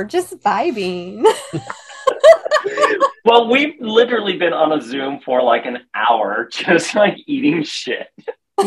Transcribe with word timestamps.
We're 0.00 0.04
just 0.04 0.40
vibing. 0.40 1.22
well, 3.26 3.50
we've 3.50 3.74
literally 3.80 4.38
been 4.38 4.54
on 4.54 4.72
a 4.72 4.80
Zoom 4.80 5.20
for 5.22 5.42
like 5.42 5.66
an 5.66 5.80
hour, 5.94 6.48
just 6.52 6.94
like 6.94 7.18
eating 7.26 7.62
shit 7.62 8.08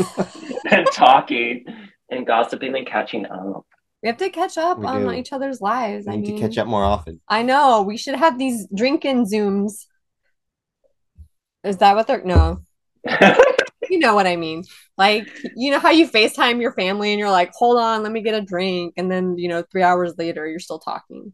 and 0.69 0.85
talking 0.93 1.65
and 2.11 2.27
gossiping 2.27 2.75
and 2.75 2.85
catching 2.85 3.25
up. 3.25 3.65
We 4.03 4.09
have 4.09 4.17
to 4.17 4.29
catch 4.29 4.59
up 4.59 4.77
We 4.77 4.85
on 4.85 5.05
do. 5.05 5.11
each 5.13 5.33
other's 5.33 5.59
lives. 5.59 6.05
We 6.05 6.13
I 6.13 6.15
need 6.17 6.27
mean, 6.27 6.35
to 6.35 6.47
catch 6.47 6.59
up 6.59 6.67
more 6.67 6.83
often. 6.83 7.19
I 7.27 7.41
know. 7.41 7.81
We 7.81 7.97
should 7.97 8.13
have 8.13 8.37
these 8.37 8.67
drinking 8.67 9.25
Zooms. 9.25 9.87
Is 11.63 11.77
that 11.77 11.95
what 11.95 12.05
they're 12.05 12.23
no? 12.23 12.61
You 13.93 13.99
know 13.99 14.15
what 14.15 14.25
I 14.25 14.37
mean. 14.37 14.63
Like, 14.97 15.29
you 15.55 15.69
know 15.69 15.77
how 15.77 15.91
you 15.91 16.09
FaceTime 16.09 16.59
your 16.59 16.73
family 16.73 17.11
and 17.11 17.19
you're 17.19 17.29
like, 17.29 17.51
hold 17.53 17.77
on, 17.77 18.01
let 18.01 18.11
me 18.11 18.21
get 18.23 18.33
a 18.33 18.41
drink. 18.41 18.95
And 18.97 19.11
then, 19.11 19.37
you 19.37 19.47
know, 19.47 19.63
three 19.71 19.83
hours 19.83 20.15
later, 20.17 20.47
you're 20.47 20.59
still 20.59 20.79
talking. 20.79 21.31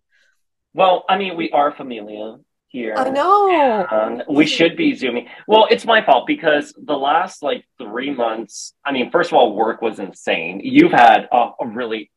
well, 0.74 1.06
I 1.08 1.18
mean, 1.18 1.38
we 1.38 1.50
are 1.52 1.72
familia 1.74 2.36
here. 2.68 2.96
I 2.98 3.10
know. 3.10 4.24
We 4.30 4.46
should 4.46 4.76
be 4.76 4.94
zooming. 4.94 5.28
Well, 5.48 5.68
it's 5.72 5.86
my 5.86 6.06
fault 6.06 6.28
because 6.28 6.74
the 6.78 6.98
last 6.98 7.42
like 7.42 7.64
three 7.78 8.12
months, 8.14 8.73
I 8.86 8.92
mean, 8.92 9.10
first 9.10 9.32
of 9.32 9.36
all, 9.38 9.56
work 9.56 9.82
was 9.82 10.00
insane. 10.00 10.60
You've 10.62 10.92
had 10.92 11.30
a, 11.32 11.52
a 11.62 11.68
really 11.68 12.12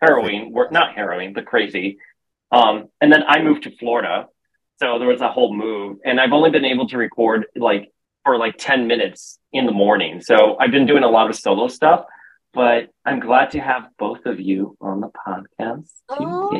harrowing 0.00 0.52
work, 0.52 0.70
not 0.70 0.94
harrowing, 0.94 1.32
but 1.32 1.46
crazy. 1.46 1.98
Um, 2.52 2.90
and 3.00 3.12
then 3.12 3.24
I 3.26 3.42
moved 3.42 3.64
to 3.64 3.76
Florida. 3.76 4.26
So 4.78 5.00
there 5.00 5.08
was 5.08 5.20
a 5.20 5.30
whole 5.30 5.54
move, 5.54 5.98
and 6.04 6.20
I've 6.20 6.32
only 6.32 6.50
been 6.50 6.64
able 6.64 6.88
to 6.88 6.96
record 6.96 7.46
like 7.54 7.90
for 8.24 8.38
like 8.38 8.56
10 8.58 8.86
minutes 8.86 9.38
in 9.52 9.66
the 9.66 9.72
morning. 9.72 10.20
So 10.20 10.56
I've 10.60 10.70
been 10.70 10.86
doing 10.86 11.02
a 11.02 11.08
lot 11.08 11.28
of 11.30 11.36
solo 11.36 11.68
stuff, 11.68 12.04
but 12.52 12.90
I'm 13.04 13.20
glad 13.20 13.50
to 13.52 13.60
have 13.60 13.88
both 13.98 14.26
of 14.26 14.40
you 14.40 14.76
on 14.80 15.00
the 15.00 15.08
podcast 15.08 15.88
Oh. 16.08 16.50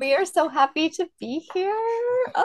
We 0.00 0.14
are 0.14 0.24
so 0.24 0.48
happy 0.48 0.90
to 0.90 1.08
be 1.20 1.46
here. 1.54 1.74
Oh. 2.34 2.44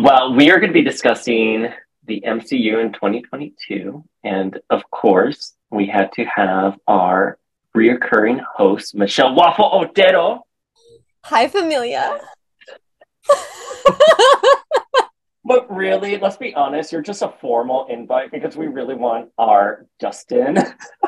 Well, 0.00 0.34
we 0.34 0.50
are 0.50 0.58
going 0.58 0.68
to 0.68 0.74
be 0.74 0.82
discussing 0.82 1.68
the 2.06 2.22
MCU 2.26 2.82
in 2.82 2.92
2022. 2.92 4.04
And 4.24 4.58
of 4.70 4.82
course, 4.90 5.54
we 5.70 5.86
had 5.86 6.12
to 6.12 6.24
have 6.24 6.78
our 6.86 7.38
reoccurring 7.76 8.40
host, 8.56 8.94
Michelle 8.94 9.34
Waffle 9.34 9.70
Otero. 9.72 10.46
Hi, 11.24 11.48
familia. 11.48 12.18
But 15.48 15.74
really, 15.74 16.18
let's 16.18 16.36
be 16.36 16.54
honest, 16.54 16.92
you're 16.92 17.00
just 17.00 17.22
a 17.22 17.32
formal 17.40 17.86
invite 17.88 18.30
because 18.30 18.54
we 18.54 18.66
really 18.66 18.94
want 18.94 19.30
our 19.38 19.86
Justin. 19.98 20.58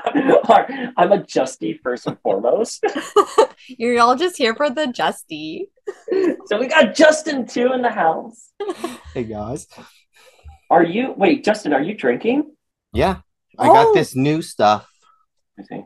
our, 0.49 0.67
I'm 0.97 1.13
a 1.13 1.19
Justy 1.19 1.79
first 1.83 2.07
and 2.07 2.19
foremost. 2.23 2.83
You're 3.69 4.01
all 4.01 4.17
just 4.17 4.39
here 4.39 4.55
for 4.55 4.71
the 4.71 4.87
Justy. 4.87 5.67
so 6.47 6.59
we 6.59 6.69
got 6.69 6.95
Justin 6.95 7.47
too 7.47 7.73
in 7.75 7.83
the 7.83 7.91
house. 7.91 8.51
Hey 9.13 9.25
guys. 9.25 9.67
Are 10.71 10.85
you, 10.85 11.13
wait, 11.17 11.45
Justin, 11.45 11.73
are 11.75 11.83
you 11.83 11.95
drinking? 11.95 12.55
Yeah, 12.95 13.19
I 13.59 13.69
Oh. 13.69 13.73
got 13.75 13.93
this 13.95 14.17
new 14.17 14.41
stuff. 14.41 14.89
I 15.59 15.65
see. 15.65 15.85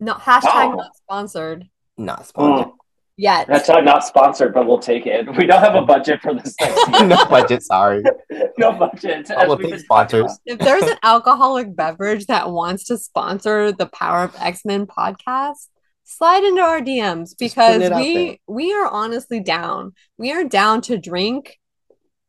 No, 0.00 0.14
hashtag 0.14 0.72
Oh. 0.72 0.76
not 0.76 0.96
sponsored 0.96 1.64
Not 1.96 2.26
sponsored. 2.26 2.66
Mm, 2.66 2.76
yet. 3.20 3.46
that's 3.46 3.68
not, 3.68 3.84
not 3.84 4.04
sponsored, 4.04 4.54
but 4.54 4.66
we'll 4.66 4.78
take 4.78 5.06
it. 5.06 5.28
We 5.36 5.46
don't 5.46 5.60
have 5.60 5.74
a 5.74 5.82
budget 5.82 6.20
for 6.22 6.34
this 6.34 6.54
next 6.60 6.88
year. 6.88 7.06
no 7.06 7.26
budget, 7.26 7.62
sorry. 7.62 8.02
no 8.58 8.72
budget. 8.72 9.30
I 9.30 9.46
will 9.46 9.60
as 9.60 9.70
take 9.70 9.80
sponsors. 9.80 10.38
if 10.46 10.58
there's 10.58 10.84
an 10.84 10.96
alcoholic 11.02 11.76
beverage 11.76 12.26
that 12.26 12.50
wants 12.50 12.84
to 12.84 12.96
sponsor 12.96 13.72
the 13.72 13.86
Power 13.86 14.24
of 14.24 14.34
X-Men 14.38 14.86
podcast, 14.86 15.68
slide 16.04 16.44
into 16.44 16.62
our 16.62 16.80
DMs 16.80 17.36
because 17.38 17.78
putting 17.78 17.82
it 17.82 17.92
out 17.92 17.98
there. 17.98 17.98
we 17.98 18.40
we 18.48 18.72
are 18.72 18.88
honestly 18.88 19.40
down. 19.40 19.92
We 20.16 20.32
are 20.32 20.44
down 20.44 20.80
to 20.82 20.96
drink 20.96 21.58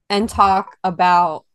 and 0.09 0.27
talk 0.27 0.77
about 0.83 1.45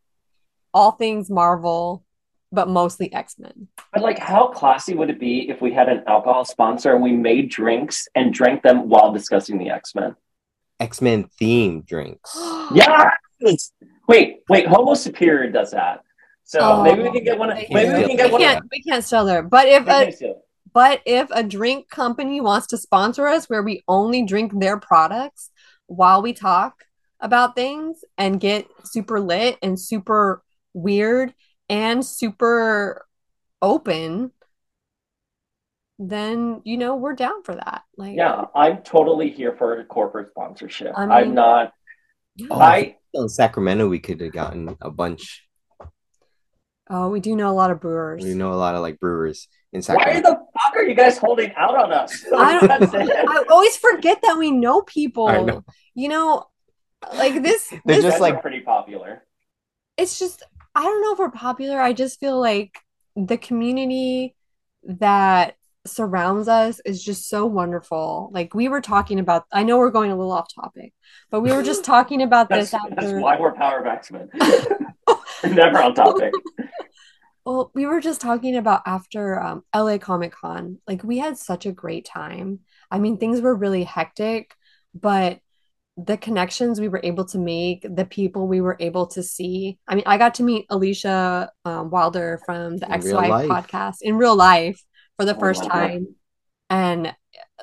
all 0.73 0.93
things 0.93 1.31
Marvel, 1.31 2.06
but 2.53 2.69
mostly 2.69 3.13
X-Men. 3.13 3.69
But 3.93 4.03
like, 4.03 4.19
how 4.19 4.49
classy 4.49 4.95
would 4.95 5.11
it 5.11 5.19
be 5.21 5.49
if 5.51 5.61
we 5.61 5.73
had 5.73 5.89
an 5.89 6.03
alcohol 6.07 6.45
sponsor 6.45 6.95
and 6.95 7.03
we 7.03 7.13
made 7.13 7.51
drinks 7.51 8.07
and 8.15 8.33
drank 8.33 8.63
them 8.63 8.89
while 8.89 9.13
discussing 9.13 9.59
the 9.59 9.71
X 9.71 9.95
Men? 9.95 10.17
X 10.81 11.01
Men 11.01 11.29
themed 11.41 11.87
drinks. 11.87 12.37
Yeah. 12.75 13.11
Wait, 14.09 14.39
wait. 14.49 14.67
Homo 14.67 14.95
Superior 14.95 15.51
does 15.51 15.71
that. 15.71 16.01
So 16.45 16.59
Oh. 16.61 16.83
maybe 16.83 17.03
we 17.03 17.13
can 17.13 17.23
get 17.25 17.39
one. 17.39 17.51
Of, 17.51 17.59
maybe 17.71 17.93
we 18.03 18.07
can 18.09 18.17
get 18.17 18.27
we 18.27 18.33
one. 18.33 18.41
can't 18.41 18.65
Of, 18.65 18.71
we 18.73 18.83
can't 18.83 19.05
sell 19.05 19.25
there. 19.25 19.43
But 19.43 19.69
if 19.69 19.87
a 19.87 20.09
it. 20.09 20.37
But 20.73 21.01
if 21.07 21.29
a 21.31 21.43
drink 21.43 21.89
company 21.89 22.41
wants 22.41 22.67
to 22.69 22.77
sponsor 22.77 23.27
us 23.29 23.49
where 23.49 23.63
we 23.63 23.83
only 23.89 24.25
drink 24.25 24.53
their 24.59 24.79
products 24.79 25.51
while 25.87 26.23
we 26.23 26.33
talk 26.33 26.85
about 27.21 27.55
things 27.55 27.99
and 28.19 28.41
get 28.41 28.67
super 28.85 29.21
lit 29.21 29.59
and 29.63 29.79
super 29.81 30.43
weird 30.75 31.33
and 31.69 32.05
super 32.05 33.07
open, 33.63 34.33
then 35.99 36.61
you 36.65 36.77
know 36.77 36.97
we're 36.97 37.15
down 37.15 37.43
for 37.43 37.55
that. 37.55 37.83
Like 37.97 38.17
yeah, 38.17 38.45
I'm 38.55 38.79
totally 38.83 39.31
here 39.31 39.55
for 39.57 39.79
a 39.81 39.85
corporate 39.85 40.31
sponsorship. 40.31 40.93
I 40.97 41.05
I'm 41.05 41.27
mean- 41.29 41.35
not. 41.35 41.73
Oh, 42.51 42.61
I 42.61 42.97
in 43.15 43.29
Sacramento, 43.31 43.89
we 43.89 43.99
could 43.99 44.21
have 44.21 44.33
gotten 44.33 44.77
a 44.83 44.91
bunch. 44.91 45.43
oh, 46.91 47.09
we 47.09 47.19
do 47.21 47.35
know 47.35 47.49
a 47.51 47.57
lot 47.57 47.71
of 47.71 47.81
brewers. 47.81 48.23
We 48.23 48.35
know 48.35 48.53
a 48.53 48.55
lot 48.61 48.75
of 48.75 48.83
like 48.83 49.01
brewers 49.01 49.49
in 49.73 49.81
Sacramento. 49.81 50.29
why 50.29 50.35
the 50.35 50.37
fuck 50.37 50.77
are 50.77 50.83
you 50.83 50.95
guys 50.95 51.17
holding 51.17 51.51
out 51.57 51.75
on 51.77 51.93
us? 51.95 52.25
I 52.37 52.59
don't- 52.61 52.69
That's 52.69 52.93
it. 52.93 53.11
I 53.27 53.45
always 53.51 53.77
forget 53.79 54.21
that 54.23 54.37
we 54.37 54.51
know 54.51 54.83
people. 54.83 55.29
Know. 55.47 55.65
You 55.95 56.09
know, 56.11 56.45
like 57.15 57.43
this. 57.43 57.69
They're 57.71 57.81
this 57.87 57.97
You 58.05 58.11
just 58.11 58.21
like- 58.21 58.43
pretty 58.43 58.61
popular. 58.61 59.25
it's 59.97 60.19
just 60.19 60.43
I 60.77 60.83
don't 60.83 61.01
know 61.01 61.13
if 61.15 61.19
we're 61.19 61.31
popular. 61.31 61.81
I 61.81 61.95
just 61.95 62.21
feel 62.21 62.39
like 62.39 62.79
the 63.17 63.39
community 63.39 64.37
that 64.85 65.57
surrounds 65.87 66.49
us 66.49 66.81
is 66.85 67.03
just 67.03 67.31
so 67.31 67.47
wonderful. 67.47 68.31
Like 68.35 68.55
we 68.55 68.69
were 68.69 68.83
talking 68.83 69.19
about 69.19 69.47
I 69.51 69.63
know 69.63 69.79
we're 69.79 69.91
going 69.91 70.11
a 70.11 70.17
little 70.17 70.33
off 70.33 70.55
topic, 70.55 70.93
but 71.31 71.41
we 71.41 71.51
were 71.51 71.63
just 71.63 71.83
talking 71.95 72.21
about 72.21 72.51
this 72.51 72.73
that's 72.73 73.13
why 73.13 73.41
we're 73.41 73.55
Power 73.55 73.79
of 73.81 73.87
X-Men. 73.87 74.29
Never 75.45 75.79
on 75.79 75.95
topic. 75.95 76.35
well, 77.47 77.71
we 77.75 77.87
were 77.87 78.01
just 78.01 78.21
talking 78.21 78.55
about 78.55 78.83
after 78.85 79.41
um, 79.41 79.65
LA 79.75 79.97
Comic 79.97 80.33
Con. 80.33 80.79
Like 80.87 81.03
we 81.03 81.17
had 81.17 81.39
such 81.39 81.65
a 81.65 81.73
great 81.73 82.05
time. 82.05 82.61
I 82.91 82.99
mean, 82.99 83.17
things 83.17 83.41
were 83.41 83.55
really 83.55 83.85
hectic, 83.85 84.55
but 84.93 85.41
the 85.97 86.17
connections 86.17 86.81
we 86.81 86.89
were 86.89 87.01
able 87.03 87.25
to 87.27 87.39
make, 87.39 87.87
the 87.89 88.05
people 88.05 88.47
we 88.47 88.61
were 88.61 88.77
able 88.81 89.07
to 89.09 89.23
see. 89.23 89.79
I 89.89 89.95
mean, 89.95 90.05
I 90.07 90.19
got 90.19 90.35
to 90.35 90.43
meet 90.43 90.67
Alicia 90.69 91.51
um, 91.65 91.91
Wilder 91.91 92.41
from 92.45 92.77
the 92.77 92.91
Ex 92.93 93.11
Wife 93.13 93.49
podcast 93.49 93.97
in 94.03 94.17
real 94.17 94.37
life 94.37 94.81
for 95.17 95.25
the 95.25 95.35
Oh 95.35 95.41
first 95.41 95.63
God. 95.63 95.71
time. 95.71 96.15
And 96.69 97.15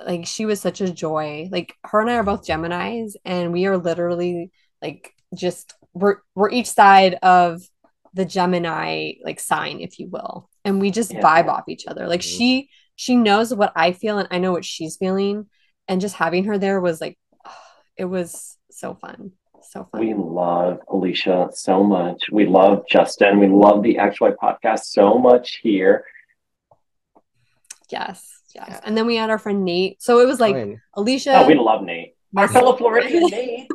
like, 0.03 0.25
she 0.25 0.45
was 0.45 0.59
such 0.61 0.81
a 0.81 0.91
joy. 0.91 1.47
Like, 1.51 1.75
her 1.83 2.01
and 2.01 2.09
I 2.09 2.15
are 2.15 2.23
both 2.23 2.47
Geminis, 2.47 3.13
and 3.23 3.53
we 3.53 3.67
are 3.67 3.77
literally 3.77 4.51
like 4.81 5.13
just 5.35 5.73
we're 5.93 6.17
we're 6.35 6.49
each 6.49 6.69
side 6.69 7.15
of 7.21 7.61
the 8.13 8.25
Gemini 8.25 9.13
like 9.23 9.39
sign, 9.39 9.79
if 9.79 9.99
you 9.99 10.07
will. 10.09 10.49
And 10.65 10.81
we 10.81 10.91
just 10.91 11.11
Yeah. 11.13 11.21
vibe 11.21 11.47
off 11.49 11.69
each 11.69 11.85
other. 11.87 12.07
Like 12.07 12.21
Mhm. 12.21 12.37
she 12.37 12.69
she 12.95 13.15
knows 13.15 13.53
what 13.53 13.73
I 13.75 13.91
feel 13.91 14.17
and 14.19 14.27
I 14.31 14.39
know 14.39 14.51
what 14.51 14.65
she's 14.65 14.97
feeling. 14.97 15.47
And 15.87 16.01
just 16.01 16.15
having 16.15 16.45
her 16.45 16.57
there 16.57 16.79
was 16.81 17.01
like 17.01 17.17
it 17.97 18.05
was 18.05 18.57
so 18.71 18.95
fun. 18.95 19.31
So 19.69 19.87
fun. 19.91 20.01
We 20.01 20.13
love 20.13 20.79
Alicia 20.89 21.49
so 21.53 21.83
much. 21.83 22.23
We 22.31 22.45
love 22.45 22.83
Justin. 22.89 23.39
We 23.39 23.47
love 23.47 23.81
the 23.83 23.95
XY 23.95 24.35
podcast 24.35 24.85
so 24.85 25.17
much 25.17 25.59
here. 25.63 26.05
yes. 27.89 28.29
Yes. 28.55 28.67
Yeah. 28.69 28.79
And 28.83 28.95
then 28.95 29.07
we 29.07 29.15
had 29.15 29.29
our 29.31 29.39
friend 29.39 29.65
Nate. 29.65 30.01
So 30.01 30.19
it 30.19 30.27
was 30.27 30.39
like 30.39 30.55
Oh, 30.55 30.75
Alicia, 30.93 31.39
Oh, 31.43 31.47
we 31.47 31.55
love 31.55 31.83
Nate. 31.83 32.15
Our 32.37 32.47
fellow 32.47 32.75
Floridian 32.77 33.25
Nate. 33.27 33.67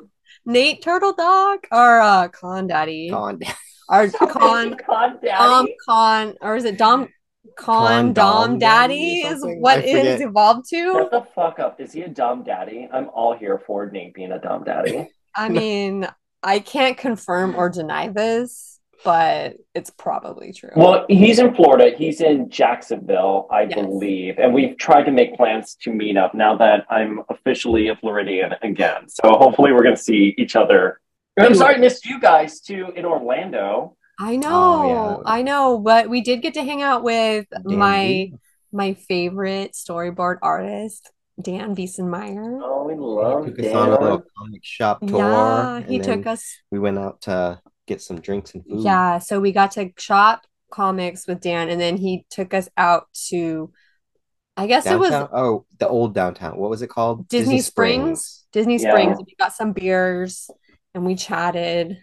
Nate 0.47 0.83
Turtle 0.83 1.15
Dog, 1.15 1.61
or 1.73 2.01
uh 2.01 2.29
Con 2.29 2.69
Daddy. 2.69 3.11
Con- 3.11 3.41
our 3.89 4.09
con 4.11 4.77
Con 4.77 5.19
daddy. 5.23 5.29
Dom 5.29 5.65
Daddy. 5.67 5.77
con 5.85 6.35
or 6.41 6.55
is 6.57 6.65
it 6.65 6.79
Dom 6.79 7.09
con 7.57 7.87
Con 7.87 8.13
Dom 8.13 8.51
Dom 8.51 8.59
Daddy 8.59 8.95
Daddy 8.95 9.21
is 9.35 9.41
something? 9.41 9.61
what 9.61 9.79
I 9.79 9.83
it 9.83 9.89
has 10.07 10.15
forget. 10.19 10.29
evolved 10.29 10.69
Shut 10.69 11.11
to. 11.11 11.19
the 11.19 11.27
fuck 11.35 11.59
up. 11.59 11.81
Is 11.81 11.93
he 11.93 12.03
a 12.03 12.09
dumb 12.09 12.43
daddy? 12.43 12.89
I'm 12.93 13.09
all 13.15 13.37
here 13.37 13.59
for 13.67 13.91
Nate 13.91 14.15
being 14.15 14.33
a 14.33 14.39
dumb 14.41 14.65
daddy. 14.65 15.09
I 15.35 15.49
mean, 15.49 16.07
I 16.43 16.59
can't 16.61 16.97
confirm 16.97 17.55
or 17.57 17.69
deny 17.71 18.09
this, 18.09 18.81
but 19.05 19.57
it's 19.75 19.91
probably 19.91 20.53
true. 20.53 20.71
Well, 20.75 21.05
he's 21.09 21.39
in 21.39 21.55
Florida. 21.55 21.97
He's 21.97 22.21
in 22.21 22.49
Jacksonville, 22.51 23.47
I 23.51 23.63
Yes. 23.63 23.75
believe. 23.75 24.39
And 24.39 24.53
we've 24.55 24.77
tried 24.79 25.05
to 25.05 25.13
make 25.13 25.35
plans 25.37 25.77
to 25.83 25.93
meet 25.93 26.17
up 26.17 26.35
now 26.35 26.57
that 26.57 26.85
I'm 26.91 27.23
officially 27.29 27.89
a 27.89 27.97
Floridian 27.97 28.53
again. 28.63 29.09
So 29.09 29.29
hopefully 29.31 29.73
we're 29.73 29.83
going 29.85 29.97
to 29.97 30.03
see 30.03 30.35
each 30.39 30.57
other. 30.57 31.01
I'm 31.39 31.55
sorry 31.55 31.77
I 31.77 31.79
missed 31.79 32.05
you 32.05 32.19
guys 32.19 32.61
too 32.61 32.93
in 32.97 33.05
Orlando. 33.05 33.97
I 34.19 34.37
know, 34.37 34.49
Oh, 34.51 35.23
yeah. 35.25 35.31
I 35.33 35.43
know, 35.43 35.79
but 35.79 36.09
we 36.09 36.21
did 36.23 36.43
get 36.43 36.55
to 36.55 36.63
hang 36.65 36.83
out 36.83 37.03
with 37.03 37.47
Dan 37.51 37.79
my 37.79 38.07
B. 38.07 38.35
my 38.73 38.95
favorite 38.95 39.73
storyboard 39.73 40.39
artist, 40.43 41.11
Dan 41.41 41.77
Veesenmeyer. 41.77 42.61
Oh, 42.63 42.85
we 42.85 42.95
He 42.95 42.99
love 42.99 43.47
took 43.47 43.59
us 43.61 43.75
on 43.75 43.89
a 43.91 44.01
little 44.01 44.25
comic 44.37 44.65
shop 44.65 45.01
tour. 45.07 45.19
Yeah, 45.19 45.81
he 45.81 45.99
took 46.01 46.27
us. 46.27 46.45
We 46.71 46.79
went 46.79 46.99
out 46.99 47.23
to 47.23 47.61
get 47.87 48.03
some 48.03 48.21
drinks 48.21 48.55
and 48.55 48.65
food. 48.65 48.83
Yeah, 48.83 49.19
so 49.19 49.41
we 49.41 49.53
got 49.53 49.71
to 49.73 49.91
shop 49.99 50.43
comics 50.71 51.27
with 51.27 51.41
Dan, 51.41 51.71
and 51.71 51.81
then 51.81 51.97
he 51.97 52.27
took 52.29 52.53
us 52.55 52.69
out 52.77 53.07
to, 53.29 53.73
I 54.57 54.67
guess 54.67 54.85
it 54.85 54.99
was 54.99 55.13
Oh, 55.13 55.65
the 55.79 55.89
old 55.89 56.13
downtown. 56.13 56.59
What 56.59 56.71
was 56.71 56.83
it 56.83 56.89
called? 56.91 57.29
Disney 57.29 57.61
Springs. 57.61 58.47
Disney 58.53 58.79
Yeah. 58.79 58.91
Springs. 58.91 59.19
We 59.25 59.35
got 59.39 59.53
some 59.55 59.73
beers 59.73 60.51
and 60.95 61.07
we 61.07 61.15
chatted. 61.15 61.99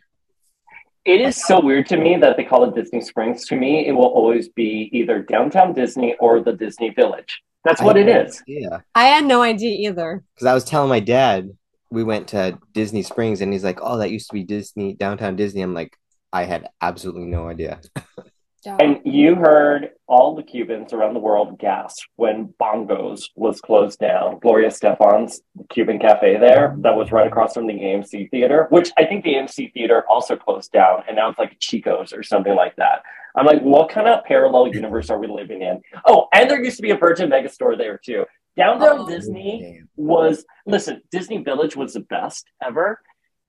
It 1.06 1.22
is 1.22 1.46
so 1.46 1.62
weird 1.62 1.86
to 1.88 1.98
me 1.98 2.18
that 2.18 2.36
they 2.36 2.44
call 2.44 2.64
it 2.64 2.74
Disney 2.74 3.00
Springs. 3.00 3.46
To 3.48 3.56
me, 3.56 3.88
it 3.88 3.92
will 3.92 4.06
always 4.06 4.50
be 4.50 4.90
either 4.92 5.22
downtown 5.22 5.74
Disney 5.74 6.16
or 6.20 6.42
the 6.42 6.54
Disney 6.54 6.90
Village. 6.90 7.42
That's 7.64 7.82
what 7.82 7.98
it 7.98 8.08
is. 8.08 8.44
Yeah, 8.48 8.80
I 8.94 9.06
had 9.06 9.26
no 9.26 9.42
idea 9.42 9.90
either. 9.90 10.24
because 10.36 10.48
I 10.48 10.54
was 10.54 10.64
telling 10.64 10.90
my 10.90 11.00
dad 11.00 11.50
we 11.92 12.04
went 12.04 12.28
to 12.30 12.58
Disney 12.74 13.04
Springs, 13.04 13.42
and 13.42 13.54
he's 13.54 13.64
like, 13.64 13.80
"Oh, 13.82 13.98
that 13.98 14.12
used 14.12 14.30
to 14.30 14.34
be 14.34 14.44
Disney 14.44 14.94
downtown 14.94 15.36
Disney." 15.36 15.62
I'm 15.62 15.74
like, 15.74 15.96
I 16.34 16.44
had 16.46 16.68
absolutely 16.82 17.26
no 17.26 17.48
idea. 17.50 17.82
Yeah. 18.66 18.78
And 18.80 19.00
you 19.06 19.36
heard 19.36 19.92
all 20.08 20.36
the 20.36 20.42
Cubans 20.44 20.92
around 20.92 21.14
the 21.14 21.20
world 21.20 21.60
gasp 21.60 21.98
when 22.16 22.54
Bongos 22.60 23.26
was 23.36 23.62
closed 23.62 24.00
down. 24.00 24.40
Gloria 24.40 24.70
Estefan's 24.70 25.42
Cuban 25.70 26.00
Cafe 26.00 26.38
there, 26.38 26.76
that 26.80 26.96
was 26.96 27.12
right 27.12 27.28
across 27.28 27.54
from 27.54 27.68
the 27.68 27.74
AMC 27.74 28.30
Theater, 28.32 28.68
which 28.72 28.92
I 28.98 29.06
think 29.06 29.24
the 29.24 29.34
AMC 29.36 29.74
Theater 29.74 30.04
also 30.10 30.36
closed 30.36 30.72
down, 30.72 31.04
and 31.08 31.16
now 31.16 31.30
it's 31.30 31.40
like 31.40 31.58
Chico's 31.60 32.12
or 32.12 32.24
something 32.24 32.56
like 32.56 32.76
that. 32.78 33.04
I'm 33.36 33.46
like, 33.46 33.62
what 33.62 33.90
kind 33.90 34.08
of 34.08 34.24
parallel 34.24 34.70
universe 34.74 35.10
are 35.10 35.20
we 35.20 35.28
living 35.28 35.62
in? 35.62 35.82
Oh, 36.06 36.28
and 36.34 36.50
there 36.50 36.64
used 36.64 36.78
to 36.78 36.82
be 36.84 36.92
a 36.92 36.98
Virgin 36.98 37.30
Megastore 37.30 37.78
there 37.78 38.00
too. 38.04 38.26
Downtown 38.58 39.02
Oh. 39.02 39.08
Disney 39.08 39.62
Damn. 39.62 39.90
was 39.98 40.46
listen, 40.66 41.02
Disney 41.12 41.40
Village 41.44 41.76
was 41.76 41.94
the 41.94 42.00
best 42.00 42.50
ever. 42.64 43.00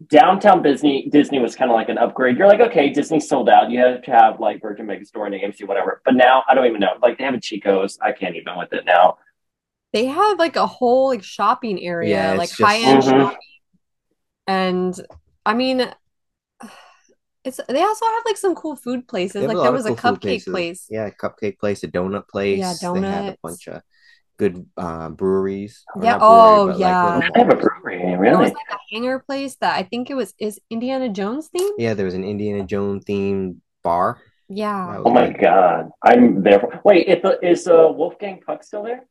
Downtown 0.09 0.63
Disney 0.63 1.09
Disney 1.11 1.39
was 1.39 1.57
kind 1.57 1.71
of 1.71 1.75
like 1.75 1.89
an 1.89 1.97
upgrade. 1.97 2.37
You're 2.37 2.47
like, 2.49 2.61
okay, 2.61 2.91
Disney 2.91 3.19
sold 3.19 3.49
out. 3.49 3.71
You 3.71 3.81
have 3.81 4.03
to 4.03 4.11
have 4.11 4.39
like 4.41 4.61
Virgin 4.61 4.87
Megastore 4.87 5.27
and 5.27 5.35
AMC, 5.35 5.67
whatever. 5.67 6.03
But 6.05 6.15
now 6.15 6.43
I 6.49 6.55
don't 6.55 6.67
even 6.67 6.81
know. 6.81 6.93
Like 7.01 7.17
they 7.17 7.25
have 7.25 7.35
a 7.35 7.41
Chico's. 7.41 7.99
I 8.03 8.13
can't 8.13 8.37
even 8.37 8.57
with 8.59 8.73
it 8.73 8.85
now. 8.85 9.19
they 9.93 10.05
have 10.05 10.39
like 10.39 10.57
a 10.57 10.67
whole 10.67 11.09
like 11.09 11.23
shopping 11.25 11.83
area, 11.83 12.11
Yeah, 12.11 12.33
like 12.35 12.51
just- 12.51 12.61
high 12.61 12.79
end 12.81 13.03
Mhm. 13.03 13.09
shopping. 13.11 13.39
And 14.47 15.01
I 15.47 15.55
mean, 15.55 15.91
it's 17.45 17.61
they 17.69 17.83
also 17.83 18.05
have 18.05 18.23
like 18.27 18.37
some 18.37 18.55
cool 18.55 18.77
food 18.77 19.09
places. 19.09 19.47
Like 19.47 19.57
there 19.57 19.73
was 19.73 19.87
a 19.87 19.95
cool 19.95 20.13
food 20.17 20.21
cupcake 20.21 20.45
place. 20.45 20.87
Yeah, 20.91 21.07
a 21.07 21.11
cupcake 21.13 21.59
place, 21.59 21.83
a 21.85 21.89
donut 21.89 22.29
place. 22.29 22.59
Yeah, 22.59 22.93
They 22.93 23.01
had 23.01 23.33
a 23.35 23.39
bunch 23.43 23.67
of 23.69 23.81
good 24.37 24.67
uh, 24.77 25.11
breweries. 25.11 25.85
Yeah, 26.01 26.19
not 26.19 26.21
brewery, 26.21 26.61
oh, 26.61 26.67
but, 26.67 26.73
like, 26.73 26.81
yeah. 26.81 27.05
little 27.17 27.31
They 27.35 27.41
have 27.41 27.49
a 27.51 27.55
bars. 27.55 27.65
brewery, 27.83 27.99
There 27.99 28.19
really. 28.19 28.37
was 28.45 28.53
like 28.53 28.71
a 28.73 28.79
hangar 28.95 29.19
place 29.21 29.57
that 29.57 29.77
I 29.77 29.83
think 29.83 30.11
it 30.11 30.15
was 30.15 30.35
is 30.39 30.61
Indiana 30.71 31.09
Jones 31.09 31.49
themed. 31.55 31.73
Yeah, 31.79 31.95
there 31.95 32.05
was 32.05 32.15
an 32.15 32.25
Indiana 32.25 32.65
Jones 32.65 33.05
themed 33.05 33.57
bar. 33.83 34.21
Yeah. 34.49 35.03
Oh 35.05 35.11
my 35.11 35.29
Right. 35.29 35.41
god, 35.41 35.91
I'm 36.03 36.43
there. 36.43 36.61
For, 36.61 36.81
wait, 36.85 37.09
if 37.09 37.23
the, 37.23 37.39
is 37.45 37.67
uh, 37.67 37.89
Wolfgang 37.91 38.41
Puck 38.47 38.63
still 38.63 38.85
there? 38.85 39.05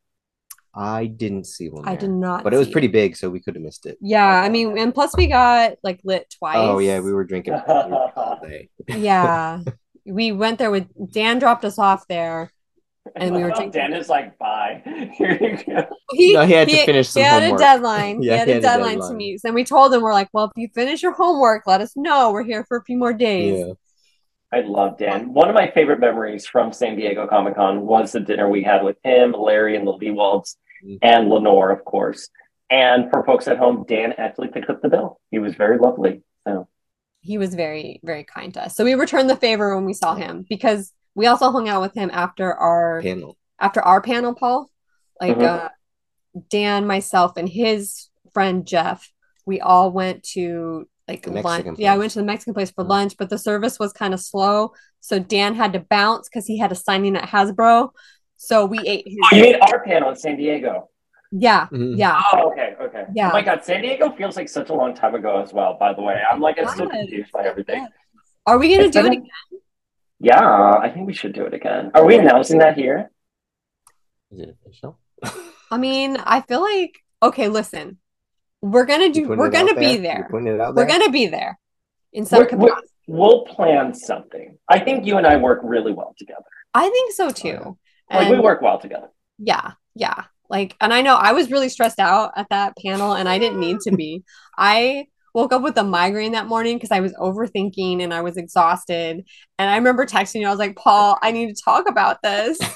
I 0.77 1.05
didn't 1.05 1.45
see 1.45 1.69
one. 1.69 1.87
I 1.87 1.95
did 1.95 2.09
not 2.09 2.43
but 2.43 2.53
it 2.53 2.57
was 2.57 2.67
see 2.67 2.73
pretty 2.73 2.87
big, 2.87 3.15
so 3.15 3.29
we 3.29 3.39
could 3.39 3.55
have 3.55 3.63
missed 3.63 3.85
it. 3.85 3.97
Yeah, 4.01 4.25
I 4.41 4.49
mean, 4.49 4.77
and 4.77 4.93
plus 4.93 5.15
we 5.15 5.27
got 5.27 5.75
like 5.83 6.01
lit 6.03 6.33
twice. 6.37 6.57
Oh 6.59 6.79
yeah, 6.79 6.99
we 6.99 7.13
were 7.13 7.23
drinking 7.23 7.53
all 7.67 8.39
day. 8.43 8.69
Yeah. 8.87 9.61
We 10.07 10.31
went 10.31 10.59
there 10.59 10.69
with 10.69 10.85
Dan 11.11 11.39
dropped 11.39 11.65
us 11.65 11.79
off 11.79 12.07
there. 12.07 12.51
And 13.15 13.35
we 13.35 13.43
were 13.43 13.49
drinking- 13.51 13.71
Dan 13.71 13.93
is 13.93 14.09
like, 14.09 14.37
bye. 14.39 14.81
Here 15.17 15.37
you 15.39 15.57
go. 15.63 15.85
He, 16.11 16.33
No, 16.33 16.45
he 16.45 16.53
had 16.53 16.67
to 16.69 16.85
finish 16.85 17.09
some 17.09 17.21
he 17.21 17.27
had 17.27 17.43
homework. 17.43 17.59
a 17.61 17.63
deadline. 17.63 18.21
Yeah, 18.23 18.33
he 18.33 18.37
had 18.39 18.47
he 18.47 18.51
a 18.51 18.55
had 18.55 18.63
a 18.63 18.67
deadline 18.67 18.99
to 19.01 19.13
meet. 19.13 19.41
And 19.43 19.53
we 19.55 19.63
told 19.63 19.93
him, 19.93 20.01
we're 20.01 20.13
like, 20.13 20.29
well, 20.33 20.45
if 20.45 20.51
you 20.55 20.69
finish 20.73 21.03
your 21.03 21.13
homework, 21.13 21.67
let 21.67 21.81
us 21.81 21.93
know. 21.95 22.31
We're 22.31 22.43
here 22.43 22.65
for 22.67 22.77
a 22.77 22.83
few 22.83 22.97
more 22.97 23.13
days. 23.13 23.59
Yeah. 23.67 23.73
I 24.51 24.61
love 24.61 24.97
Dan. 24.97 25.33
One 25.33 25.49
of 25.49 25.55
my 25.55 25.69
favorite 25.71 25.99
memories 25.99 26.45
from 26.47 26.71
San 26.71 26.95
Diego 26.95 27.27
Comic 27.27 27.55
Con 27.55 27.81
was 27.85 28.11
the 28.13 28.19
dinner 28.21 28.49
we 28.49 28.63
had 28.63 28.83
with 28.83 28.97
him, 29.03 29.33
Larry, 29.37 29.75
and 29.75 29.85
the 29.85 29.93
Lewalds, 29.93 30.55
Mhm. 30.85 30.99
and 31.01 31.29
Lenore, 31.29 31.71
of 31.71 31.83
course. 31.83 32.29
And 32.69 33.09
for 33.11 33.23
folks 33.25 33.47
at 33.47 33.57
home, 33.57 33.85
Dan 33.87 34.13
actually 34.17 34.47
picked 34.47 34.69
up 34.69 34.81
the 34.81 34.89
bill. 34.89 35.19
He 35.29 35.39
was 35.39 35.55
very 35.55 35.77
lovely. 35.77 36.21
So 36.47 36.67
He 37.21 37.37
was 37.37 37.53
very, 37.55 37.99
very 38.03 38.23
kind 38.23 38.53
to 38.53 38.63
us. 38.65 38.75
So 38.75 38.83
we 38.85 38.93
returned 38.95 39.29
the 39.29 39.35
favor 39.35 39.75
when 39.75 39.85
we 39.85 39.93
saw 39.93 40.15
him 40.15 40.45
because 40.47 40.93
we 41.15 41.27
also 41.27 41.51
hung 41.51 41.67
out 41.69 41.81
with 41.81 41.93
him 41.95 42.09
after 42.13 42.53
our 42.53 43.01
Panel. 43.01 43.37
after 43.59 43.81
our 43.81 44.01
panel, 44.01 44.33
Paul. 44.35 44.69
Like 45.19 45.37
Mhm. 45.37 45.43
uh 45.45 45.69
Dan, 46.49 46.85
myself, 46.85 47.37
and 47.37 47.47
his 47.47 48.09
friend 48.33 48.67
Jeff, 48.67 49.09
we 49.45 49.61
all 49.61 49.91
went 49.91 50.23
to 50.33 50.87
like 51.07 51.25
lunch. 51.25 51.45
Mexican 51.45 51.75
Yeah, 51.77 51.93
I 51.93 51.97
went 51.97 52.11
to 52.11 52.19
the 52.19 52.25
Mexican 52.25 52.53
place 52.53 52.71
for 52.71 52.83
Mhm. 52.83 52.89
lunch, 52.89 53.15
but 53.17 53.29
the 53.29 53.37
service 53.37 53.79
was 53.79 53.93
kind 53.93 54.13
of 54.13 54.19
slow. 54.19 54.73
So 54.99 55.17
Dan 55.19 55.55
had 55.55 55.71
to 55.73 55.79
bounce 55.79 56.27
because 56.27 56.45
he 56.45 56.57
had 56.57 56.71
a 56.71 56.75
signing 56.75 57.15
at 57.15 57.29
Hasbro. 57.29 57.91
So 58.37 58.65
we 58.65 58.79
ate 58.79 59.07
his 59.07 59.17
oh, 59.23 59.35
you 59.37 59.43
mean 59.43 59.55
our 59.61 59.81
panel 59.85 60.09
in 60.09 60.15
San 60.17 60.35
Diego? 60.35 60.89
Yeah, 61.31 61.67
Mhm. 61.71 61.97
yeah. 61.97 62.21
Oh, 62.33 62.51
okay, 62.51 62.75
okay. 62.81 63.05
Yeah. 63.13 63.29
Oh 63.29 63.33
my 63.33 63.41
God, 63.41 63.63
San 63.63 63.81
Diego 63.81 64.09
feels 64.11 64.35
like 64.35 64.49
such 64.49 64.69
a 64.69 64.73
long 64.73 64.93
time 64.93 65.15
ago 65.15 65.41
as 65.41 65.53
well. 65.53 65.75
By 65.79 65.93
the 65.93 66.01
way, 66.01 66.21
I'm 66.29 66.41
like 66.41 66.59
I'm 66.59 66.67
still 66.67 66.89
confused 66.89 67.31
by 67.31 67.45
everything. 67.45 67.87
Are 68.45 68.57
we 68.57 68.69
gonna 68.71 68.87
It's 68.87 68.95
do 68.95 69.03
been 69.03 69.13
it 69.13 69.17
again? 69.19 69.29
Yeah, 70.25 70.71
I 70.81 70.89
think 70.89 71.05
we 71.05 71.13
should 71.13 71.33
do 71.33 71.45
it 71.45 71.53
again. 71.53 71.91
Are 71.93 72.03
we 72.03 72.17
announcing 72.17 72.57
that 72.57 72.75
here? 72.75 73.11
Is 74.31 74.39
it 74.39 74.57
official? 74.65 74.97
I 75.71 75.77
mean, 75.77 76.17
I 76.17 76.41
feel 76.41 76.61
like 76.61 76.93
okay, 77.21 77.47
listen. 77.47 77.99
We're 78.59 78.85
gonna 78.85 79.11
do 79.11 79.27
we're 79.27 79.51
gonna 79.51 79.73
out 79.73 79.77
be 79.79 79.91
You 79.91 80.01
there. 80.01 80.27
putting 80.31 80.47
it 80.47 80.59
out 80.59 80.73
We're 80.73 80.87
gonna 80.87 81.11
be 81.11 81.27
there 81.27 81.59
in 82.11 82.25
some 82.25 82.39
We're- 82.39 82.55
we're- 82.57 82.69
capacity. 82.71 82.91
We'll 83.07 83.45
plan 83.45 83.93
something. 83.93 84.57
I 84.67 84.79
think 84.79 85.05
you 85.05 85.17
and 85.17 85.27
I 85.27 85.37
work 85.37 85.59
really 85.61 85.93
well 85.93 86.15
together. 86.17 86.41
I 86.73 86.89
think 86.89 87.13
so 87.13 87.25
yeah. 87.25 87.31
too. 87.59 87.77
Like 88.11 88.31
we 88.31 88.39
work 88.39 88.63
well 88.63 88.79
together. 88.79 89.09
Yeah, 89.37 89.73
yeah. 89.93 90.23
Like, 90.49 90.75
and 90.81 90.91
I 90.91 91.03
know 91.03 91.13
I 91.13 91.33
was 91.33 91.51
really 91.51 91.69
stressed 91.69 91.99
out 91.99 92.31
at 92.35 92.47
that 92.49 92.73
panel, 92.83 93.13
and 93.13 93.29
I 93.29 93.37
didn't 93.37 93.59
need 93.59 93.77
to 93.81 93.91
be. 93.95 94.23
I 94.57 95.05
woke 95.35 95.53
up 95.53 95.61
with 95.61 95.77
a 95.77 95.83
migraine 95.83 96.31
that 96.31 96.47
morning 96.47 96.77
because 96.77 96.91
I 96.91 97.01
was 97.01 97.13
overthinking 97.13 98.01
and 98.01 98.13
I 98.13 98.21
was 98.21 98.37
exhausted. 98.37 99.23
And 99.59 99.69
I 99.69 99.75
remember 99.75 100.05
texting 100.07 100.39
you, 100.41 100.47
I 100.47 100.49
was 100.49 100.59
like, 100.59 100.77
Paul, 100.77 101.19
I 101.21 101.31
need 101.31 101.53
to 101.53 101.61
talk 101.63 101.87
about 101.87 102.23
this. 102.23 102.59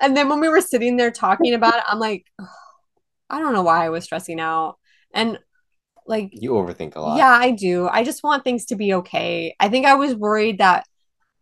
And 0.00 0.16
then 0.16 0.28
when 0.28 0.40
we 0.40 0.48
were 0.48 0.60
sitting 0.60 0.96
there 0.96 1.12
talking 1.12 1.54
about 1.54 1.76
it, 1.76 1.84
I'm 1.86 2.00
like, 2.00 2.24
"Ugh, 2.40 2.48
I 3.30 3.38
don't 3.38 3.52
know 3.52 3.62
why 3.62 3.84
I 3.84 3.88
was 3.90 4.02
stressing 4.02 4.40
out. 4.40 4.78
And 5.14 5.38
like, 6.08 6.30
You 6.32 6.52
overthink 6.52 6.96
a 6.96 7.00
lot. 7.00 7.16
yeah, 7.18 7.30
I 7.30 7.52
do. 7.52 7.86
I 7.88 8.02
just 8.02 8.24
want 8.24 8.42
things 8.42 8.64
to 8.66 8.76
be 8.76 8.94
okay. 8.94 9.54
I 9.60 9.68
think 9.68 9.86
I 9.86 9.94
was 9.94 10.16
worried 10.16 10.58
that 10.58 10.86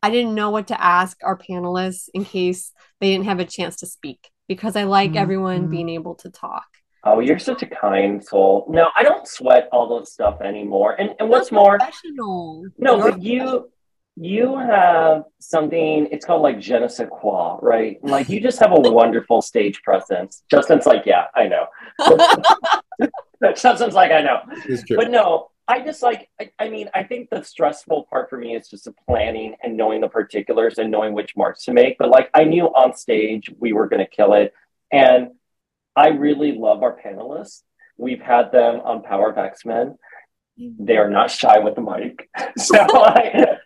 I 0.02 0.10
didn't 0.10 0.34
know 0.34 0.50
what 0.50 0.66
to 0.68 0.78
ask 0.82 1.16
our 1.24 1.38
panelists 1.38 2.10
in 2.12 2.26
case 2.26 2.70
they 3.00 3.10
didn't 3.12 3.26
have 3.26 3.40
a 3.40 3.46
chance 3.46 3.76
to 3.76 3.86
speak 3.86 4.30
because 4.46 4.76
I 4.76 4.84
like 4.84 5.12
Mhm. 5.12 5.16
everyone 5.16 5.68
being 5.68 5.88
able 5.88 6.16
to 6.16 6.30
talk. 6.30 6.66
Oh, 7.04 7.20
you're 7.20 7.38
such 7.38 7.62
a 7.62 7.66
kind 7.66 8.24
soul. 8.24 8.66
No, 8.68 8.88
I 8.96 9.02
don't 9.02 9.28
sweat 9.28 9.68
all 9.72 9.88
those 9.88 10.12
stuff 10.12 10.40
anymore. 10.40 10.92
And 10.98 11.10
and 11.18 11.28
what's 11.28 11.52
more, 11.52 11.78
professional. 11.78 12.66
no, 12.78 12.96
You're 12.96 13.10
but 13.12 13.22
you 13.22 13.70
you 14.16 14.56
have 14.56 15.24
something. 15.40 16.08
It's 16.10 16.24
called 16.24 16.42
like 16.42 16.60
je 16.60 16.78
ne 16.78 16.88
sais 16.88 17.08
quoi, 17.10 17.58
right? 17.60 18.02
Like 18.02 18.28
you 18.28 18.40
just 18.40 18.58
have 18.60 18.72
a 18.72 18.80
wonderful 18.80 19.42
stage 19.42 19.82
presence. 19.82 20.42
Justin's 20.50 20.86
like, 20.86 21.04
yeah, 21.04 21.26
I 21.34 21.48
know. 21.48 21.66
Justin's 23.56 23.94
like, 23.94 24.12
I 24.12 24.22
know. 24.22 24.40
But 24.96 25.10
no, 25.10 25.48
I 25.66 25.80
just 25.80 26.02
like, 26.02 26.28
I, 26.40 26.50
I 26.58 26.68
mean, 26.68 26.90
I 26.94 27.02
think 27.02 27.30
the 27.30 27.42
stressful 27.42 28.06
part 28.10 28.30
for 28.30 28.38
me 28.38 28.54
is 28.54 28.68
just 28.68 28.84
the 28.84 28.94
planning 29.06 29.54
and 29.62 29.76
knowing 29.76 30.00
the 30.00 30.08
particulars 30.08 30.78
and 30.78 30.90
knowing 30.90 31.12
which 31.14 31.36
marks 31.36 31.64
to 31.64 31.72
make. 31.72 31.98
But 31.98 32.10
like, 32.10 32.30
I 32.34 32.44
knew 32.44 32.66
on 32.66 32.94
stage 32.94 33.50
we 33.58 33.72
were 33.72 33.88
going 33.88 34.04
to 34.04 34.10
kill 34.10 34.34
it. 34.34 34.52
And 34.92 35.30
I 35.96 36.08
really 36.08 36.52
love 36.52 36.82
our 36.82 36.98
panelists. 37.00 37.62
We've 37.96 38.20
had 38.20 38.50
them 38.52 38.80
on 38.84 39.02
Power 39.02 39.30
of 39.30 39.38
X 39.38 39.64
Men. 39.64 39.96
they 40.56 40.96
are 40.96 41.10
not 41.10 41.30
shy 41.30 41.58
with 41.58 41.74
the 41.76 41.80
mic. 41.80 42.28
so 42.56 42.76
I, 42.78 43.56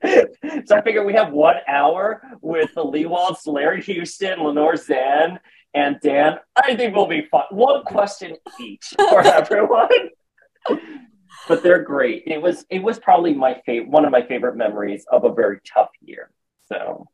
so 0.66 0.76
I 0.76 0.82
figured 0.82 1.06
we 1.06 1.14
have 1.14 1.32
one 1.32 1.56
hour 1.66 2.22
with 2.40 2.74
the 2.74 2.84
Lewalds, 2.84 3.46
Larry 3.46 3.82
Houston, 3.82 4.42
Lenore 4.42 4.76
Zann, 4.76 5.38
and 5.74 5.96
Dan. 6.02 6.38
I 6.56 6.74
think 6.76 6.94
we'll 6.94 7.06
be 7.06 7.26
fun. 7.30 7.44
One 7.50 7.84
question 7.84 8.36
each 8.60 8.94
for 8.96 9.20
everyone. 9.26 9.88
but 11.48 11.62
they're 11.62 11.82
great. 11.82 12.24
It 12.26 12.40
was 12.40 12.64
it 12.70 12.82
was 12.82 12.98
probably 12.98 13.34
my 13.34 13.60
favorite 13.64 13.88
one 13.90 14.04
of 14.04 14.10
my 14.10 14.22
favorite 14.26 14.56
memories 14.56 15.06
of 15.10 15.24
a 15.24 15.32
very 15.32 15.60
tough 15.72 15.90
year. 16.02 16.30
So 16.70 17.06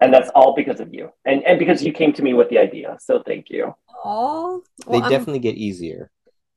and 0.00 0.12
that's 0.12 0.30
all 0.34 0.54
because 0.54 0.80
of 0.80 0.92
you. 0.92 1.10
And 1.24 1.42
and 1.44 1.58
because 1.58 1.82
you 1.82 1.92
came 1.92 2.12
to 2.14 2.22
me 2.22 2.34
with 2.34 2.48
the 2.50 2.58
idea. 2.58 2.96
So 3.00 3.22
thank 3.26 3.50
you. 3.50 3.74
Oh, 4.04 4.62
they 4.88 5.00
definitely 5.00 5.38
get 5.38 5.56
easier 5.56 6.10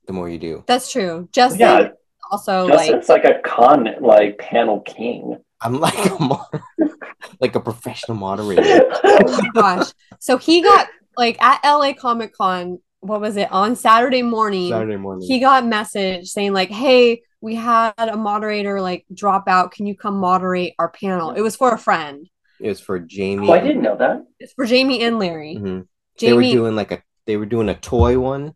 the 0.06 0.12
more 0.12 0.28
you 0.28 0.38
do. 0.38 0.64
That's 0.66 0.90
true. 0.90 1.28
Justin 1.32 1.60
Yeah. 1.60 1.88
also 2.30 2.68
Justin's 2.68 3.08
like, 3.08 3.24
a 3.24 3.40
con 3.44 3.88
like 4.00 4.38
panel 4.38 4.80
king. 4.80 5.36
I'm 5.60 5.80
like 5.80 5.98
a 5.98 6.22
mod- 6.22 6.62
like 7.40 7.54
a 7.54 7.60
professional 7.60 8.16
moderator. 8.16 8.88
oh 9.04 9.32
my 9.32 9.50
gosh. 9.54 9.92
So 10.18 10.36
he 10.38 10.62
got 10.62 10.88
like 11.16 11.40
at 11.42 11.60
LA 11.64 11.92
Comic 11.94 12.34
Con, 12.34 12.80
what 13.00 13.20
was 13.20 13.36
it, 13.36 13.50
on 13.52 13.76
Saturday 13.76 14.22
morning? 14.22 14.70
Saturday 14.70 14.96
morning. 14.96 15.26
He 15.26 15.40
got 15.40 15.66
message 15.66 16.28
saying, 16.28 16.52
like, 16.52 16.70
hey, 16.70 17.22
we 17.40 17.54
had 17.54 17.92
a 17.98 18.16
moderator 18.16 18.80
like 18.80 19.04
drop 19.12 19.48
out. 19.48 19.72
Can 19.72 19.86
you 19.86 19.96
come 19.96 20.16
moderate 20.16 20.74
our 20.78 20.90
panel? 20.90 21.32
It 21.32 21.40
was 21.40 21.56
for 21.56 21.72
a 21.72 21.78
friend. 21.78 22.28
It 22.60 22.68
was 22.68 22.80
for 22.80 22.98
Jamie. 22.98 23.48
Oh, 23.48 23.52
I 23.52 23.60
didn't 23.60 23.82
know 23.82 23.96
that. 23.96 24.24
It's 24.38 24.52
for 24.52 24.64
Jamie 24.66 25.02
and 25.02 25.18
Larry. 25.18 25.56
Mhm. 25.60 25.86
They 26.20 26.32
were 26.32 26.42
Jamie 26.42 26.52
doing 26.52 26.74
like 26.76 26.90
a 26.92 27.02
they 27.26 27.36
were 27.36 27.46
doing 27.46 27.68
a 27.68 27.74
toy 27.74 28.18
one, 28.18 28.54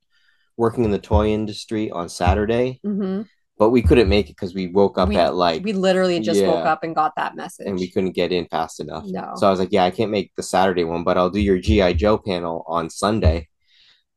working 0.56 0.85
in 0.85 0.90
the 0.90 0.99
toy 0.99 1.28
industry 1.28 1.90
on 1.90 2.09
Saturday, 2.09 2.80
Mhm. 2.85 3.26
but 3.59 3.68
we 3.71 3.82
couldn't 3.82 4.09
make 4.09 4.26
it 4.30 4.37
because 4.37 4.54
we 4.54 4.68
woke 4.68 4.97
up 4.99 5.11
We- 5.11 5.16
at 5.16 5.35
like 5.35 5.62
we 5.62 5.73
literally 5.75 6.21
just 6.21 6.42
woke 6.44 6.64
up 6.64 6.82
and 6.82 6.94
got 6.94 7.12
that 7.16 7.37
message. 7.37 7.66
and 7.66 7.78
we 7.78 7.90
couldn't 7.90 8.12
get 8.12 8.32
in 8.32 8.47
fast 8.47 8.80
enough. 8.80 9.04
No. 9.06 9.32
So 9.37 9.47
I 9.47 9.50
was 9.50 9.61
like, 9.61 9.73
yeah, 9.73 9.85
I 9.85 9.90
can't 9.90 10.11
make 10.11 10.32
the 10.37 10.42
Saturday 10.42 10.85
one, 10.85 11.04
but 11.04 11.18
I'll 11.18 11.30
do 11.30 11.40
your 11.40 11.59
GI 11.59 11.92
Joe 11.94 12.16
panel 12.18 12.64
on 12.66 12.88
Sunday. 12.90 13.49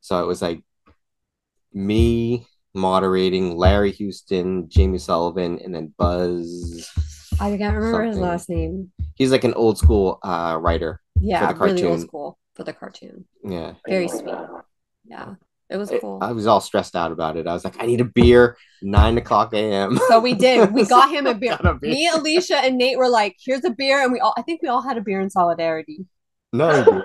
So 0.00 0.22
it 0.22 0.26
was 0.26 0.40
like 0.42 0.62
me 1.72 2.46
moderating, 2.74 3.56
Larry 3.56 3.92
Houston, 3.92 4.68
Jamie 4.68 4.98
Sullivan, 4.98 5.58
and 5.62 5.74
then 5.74 5.92
Buzz. 5.98 6.90
I 7.40 7.56
can't 7.56 7.76
remember 7.76 8.02
his 8.04 8.18
last 8.18 8.48
name. 8.48 8.92
He's 9.14 9.30
like 9.30 9.44
an 9.44 9.54
old 9.54 9.78
school 9.78 10.18
uh, 10.22 10.58
writer. 10.60 11.00
Yeah, 11.20 11.52
the 11.52 11.58
really 11.58 11.84
old 11.84 12.00
school 12.00 12.38
for 12.54 12.64
the 12.64 12.72
cartoon. 12.72 13.26
Yeah. 13.44 13.74
Very 13.88 14.08
sweet. 14.08 14.34
Yeah, 15.04 15.34
it 15.70 15.76
was 15.76 15.90
It- 15.90 16.00
cool. 16.00 16.18
I 16.22 16.32
was 16.32 16.46
all 16.46 16.60
stressed 16.60 16.94
out 16.96 17.12
about 17.12 17.36
it. 17.36 17.46
I 17.46 17.52
was 17.52 17.64
like, 17.64 17.82
I 17.82 17.86
need 17.86 18.00
a 18.00 18.04
beer, 18.04 18.56
nine 18.82 19.16
o'clock 19.18 19.52
a.m. 19.54 19.98
so 20.08 20.20
we 20.20 20.34
did. 20.34 20.72
We 20.72 20.84
got 20.88 21.10
him 21.10 21.26
a 21.26 21.34
beer. 21.34 21.56
A 21.60 21.74
beer. 21.74 21.90
Me, 21.90 22.08
Alicia, 22.12 22.56
and 22.58 22.76
Nate 22.78 22.98
were 22.98 23.08
like, 23.08 23.36
"Here's 23.42 23.64
a 23.64 23.70
beer," 23.70 24.02
and 24.02 24.12
we 24.12 24.20
all. 24.20 24.34
I 24.36 24.42
think 24.42 24.62
we 24.62 24.68
all 24.68 24.82
had 24.82 24.96
a 24.98 25.00
beer 25.00 25.20
in 25.20 25.30
solidarity. 25.30 26.06
No, 26.52 27.04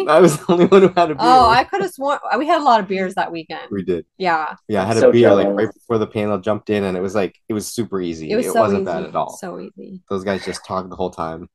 We- 0.00 0.08
I 0.08 0.20
was 0.20 0.38
the 0.38 0.52
only 0.52 0.66
one 0.66 0.82
who 0.82 0.88
had 0.88 1.10
a 1.10 1.14
beer. 1.14 1.16
Oh, 1.20 1.48
I 1.48 1.64
could 1.64 1.82
have 1.82 1.90
sworn 1.92 2.18
we 2.38 2.46
had 2.46 2.60
a 2.60 2.64
lot 2.64 2.80
of 2.80 2.88
beers 2.88 3.14
that 3.14 3.30
weekend. 3.30 3.68
we 3.70 3.82
did. 3.82 4.06
Yeah, 4.18 4.54
Yeah, 4.68 4.82
I 4.82 4.86
had 4.86 4.96
So 4.98 5.08
a 5.10 5.12
beer 5.12 5.34
like 5.34 5.48
right 5.48 5.72
before 5.72 5.98
the 5.98 6.06
panel 6.06 6.38
jumped 6.38 6.70
in, 6.70 6.84
and 6.84 6.96
it 6.96 7.00
was 7.00 7.14
like 7.14 7.34
it 7.48 7.54
was 7.54 7.66
super 7.66 8.00
easy. 8.00 8.30
it 8.30 8.36
was 8.36 8.46
so 8.52 8.60
wasn't 8.60 8.82
easy. 8.82 8.92
bad 8.92 9.04
at 9.04 9.14
all. 9.16 9.36
So 9.36 9.58
easy. 9.60 10.00
Those 10.10 10.24
guys 10.24 10.44
just 10.44 10.64
talked 10.64 10.88
the 10.90 10.96
whole 10.96 11.10
time. 11.10 11.48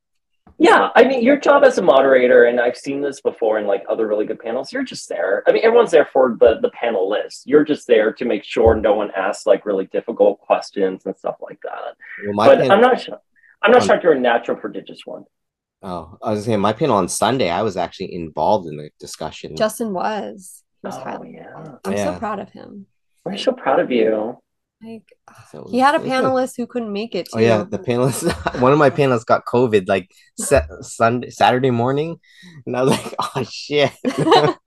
Yeah, 0.60 0.88
I 0.96 1.04
mean, 1.04 1.22
your 1.22 1.36
job 1.36 1.62
as 1.62 1.78
a 1.78 1.82
moderator, 1.82 2.44
and 2.46 2.58
I've 2.60 2.76
seen 2.76 3.00
this 3.00 3.20
before 3.20 3.58
in 3.60 3.66
like 3.68 3.84
other 3.88 4.08
really 4.08 4.24
good 4.26 4.40
panels. 4.40 4.72
You're 4.72 4.82
just 4.82 5.08
there. 5.08 5.44
I 5.46 5.52
mean, 5.52 5.62
everyone's 5.64 5.92
there 5.92 6.06
for 6.12 6.36
the 6.40 6.58
the 6.60 6.70
panel 6.70 7.08
list. 7.08 7.46
You're 7.46 7.64
just 7.64 7.86
there 7.86 8.12
to 8.14 8.24
make 8.24 8.42
sure 8.44 8.74
no 8.74 8.94
one 8.94 9.10
asks 9.12 9.46
like 9.46 9.64
really 9.66 9.86
difficult 9.86 10.40
questions 10.40 11.06
and 11.06 11.16
stuff 11.16 11.36
like 11.40 11.60
that. 11.62 11.94
Well, 12.24 12.34
my 12.34 12.46
but 12.48 12.58
pan- 12.60 12.70
I'm 12.72 12.80
not 12.80 13.00
sure. 13.00 13.20
I'm 13.62 13.70
not 13.72 13.82
Um, 13.82 13.86
sure 13.86 13.96
if 13.96 14.02
you're 14.02 14.12
a 14.14 14.20
natural 14.20 14.56
prodigious 14.56 15.00
one. 15.04 15.24
Oh, 15.82 16.18
I 16.22 16.32
was 16.32 16.44
saying 16.44 16.60
my 16.60 16.72
panel 16.72 16.96
on 16.96 17.08
Sunday. 17.08 17.50
I 17.50 17.62
was 17.62 17.76
actually 17.76 18.14
involved 18.14 18.68
in 18.68 18.76
the 18.76 18.90
discussion. 18.98 19.56
Justin 19.56 19.92
was. 19.92 20.62
He 20.82 20.86
was 20.88 20.96
Oh, 20.96 21.00
highly 21.00 21.32
yeah. 21.34 21.48
involved. 21.58 21.80
I'm 21.86 21.92
Yeah. 21.92 22.12
so 22.14 22.18
proud 22.18 22.38
of 22.38 22.50
him. 22.50 22.86
We're 23.24 23.36
so 23.36 23.52
proud 23.52 23.80
of 23.80 23.90
you. 23.90 24.36
Like 24.82 25.02
So 25.50 25.66
he 25.72 25.80
had 25.80 25.96
a 25.96 25.98
was- 25.98 26.06
it 26.06 26.10
was 26.10 26.20
good. 26.20 26.24
panelist 26.24 26.56
who 26.56 26.66
couldn't 26.68 26.92
make 26.92 27.14
it. 27.16 27.26
Too. 27.26 27.38
Oh 27.38 27.40
yeah, 27.40 27.64
the 27.68 27.80
panelists. 27.80 28.60
one 28.60 28.72
of 28.72 28.78
my 28.78 28.90
panelists 28.90 29.26
got 29.26 29.44
COVID 29.44 29.88
like 29.88 30.08
set, 30.38 30.68
Sunday, 30.82 31.30
Saturday 31.30 31.72
morning, 31.72 32.20
and 32.64 32.76
I 32.76 32.82
was 32.82 32.90
like, 32.92 33.14
"Oh 33.36 33.42
shit!" 33.42 33.90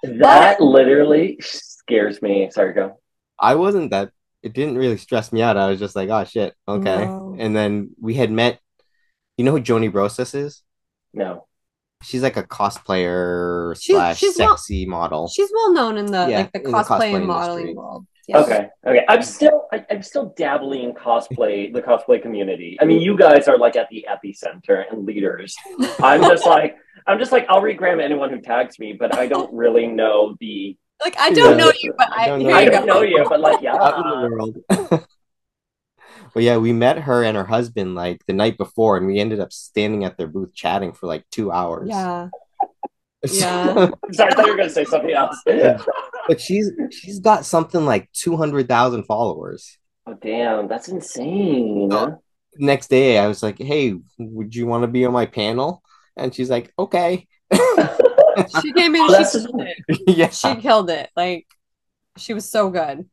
That 0.03 0.60
literally 0.60 1.38
scares 1.41 2.22
me. 2.22 2.50
Sorry, 2.51 2.74
go. 2.74 3.00
I 3.39 3.56
wasn't 3.56 3.91
that. 3.91 4.12
It 4.44 4.53
didn't 4.53 4.77
really 4.77 4.98
stress 4.98 5.32
me 5.32 5.41
out. 5.41 5.56
I 5.56 5.70
was 5.70 5.80
just 5.80 5.96
like, 5.96 6.10
"Oh 6.10 6.24
shit, 6.25 6.56
okay." 6.68 7.06
No. 7.06 7.36
And 7.39 7.56
then 7.56 7.91
we 8.01 8.15
had 8.15 8.32
met. 8.32 8.60
You 9.38 9.46
know 9.46 9.51
who 9.53 9.62
Joni 9.62 9.89
Brosas 9.89 10.36
is? 10.36 10.62
No. 11.13 11.48
She's 12.03 12.24
like 12.24 12.38
a 12.38 12.44
cosplayer 12.44 13.75
She's- 13.80 13.96
slash 13.98 14.18
she's 14.18 14.38
not- 14.39 14.58
sexy 14.60 14.86
model. 14.86 15.27
She's 15.27 15.51
well 15.53 15.74
known 15.74 15.98
in 15.98 16.08
the 16.08 16.27
Yeah, 16.30 16.38
like 16.39 16.51
the 16.51 16.60
in 16.60 16.72
the 16.72 16.77
cosplay, 16.77 16.84
cosplay 16.86 17.15
and 17.15 17.25
modeling 17.27 17.60
industry. 17.60 17.75
world. 17.75 18.06
Yes. 18.27 18.46
Okay. 18.46 18.70
Okay. 18.88 19.06
I'm 19.10 19.22
still 19.24 19.68
I, 19.74 19.86
I'm 19.89 20.01
still 20.03 20.34
dabbling 20.38 20.84
in 20.84 20.94
cosplay, 20.94 21.74
the 21.74 21.82
cosplay 21.82 22.22
community. 22.22 22.77
I 22.82 22.86
mean, 22.86 23.01
you 23.01 23.18
guys 23.18 23.48
are 23.48 23.58
like 23.58 23.75
at 23.75 23.89
the 23.89 24.06
epicenter 24.10 24.86
and 24.91 25.06
leaders. 25.06 25.56
I'm 26.00 26.22
just 26.22 26.46
like 26.56 26.75
I'm 27.08 27.20
just 27.20 27.32
like 27.32 27.46
I'll 27.50 27.62
regram 27.62 28.01
anyone 28.01 28.30
who 28.30 28.39
tags 28.39 28.80
me, 28.80 28.94
but 28.94 29.15
I 29.15 29.27
don't 29.27 29.51
really 29.53 29.88
know 29.88 30.36
the 30.39 30.77
Like 31.03 31.15
I 31.20 31.32
don't 31.32 31.58
know 31.58 31.72
you, 31.84 31.94
but 31.98 32.10
I 32.12 32.24
I, 32.24 32.27
don't 32.27 32.44
know 32.44 32.53
I 32.53 32.65
don't 32.65 32.86
know 32.86 33.01
you, 33.01 33.25
but 33.27 33.39
like 33.41 33.62
yeah. 33.62 34.98
out 36.36 36.44
in 36.44 36.54
the 36.54 36.58
world. 36.58 36.58
Well, 36.58 36.58
yeah, 36.58 36.58
we 36.58 36.74
met 36.74 37.00
her 37.00 37.24
and 37.24 37.38
her 37.38 37.46
husband 37.46 37.96
like 37.96 38.26
the 38.28 38.34
night 38.34 38.58
before, 38.58 38.98
and 38.98 39.08
we 39.08 39.20
ended 39.20 39.40
up 39.40 39.52
standing 39.52 40.04
at 40.04 40.18
their 40.18 40.28
booth 40.28 40.54
chatting 40.54 40.94
for 40.94 41.08
like 41.08 41.26
two 41.32 41.52
hours. 41.52 41.90
Yeah. 41.90 42.30
Yeah. 43.24 43.92
Sorry, 44.14 44.32
I 44.32 44.36
thought 44.36 44.46
you 44.48 44.52
were 44.54 44.58
gonna 44.58 44.70
say 44.72 44.84
something 44.84 45.12
else. 45.14 45.38
but 46.28 46.42
she's 46.42 46.72
she's 46.92 47.20
got 47.20 47.46
something 47.46 47.86
like 47.86 48.12
two 48.14 48.36
hundred 48.36 48.68
thousand 48.68 49.04
followers. 49.04 49.78
Oh 50.08 50.16
damn, 50.16 50.68
that's 50.68 50.88
insane. 50.88 51.92
Next 52.58 52.88
day, 52.90 53.20
I 53.20 53.28
was 53.28 53.44
like, 53.44 53.60
"Hey, 53.60 53.94
would 54.18 54.56
you 54.56 54.66
want 54.66 54.84
to 54.84 54.88
be 54.88 55.06
on 55.06 55.14
my 55.14 55.28
panel?" 55.28 55.84
And 56.18 56.34
she's 56.34 56.50
like, 56.50 56.74
"Okay." 56.80 57.28
She 58.60 58.74
came 58.74 58.96
in, 58.96 59.02
Oh, 59.04 59.24
she 59.24 59.38
killed 59.40 59.62
it. 59.62 60.00
yeah, 60.08 60.30
She 60.30 60.56
killed 60.56 60.90
it. 60.90 61.12
Like 61.16 61.46
she 62.18 62.34
was 62.34 62.50
so 62.50 62.72
good. 62.72 63.08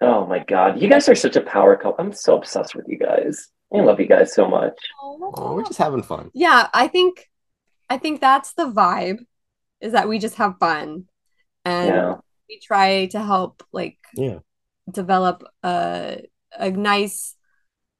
Oh 0.00 0.26
my 0.26 0.38
god. 0.44 0.80
You 0.80 0.88
guys 0.88 1.08
are 1.08 1.14
such 1.14 1.36
a 1.36 1.40
power 1.40 1.76
couple. 1.76 1.96
I'm 1.98 2.12
so 2.12 2.36
obsessed 2.36 2.74
with 2.74 2.86
you 2.88 2.98
guys. 2.98 3.48
I 3.74 3.78
love 3.78 4.00
you 4.00 4.06
guys 4.06 4.32
so 4.34 4.48
much. 4.48 4.78
Oh, 5.02 5.54
we're 5.54 5.64
just 5.64 5.78
having 5.78 6.02
fun. 6.02 6.30
yeah, 6.34 6.68
I 6.72 6.88
think 6.88 7.28
I 7.90 7.98
think 7.98 8.20
that's 8.20 8.52
the 8.54 8.66
vibe 8.70 9.18
is 9.80 9.92
that 9.92 10.08
we 10.08 10.18
just 10.18 10.36
have 10.36 10.58
fun 10.58 11.04
and 11.64 11.88
Yeah. 11.88 12.14
we 12.48 12.60
try 12.60 13.06
to 13.06 13.22
help 13.22 13.62
like 13.72 13.98
Yeah. 14.14 14.38
develop 14.90 15.44
a 15.62 16.22
a 16.58 16.70
nice 16.70 17.34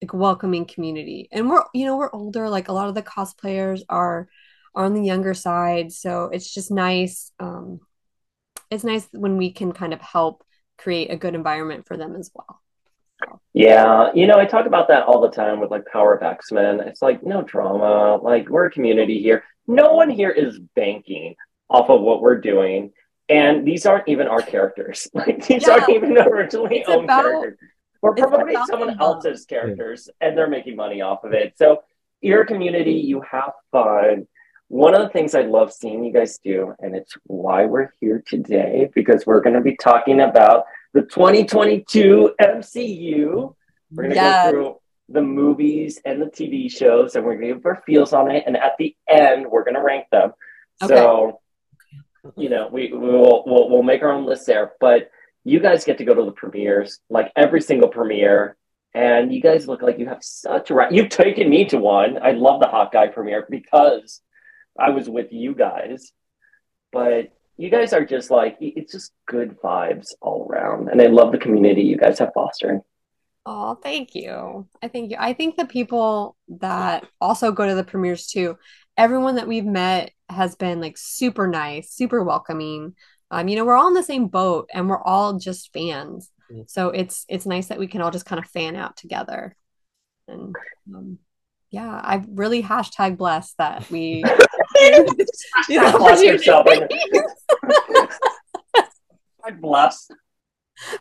like 0.00 0.14
welcoming 0.14 0.64
community. 0.64 1.28
And 1.32 1.50
we're 1.50 1.64
you 1.74 1.84
know, 1.84 1.96
we're 1.96 2.12
older, 2.12 2.48
like 2.48 2.68
a 2.68 2.72
lot 2.72 2.88
of 2.88 2.94
the 2.94 3.02
cosplayers 3.02 3.82
are 3.88 4.28
are 4.74 4.84
on 4.84 4.94
the 4.94 5.02
younger 5.04 5.34
side, 5.34 5.92
so 5.92 6.26
it's 6.32 6.52
just 6.54 6.70
nice 6.70 7.32
um 7.40 7.80
it's 8.70 8.84
nice 8.84 9.08
when 9.12 9.36
we 9.36 9.50
can 9.52 9.72
kind 9.72 9.92
of 9.92 10.00
help 10.00 10.44
create 10.78 11.10
a 11.10 11.16
good 11.16 11.34
environment 11.34 11.86
for 11.86 11.96
them 11.96 12.16
as 12.16 12.30
well. 12.34 12.60
Yeah, 13.52 14.10
you 14.14 14.26
know, 14.28 14.38
I 14.38 14.44
talk 14.44 14.66
about 14.66 14.88
that 14.88 15.02
all 15.02 15.20
the 15.20 15.30
time 15.30 15.58
with 15.60 15.70
like 15.70 15.84
Power 15.86 16.14
of 16.14 16.22
X 16.22 16.52
Men. 16.52 16.80
It's 16.80 17.02
like 17.02 17.22
no 17.24 17.42
drama. 17.42 18.16
Like 18.22 18.48
we're 18.48 18.66
a 18.66 18.70
community 18.70 19.20
here. 19.20 19.42
No 19.66 19.92
one 19.94 20.08
here 20.08 20.30
is 20.30 20.58
banking 20.76 21.34
off 21.68 21.90
of 21.90 22.00
what 22.00 22.22
we're 22.22 22.40
doing, 22.40 22.92
and 23.28 23.66
these 23.66 23.84
aren't 23.86 24.08
even 24.08 24.28
our 24.28 24.40
characters. 24.40 25.08
Like 25.14 25.44
these 25.46 25.66
Yeah. 25.66 25.74
aren't 25.74 25.88
even 25.90 26.16
originally 26.16 26.78
It's 26.78 26.88
owned 26.88 27.04
about- 27.04 27.22
characters. 27.24 27.58
We're 28.00 28.12
about 28.12 28.68
someone 28.68 29.00
else's 29.00 29.44
characters, 29.44 30.08
and 30.20 30.38
they're 30.38 30.46
making 30.48 30.76
money 30.76 31.00
off 31.00 31.24
of 31.24 31.32
it. 31.32 31.54
So 31.58 31.82
you're 32.20 32.42
a 32.42 32.46
community. 32.46 32.92
You 32.92 33.20
have 33.22 33.50
fun. 33.72 34.28
One 34.68 34.94
of 34.94 35.00
the 35.00 35.08
things 35.08 35.34
I 35.34 35.42
love 35.42 35.72
seeing 35.72 36.04
you 36.04 36.12
guys 36.12 36.38
do, 36.44 36.74
and 36.80 36.94
it's 36.94 37.14
why 37.24 37.64
we're 37.64 37.90
here 38.00 38.22
today, 38.26 38.90
because 38.94 39.26
we're 39.26 39.40
going 39.40 39.54
to 39.54 39.62
be 39.62 39.76
talking 39.76 40.20
about 40.20 40.64
the 40.92 41.02
2022 41.02 42.34
MCU. 42.40 43.54
We're 43.90 44.02
going 44.02 44.10
to 44.10 44.14
Yes. 44.16 44.44
go 44.44 44.50
through 44.50 44.76
the 45.08 45.22
movies 45.22 46.00
and 46.04 46.20
the 46.20 46.26
TV 46.26 46.70
shows, 46.70 47.16
and 47.16 47.24
we're 47.24 47.36
going 47.36 47.48
to 47.48 47.54
give 47.54 47.66
our 47.66 47.82
feels 47.86 48.12
on 48.12 48.30
it. 48.30 48.44
And 48.46 48.58
at 48.58 48.72
the 48.78 48.94
end, 49.08 49.46
we're 49.50 49.64
going 49.64 49.74
to 49.74 49.82
rank 49.82 50.04
them. 50.12 50.32
So, 50.86 51.40
you 52.36 52.50
know, 52.50 52.68
we 52.70 52.92
we 52.92 52.98
will 52.98 53.44
we'll, 53.46 53.70
we'll 53.70 53.82
make 53.82 54.02
our 54.02 54.12
own 54.12 54.26
list 54.26 54.46
there. 54.46 54.72
But 54.80 55.10
you 55.44 55.60
guys 55.60 55.84
get 55.84 55.96
to 55.98 56.04
go 56.04 56.12
to 56.12 56.24
the 56.24 56.32
premieres, 56.32 57.00
like 57.08 57.32
every 57.36 57.62
single 57.62 57.88
premiere, 57.88 58.56
and 58.92 59.32
you 59.32 59.40
guys 59.40 59.66
look 59.66 59.80
like 59.80 59.98
you 59.98 60.06
have 60.08 60.22
such 60.22 60.70
a 60.70 60.74
right. 60.74 60.92
You've 60.92 61.08
taken 61.08 61.48
me 61.48 61.64
to 61.66 61.78
one. 61.78 62.18
I 62.22 62.32
love 62.32 62.60
the 62.60 62.68
Hawkeye 62.68 63.06
premiere 63.08 63.46
because 63.48 64.20
I 64.78 64.90
was 64.90 65.08
with 65.08 65.32
you 65.32 65.54
guys. 65.54 66.12
But 66.92 67.32
you 67.56 67.70
guys 67.70 67.92
are 67.92 68.04
just 68.04 68.30
like 68.30 68.56
it's 68.60 68.92
just 68.92 69.12
good 69.26 69.56
vibes 69.62 70.14
all 70.20 70.46
around, 70.48 70.88
and 70.88 71.02
I 71.02 71.06
love 71.06 71.32
the 71.32 71.38
community 71.38 71.82
you 71.82 71.96
guys 71.96 72.18
have 72.20 72.32
fostered. 72.32 72.80
Oh, 73.44 73.74
thank 73.74 74.14
you. 74.14 74.68
I 74.82 74.88
thank 74.88 75.10
you. 75.10 75.16
I 75.18 75.32
think 75.32 75.56
the 75.56 75.66
people 75.66 76.36
that 76.60 77.06
also 77.20 77.50
go 77.50 77.66
to 77.66 77.74
the 77.74 77.84
premieres 77.84 78.26
too, 78.26 78.58
everyone 78.96 79.36
that 79.36 79.48
we've 79.48 79.64
met 79.64 80.12
has 80.28 80.54
been 80.54 80.80
like 80.80 80.98
super 80.98 81.46
nice, 81.46 81.90
super 81.90 82.22
welcoming. 82.22 82.94
Um, 83.30 83.48
you 83.48 83.56
know, 83.56 83.64
we're 83.64 83.76
all 83.76 83.88
in 83.88 83.94
the 83.94 84.02
same 84.02 84.28
boat 84.28 84.68
and 84.74 84.88
we're 84.88 85.02
all 85.02 85.38
just 85.38 85.72
fans. 85.72 86.30
Mm. 86.52 86.70
So 86.70 86.90
it's 86.90 87.24
it's 87.28 87.46
nice 87.46 87.68
that 87.68 87.78
we 87.78 87.86
can 87.86 88.02
all 88.02 88.10
just 88.10 88.26
kind 88.26 88.38
of 88.38 88.50
fan 88.50 88.76
out 88.76 88.96
together. 88.96 89.56
And 90.28 90.54
um, 90.94 91.18
yeah, 91.70 91.88
I 91.88 92.22
really 92.28 92.62
hashtag 92.62 93.16
blessed 93.16 93.56
that 93.56 93.90
we 93.90 94.24
these 94.78 95.30
Bless. 95.92 96.22
I'm 99.44 99.60
blessed. 99.60 100.12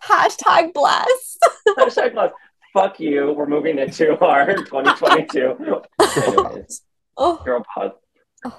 hashtag 0.04 0.74
blessed. 0.74 1.46
Hashtag 1.78 2.14
blessed. 2.14 2.34
Fuck 2.74 3.00
you. 3.00 3.34
We're 3.34 3.48
moving 3.48 3.80
into 3.80 4.18
our 4.24 4.54
2022. 4.54 5.82
Anyways, 6.18 6.82
Oh, 7.18 7.42
girl 7.44 7.64
pod. 7.74 7.94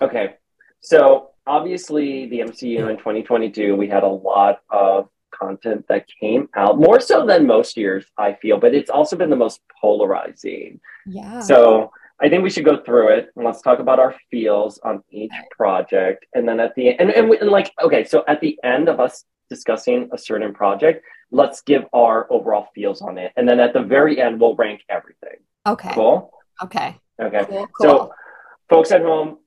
Okay. 0.03 0.35
So 0.81 1.31
obviously 1.47 2.27
the 2.27 2.41
MCU 2.41 2.91
in 2.91 2.97
2022, 2.99 3.77
we 3.77 3.89
had 3.89 4.03
a 4.03 4.09
lot 4.09 4.61
of 4.71 5.09
content 5.33 5.85
that 5.89 6.07
came 6.21 6.49
out 6.57 6.79
more 6.79 6.99
so 7.01 7.25
than 7.25 7.47
most 7.47 7.77
years, 7.77 8.05
I 8.19 8.33
feel, 8.35 8.59
but 8.59 8.75
it's 8.75 8.91
also 8.91 9.15
been 9.17 9.31
the 9.31 9.37
most 9.37 9.61
polarizing. 9.81 10.81
yeah. 11.07 11.41
So 11.41 11.93
I 12.21 12.29
think 12.29 12.43
we 12.43 12.51
should 12.51 12.65
go 12.65 12.83
through 12.83 13.09
it 13.09 13.29
and 13.37 13.45
let's 13.45 13.63
talk 13.63 13.79
about 13.79 14.01
our 14.01 14.15
feels 14.31 14.79
on 14.81 15.03
each 15.11 15.33
project. 15.53 16.27
And 16.35 16.49
then 16.49 16.59
at 16.59 16.75
the 16.75 16.89
end, 16.89 17.01
and, 17.01 17.11
and, 17.11 17.29
we, 17.29 17.39
and 17.39 17.51
like, 17.51 17.73
okay, 17.81 18.05
so 18.05 18.25
at 18.27 18.41
the 18.41 18.59
end 18.65 18.89
of 18.89 18.99
us 18.99 19.25
discussing 19.49 20.09
a 20.13 20.19
certain 20.19 20.53
project, 20.53 21.05
let's 21.31 21.61
give 21.63 21.85
our 21.93 22.31
overall 22.33 22.69
feels 22.75 23.03
on 23.03 23.19
it. 23.19 23.33
And 23.37 23.49
then 23.49 23.61
at 23.61 23.73
the 23.73 23.83
very 23.83 24.21
end, 24.21 24.41
we'll 24.41 24.57
rank 24.57 24.83
everything. 24.89 25.37
okay. 25.67 25.93
Cool? 25.93 26.33
Okay. 26.63 26.97
Okay. 27.21 27.45
Cool. 27.49 27.69
So, 27.81 28.13
folks 28.69 28.91
at 28.91 29.03
home, 29.03 29.39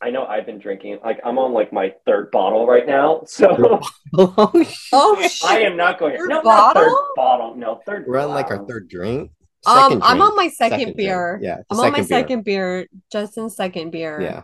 I 0.00 0.10
know 0.10 0.24
I've 0.24 0.46
been 0.46 0.58
drinking. 0.58 0.98
Like, 1.04 1.20
I'm 1.24 1.38
on 1.38 1.52
like 1.52 1.72
my 1.72 1.94
third 2.06 2.30
bottle 2.30 2.66
right 2.66 2.86
now. 2.86 3.22
So, 3.26 3.80
oh, 4.16 4.50
shit. 4.54 4.74
oh. 4.92 5.28
I 5.44 5.60
am 5.60 5.76
not 5.76 5.98
going. 5.98 6.16
Third 6.16 6.30
no, 6.30 6.40
not 6.40 6.74
third 6.74 6.84
bottle? 6.84 7.08
bottle. 7.16 7.54
No, 7.56 7.80
third. 7.86 8.06
We're 8.08 8.18
on 8.18 8.30
like 8.30 8.50
our 8.50 8.64
third 8.66 8.88
drink. 8.88 9.30
Um, 9.66 9.76
Second 9.90 10.02
I'm 10.04 10.22
on 10.22 10.36
my 10.36 10.48
second, 10.48 10.78
drink. 10.80 10.96
beer. 10.96 11.38
Yeah, 11.42 11.58
I'm 11.70 11.80
on 11.80 11.90
my 11.92 11.98
beer. 11.98 12.06
second 12.06 12.44
beer. 12.44 12.86
Justin's 13.10 13.56
second 13.56 13.90
beer. 13.90 14.20
Yeah. 14.20 14.42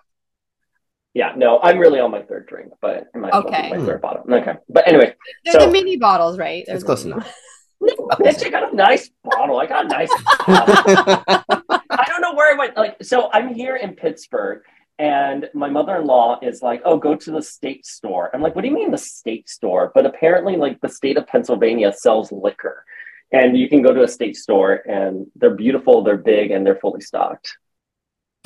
Yeah, 1.14 1.32
no, 1.36 1.60
I'm 1.62 1.78
really 1.78 2.00
on 2.00 2.10
my 2.10 2.22
third 2.22 2.46
drink, 2.48 2.72
but 2.82 3.06
it 3.14 3.16
might 3.16 3.28
as 3.28 3.32
well 3.34 3.42
be 3.44 3.48
Okay. 3.50 3.70
my 3.70 3.84
third 3.86 4.00
bottle. 4.00 4.24
Okay, 4.28 4.54
but 4.68 4.88
anyway, 4.88 5.14
They're 5.44 5.52
So- 5.60 5.66
the 5.66 5.70
mini 5.72 5.96
bottles, 5.96 6.38
right? 6.38 6.64
They're 6.66 6.74
It's 6.74 6.82
close 6.84 7.04
enough. 7.04 7.32
no, 7.80 7.94
bitch, 8.18 8.44
I 8.44 8.50
got 8.50 8.72
a 8.72 8.74
nice 8.74 9.10
bottle. 9.22 9.60
I 9.60 9.66
got 9.66 9.84
a 9.84 9.88
nice. 9.88 10.10
bottle. 10.44 11.22
I 11.90 12.04
don't 12.08 12.20
know 12.20 12.34
where 12.34 12.52
I 12.52 12.58
went. 12.58 12.76
Like, 12.76 12.96
so 13.04 13.30
I'm 13.32 13.54
here 13.54 13.76
in 13.76 13.94
Pittsburgh, 13.94 14.62
and 14.98 15.48
my 15.54 15.68
mother-in-law 15.68 16.40
is 16.42 16.62
like, 16.62 16.82
"Oh, 16.84 16.96
go 16.96 17.14
to 17.14 17.30
the 17.30 17.42
state 17.42 17.86
store." 17.86 18.30
I'm 18.34 18.42
like, 18.42 18.56
"What 18.56 18.62
do 18.62 18.68
you 18.68 18.74
mean 18.74 18.90
the 18.90 18.98
state 18.98 19.48
store?" 19.48 19.92
But 19.94 20.06
apparently, 20.06 20.56
like 20.56 20.80
the 20.80 20.88
state 20.88 21.16
of 21.16 21.28
Pennsylvania 21.28 21.92
sells 21.92 22.32
liquor, 22.32 22.84
and 23.34 23.56
you 23.58 23.68
can 23.68 23.82
go 23.82 23.92
to 23.92 24.02
a 24.04 24.08
state 24.08 24.36
store, 24.36 24.74
and 24.86 25.26
they're 25.36 25.56
beautiful, 25.64 26.02
they're 26.04 26.16
big, 26.34 26.50
and 26.52 26.64
they're 26.64 26.76
fully 26.84 27.00
stocked. 27.00 27.46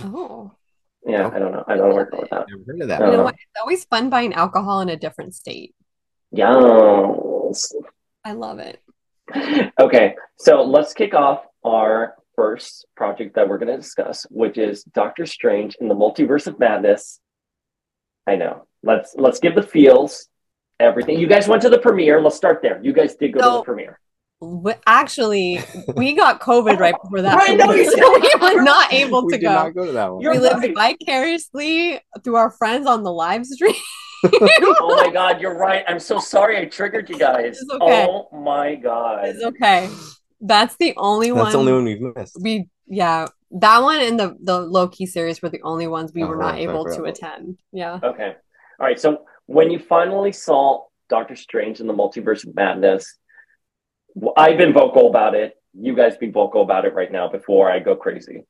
Oh, 0.01 0.53
Yeah, 1.07 1.29
I 1.29 1.39
don't 1.39 1.53
know. 1.53 1.65
I 1.69 1.77
don't 1.77 1.89
know 1.91 1.95
where 1.95 2.07
to 2.07 2.11
go 2.11 2.21
with 2.21 2.31
that. 2.31 2.47
Never 2.49 2.65
heard 2.67 2.83
of 2.83 2.89
that. 2.89 3.01
you 3.01 3.07
Uh, 3.07 3.11
know 3.17 3.25
what? 3.25 3.35
It's 3.35 3.61
always 3.61 3.85
fun 3.85 4.09
buying 4.11 4.33
alcohol 4.35 4.81
in 4.81 4.89
a 4.89 4.97
different 4.97 5.35
state. 5.35 5.75
Yes. 6.31 7.73
I 8.25 8.33
love 8.33 8.59
it. 8.59 8.81
okay, 9.81 10.15
so 10.39 10.63
let's 10.63 10.93
kick 10.95 11.15
off 11.15 11.45
our 11.65 12.15
first 12.35 12.87
project 12.97 13.35
that 13.35 13.49
we're 13.49 13.59
going 13.59 13.71
to 13.71 13.77
discuss, 13.77 14.27
which 14.31 14.57
is 14.59 14.85
Doctor 14.85 15.27
Strange 15.27 15.77
in 15.81 15.89
the 15.89 15.95
Multiverse 15.95 16.47
of 16.47 16.59
Madness. 16.59 17.21
I 18.27 18.37
know. 18.37 18.67
Let's 18.83 19.15
let's 19.17 19.39
give 19.41 19.55
the 19.55 19.63
feels, 19.63 20.29
everything. 20.79 21.19
You 21.19 21.27
guys 21.27 21.49
went 21.49 21.63
to 21.63 21.71
the 21.71 21.79
premiere. 21.79 22.21
Let's 22.23 22.37
start 22.37 22.61
there. 22.63 22.81
You 22.83 22.93
guys 22.93 23.17
did 23.17 23.33
go 23.35 23.41
to 23.41 23.57
the 23.59 23.63
premiere. 23.65 23.99
W- 24.41 24.77
Actually, 24.87 25.61
we 25.97 26.13
got 26.15 26.41
COVID 26.41 26.79
right 26.79 26.95
before 27.03 27.23
that. 27.23 27.35
Right, 27.37 27.57
no, 27.57 27.67
so 27.67 28.21
we 28.21 28.55
were 28.57 28.63
not 28.63 28.93
able 28.93 29.25
we 29.27 29.33
to 29.33 29.39
did 29.39 29.45
go. 29.45 29.53
not 29.53 29.75
go 29.75 29.87
to 29.87 29.93
that 29.93 30.13
one. 30.13 30.21
You're 30.23 30.33
we 30.33 30.39
lived 30.39 30.63
right. 30.77 30.97
vicariously 31.03 32.01
through 32.23 32.37
our 32.37 32.51
friends 32.53 32.87
on 32.87 33.03
the 33.03 33.13
live 33.13 33.45
stream. 33.47 33.75
oh 34.25 35.03
my 35.05 35.11
god, 35.13 35.41
you're 35.41 35.57
right. 35.59 35.85
I'm 35.89 35.99
so 36.01 36.19
sorry 36.19 36.57
I 36.59 36.65
triggered 36.67 37.09
you 37.11 37.19
guys. 37.19 37.59
It's 37.61 37.71
okay. 37.71 38.07
Oh 38.09 38.29
my 38.33 38.75
god. 38.77 39.27
It's 39.27 39.43
okay. 39.43 39.91
That's 40.41 40.77
the 40.77 40.95
only 40.97 41.33
one. 41.33 41.45
That's 41.45 41.53
the 41.55 41.59
only 41.59 41.73
one 41.73 41.85
we've 41.85 42.17
missed. 42.17 42.37
we 42.41 42.69
yeah 42.87 43.27
that 43.51 43.83
one 43.83 44.01
and 44.01 44.19
the 44.19 44.37
the 44.43 44.61
Loki 44.61 45.05
series 45.07 45.43
were 45.43 45.49
the 45.51 45.61
only 45.63 45.87
ones 45.89 46.13
we 46.15 46.23
Oh, 46.23 46.29
were 46.29 46.37
not 46.37 46.55
right, 46.55 46.61
able 46.63 46.85
right, 46.85 46.97
to 46.97 47.03
right. 47.03 47.17
attend. 47.17 47.59
Yeah. 47.73 47.99
Okay. 48.03 48.35
All 48.81 48.87
right. 48.87 48.99
So 49.01 49.23
when 49.47 49.71
you 49.71 49.79
finally 49.79 50.33
saw 50.33 50.85
Doctor 51.09 51.35
Strange 51.37 51.81
in 51.81 51.87
the 51.87 51.95
Multiverse 51.95 52.47
of 52.47 52.55
Madness, 52.55 53.07
w- 53.07 53.17
I've 54.37 54.59
been 54.59 54.73
vocal 54.73 55.09
about 55.09 55.35
it. 55.35 55.55
You 55.75 55.95
guys 55.95 56.17
be 56.17 56.31
vocal 56.31 56.63
about 56.63 56.85
it 56.85 56.95
right 56.95 57.11
now 57.11 57.29
before 57.29 57.71
I 57.71 57.79
go 57.79 57.95
crazy. 57.97 58.47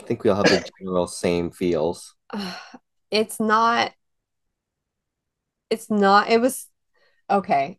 I 0.00 0.04
think 0.04 0.24
we 0.24 0.30
all 0.30 0.36
have 0.36 0.46
the 0.46 0.64
general 0.80 1.06
same 1.06 1.50
feels. 1.50 2.14
It's 3.10 3.38
not 3.38 3.92
it's 5.70 5.88
not 5.88 6.30
it 6.30 6.40
was 6.40 6.66
okay. 7.30 7.78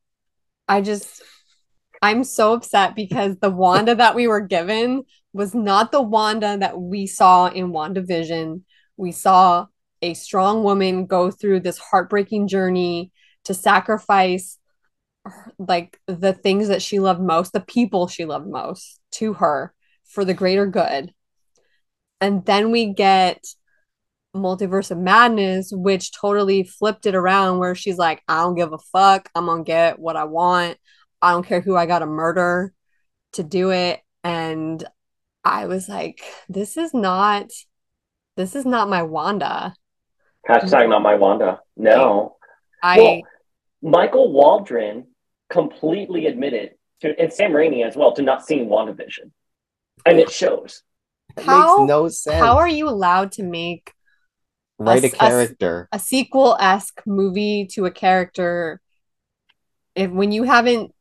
I 0.68 0.80
just 0.82 1.22
I'm 2.02 2.24
so 2.24 2.54
upset 2.54 2.96
because 2.96 3.36
the 3.38 3.50
Wanda 3.50 3.96
that 3.96 4.16
we 4.16 4.28
were 4.28 4.42
given 4.42 5.04
was 5.34 5.54
not 5.54 5.92
the 5.92 6.02
Wanda 6.02 6.58
that 6.58 6.80
we 6.80 7.08
saw 7.08 7.48
in 7.48 7.74
WandaVision. 7.74 8.62
We 8.96 9.12
saw 9.12 9.66
a 10.02 10.14
strong 10.14 10.64
woman 10.64 11.06
go 11.06 11.32
through 11.32 11.62
this 11.62 11.80
heartbreaking 11.80 12.48
journey 12.48 13.12
to 13.44 13.54
sacrifice 13.54 14.58
her- 14.58 14.62
like 15.58 16.00
the 16.08 16.34
things 16.34 16.68
that 16.68 16.82
she 16.82 17.00
loved 17.00 17.22
most, 17.22 17.54
the 17.54 17.60
people 17.60 18.08
she 18.08 18.26
loved 18.26 18.48
most 18.48 19.00
to 19.12 19.34
her 19.34 19.74
for 20.06 20.26
the 20.26 20.34
greater 20.34 20.68
good. 20.68 21.14
And 22.22 22.46
then 22.46 22.72
we 22.72 22.94
get 22.94 23.44
Multiverse 24.36 24.92
of 24.92 24.98
Madness, 24.98 25.72
which 25.72 26.12
totally 26.12 26.64
flipped 26.64 27.06
it 27.06 27.16
around 27.16 27.60
where 27.60 27.76
she's 27.76 27.98
like, 27.98 28.22
I 28.28 28.42
don't 28.42 28.56
give 28.56 28.74
a 28.74 28.78
fuck. 28.78 29.30
I'm 29.34 29.46
gonna 29.46 29.64
get 29.64 30.00
what 30.00 30.16
I 30.16 30.26
want. 30.26 30.78
I 31.22 31.32
don't 31.32 31.46
care 31.46 31.62
who 31.62 31.76
I 31.76 31.86
gotta 31.86 32.06
murder 32.06 32.74
to 33.34 33.44
do 33.44 33.72
it. 33.72 34.02
And 34.24 34.84
I 35.44 35.68
was 35.68 35.88
like, 35.88 36.22
this 36.50 36.78
is 36.78 36.94
not 36.94 37.52
this 38.36 38.56
is 38.56 38.66
not 38.66 38.90
my 38.90 39.04
Wanda. 39.04 39.74
Hashtag 40.48 40.90
not 40.90 41.02
my 41.02 41.16
Wanda. 41.16 41.62
No. 41.78 42.36
I 42.84 42.98
Well, 42.98 43.22
Michael 43.82 44.32
Waldron 44.32 45.08
completely 45.50 46.28
admitted 46.28 46.72
to, 47.02 47.20
and 47.20 47.32
Sam 47.32 47.52
Raimi 47.52 47.86
as 47.86 47.96
well, 47.96 48.14
to 48.14 48.22
not 48.22 48.46
seeing 48.46 48.68
WandaVision. 48.68 49.32
And 50.06 50.20
it 50.20 50.30
shows. 50.32 50.84
It 51.38 51.44
How- 51.44 51.78
makes 51.80 51.88
no 51.90 52.08
sense. 52.08 52.38
how 52.44 52.58
are 52.58 52.68
you 52.68 52.88
allowed 52.88 53.32
to 53.34 53.44
make 53.44 53.92
Write 54.78 55.04
a 55.04 55.08
us- 55.08 55.14
us- 55.14 55.20
character. 55.20 55.88
a 55.92 56.00
sequel 56.00 56.56
esque 56.60 57.02
movie 57.06 57.66
to 57.72 57.86
a 57.86 57.92
character 57.92 58.82
if 59.96 60.12
when 60.12 60.32
you 60.32 60.44
haven't 60.44 60.94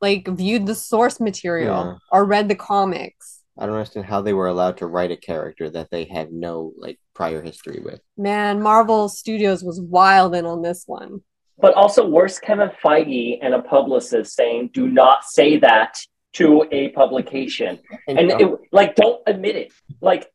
like 0.00 0.28
viewed 0.28 0.66
the 0.66 0.74
source 0.74 1.18
material 1.20 1.84
Yeah. 1.84 1.94
or 2.12 2.24
read 2.24 2.48
the 2.48 2.54
comics? 2.54 3.42
I 3.58 3.64
don't 3.66 3.74
understand 3.76 4.06
how 4.06 4.20
they 4.20 4.34
were 4.34 4.48
allowed 4.48 4.76
to 4.78 4.86
write 4.86 5.10
a 5.10 5.16
character 5.16 5.70
that 5.70 5.90
they 5.90 6.04
have 6.04 6.30
no 6.30 6.72
like 6.76 7.00
prior 7.14 7.40
history 7.42 7.80
with. 7.82 8.00
Man, 8.16 8.60
Marvel 8.62 9.08
Studios 9.08 9.64
was 9.64 9.80
wild 9.80 10.34
in 10.34 10.44
on 10.46 10.62
this 10.62 10.84
one. 10.86 11.22
But 11.58 11.74
also, 11.74 12.06
worse, 12.06 12.38
Kevin 12.38 12.70
Feige 12.84 13.38
and 13.40 13.54
a 13.54 13.62
publicist 13.62 14.34
saying, 14.34 14.70
do 14.74 14.88
not 14.88 15.24
say 15.24 15.58
that 15.58 15.98
to 16.34 16.66
a 16.70 16.90
publication? 16.90 17.78
And 18.06 18.30
it, 18.30 18.58
like, 18.72 18.94
don't 18.94 19.22
admit 19.26 19.56
it. 19.56 19.72
Like, 20.00 20.30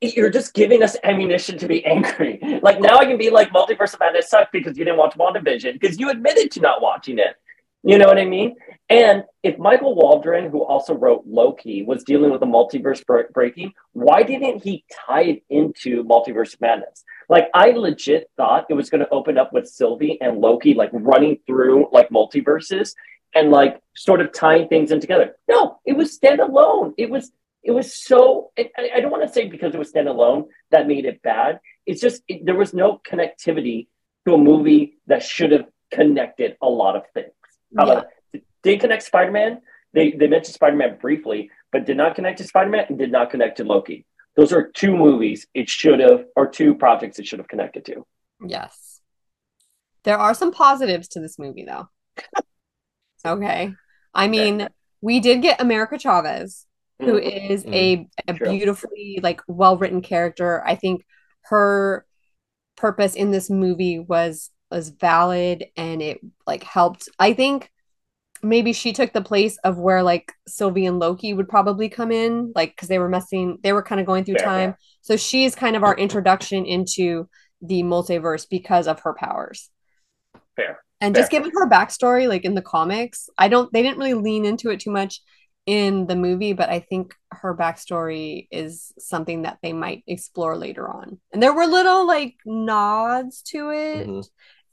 you're 0.00 0.30
just 0.30 0.54
giving 0.54 0.82
us 0.82 0.96
ammunition 1.02 1.58
to 1.58 1.66
be 1.66 1.84
angry. 1.84 2.38
Like, 2.62 2.80
now 2.80 2.98
I 2.98 3.04
can 3.04 3.18
be 3.18 3.30
like, 3.30 3.50
Multiverse 3.50 3.94
of 3.94 4.00
Madness 4.00 4.30
sucked 4.30 4.52
because 4.52 4.78
you 4.78 4.84
didn't 4.84 4.98
watch 4.98 5.16
WandaVision 5.16 5.80
because 5.80 5.98
you 5.98 6.10
admitted 6.10 6.50
to 6.52 6.60
not 6.60 6.80
watching 6.82 7.18
it. 7.18 7.34
You 7.82 7.96
know 7.96 8.06
what 8.06 8.18
I 8.18 8.26
mean? 8.26 8.56
And 8.90 9.24
if 9.42 9.58
Michael 9.58 9.94
Waldron, 9.94 10.50
who 10.50 10.62
also 10.62 10.94
wrote 10.94 11.24
Loki, 11.26 11.82
was 11.82 12.04
dealing 12.04 12.30
with 12.30 12.40
the 12.40 12.46
multiverse 12.46 13.04
bre- 13.06 13.32
breaking, 13.32 13.72
why 13.92 14.22
didn't 14.22 14.62
he 14.62 14.84
tie 15.06 15.22
it 15.22 15.42
into 15.48 16.04
Multiverse 16.04 16.54
of 16.54 16.60
Madness? 16.60 17.02
Like, 17.30 17.48
I 17.54 17.70
legit 17.70 18.28
thought 18.36 18.66
it 18.68 18.74
was 18.74 18.90
going 18.90 19.02
to 19.02 19.08
open 19.10 19.38
up 19.38 19.52
with 19.52 19.68
Sylvie 19.68 20.18
and 20.20 20.38
Loki, 20.38 20.74
like 20.74 20.90
running 20.92 21.38
through 21.46 21.86
like 21.92 22.10
multiverses 22.10 22.94
and 23.36 23.52
like 23.52 23.80
sort 23.94 24.20
of 24.20 24.32
tying 24.32 24.66
things 24.66 24.90
in 24.90 24.98
together. 24.98 25.36
No, 25.48 25.78
it 25.86 25.96
was 25.96 26.18
standalone. 26.18 26.92
It 26.98 27.08
was 27.08 27.30
it 27.62 27.70
was 27.70 27.94
so. 27.94 28.50
I, 28.58 28.90
I 28.96 29.00
don't 29.00 29.12
want 29.12 29.26
to 29.26 29.32
say 29.32 29.46
because 29.46 29.74
it 29.74 29.78
was 29.78 29.92
standalone 29.92 30.46
that 30.72 30.88
made 30.88 31.04
it 31.04 31.22
bad. 31.22 31.60
It's 31.86 32.00
just 32.00 32.22
it, 32.26 32.44
there 32.44 32.56
was 32.56 32.74
no 32.74 33.00
connectivity 33.08 33.86
to 34.26 34.34
a 34.34 34.38
movie 34.38 34.98
that 35.06 35.22
should 35.22 35.52
have 35.52 35.66
connected 35.92 36.56
a 36.60 36.68
lot 36.68 36.96
of 36.96 37.04
things. 37.14 37.30
About? 37.72 38.08
Did 38.32 38.42
it 38.64 38.80
connect 38.80 39.04
Spider 39.04 39.30
Man? 39.30 39.60
They 39.92 40.10
they 40.10 40.26
mentioned 40.26 40.54
Spider 40.54 40.76
Man 40.76 40.98
briefly, 41.00 41.50
but 41.70 41.86
did 41.86 41.96
not 41.96 42.16
connect 42.16 42.38
to 42.38 42.44
Spider 42.44 42.70
Man 42.70 42.86
and 42.88 42.98
did 42.98 43.12
not 43.12 43.30
connect 43.30 43.58
to 43.58 43.64
Loki. 43.64 44.04
Those 44.36 44.52
are 44.52 44.70
two 44.70 44.96
movies 44.96 45.46
it 45.54 45.68
should 45.68 46.00
have, 46.00 46.24
or 46.36 46.48
two 46.48 46.74
projects 46.74 47.18
it 47.18 47.26
should 47.26 47.38
have 47.40 47.48
connected 47.48 47.84
to. 47.86 48.06
Yes. 48.46 49.00
There 50.04 50.18
are 50.18 50.34
some 50.34 50.52
positives 50.52 51.08
to 51.08 51.20
this 51.20 51.38
movie, 51.38 51.64
though. 51.64 51.88
okay. 53.26 53.74
I 54.14 54.28
mean, 54.28 54.68
we 55.00 55.20
did 55.20 55.42
get 55.42 55.60
America 55.60 55.98
Chavez, 55.98 56.66
who 57.00 57.20
Mhm. 57.20 57.50
is 57.50 57.64
a, 57.66 58.08
a 58.28 58.34
True. 58.34 58.50
beautifully 58.50 59.20
like 59.22 59.40
well 59.46 59.76
written 59.76 60.00
character. 60.02 60.62
I 60.66 60.74
think 60.74 61.04
her 61.44 62.06
purpose 62.76 63.14
in 63.14 63.30
this 63.30 63.50
movie 63.50 63.98
was 63.98 64.50
was 64.70 64.90
valid 64.90 65.66
and 65.76 66.00
it 66.00 66.20
like 66.46 66.62
helped. 66.62 67.08
I 67.18 67.32
think 67.34 67.70
maybe 68.42 68.72
she 68.72 68.92
took 68.92 69.12
the 69.12 69.22
place 69.22 69.58
of 69.64 69.78
where 69.78 70.02
like 70.02 70.32
Sylvie 70.46 70.86
and 70.86 70.98
Loki 70.98 71.34
would 71.34 71.48
probably 71.48 71.88
come 71.88 72.10
in, 72.12 72.52
like 72.54 72.70
because 72.74 72.88
they 72.88 72.98
were 72.98 73.08
messing, 73.08 73.58
they 73.62 73.72
were 73.72 73.82
kind 73.82 74.00
of 74.00 74.06
going 74.06 74.24
through 74.24 74.36
Fair, 74.36 74.46
time. 74.46 74.74
So 75.02 75.16
she's 75.16 75.54
kind 75.54 75.76
of 75.76 75.84
our 75.84 75.96
introduction 75.96 76.64
into 76.64 77.28
the 77.62 77.82
multiverse 77.82 78.46
because 78.48 78.86
of 78.86 79.00
her 79.00 79.14
powers. 79.14 79.70
Fair. 80.56 80.80
And 81.00 81.14
Fair. 81.14 81.22
just 81.22 81.30
given 81.30 81.50
her 81.54 81.68
backstory, 81.68 82.28
like 82.28 82.44
in 82.44 82.54
the 82.54 82.62
comics, 82.62 83.28
I 83.38 83.48
don't 83.48 83.72
they 83.72 83.82
didn't 83.82 83.98
really 83.98 84.14
lean 84.14 84.44
into 84.44 84.70
it 84.70 84.80
too 84.80 84.90
much 84.90 85.20
in 85.66 86.06
the 86.06 86.16
movie, 86.16 86.52
but 86.52 86.70
I 86.70 86.80
think 86.80 87.14
her 87.30 87.54
backstory 87.56 88.48
is 88.50 88.92
something 88.98 89.42
that 89.42 89.58
they 89.62 89.72
might 89.72 90.02
explore 90.06 90.56
later 90.56 90.88
on. 90.88 91.20
And 91.32 91.42
there 91.42 91.52
were 91.52 91.66
little 91.66 92.06
like 92.06 92.36
nods 92.44 93.42
to 93.48 93.70
it. 93.70 94.08
Mhm. 94.08 94.24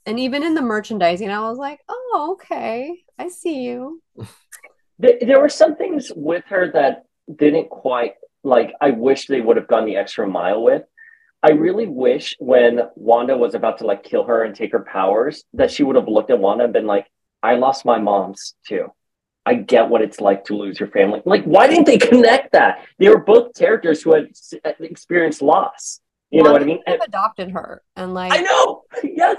And 0.07 0.17
even 0.21 0.41
in 0.41 0.53
the 0.53 0.61
merchandising, 0.61 1.29
I 1.29 1.41
was 1.41 1.57
like, 1.57 1.81
oh, 1.89 2.29
okay, 2.39 3.03
I 3.19 3.27
see 3.27 3.63
you. 3.63 4.01
There, 4.99 5.17
there 5.19 5.41
were 5.41 5.49
some 5.49 5.75
things 5.75 6.13
with 6.15 6.45
her 6.47 6.71
that 6.71 7.03
didn't 7.35 7.69
quite 7.69 8.13
like. 8.41 8.73
I 8.79 8.91
wish 8.91 9.27
they 9.27 9.41
would 9.41 9.57
have 9.57 9.67
gone 9.67 9.85
the 9.85 9.97
extra 9.97 10.25
mile 10.25 10.63
with. 10.63 10.83
I 11.43 11.51
really 11.51 11.87
wish 11.87 12.37
when 12.39 12.79
Wanda 12.95 13.37
was 13.37 13.53
about 13.53 13.79
to 13.79 13.85
like 13.85 14.03
kill 14.03 14.23
her 14.23 14.43
and 14.43 14.55
take 14.55 14.71
her 14.71 14.79
powers 14.79 15.43
that 15.53 15.71
she 15.71 15.83
would 15.83 15.97
have 15.97 16.07
looked 16.07 16.31
at 16.31 16.39
Wanda 16.39 16.63
and 16.63 16.73
been 16.73 16.87
like, 16.87 17.07
"I 17.43 17.55
lost 17.55 17.83
my 17.83 17.99
mom's 17.99 18.55
too. 18.65 18.87
I 19.45 19.55
get 19.55 19.89
what 19.89 20.01
it's 20.01 20.21
like 20.21 20.45
to 20.45 20.55
lose 20.55 20.79
your 20.79 20.89
family." 20.89 21.21
Like, 21.25 21.43
why 21.43 21.67
didn't 21.67 21.85
they 21.85 21.97
connect 22.11 22.53
that? 22.53 22.87
They 22.97 23.09
were 23.09 23.19
both 23.19 23.53
characters 23.55 24.01
who 24.01 24.13
had 24.13 24.29
experienced 24.79 25.41
loss. 25.41 25.99
You 26.31 26.43
know 26.43 26.53
what 26.53 26.61
I 26.61 26.65
mean? 26.65 26.79
Have 26.87 27.01
adopted 27.01 27.51
her 27.51 27.81
and 27.95 28.13
like 28.13 28.31
I 28.31 28.41
know. 28.41 28.83
Yes. 29.03 29.37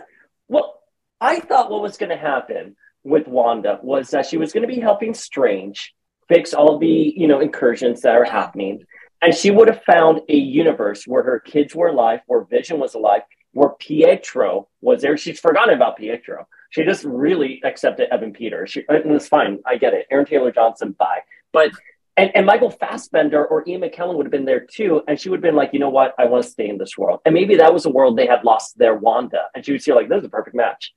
Well, 0.48 0.80
I 1.20 1.40
thought 1.40 1.70
what 1.70 1.82
was 1.82 1.96
going 1.96 2.10
to 2.10 2.16
happen 2.16 2.76
with 3.04 3.26
Wanda 3.26 3.78
was 3.82 4.10
that 4.10 4.26
she 4.26 4.36
was 4.36 4.52
going 4.52 4.68
to 4.68 4.74
be 4.74 4.80
helping 4.80 5.14
Strange 5.14 5.94
fix 6.28 6.52
all 6.52 6.78
the 6.78 7.14
you 7.16 7.26
know 7.26 7.40
incursions 7.40 8.02
that 8.02 8.14
are 8.14 8.24
happening, 8.24 8.84
and 9.22 9.34
she 9.34 9.50
would 9.50 9.68
have 9.68 9.82
found 9.84 10.20
a 10.28 10.36
universe 10.36 11.04
where 11.06 11.22
her 11.22 11.40
kids 11.40 11.74
were 11.74 11.88
alive, 11.88 12.20
where 12.26 12.44
Vision 12.44 12.78
was 12.78 12.94
alive, 12.94 13.22
where 13.52 13.70
Pietro 13.70 14.68
was 14.80 15.02
there. 15.02 15.16
She's 15.16 15.40
forgotten 15.40 15.74
about 15.74 15.96
Pietro. 15.96 16.46
She 16.70 16.84
just 16.84 17.04
really 17.04 17.62
accepted 17.64 18.12
Evan 18.12 18.32
Peters. 18.32 18.70
She, 18.70 18.84
and 18.88 19.10
it's 19.12 19.28
fine. 19.28 19.58
I 19.66 19.76
get 19.78 19.94
it. 19.94 20.06
Aaron 20.10 20.26
Taylor 20.26 20.52
Johnson, 20.52 20.94
bye. 20.98 21.20
But 21.52 21.72
and, 22.18 22.32
and 22.34 22.44
Michael 22.44 22.70
Fassbender 22.70 23.46
or 23.46 23.62
Ian 23.68 23.82
McKellen 23.82 24.16
would 24.16 24.26
have 24.26 24.32
been 24.32 24.44
there 24.44 24.66
too. 24.66 25.02
And 25.06 25.18
she 25.18 25.28
would 25.28 25.36
have 25.36 25.42
been 25.42 25.54
like, 25.54 25.70
you 25.72 25.78
know 25.78 25.88
what? 25.88 26.14
I 26.18 26.24
want 26.24 26.42
to 26.42 26.50
stay 26.50 26.68
in 26.68 26.76
this 26.76 26.98
world. 26.98 27.20
And 27.24 27.32
maybe 27.32 27.54
that 27.56 27.72
was 27.72 27.86
a 27.86 27.90
world 27.90 28.18
they 28.18 28.26
had 28.26 28.42
lost 28.42 28.76
their 28.76 28.96
Wanda. 28.96 29.44
And 29.54 29.64
she 29.64 29.70
would 29.70 29.82
see 29.82 29.92
like, 29.92 30.08
this 30.08 30.18
is 30.18 30.24
a 30.24 30.28
perfect 30.28 30.56
match. 30.56 30.92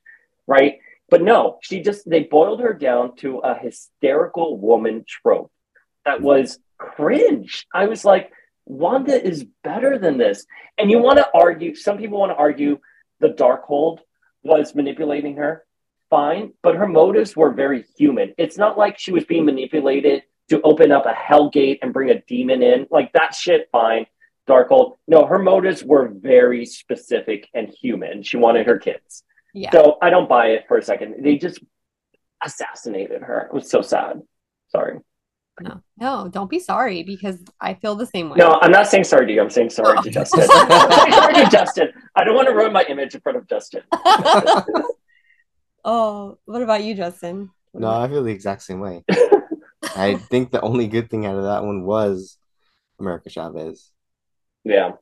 Right. 0.48 0.80
But 1.08 1.22
no, 1.22 1.58
she 1.62 1.80
just, 1.80 2.10
they 2.10 2.24
boiled 2.24 2.60
her 2.60 2.72
down 2.72 3.14
to 3.16 3.38
a 3.38 3.56
hysterical 3.56 4.58
woman 4.58 5.04
trope 5.06 5.52
that 6.04 6.20
was 6.20 6.58
cringe. 6.76 7.68
I 7.72 7.86
was 7.86 8.04
like, 8.04 8.32
Wanda 8.66 9.24
is 9.24 9.46
better 9.62 9.98
than 9.98 10.18
this. 10.18 10.44
And 10.76 10.90
you 10.90 10.98
want 10.98 11.18
to 11.18 11.28
argue, 11.32 11.76
some 11.76 11.98
people 11.98 12.18
want 12.18 12.32
to 12.32 12.36
argue 12.36 12.80
the 13.20 13.28
Darkhold 13.28 14.00
was 14.42 14.74
manipulating 14.74 15.36
her. 15.36 15.64
Fine. 16.10 16.54
But 16.62 16.74
her 16.74 16.88
motives 16.88 17.36
were 17.36 17.52
very 17.52 17.84
human. 17.96 18.34
It's 18.38 18.58
not 18.58 18.76
like 18.76 18.98
she 18.98 19.12
was 19.12 19.24
being 19.24 19.44
manipulated 19.44 20.24
to 20.48 20.60
open 20.62 20.92
up 20.92 21.06
a 21.06 21.12
hell 21.12 21.48
gate 21.50 21.78
and 21.82 21.92
bring 21.92 22.10
a 22.10 22.20
demon 22.22 22.62
in. 22.62 22.86
Like 22.90 23.12
that 23.12 23.34
shit, 23.34 23.68
fine. 23.72 24.06
Darkhold. 24.48 24.96
No, 25.06 25.24
her 25.26 25.38
motives 25.38 25.84
were 25.84 26.08
very 26.14 26.66
specific 26.66 27.48
and 27.54 27.68
human. 27.68 28.22
She 28.22 28.36
wanted 28.36 28.66
her 28.66 28.78
kids. 28.78 29.22
yeah. 29.54 29.70
So 29.70 29.98
I 30.02 30.10
don't 30.10 30.28
buy 30.28 30.48
it 30.48 30.64
for 30.68 30.76
a 30.78 30.82
second. 30.82 31.16
They 31.24 31.36
just 31.38 31.60
assassinated 32.44 33.22
her. 33.22 33.42
It 33.42 33.54
was 33.54 33.70
so 33.70 33.82
sad. 33.82 34.20
Sorry. 34.68 34.98
No, 35.60 35.80
no, 35.98 36.28
don't 36.32 36.48
be 36.50 36.58
sorry 36.58 37.02
because 37.04 37.38
I 37.60 37.74
feel 37.74 37.94
the 37.94 38.06
same 38.06 38.30
way. 38.30 38.36
No, 38.36 38.58
I'm 38.62 38.72
not 38.72 38.88
saying 38.88 39.04
sorry 39.04 39.26
to 39.26 39.32
you. 39.32 39.40
I'm 39.42 39.50
saying 39.50 39.70
sorry 39.70 39.96
Oh. 39.98 40.02
to 40.02 40.10
Justin. 40.10 40.40
I'm 40.50 41.12
sorry 41.12 41.34
to 41.34 41.50
Justin. 41.52 41.88
I 42.16 42.24
don't 42.24 42.34
want 42.34 42.48
to 42.48 42.54
ruin 42.54 42.72
my 42.72 42.84
image 42.88 43.14
in 43.14 43.20
front 43.20 43.36
of 43.38 43.46
Justin. 43.48 43.82
oh, 45.84 46.38
what 46.46 46.62
about 46.62 46.82
you, 46.82 46.94
Justin? 46.94 47.50
What 47.72 47.80
No, 47.82 47.88
about- 47.88 48.02
I 48.02 48.08
feel 48.12 48.22
the 48.24 48.32
exact 48.32 48.62
same 48.62 48.80
way. 48.80 49.04
I 49.96 50.14
think 50.16 50.50
the 50.50 50.60
only 50.60 50.86
good 50.86 51.10
thing 51.10 51.26
out 51.26 51.36
of 51.36 51.44
that 51.44 51.64
one 51.64 51.84
was 51.84 52.38
America 52.98 53.30
Chavez. 53.30 53.90
Yeah. 54.64 54.92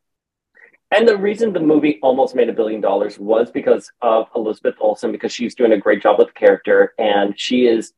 And 0.90 1.06
the 1.06 1.16
reason 1.16 1.52
the 1.52 1.60
movie 1.60 1.98
almost 2.02 2.34
made 2.34 2.48
a 2.48 2.52
billion 2.52 2.80
dollars 2.80 3.18
was 3.18 3.50
because 3.50 3.92
of 4.02 4.26
Elizabeth 4.34 4.74
Olsen, 4.80 5.12
because 5.12 5.32
she's 5.32 5.54
doing 5.54 5.72
a 5.72 5.78
great 5.78 6.02
job 6.02 6.18
with 6.18 6.28
the 6.28 6.32
character, 6.34 6.94
and 6.98 7.38
she 7.38 7.66
is 7.66 7.92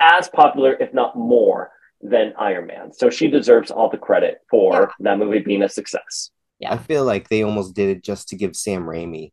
as 0.00 0.28
popular, 0.28 0.74
if 0.74 0.92
not 0.92 1.16
more, 1.16 1.70
than 2.02 2.34
Iron 2.38 2.66
Man. 2.66 2.92
So 2.92 3.08
she 3.10 3.28
deserves 3.28 3.70
all 3.70 3.88
the 3.88 3.96
credit 3.98 4.40
for 4.50 4.72
Yeah. 4.74 4.86
that 5.00 5.18
movie 5.18 5.38
being 5.38 5.62
a 5.62 5.68
success. 5.68 6.30
Yeah. 6.58 6.72
I 6.72 6.78
feel 6.78 7.04
like 7.04 7.28
they 7.28 7.42
almost 7.42 7.74
did 7.74 7.88
it 7.96 8.02
just 8.04 8.28
to 8.28 8.36
give 8.36 8.56
Sam 8.56 8.84
Raimi 8.84 9.32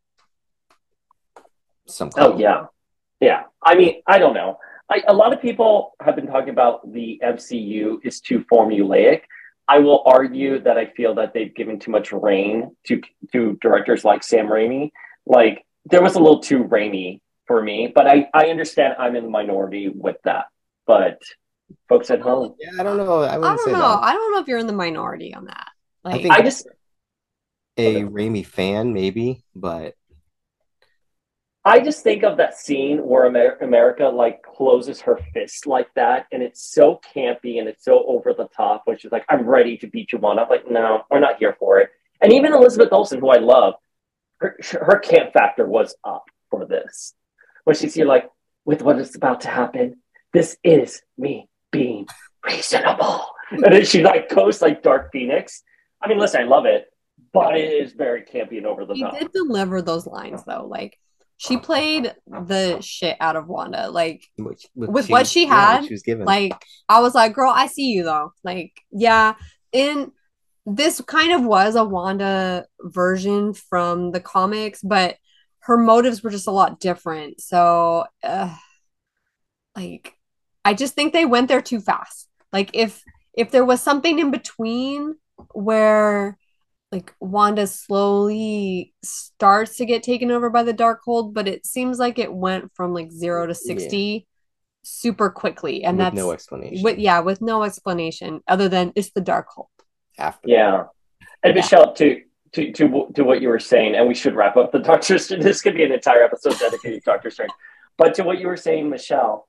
some. 1.88 2.10
Oh 2.17 2.38
yeah, 2.38 2.67
yeah. 3.19 3.43
I 3.63 3.76
mean, 3.76 4.02
I 4.08 4.19
don't 4.19 4.34
know. 4.34 4.60
I, 4.89 5.04
a 5.08 5.13
lot 5.13 5.34
of 5.34 5.41
people 5.41 5.93
have 6.02 6.15
been 6.15 6.28
talking 6.28 6.50
about 6.50 6.91
the 6.91 7.19
MCU 7.23 7.97
is 8.04 8.21
too 8.21 8.45
formulaic. 8.52 9.21
I 9.67 9.80
will 9.80 10.02
argue 10.06 10.60
that 10.62 10.78
I 10.78 10.86
feel 10.86 11.15
that 11.15 11.34
they've 11.34 11.54
given 11.54 11.78
too 11.80 11.91
much 11.91 12.12
reign 12.13 12.76
to 12.86 13.02
to 13.34 13.58
directors 13.62 14.06
like 14.06 14.23
Sam 14.23 14.47
Raimi. 14.47 14.91
Like 15.26 15.65
there 15.86 16.02
was 16.02 16.15
a 16.15 16.19
little 16.19 16.39
too 16.39 16.63
Raimi 16.63 17.19
for 17.47 17.62
me, 17.62 17.91
but 17.93 18.08
I 18.08 18.30
I 18.34 18.47
understand 18.47 18.95
I'm 18.97 19.15
in 19.17 19.26
the 19.26 19.30
minority 19.30 19.89
with 19.89 20.15
that. 20.23 20.45
But 20.86 21.21
folks 21.89 22.10
at 22.10 22.21
home, 22.21 22.56
Yeah, 22.60 22.80
I 22.80 22.84
don't 22.84 22.95
know. 22.95 23.23
I 23.23 23.34
I 23.34 23.38
wouldn't 23.38 23.58
don't 23.58 23.65
say 23.65 23.71
know. 23.73 23.80
that. 23.80 24.00
I 24.04 24.13
don't 24.13 24.32
know 24.32 24.39
if 24.39 24.47
you're 24.47 24.58
in 24.60 24.67
the 24.67 24.73
minority 24.73 25.34
on 25.34 25.45
that. 25.45 25.67
Like, 26.06 26.21
think- 26.21 26.34
I 26.34 26.41
just 26.41 26.65
A 27.76 28.04
Raimi 28.04 28.45
fan, 28.45 28.93
maybe, 28.93 29.43
but 29.54 29.95
I 31.67 31.82
just 31.82 32.01
think 32.01 32.23
of 32.23 32.38
that 32.38 32.58
scene 32.58 33.06
where 33.06 33.25
Amer- 33.25 33.58
America 33.60 34.06
like 34.06 34.41
closes 34.41 35.01
her 35.01 35.19
fist 35.34 35.67
like 35.67 35.93
that, 35.95 36.25
and 36.32 36.41
it's 36.41 36.71
so 36.73 37.01
campy 37.13 37.60
and 37.60 37.67
it's 37.67 37.84
so 37.84 38.06
over 38.08 38.34
the 38.34 38.47
top. 38.56 38.84
Which 38.86 39.03
is 39.03 39.12
like, 39.12 39.25
I'm 39.27 39.45
ready 39.45 39.75
to 39.80 39.88
beat 39.88 40.13
you 40.13 40.17
one 40.19 40.39
up. 40.39 40.49
Like, 40.49 40.71
no, 40.71 41.01
we're 41.12 41.19
not 41.19 41.39
here 41.39 41.58
for 41.60 41.82
it. 41.82 41.89
And 42.21 42.32
even 42.32 42.53
Elizabeth 42.53 42.93
Olsen, 42.93 43.19
who 43.19 43.27
I 43.27 43.39
love, 43.39 43.73
her, 44.38 44.58
her 44.71 44.99
camp 44.99 45.34
factor 45.34 45.67
was 45.67 45.93
up 46.06 46.23
for 46.49 46.65
this. 46.65 47.13
When 47.65 47.75
she's 47.75 47.95
here, 47.95 48.06
like, 48.06 48.30
with 48.63 48.82
what 48.82 48.97
is 48.97 49.13
about 49.13 49.41
to 49.41 49.49
happen, 49.49 49.97
this 50.32 50.56
is 50.63 51.01
me 51.17 51.49
being 51.71 52.08
reasonable. 52.45 53.25
And 53.51 53.73
then 53.73 53.84
she 53.84 54.03
like 54.03 54.30
goes 54.30 54.62
like 54.62 54.84
Dark 54.84 55.12
Phoenix. 55.12 55.63
I 56.01 56.08
mean, 56.08 56.17
listen, 56.17 56.39
I 56.39 56.45
love 56.45 56.65
it, 56.65 56.86
but 57.34 57.58
it 57.58 57.73
is 57.73 57.91
very 57.91 58.21
campy 58.21 58.58
and 58.58 58.65
over 58.65 58.86
the 58.86 58.95
top. 58.95 59.19
did 59.19 59.34
deliver 59.34 59.82
those 59.82 60.08
lines 60.08 60.43
though. 60.45 60.65
Like 60.65 60.97
she 61.38 61.58
played 61.58 62.13
the 62.28 62.82
shit 62.82 63.15
out 63.19 63.36
of 63.36 63.47
Wanda. 63.47 63.89
Like 63.89 64.26
with, 64.38 64.65
With 64.76 65.10
what 65.10 65.28
she 65.28 65.45
yeah, 65.45 65.78
had, 65.78 65.86
she 65.86 65.93
was 65.93 66.02
given. 66.02 66.26
like 66.26 66.54
I 66.89 67.00
was 67.00 67.13
like, 67.15 67.34
girl, 67.34 67.52
I 67.56 67.67
see 67.67 67.91
you 67.91 68.04
though. 68.04 68.34
Like, 68.43 68.73
yeah, 68.91 69.36
in 69.71 70.12
this 70.65 71.00
kind 71.02 71.32
of 71.32 71.43
was 71.43 71.76
a 71.76 71.84
Wanda 71.84 72.65
version 72.82 73.54
from 73.54 74.12
the 74.12 74.19
comics, 74.19 74.82
but 74.82 75.15
her 75.60 75.78
motives 75.78 76.23
were 76.23 76.30
just 76.30 76.47
a 76.47 76.52
lot 76.52 76.80
different. 76.80 77.39
So, 77.39 78.06
uh, 78.23 78.54
like, 79.76 80.13
I 80.65 80.73
just 80.73 80.95
think 80.95 81.13
they 81.13 81.26
went 81.26 81.47
there 81.50 81.62
too 81.62 81.80
fast. 81.80 82.28
Like, 82.52 82.71
if 82.73 83.04
if 83.34 83.52
there 83.52 83.65
was 83.65 83.82
something 83.82 84.17
in 84.17 84.32
between 84.32 85.15
where 85.54 86.38
like 86.91 87.13
Wanda 87.19 87.67
slowly 87.67 88.93
starts 89.04 89.78
to 89.78 89.86
get 89.86 90.04
taken 90.04 90.32
over 90.32 90.50
by 90.50 90.63
the 90.63 90.73
Darkhold, 90.73 91.34
but 91.34 91.47
it 91.47 91.65
seems 91.65 92.00
like 92.00 92.17
it 92.17 92.34
went 92.34 92.71
from 92.76 92.93
like 92.93 93.12
zero 93.12 93.45
to 93.45 93.54
sixty 93.56 94.26
super 94.84 95.30
quickly, 95.30 95.84
and 95.84 95.97
with 95.97 96.06
that's 96.06 96.15
no 96.15 96.32
explanation. 96.32 96.84
with 96.84 96.97
yeah, 96.97 97.19
with 97.19 97.41
no 97.41 97.63
explanation 97.63 98.41
other 98.47 98.69
than 98.69 98.93
it's 98.95 99.12
the 99.12 99.21
Darkhold. 99.21 99.67
after. 100.17 100.47
Yeah. 100.47 100.86
And 101.43 101.54
Yeah. 101.54 101.62
Michelle, 101.62 101.93
to, 101.95 102.21
to 102.54 102.71
to 102.71 103.12
to 103.15 103.23
what 103.23 103.41
you 103.41 103.50
were 103.50 103.60
saying, 103.60 103.95
and 103.95 104.08
we 104.08 104.15
should 104.15 104.36
wrap 104.36 104.56
up 104.56 104.71
the 104.71 104.80
Doctor 104.91 105.17
Strange. 105.19 105.43
This 105.43 105.62
could 105.62 105.76
be 105.76 105.84
an 105.84 105.91
entire 105.91 106.23
episode 106.23 106.58
dedicated 106.58 107.04
to 107.04 107.12
Doctor 107.12 107.30
Strange. 107.30 107.52
But 107.97 108.13
to 108.15 108.23
what 108.23 108.39
you 108.39 108.47
were 108.47 108.58
saying, 108.58 108.89
Michelle, 108.89 109.47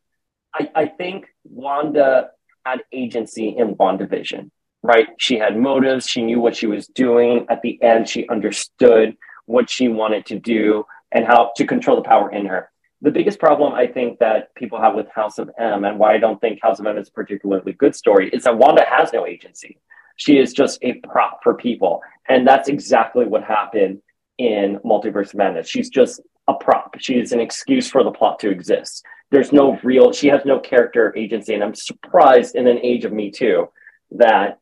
I, 0.55 0.71
I 0.75 0.87
think 0.87 1.27
Wanda 1.45 2.31
had 2.65 2.83
agency 2.93 3.49
in 3.57 3.77
WandaVision, 3.77 4.51
right? 4.83 5.09
She 5.19 5.39
had 5.39 5.57
motives. 5.57 6.07
She 6.07 6.23
knew 6.23 6.41
what 6.41 6.57
she 6.57 6.67
was 6.67 6.87
doing. 6.89 7.47
At 7.49 7.63
the 7.63 7.81
end, 7.83 8.09
she 8.09 8.29
understood 8.29 9.17
what 9.47 9.71
she 9.71 9.89
wanted 9.89 10.27
to 10.27 10.39
do 10.39 10.85
and 11.13 11.27
how 11.27 11.53
to 11.57 11.67
control 11.67 11.97
the 11.97 12.03
power 12.03 12.31
in 12.31 12.47
her. 12.47 12.71
The 13.01 13.11
biggest 13.11 13.39
problem 13.39 13.75
I 13.75 13.87
think 13.87 14.19
that 14.19 14.55
people 14.55 14.81
have 14.81 14.95
with 14.95 15.09
House 15.09 15.39
of 15.39 15.51
M 15.59 15.85
and 15.85 15.99
why 15.99 16.15
I 16.15 16.19
don't 16.19 16.41
think 16.41 16.61
House 16.61 16.81
of 16.81 16.87
M 16.87 16.99
is 16.99 17.09
a 17.09 17.13
particularly 17.13 17.73
good 17.73 17.95
story 17.95 18.29
is 18.31 18.45
that 18.45 18.59
Wanda 18.59 18.85
has 18.89 19.13
no 19.13 19.27
agency. 19.27 19.79
She 20.17 20.39
is 20.39 20.53
just 20.53 20.81
a 20.83 20.95
prop 20.95 21.41
for 21.43 21.55
people. 21.55 22.03
And 22.29 22.47
that's 22.47 22.69
exactly 22.69 23.25
what 23.25 23.45
happened 23.45 24.03
in 24.37 24.81
Multiverse 24.85 25.35
Madness. 25.35 25.69
She's 25.69 25.91
just 25.91 26.21
a 26.49 26.55
prop. 26.55 26.97
She 26.99 27.15
is 27.19 27.33
an 27.33 27.41
excuse 27.41 27.89
for 27.89 28.03
the 28.03 28.11
plot 28.11 28.41
to 28.41 28.51
exist. 28.51 29.05
There's 29.31 29.53
no 29.53 29.79
real, 29.85 30.13
she 30.13 30.29
has 30.29 30.45
no 30.45 30.59
character 30.59 31.15
agency. 31.17 31.55
And 31.55 31.63
I'm 31.63 31.75
surprised 31.75 32.57
in 32.57 32.67
an 32.67 32.79
age 32.83 33.05
of 33.05 33.13
Me 33.13 33.31
Too 33.31 33.69
that 34.13 34.59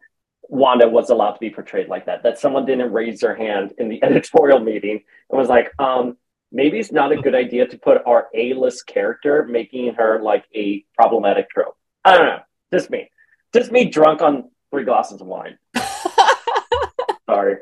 Wanda 0.49 0.89
was 0.89 1.11
allowed 1.11 1.33
to 1.33 1.41
be 1.41 1.51
portrayed 1.51 1.89
like 1.89 2.07
that, 2.07 2.23
that 2.23 2.39
someone 2.39 2.65
didn't 2.67 2.93
raise 2.93 3.21
their 3.21 3.35
hand 3.35 3.73
in 3.79 3.89
the 3.89 4.03
editorial 4.05 4.61
meeting 4.61 5.03
and 5.31 5.39
was 5.39 5.49
like, 5.49 5.73
um, 5.79 6.17
maybe 6.53 6.79
it's 6.79 6.93
not 6.93 7.13
a 7.13 7.17
good 7.17 7.35
idea 7.35 7.67
to 7.67 7.79
put 7.79 8.03
our 8.07 8.29
A 8.35 8.55
list 8.55 8.87
character, 8.87 9.45
making 9.45 9.95
her 9.95 10.21
like 10.23 10.45
a 10.55 10.85
problematic 10.95 11.51
trope. 11.51 11.77
I 12.05 12.17
don't 12.17 12.27
know. 12.27 12.41
Just 12.73 12.91
me. 12.91 13.11
Just 13.53 13.73
me 13.73 13.87
drunk 13.87 14.23
on 14.23 14.51
three 14.71 14.85
glasses 14.85 15.21
of 15.21 15.27
wine. 15.27 15.59
Sorry. 17.29 17.57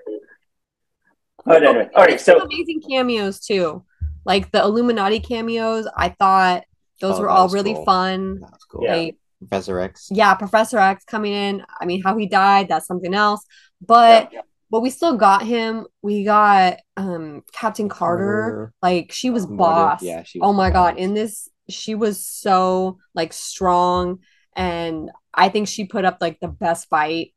But 1.44 1.62
anyway, 1.62 1.88
all 1.94 2.04
right. 2.04 2.20
So 2.20 2.40
amazing 2.40 2.82
cameos 2.88 3.40
too, 3.40 3.84
like 4.24 4.50
the 4.50 4.62
Illuminati 4.62 5.20
cameos. 5.20 5.86
I 5.96 6.08
thought 6.10 6.64
those 7.00 7.18
Oh, 7.18 7.22
were 7.22 7.28
all 7.30 7.48
really 7.48 7.74
cool. 7.74 7.84
fun. 7.84 8.40
That's 8.40 8.64
cool. 8.64 8.84
Yeah. 8.84 9.10
Like, 9.44 9.50
Professor 9.50 9.80
X. 9.80 10.08
yeah, 10.10 10.34
Professor 10.34 10.78
X 10.78 11.04
coming 11.04 11.32
in. 11.32 11.62
I 11.80 11.84
mean, 11.86 12.02
how 12.02 12.16
he 12.16 12.26
died, 12.26 12.68
that's 12.68 12.86
something 12.86 13.14
else. 13.14 13.44
But 13.80 14.32
Yeah. 14.32 14.40
but 14.70 14.80
we 14.80 14.90
still 14.90 15.16
got 15.16 15.42
him. 15.42 15.86
We 16.02 16.24
got 16.24 16.78
um 16.96 17.42
Captain 17.52 17.88
Carter. 17.88 18.24
Carter. 18.42 18.72
Like 18.82 19.12
she 19.12 19.30
was 19.30 19.44
Wonder- 19.44 19.56
boss. 19.58 20.02
yeah, 20.02 20.22
she 20.22 20.38
was 20.40 20.48
oh 20.48 20.52
my 20.52 20.70
god, 20.70 20.96
in 20.98 21.14
this 21.14 21.48
she 21.68 21.94
was 21.94 22.24
so 22.26 22.98
like 23.14 23.32
strong 23.32 24.18
and 24.56 25.10
I 25.32 25.48
think 25.48 25.66
she 25.68 25.84
put 25.86 26.04
up 26.04 26.18
like 26.20 26.38
the 26.40 26.48
best 26.48 26.88
fight. 26.88 27.34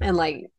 And 0.00 0.16
like 0.16 0.50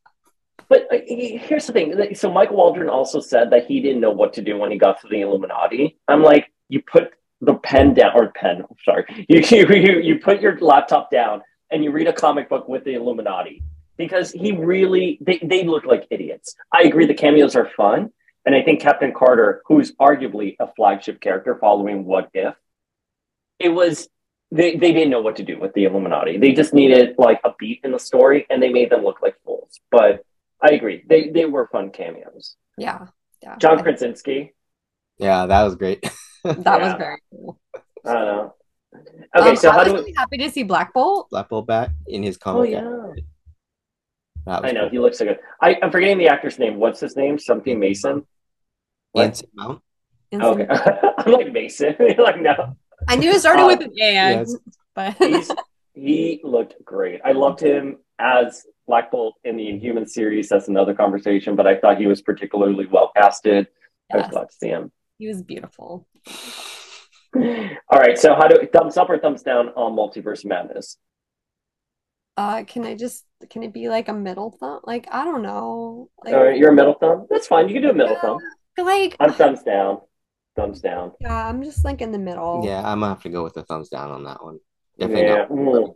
But 0.70 0.88
uh, 0.92 0.98
here's 1.06 1.68
the 1.68 1.74
thing. 1.74 2.16
So 2.16 2.32
Michael 2.32 2.58
Waldron 2.58 2.90
also 2.90 3.20
said 3.20 3.50
that 3.52 3.66
he 3.68 3.82
didn't 3.82 4.02
know 4.02 4.12
what 4.12 4.34
to 4.34 4.42
do 4.42 4.58
when 4.58 4.72
he 4.72 4.78
got 4.78 5.00
to 5.02 5.08
the 5.08 5.22
Illuminati. 5.22 5.98
I'm 6.08 6.24
like, 6.24 6.52
you 6.70 6.82
put 6.82 7.12
the 7.42 7.56
pen 7.56 7.94
down 7.94 8.12
or 8.16 8.32
pen. 8.32 8.64
Sorry, 8.84 9.06
you 9.30 9.42
you 9.50 10.00
you 10.00 10.20
put 10.20 10.42
your 10.42 10.58
laptop 10.60 11.12
down 11.12 11.42
and 11.72 11.84
you 11.84 11.92
read 11.92 12.08
a 12.08 12.14
comic 12.14 12.50
book 12.50 12.68
with 12.68 12.84
the 12.84 12.94
Illuminati 12.94 13.64
because 13.98 14.32
he 14.32 14.52
really 14.52 15.18
they 15.22 15.40
they 15.44 15.64
look 15.64 15.86
like 15.86 16.08
idiots. 16.10 16.56
I 16.74 16.84
agree. 16.84 17.06
The 17.06 17.14
cameos 17.14 17.56
are 17.56 17.70
fun, 17.76 18.12
and 18.46 18.56
I 18.56 18.64
think 18.64 18.82
Captain 18.82 19.14
Carter, 19.14 19.62
who's 19.66 19.92
arguably 19.94 20.56
a 20.60 20.68
flagship 20.76 21.22
character 21.22 21.58
following 21.60 22.06
What 22.06 22.30
If, 22.34 22.56
it 23.60 23.70
was. 23.70 24.08
They, 24.50 24.78
they 24.78 24.94
didn't 24.94 25.10
know 25.10 25.20
what 25.20 25.36
to 25.36 25.44
do 25.44 25.60
with 25.60 25.74
the 25.74 25.84
Illuminati. 25.84 26.38
They 26.38 26.54
just 26.54 26.74
needed 26.74 27.16
like 27.18 27.42
a 27.44 27.50
beat 27.60 27.82
in 27.84 27.92
the 27.92 28.00
story, 28.00 28.46
and 28.50 28.64
they 28.64 28.70
made 28.72 28.90
them 28.90 29.04
look 29.04 29.22
like 29.22 29.36
fools. 29.44 29.82
But 29.92 30.24
I 30.62 30.70
agree. 30.70 31.04
They 31.06 31.32
they 31.32 31.44
were 31.44 31.68
fun 31.68 31.90
cameos. 31.90 32.56
yeah. 32.78 33.08
Yeah. 33.44 33.56
John 33.58 33.84
Krasinski. 33.84 34.54
Yeah, 35.18 35.46
that 35.46 35.64
was 35.64 35.76
great. 35.76 36.04
that 36.64 36.82
was 36.82 36.94
very 36.94 37.20
cool. 37.32 37.60
I 38.06 38.14
don't 38.14 38.26
know. 38.26 38.54
Okay, 39.36 39.50
Um, 39.52 39.56
so 39.56 39.70
I 39.70 39.74
how 39.74 39.78
was 39.80 39.88
do 39.88 39.94
we? 39.94 40.00
really 40.00 40.14
happy 40.14 40.38
to 40.38 40.50
see 40.50 40.64
Black 40.64 40.94
Bolt. 40.94 41.30
Black 41.30 41.50
Bolt 41.50 41.68
back 41.68 41.92
in 42.08 42.24
his 42.24 42.38
Oh 42.46 42.64
yeah, 42.64 42.80
I 44.48 44.72
know 44.72 44.82
cool. 44.82 44.90
he 44.90 45.00
looks 45.00 45.18
so 45.18 45.26
good. 45.26 45.40
I, 45.62 45.78
I'm 45.82 45.92
forgetting 45.92 46.18
the 46.18 46.28
actor's 46.30 46.58
name. 46.58 46.78
What's 46.78 47.00
his 47.02 47.16
name? 47.16 47.38
Something 47.38 47.80
Mason. 47.80 48.26
What? 49.12 49.26
Anson 49.26 49.50
Mount. 49.56 49.82
Okay, 50.34 50.68
I'm 51.18 51.32
like 51.32 51.52
Mason. 51.52 51.96
You're 52.00 52.24
like 52.24 52.40
no. 52.42 52.76
I 53.08 53.16
knew 53.16 53.30
it 53.32 53.40
started 53.40 53.62
Um, 53.62 53.68
with 53.68 53.82
an 53.82 53.92
A, 54.02 54.14
yes. 54.14 54.56
but 54.96 55.16
he 55.94 56.42
looked 56.44 56.76
great. 56.84 57.22
I 57.24 57.32
loved 57.34 57.60
him 57.60 57.98
as 58.20 58.66
Black 58.88 59.12
Bolt 59.12 59.36
in 59.44 59.58
the 59.58 59.68
Inhuman 59.70 60.08
series. 60.08 60.50
That's 60.50 60.68
another 60.68 60.94
conversation. 60.94 61.56
But 61.56 61.68
I 61.68 61.78
thought 61.78 61.98
he 61.98 62.08
was 62.08 62.22
particularly 62.22 62.86
well 62.88 63.12
casted. 63.16 63.68
I 64.12 64.18
was 64.18 64.24
Yes. 64.24 64.32
glad 64.32 64.50
to 64.50 64.56
see 64.56 64.68
him. 64.70 64.92
He 65.18 65.28
was 65.28 65.42
beautiful. 65.44 66.08
All 67.36 68.00
right. 68.00 68.18
So 68.18 68.36
how 68.36 68.48
do 68.48 68.58
thumbs 68.72 68.98
up 68.98 69.10
or 69.10 69.18
thumbs 69.20 69.44
down 69.44 69.70
on 69.70 69.96
Multiverse 69.96 70.46
Madness? 70.46 70.98
Uh, 72.36 72.64
can 72.66 72.86
I 72.86 72.96
just 72.96 73.26
can 73.50 73.64
it 73.64 73.74
be 73.74 73.90
like 73.90 74.08
a 74.10 74.14
middle 74.14 74.52
thumb? 74.60 74.82
Like 74.84 75.08
I 75.12 75.24
don't 75.24 75.42
know. 75.42 76.10
Like, 76.24 76.34
All 76.34 76.44
right, 76.44 76.58
you're 76.58 76.72
a 76.72 76.76
middle 76.76 76.94
thumb. 76.94 77.26
That's 77.30 77.48
fine. 77.48 77.68
You 77.68 77.74
can 77.74 77.84
do 77.84 77.90
a 77.90 77.94
middle 77.94 78.16
thumb. 78.22 78.38
like 78.78 79.16
I'm 79.20 79.34
thumbs 79.34 79.64
down. 79.64 80.02
Thumbs 80.56 80.82
down. 80.82 81.12
yeah, 81.22 81.48
I'm 81.48 81.64
just 81.64 81.86
like 81.86 82.02
in 82.02 82.12
the 82.12 82.18
middle. 82.20 82.64
Yeah, 82.66 82.80
I'm 82.80 83.00
gonna 83.00 83.14
have 83.14 83.24
to 83.24 83.30
go 83.30 83.44
with 83.44 83.54
the 83.54 83.64
thumbs 83.64 83.90
down 83.90 84.10
on 84.12 84.24
that 84.24 84.44
one. 84.44 84.60
Definitely 85.00 85.26
Yeah. 85.26 85.36
not. 85.36 85.50
Mm. 85.50 85.96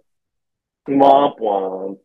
Womp 0.90 1.40
womp. 1.40 1.98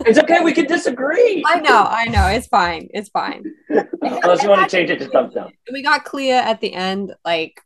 It's 0.00 0.18
okay. 0.18 0.40
We 0.42 0.52
can 0.52 0.66
disagree. 0.66 1.42
I 1.46 1.60
know, 1.60 1.86
I 1.88 2.06
know. 2.06 2.26
It's 2.28 2.46
fine. 2.46 2.88
It's 2.92 3.08
fine. 3.08 3.44
Unless 3.68 4.42
you 4.42 4.48
want 4.48 4.68
to 4.68 4.76
change 4.76 4.90
it 4.90 4.98
to 5.00 5.08
thumbs 5.08 5.34
down. 5.34 5.52
We 5.72 5.82
got 5.82 6.04
Clea 6.04 6.32
at 6.32 6.60
the 6.60 6.72
end. 6.72 7.14
Like 7.24 7.60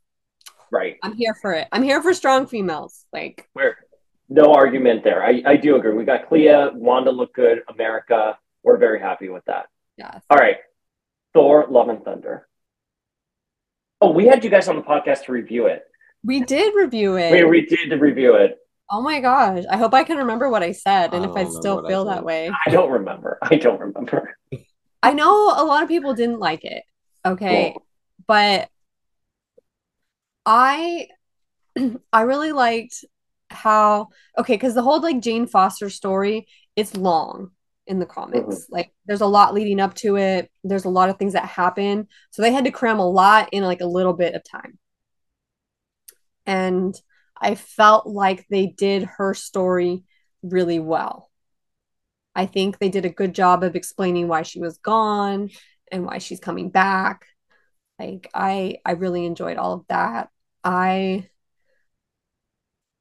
Right. 0.70 0.96
I'm 1.02 1.14
here 1.14 1.34
for 1.40 1.52
it. 1.52 1.68
I'm 1.70 1.82
here 1.82 2.02
for 2.02 2.12
strong 2.14 2.46
females. 2.46 3.06
Like 3.12 3.48
We're 3.54 3.76
no 4.28 4.54
argument 4.54 5.04
there. 5.04 5.24
I, 5.24 5.42
I 5.46 5.56
do 5.56 5.76
agree. 5.76 5.94
We 5.94 6.04
got 6.04 6.28
Clea, 6.28 6.70
Wanda 6.74 7.10
look 7.10 7.34
good, 7.34 7.62
America. 7.68 8.38
We're 8.62 8.78
very 8.78 8.98
happy 8.98 9.28
with 9.28 9.44
that. 9.44 9.66
yes. 9.96 10.22
All 10.30 10.38
right. 10.38 10.56
Thor, 11.32 11.66
Love 11.68 11.88
and 11.88 12.02
Thunder. 12.02 12.48
Oh, 14.00 14.10
we 14.10 14.26
had 14.26 14.42
you 14.44 14.50
guys 14.50 14.68
on 14.68 14.76
the 14.76 14.82
podcast 14.82 15.24
to 15.26 15.32
review 15.32 15.66
it. 15.66 15.84
We 16.24 16.40
did 16.40 16.74
review 16.74 17.16
it. 17.16 17.32
We, 17.32 17.44
we 17.44 17.66
did 17.66 17.92
review 18.00 18.34
it. 18.36 18.58
Oh 18.90 19.02
my 19.02 19.20
gosh. 19.20 19.64
I 19.70 19.76
hope 19.76 19.94
I 19.94 20.04
can 20.04 20.18
remember 20.18 20.48
what 20.48 20.62
I 20.62 20.72
said 20.72 21.14
and 21.14 21.24
I 21.24 21.28
if 21.28 21.36
I 21.36 21.44
still 21.44 21.76
what 21.76 21.86
I 21.86 21.88
feel 21.88 22.04
that 22.06 22.24
way. 22.24 22.50
I 22.66 22.70
don't 22.70 22.90
remember. 22.90 23.38
I 23.42 23.56
don't 23.56 23.80
remember. 23.80 24.36
I 25.02 25.12
know 25.12 25.52
a 25.56 25.64
lot 25.64 25.82
of 25.82 25.88
people 25.88 26.14
didn't 26.14 26.38
like 26.38 26.64
it. 26.64 26.84
Okay. 27.24 27.72
Cool. 27.72 27.86
But 28.26 28.68
I 30.46 31.08
I 32.12 32.22
really 32.22 32.52
liked 32.52 33.04
how 33.50 34.08
okay, 34.38 34.54
because 34.54 34.74
the 34.74 34.82
whole 34.82 35.00
like 35.00 35.20
Jane 35.20 35.46
Foster 35.46 35.90
story, 35.90 36.46
it's 36.76 36.96
long 36.96 37.50
in 37.86 37.98
the 37.98 38.06
comics. 38.06 38.54
Mm-hmm. 38.54 38.74
Like 38.74 38.92
there's 39.06 39.20
a 39.20 39.26
lot 39.26 39.54
leading 39.54 39.80
up 39.80 39.94
to 39.96 40.16
it. 40.16 40.50
There's 40.62 40.84
a 40.84 40.90
lot 40.90 41.08
of 41.08 41.18
things 41.18 41.34
that 41.34 41.46
happen. 41.46 42.08
So 42.30 42.42
they 42.42 42.52
had 42.52 42.64
to 42.64 42.70
cram 42.70 42.98
a 42.98 43.08
lot 43.08 43.48
in 43.52 43.62
like 43.64 43.80
a 43.80 43.86
little 43.86 44.14
bit 44.14 44.34
of 44.34 44.42
time. 44.44 44.78
And 46.46 46.94
I 47.44 47.56
felt 47.56 48.06
like 48.06 48.46
they 48.48 48.66
did 48.66 49.02
her 49.18 49.34
story 49.34 50.04
really 50.42 50.78
well. 50.78 51.30
I 52.34 52.46
think 52.46 52.78
they 52.78 52.88
did 52.88 53.04
a 53.04 53.10
good 53.10 53.34
job 53.34 53.62
of 53.62 53.76
explaining 53.76 54.28
why 54.28 54.42
she 54.42 54.60
was 54.60 54.78
gone 54.78 55.50
and 55.92 56.06
why 56.06 56.18
she's 56.18 56.40
coming 56.40 56.70
back. 56.70 57.26
Like 57.98 58.30
I 58.34 58.78
I 58.84 58.92
really 58.92 59.26
enjoyed 59.26 59.58
all 59.58 59.74
of 59.74 59.84
that. 59.88 60.30
I 60.64 61.28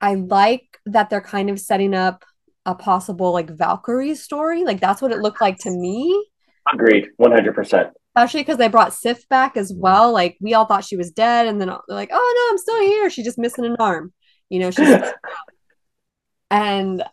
I 0.01 0.15
like 0.15 0.77
that 0.87 1.09
they're 1.09 1.21
kind 1.21 1.49
of 1.49 1.57
setting 1.57 1.93
up 1.95 2.25
a 2.65 2.75
possible 2.75 3.31
like 3.31 3.49
Valkyrie 3.49 4.15
story. 4.15 4.65
Like 4.65 4.81
that's 4.81 5.01
what 5.01 5.13
it 5.13 5.19
looked 5.19 5.39
like 5.39 5.57
to 5.59 5.71
me. 5.71 6.27
Agreed. 6.73 7.07
100%. 7.17 7.91
Especially 8.15 8.41
because 8.41 8.57
they 8.57 8.67
brought 8.67 8.93
Sif 8.93 9.27
back 9.29 9.55
as 9.55 9.73
well. 9.73 10.11
Like 10.11 10.37
we 10.41 10.53
all 10.53 10.65
thought 10.65 10.83
she 10.83 10.97
was 10.97 11.11
dead, 11.11 11.47
and 11.47 11.61
then 11.61 11.69
they're 11.69 11.79
like, 11.87 12.09
"Oh 12.11 12.33
no, 12.35 12.51
I'm 12.51 12.57
still 12.57 12.81
here. 12.81 13.09
She's 13.09 13.25
just 13.25 13.39
missing 13.39 13.65
an 13.65 13.77
arm." 13.79 14.11
You 14.49 14.59
know, 14.59 14.71
she's 14.71 14.87
and 16.51 17.03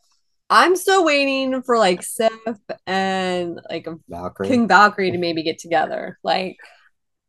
I'm 0.48 0.76
still 0.76 1.04
waiting 1.04 1.62
for 1.62 1.78
like 1.78 2.02
Sif 2.02 2.32
and 2.86 3.60
like 3.70 3.86
Valkyrie. 4.08 4.48
King 4.48 4.68
Valkyrie 4.68 5.12
to 5.12 5.18
maybe 5.18 5.42
get 5.42 5.58
together. 5.58 6.18
Like, 6.24 6.56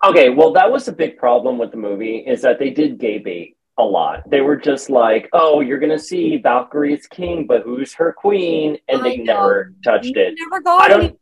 Okay, 0.04 0.30
well, 0.32 0.52
that 0.54 0.72
was 0.72 0.88
a 0.88 0.92
big 0.92 1.18
problem 1.18 1.60
with 1.60 1.70
the 1.72 1.78
movie 1.78 2.18
is 2.18 2.42
that 2.42 2.58
they 2.58 2.72
did 2.72 2.98
gay 2.98 3.20
bait 3.20 3.56
a 3.78 3.84
lot. 3.84 4.28
They 4.30 4.42
were 4.42 4.56
just 4.56 4.90
like, 4.90 5.30
"Oh, 5.32 5.60
you're 5.60 5.78
gonna 5.80 6.00
see 6.00 6.38
Valkyrie's 6.38 7.06
king, 7.06 7.46
but 7.46 7.62
who's 7.62 7.94
her 7.94 8.12
queen?" 8.12 8.78
And 8.88 9.06
they 9.06 9.18
know. 9.18 9.34
never 9.34 9.74
touched 9.84 10.18
it. 10.18 10.34
never 10.40 10.62
got 10.62 10.82
I 10.82 10.88
don't. 10.88 11.04
any. 11.04 11.16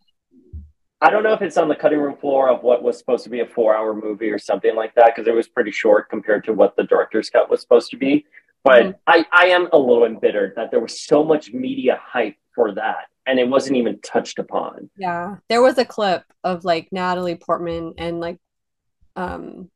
I 1.01 1.09
don't 1.09 1.23
know 1.23 1.33
if 1.33 1.41
it's 1.41 1.57
on 1.57 1.67
the 1.69 1.75
cutting 1.75 1.99
room 1.99 2.17
floor 2.17 2.49
of 2.49 2.61
what 2.63 2.83
was 2.83 2.97
supposed 2.97 3.23
to 3.25 3.29
be 3.29 3.39
a 3.39 3.45
four-hour 3.45 3.93
movie 3.93 4.29
or 4.29 4.37
something 4.39 4.75
like 4.75 4.93
that 4.95 5.13
because 5.15 5.27
it 5.29 5.33
was 5.33 5.47
pretty 5.47 5.71
short 5.71 6.09
compared 6.09 6.43
to 6.45 6.53
what 6.53 6.75
the 6.75 6.83
director's 6.83 7.29
cut 7.29 7.49
was 7.49 7.61
supposed 7.61 7.89
to 7.91 7.97
be. 7.97 8.25
But 8.63 8.86
Mhm. 8.86 8.95
I, 9.08 9.26
I 9.32 9.45
am 9.48 9.69
a 9.72 9.78
little 9.78 10.06
embittered 10.06 10.54
that 10.56 10.72
there 10.72 10.80
was 10.80 11.02
so 11.06 11.24
much 11.24 11.54
media 11.54 12.00
hype 12.02 12.36
for 12.54 12.74
that 12.76 13.06
and 13.26 13.39
it 13.39 13.48
wasn't 13.48 13.78
even 13.78 14.00
touched 14.02 14.39
upon. 14.39 14.89
Yeah, 14.98 15.38
there 15.50 15.62
was 15.62 15.78
a 15.78 15.86
clip 15.86 16.24
of 16.43 16.65
like 16.65 16.89
Natalie 16.91 17.36
Portman 17.36 17.93
and 17.98 18.19
like, 18.19 18.38
um, 19.15 19.69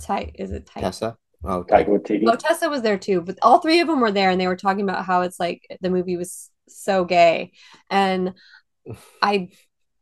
Ty 0.00 0.32
is 0.34 0.50
it 0.50 0.66
Ty 0.66 0.80
Tessa. 0.80 1.16
Oh, 1.44 1.62
Taika 1.62 1.88
Waititi. 1.88 2.24
Oh, 2.26 2.34
Tessa 2.34 2.68
was 2.68 2.82
there 2.82 2.98
too, 2.98 3.20
but 3.20 3.38
all 3.40 3.60
three 3.60 3.80
of 3.80 3.86
them 3.86 4.00
were 4.00 4.10
there, 4.10 4.30
and 4.30 4.40
they 4.40 4.48
were 4.48 4.56
talking 4.56 4.82
about 4.82 5.04
how 5.04 5.22
it's 5.22 5.38
like 5.38 5.64
the 5.80 5.90
movie 5.90 6.16
was 6.16 6.50
so 6.68 7.04
gay, 7.04 7.52
and 7.88 8.34
I, 9.22 9.50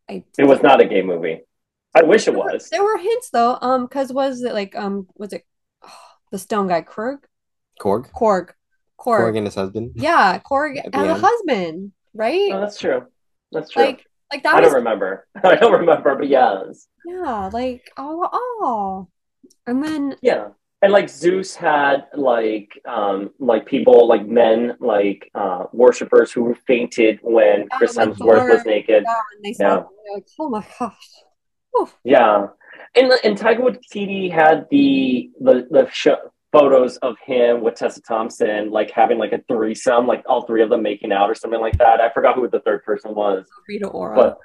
I 0.09 0.25
It 0.39 0.45
was 0.45 0.63
not 0.63 0.81
a 0.81 0.87
gay 0.87 1.03
movie. 1.03 1.41
I 1.95 2.03
wish 2.03 2.29
it 2.29 2.35
was. 2.35 2.69
There 2.71 2.85
were 2.85 2.99
hints 2.99 3.31
though, 3.31 3.59
um, 3.61 3.85
because 3.85 4.13
was 4.13 4.43
it 4.43 4.55
like 4.55 4.75
um, 4.77 5.07
was 5.17 5.33
it 5.33 5.45
the 6.31 6.39
stone 6.39 6.69
guy 6.69 6.83
Korg? 6.83 7.19
Korg. 7.81 8.11
Korg, 8.13 8.51
Korg, 9.01 9.21
Korg 9.21 9.37
and 9.37 9.47
his 9.47 9.55
husband. 9.55 9.93
yeah, 9.95 10.39
Korg 10.41 10.79
At 10.85 10.93
the 10.93 10.99
as 10.99 11.19
a 11.19 11.27
husband, 11.27 11.93
right? 12.15 12.51
No, 12.51 12.61
that's 12.61 12.79
true. 12.79 13.07
That's 13.53 13.71
true. 13.71 13.83
like, 13.85 14.05
like 14.33 14.43
that 14.45 14.55
I 14.55 14.61
was 14.61 14.69
don't 14.69 14.77
remember. 14.77 15.27
I 15.43 15.57
don't 15.57 15.73
remember, 15.73 16.15
but 16.15 16.29
yes. 16.29 16.87
yeah, 17.07 17.51
like 17.53 17.91
oh, 17.97 18.29
oh, 18.33 19.09
and 19.67 19.83
then 19.83 20.17
Yeah. 20.23 20.49
And 20.83 20.93
like 20.93 21.11
Zeus 21.11 21.55
had 21.55 22.07
like 22.15 22.71
um 22.87 23.31
like 23.39 23.67
people 23.67 24.09
like 24.09 24.27
men 24.27 24.77
like 24.81 25.31
uh 25.35 25.65
worshippers 25.75 26.33
who 26.33 26.55
fainted 26.67 27.19
when 27.23 27.61
Yeah, 27.71 27.77
Chris 27.77 27.97
when 27.97 28.15
Hemsworth 28.15 28.49
was 28.49 28.65
naked. 28.65 29.05
yeah, 29.07 29.53
saw 29.53 29.63
Yeah. 29.65 29.79
it, 29.81 29.87
like, 30.15 30.27
oh 30.39 30.49
my 30.49 30.65
gosh, 30.79 31.09
Oof. 31.79 31.95
Yeah. 32.05 32.47
And 32.97 33.13
and 33.25 33.37
Taika 33.39 33.61
Waititi 33.61 34.33
had 34.33 34.67
the 34.71 35.31
the 35.41 35.67
the 35.71 35.89
show, 35.93 36.17
photos 36.53 36.97
of 36.99 37.17
him 37.25 37.61
with 37.63 37.75
Tessa 37.77 38.03
Thompson 38.03 38.71
like 38.71 38.91
having 38.91 39.19
like 39.19 39.33
a 39.33 39.41
threesome, 39.49 40.07
like 40.07 40.25
all 40.27 40.47
three 40.47 40.63
of 40.63 40.71
them 40.71 40.83
making 40.83 41.13
out 41.13 41.31
or 41.31 41.35
something 41.35 41.61
like 41.61 41.79
that. 41.79 42.01
I 42.01 42.13
forgot 42.13 42.35
who 42.37 42.49
the 42.49 42.61
third 42.61 42.85
person 42.85 43.15
was. 43.15 43.47
Rita 43.69 43.89
Ora. 43.89 44.17
But 44.17 44.39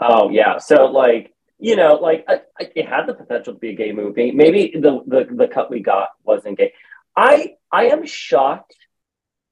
oh 0.00 0.30
yeah, 0.30 0.58
so 0.58 0.86
like 0.86 1.32
you 1.58 1.76
know, 1.76 1.94
like 1.94 2.24
I, 2.28 2.40
I, 2.60 2.70
it 2.74 2.88
had 2.88 3.06
the 3.06 3.14
potential 3.14 3.54
to 3.54 3.58
be 3.58 3.70
a 3.70 3.74
gay 3.74 3.92
movie. 3.92 4.32
Maybe 4.32 4.72
the, 4.74 5.00
the 5.06 5.26
the 5.34 5.48
cut 5.48 5.70
we 5.70 5.80
got 5.80 6.08
wasn't 6.24 6.58
gay. 6.58 6.72
I 7.16 7.54
I 7.70 7.86
am 7.86 8.04
shocked 8.04 8.76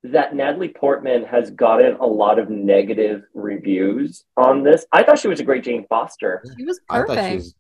that 0.04 0.34
Natalie 0.34 0.68
Portman 0.68 1.24
has 1.24 1.52
gotten 1.52 1.94
a 1.94 2.06
lot 2.06 2.40
of 2.40 2.50
negative 2.50 3.22
reviews 3.34 4.24
on 4.36 4.64
this. 4.64 4.84
I 4.90 5.04
thought 5.04 5.20
she 5.20 5.28
was 5.28 5.38
a 5.38 5.44
great 5.44 5.62
Jane 5.62 5.86
Foster. 5.88 6.42
she 6.58 6.64
was 6.64 6.80
I 6.90 7.00
perfect. 7.00 7.18
thought 7.20 7.28
she 7.28 7.36
was. 7.36 7.54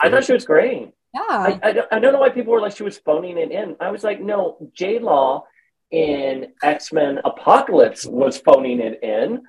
I 0.00 0.10
thought 0.10 0.24
she 0.24 0.32
was 0.32 0.46
great. 0.46 0.92
Yeah, 1.14 1.20
I, 1.28 1.60
I, 1.62 1.72
don't, 1.72 1.88
I 1.92 1.98
don't 1.98 2.12
know 2.12 2.20
why 2.20 2.30
people 2.30 2.52
were 2.52 2.60
like 2.60 2.76
she 2.76 2.82
was 2.82 2.98
phoning 2.98 3.38
it 3.38 3.50
in. 3.50 3.76
I 3.80 3.90
was 3.90 4.04
like, 4.04 4.20
no, 4.20 4.70
J 4.74 4.98
Law 4.98 5.44
in 5.90 6.48
X 6.62 6.92
Men 6.92 7.18
Apocalypse 7.24 8.06
was 8.06 8.38
phoning 8.38 8.80
it 8.80 9.02
in. 9.02 9.42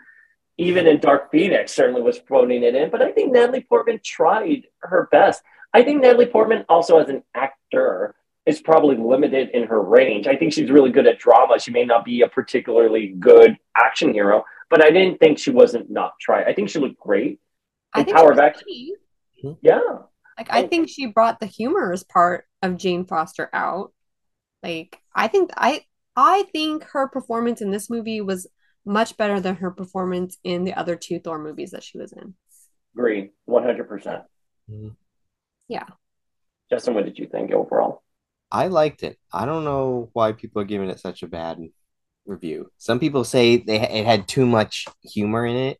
Even 0.58 0.86
in 0.86 1.00
Dark 1.00 1.32
Phoenix, 1.32 1.74
certainly 1.74 2.02
was 2.02 2.20
phoning 2.30 2.64
it 2.64 2.76
in. 2.76 2.90
But 2.92 3.02
I 3.02 3.12
think 3.12 3.32
Natalie 3.32 3.62
Portman 3.62 4.00
tried 4.04 4.64
her 4.80 5.08
best. 5.12 5.42
I 5.74 5.82
think 5.84 6.02
Natalie 6.02 6.26
Portman 6.28 6.66
also 6.70 7.00
as 7.00 7.10
an 7.10 7.24
actor 7.34 8.16
is 8.46 8.62
probably 8.62 8.98
limited 8.98 9.50
in 9.54 9.64
her 9.68 9.82
range. 9.82 10.28
I 10.28 10.36
think 10.36 10.54
she's 10.54 10.70
really 10.70 10.92
good 10.92 11.08
at 11.08 11.20
drama. 11.20 11.60
She 11.60 11.72
may 11.72 11.86
not 11.86 12.04
be 12.06 12.22
a 12.22 12.28
particularly 12.28 13.08
good 13.20 13.58
action 13.76 14.14
hero, 14.14 14.44
but 14.70 14.84
I 14.84 14.90
didn't 14.90 15.20
think 15.20 15.40
she 15.40 15.52
wasn't 15.52 15.90
not 15.90 16.14
trying. 16.20 16.46
I 16.48 16.54
think 16.54 16.70
she 16.70 16.80
looked 16.80 17.00
great. 17.00 17.40
I 17.94 18.00
in 18.00 18.06
think 18.06 18.18
Power 18.18 18.28
she 18.28 18.30
was 18.32 18.38
Back- 18.38 18.56
funny. 18.56 18.94
Yeah. 19.62 19.80
Like 20.42 20.66
I 20.66 20.68
think 20.68 20.90
she 20.90 21.06
brought 21.06 21.40
the 21.40 21.46
humorous 21.46 22.04
part 22.04 22.46
of 22.64 22.78
Jane 22.78 23.06
Foster 23.06 23.48
out. 23.54 23.94
Like 24.64 25.00
I 25.14 25.28
think 25.28 25.52
I 25.56 25.86
I 26.16 26.46
think 26.52 26.84
her 26.86 27.08
performance 27.08 27.62
in 27.62 27.70
this 27.70 27.92
movie 27.92 28.22
was 28.22 28.48
much 28.84 29.18
better 29.18 29.40
than 29.40 29.58
her 29.58 29.70
performance 29.70 30.40
in 30.44 30.64
the 30.64 30.74
other 30.74 30.96
two 30.96 31.20
Thor 31.20 31.38
movies 31.38 31.72
that 31.72 31.84
she 31.84 32.00
was 32.00 32.12
in. 32.12 32.34
Agree, 32.96 33.30
one 33.46 33.64
hundred 33.64 33.88
percent. 33.88 34.24
Mhm. 34.68 34.96
Yeah. 35.68 35.86
Justin, 36.72 36.96
what 36.96 37.06
did 37.06 37.20
you 37.20 37.28
think 37.28 37.52
overall? 37.52 38.02
I 38.52 38.68
liked 38.68 39.04
it. 39.04 39.20
I 39.32 39.46
don't 39.46 39.64
know 39.64 40.10
why 40.14 40.32
people 40.32 40.64
are 40.64 40.66
giving 40.66 40.90
it 40.90 41.00
such 41.00 41.22
a 41.22 41.28
bad 41.28 41.60
review. 42.26 42.72
Some 42.80 43.00
people 43.00 43.26
say 43.26 43.58
they 43.58 43.80
it 43.80 44.08
had 44.08 44.28
too 44.28 44.48
much 44.48 44.88
humor 45.04 45.46
in 45.46 45.56
it, 45.56 45.80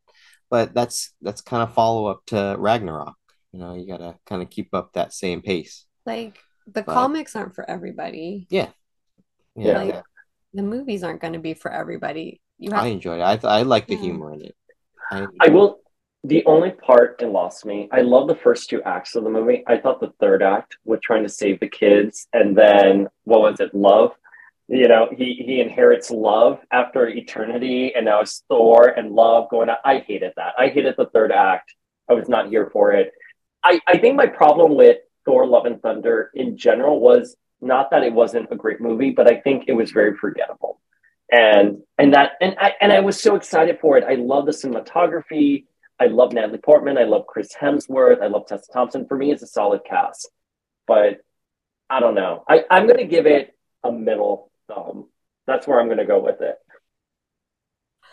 but 0.52 0.76
that's 0.76 1.16
that's 1.20 1.42
kind 1.42 1.64
of 1.64 1.74
follow 1.74 2.06
up 2.06 2.22
to 2.28 2.56
Ragnarok. 2.60 3.16
You 3.54 3.60
know, 3.60 3.74
you 3.76 3.86
gotta 3.86 4.16
kind 4.26 4.42
of 4.42 4.50
keep 4.50 4.74
up 4.74 4.94
that 4.94 5.14
same 5.14 5.42
pace. 5.42 5.86
Like 6.06 6.40
the 6.66 6.84
But- 6.84 6.94
comics 6.94 7.36
aren't 7.36 7.56
for 7.56 7.70
everybody. 7.70 8.48
Yeah, 8.50 8.70
Yeah. 9.56 9.82
Like 9.84 10.04
the 10.54 10.64
movies 10.64 11.04
aren't 11.04 11.22
going 11.22 11.34
to 11.34 11.40
be 11.40 11.54
for 11.54 11.72
everybody. 11.72 12.42
You 12.58 12.72
I 12.74 12.78
have 12.84 12.88
enjoyed 12.88 13.20
it. 13.20 13.24
I 13.24 13.36
th- 13.38 13.46
I 13.52 13.62
like 13.64 13.88
the 13.88 13.96
Yeah. 13.96 14.02
humor 14.02 14.34
in 14.34 14.42
it. 14.46 14.56
I, 15.12 15.26
I 15.42 15.50
will. 15.50 15.80
The 16.24 16.46
only 16.46 16.72
part 16.72 17.20
it 17.22 17.28
lost 17.28 17.66
me. 17.66 17.90
I 17.92 18.02
love 18.02 18.28
the 18.28 18.36
first 18.36 18.70
two 18.70 18.82
acts 18.84 19.16
of 19.16 19.24
the 19.24 19.30
movie. 19.30 19.64
I 19.66 19.78
thought 19.78 20.00
the 20.00 20.12
third 20.20 20.44
act 20.44 20.78
with 20.86 21.02
trying 21.02 21.24
to 21.24 21.30
save 21.30 21.60
the 21.60 21.68
kids, 21.68 22.28
and 22.32 22.56
then 22.56 23.08
what 23.24 23.42
was 23.42 23.60
it? 23.60 23.74
Love. 23.74 24.12
You 24.68 24.88
know, 24.88 25.10
he 25.18 25.34
he 25.46 25.60
inherits 25.62 26.12
love 26.12 26.60
after 26.72 27.08
eternity, 27.08 27.94
and 27.96 28.06
now 28.06 28.22
it's 28.22 28.44
Thor 28.48 28.90
and 28.90 29.12
love 29.12 29.50
going 29.50 29.70
on. 29.70 29.78
I 29.84 30.00
hated 30.00 30.34
that. 30.38 30.54
I 30.58 30.68
hated 30.70 30.96
the 30.98 31.08
third 31.08 31.32
act. 31.32 31.74
I 32.10 32.14
was 32.14 32.30
not 32.30 32.50
here 32.50 32.70
for 32.72 32.92
it. 32.94 33.12
I 33.64 33.80
I 33.88 33.98
think 33.98 34.16
my 34.16 34.28
problem 34.28 34.76
with 34.76 34.98
Thor: 35.26 35.46
Love 35.46 35.66
and 35.66 35.82
Thunder 35.82 36.32
in 36.34 36.58
general 36.58 37.00
was 37.00 37.36
not 37.62 37.92
that 37.92 38.04
it 38.04 38.14
wasn't 38.14 38.52
a 38.52 38.56
great 38.56 38.82
movie, 38.82 39.12
but 39.12 39.32
I 39.32 39.40
think 39.40 39.66
it 39.68 39.74
was 39.74 39.92
very 39.92 40.18
forgettable. 40.18 40.82
And 41.32 41.84
and 41.98 42.14
that 42.14 42.32
and 42.42 42.56
I 42.60 42.74
and 42.82 42.92
I 42.92 43.00
was 43.00 43.20
so 43.20 43.36
excited 43.36 43.80
for 43.80 43.98
it. 43.98 44.04
I 44.04 44.16
love 44.16 44.46
the 44.46 44.52
cinematography. 44.52 45.66
I 46.00 46.08
love 46.08 46.34
Natalie 46.34 46.58
Portman. 46.58 46.98
I 46.98 47.04
love 47.04 47.28
Chris 47.28 47.54
Hemsworth. 47.54 48.22
I 48.22 48.28
love 48.28 48.48
Tessa 48.48 48.72
Thompson. 48.74 49.06
For 49.08 49.16
me, 49.16 49.32
it's 49.32 49.44
a 49.44 49.48
solid 49.48 49.82
cast. 49.88 50.30
But 50.88 51.20
I 51.92 52.00
don't 52.00 52.16
know. 52.16 52.44
I, 52.50 52.66
I'm 52.72 52.88
going 52.88 52.98
to 52.98 53.06
give 53.06 53.28
it 53.28 53.56
a 53.84 53.92
middle 53.92 54.52
thumb. 54.68 55.10
That's 55.46 55.68
where 55.68 55.80
I'm 55.80 55.88
going 55.88 56.00
to 56.00 56.06
go 56.06 56.20
with 56.20 56.42
it. 56.42 56.58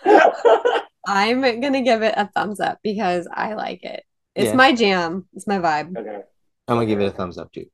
I'm 1.07 1.41
going 1.41 1.73
to 1.73 1.81
give 1.81 2.03
it 2.03 2.15
a 2.17 2.29
thumbs 2.29 2.61
up 2.61 2.81
because 2.83 3.27
I 3.33 3.55
like 3.55 3.85
it. 3.85 4.05
It's 4.39 4.51
Yeah. 4.51 4.55
my 4.55 4.73
jam. 4.73 5.27
It's 5.35 5.47
my 5.47 5.59
vibe. 5.59 5.97
okay. 5.97 6.23
I'm 6.69 6.77
gonna 6.77 6.87
give 6.87 7.01
it 7.01 7.07
a 7.07 7.11
thumbs 7.11 7.39
up 7.39 7.53
too. 7.53 7.67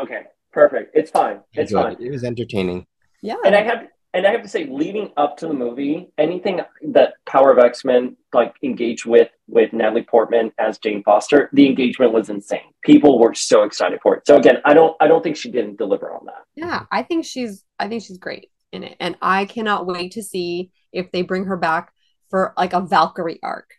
Okay. 0.00 0.22
Perfect. 0.52 0.92
It's 0.96 1.10
fine. 1.10 1.40
It's 1.52 1.72
fine. 1.72 1.92
it. 1.92 2.00
It 2.00 2.10
was 2.10 2.24
entertaining. 2.24 2.86
Yeah. 3.22 3.36
And 3.44 3.54
I 3.54 3.62
have 3.62 3.88
and 4.14 4.26
I 4.26 4.30
have 4.32 4.42
to 4.42 4.48
say, 4.48 4.64
leading 4.64 5.12
up 5.18 5.36
to 5.36 5.46
the 5.46 5.52
movie, 5.52 6.10
anything 6.16 6.60
that 6.92 7.12
Power 7.26 7.52
of 7.52 7.58
X 7.58 7.84
Men 7.84 8.16
like 8.32 8.54
engaged 8.62 9.04
with 9.04 9.28
with 9.48 9.72
Natalie 9.74 10.02
Portman 10.02 10.50
as 10.58 10.78
Jane 10.78 11.02
Foster, 11.02 11.50
the 11.52 11.66
engagement 11.66 12.12
was 12.12 12.30
insane. 12.30 12.72
People 12.82 13.18
were 13.18 13.34
so 13.34 13.64
excited 13.64 13.98
for 14.02 14.16
it. 14.16 14.26
So 14.26 14.36
again, 14.36 14.58
I 14.64 14.72
don't 14.72 14.96
I 15.00 15.08
don't 15.08 15.22
think 15.22 15.36
she 15.36 15.50
didn't 15.50 15.76
deliver 15.76 16.10
on 16.12 16.24
that. 16.26 16.44
Yeah, 16.56 16.84
I 16.90 17.02
think 17.02 17.24
she's 17.26 17.64
I 17.78 17.88
think 17.88 18.02
she's 18.02 18.18
great 18.18 18.50
in 18.72 18.82
it. 18.82 18.96
And 18.98 19.16
I 19.20 19.44
cannot 19.44 19.86
wait 19.86 20.12
to 20.12 20.22
see 20.22 20.70
if 20.92 21.12
they 21.12 21.22
bring 21.22 21.44
her 21.44 21.56
back 21.56 21.92
for 22.30 22.54
like 22.56 22.72
a 22.72 22.80
Valkyrie 22.80 23.40
arc. 23.42 23.70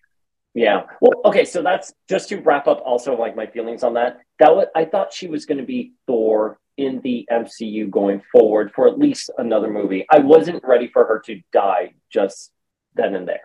Yeah. 0.54 0.84
Well, 1.02 1.22
okay. 1.26 1.46
So 1.46 1.62
that's 1.62 1.94
just 2.08 2.30
to 2.30 2.38
wrap 2.38 2.68
up. 2.68 2.82
Also, 2.86 3.16
like 3.16 3.36
my 3.36 3.46
feelings 3.48 3.84
on 3.84 3.94
that. 3.94 4.20
That 4.40 4.56
was 4.56 4.68
I 4.76 4.86
thought 4.86 5.14
she 5.14 5.28
was 5.28 5.46
going 5.46 5.60
to 5.60 5.66
be 5.66 5.94
Thor 6.08 6.60
in 6.78 7.02
the 7.02 7.28
MCU 7.32 7.90
going 7.90 8.22
forward 8.32 8.72
for 8.74 8.88
at 8.88 8.98
least 8.98 9.30
another 9.38 9.70
movie. 9.70 10.06
I 10.10 10.20
wasn't 10.20 10.64
ready 10.64 10.90
for 10.92 11.06
her 11.06 11.20
to 11.26 11.42
die 11.52 11.94
just 12.12 12.52
then 12.96 13.16
and 13.16 13.28
there. 13.28 13.42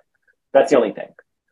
That's 0.53 0.71
the 0.71 0.77
only 0.77 0.93
thing. 0.93 1.09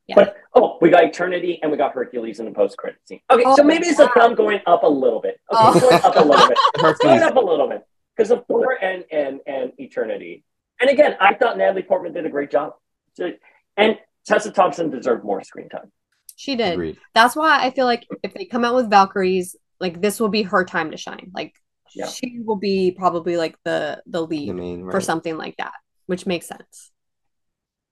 Yeah. 0.06 0.14
But 0.16 0.36
oh, 0.54 0.78
we 0.80 0.90
got 0.90 1.04
Eternity 1.04 1.58
and 1.62 1.70
we 1.70 1.76
got 1.76 1.92
Hercules 1.92 2.40
in 2.40 2.46
the 2.46 2.52
post 2.52 2.76
credit 2.76 3.00
scene. 3.06 3.20
Okay, 3.30 3.42
Oh, 3.44 3.56
so 3.56 3.62
maybe 3.62 3.86
it's 3.86 3.98
a 3.98 4.08
thumb 4.08 4.34
going 4.34 4.60
up 4.66 4.82
a 4.84 4.88
little 4.88 5.20
bit. 5.20 5.38
Oh. 5.50 5.76
Okay, 5.76 5.86
Oh. 5.86 5.88
going 5.90 6.04
up 6.04 6.16
a 6.16 6.24
little 6.28 6.48
bit. 6.48 6.58
Going 7.02 7.22
up 7.22 7.36
a 7.36 7.40
little 7.40 7.68
bit 7.68 7.86
because 8.16 8.30
of 8.30 8.46
Thor 8.46 8.78
and 8.82 9.04
and 9.12 9.40
and 9.46 9.72
Eternity. 9.78 10.44
And 10.80 10.88
again, 10.90 11.16
I 11.20 11.34
thought 11.34 11.58
Natalie 11.58 11.82
Portman 11.82 12.12
did 12.12 12.26
a 12.26 12.30
great 12.30 12.50
job. 12.50 12.74
So, 13.14 13.30
and 13.76 13.98
Tessa 14.26 14.50
Thompson 14.52 14.90
deserved 14.90 15.24
more 15.24 15.42
screen 15.42 15.68
time. 15.68 15.90
She 16.36 16.56
did. 16.56 16.74
Agreed. 16.74 16.98
That's 17.14 17.36
why 17.36 17.62
I 17.64 17.70
feel 17.70 17.86
like 17.86 18.06
if 18.22 18.34
they 18.34 18.44
come 18.46 18.64
out 18.64 18.74
with 18.74 18.88
Valkyries, 18.90 19.56
like 19.80 20.00
this 20.00 20.20
will 20.20 20.28
be 20.28 20.42
her 20.42 20.64
time 20.64 20.90
to 20.92 20.96
shine. 20.96 21.30
Like 21.34 21.54
Yeah. 21.94 22.06
she 22.06 22.40
will 22.44 22.56
be 22.56 22.92
probably 22.92 23.36
like 23.36 23.56
the 23.64 24.02
the 24.06 24.20
The 24.20 24.26
lead 24.26 24.54
main 24.54 24.80
for 24.82 24.96
right. 24.98 25.02
something 25.02 25.36
like 25.36 25.56
that, 25.58 25.74
which 26.06 26.26
makes 26.26 26.46
sense. 26.46 26.90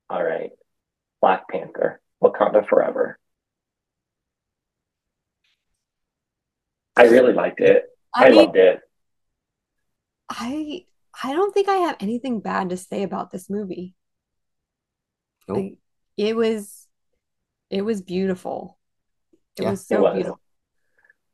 All 0.09 0.23
right. 0.23 0.51
Black 1.21 1.49
Panther, 1.49 2.01
Wakanda 2.23 2.67
Forever. 2.69 3.19
I 6.97 7.05
really 7.05 7.33
liked 7.33 7.61
it. 7.61 7.85
I, 8.15 8.27
I 8.27 8.31
mean, 8.31 8.39
loved 8.39 8.57
it. 8.57 8.81
I 10.29 10.85
I 11.23 11.33
don't 11.33 11.53
think 11.53 11.69
I 11.69 11.77
have 11.77 11.97
anything 12.01 12.41
bad 12.41 12.71
to 12.71 12.77
say 12.77 13.03
about 13.03 13.31
this 13.31 13.49
movie. 13.51 13.95
Nope. 15.49 15.57
Like, 15.59 15.79
it 16.17 16.37
was 16.37 16.87
it 17.71 17.83
was 17.83 18.03
beautiful. 18.03 18.79
It 19.57 19.63
Yeah, 19.63 19.71
was 19.71 19.81
it 19.83 19.87
so 19.87 20.03
was. 20.03 20.15
beautiful. 20.15 20.41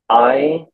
I 0.09 0.67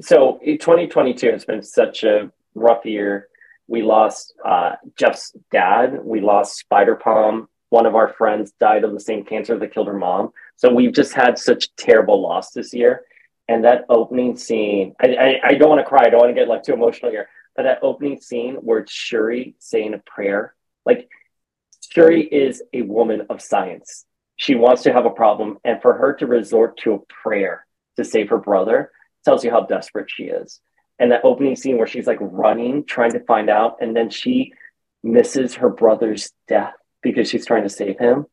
so 0.00 0.38
2022 0.42 1.30
has 1.30 1.44
been 1.44 1.62
such 1.62 2.04
a 2.04 2.30
rough 2.54 2.84
year. 2.84 3.28
We 3.66 3.82
lost 3.82 4.34
uh, 4.44 4.72
Jeff's 4.96 5.32
dad. 5.50 5.98
We 6.02 6.20
lost 6.20 6.56
Spider 6.56 6.96
Palm. 6.96 7.48
One 7.70 7.84
of 7.84 7.94
our 7.94 8.08
friends 8.08 8.52
died 8.58 8.84
of 8.84 8.92
the 8.92 9.00
same 9.00 9.24
cancer 9.24 9.58
that 9.58 9.74
killed 9.74 9.88
her 9.88 9.98
mom. 9.98 10.30
So 10.56 10.72
we've 10.72 10.92
just 10.94 11.12
had 11.12 11.38
such 11.38 11.74
terrible 11.76 12.22
loss 12.22 12.52
this 12.52 12.72
year. 12.72 13.02
And 13.48 13.64
that 13.64 13.84
opening 13.88 14.36
scene, 14.36 14.94
I, 15.00 15.06
I, 15.16 15.40
I 15.48 15.54
don't 15.54 15.68
want 15.68 15.80
to 15.80 15.88
cry. 15.88 16.04
I 16.06 16.10
don't 16.10 16.20
want 16.20 16.30
to 16.30 16.34
get 16.34 16.48
like 16.48 16.62
too 16.62 16.72
emotional 16.74 17.10
here. 17.10 17.28
But 17.56 17.64
that 17.64 17.80
opening 17.82 18.20
scene 18.20 18.54
where 18.56 18.78
it's 18.78 18.92
Shuri 18.92 19.54
saying 19.58 19.92
a 19.94 19.98
prayer, 19.98 20.54
like 20.86 21.08
Shuri 21.90 22.24
is 22.24 22.62
a 22.72 22.82
woman 22.82 23.26
of 23.30 23.40
science. 23.40 24.04
She 24.36 24.54
wants 24.54 24.82
to 24.82 24.92
have 24.92 25.06
a 25.06 25.10
problem, 25.10 25.58
and 25.64 25.80
for 25.82 25.94
her 25.94 26.12
to 26.14 26.26
resort 26.26 26.76
to 26.78 26.94
a 26.94 26.98
prayer 27.22 27.66
to 27.96 28.04
save 28.04 28.28
her 28.28 28.38
brother 28.38 28.90
tells 29.24 29.44
you 29.44 29.50
how 29.50 29.62
desperate 29.62 30.10
she 30.10 30.24
is. 30.24 30.60
And 30.98 31.10
that 31.12 31.24
opening 31.24 31.56
scene 31.56 31.78
where 31.78 31.86
she's 31.86 32.06
like 32.06 32.18
running, 32.20 32.84
trying 32.84 33.12
to 33.12 33.20
find 33.20 33.50
out, 33.50 33.78
and 33.80 33.96
then 33.96 34.10
she 34.10 34.52
misses 35.02 35.54
her 35.54 35.68
brother's 35.68 36.30
death 36.46 36.74
because 37.02 37.28
she's 37.28 37.46
trying 37.46 37.62
to 37.62 37.68
save 37.68 37.98
him. 37.98 38.26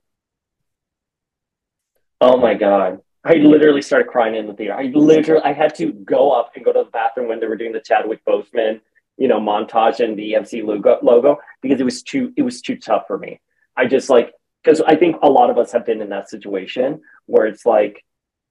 Oh 2.22 2.38
my 2.38 2.53
god. 2.53 2.99
I 3.24 3.36
literally 3.36 3.82
started 3.82 4.08
crying 4.08 4.36
in 4.36 4.45
the 4.45 4.53
theater. 4.53 4.76
I 4.76 4.84
literally 4.93 5.43
I 5.43 5.53
had 5.53 5.74
to 5.76 5.91
go 5.91 6.32
up 6.32 6.51
and 6.56 6.64
go 6.64 6.72
to 6.72 6.84
the 6.84 6.89
bathroom 6.91 7.28
when 7.28 7.39
they 7.39 7.47
were 7.47 7.56
doing 7.56 7.72
the 7.72 7.80
Chadwick 7.80 8.24
Boseman, 8.24 8.82
you 9.18 9.28
know, 9.28 9.39
montage 9.39 9.99
and 9.99 10.18
the 10.18 10.36
MC 10.36 10.61
logo 10.61 10.99
logo 11.01 11.38
because 11.61 11.80
it 11.80 11.86
was 11.86 12.03
too 12.03 12.34
it 12.38 12.41
was 12.43 12.61
too 12.61 12.78
tough 12.78 13.03
for 13.07 13.18
me. 13.18 13.39
I 13.78 13.86
just 13.88 14.09
like 14.09 14.34
because 14.63 14.82
I 14.82 14.95
think 14.95 15.18
a 15.22 15.30
lot 15.30 15.49
of 15.49 15.57
us 15.57 15.72
have 15.72 15.86
been 15.86 16.01
in 16.01 16.09
that 16.09 16.30
situation 16.30 17.01
where 17.26 17.45
it's 17.45 17.66
like 17.66 18.03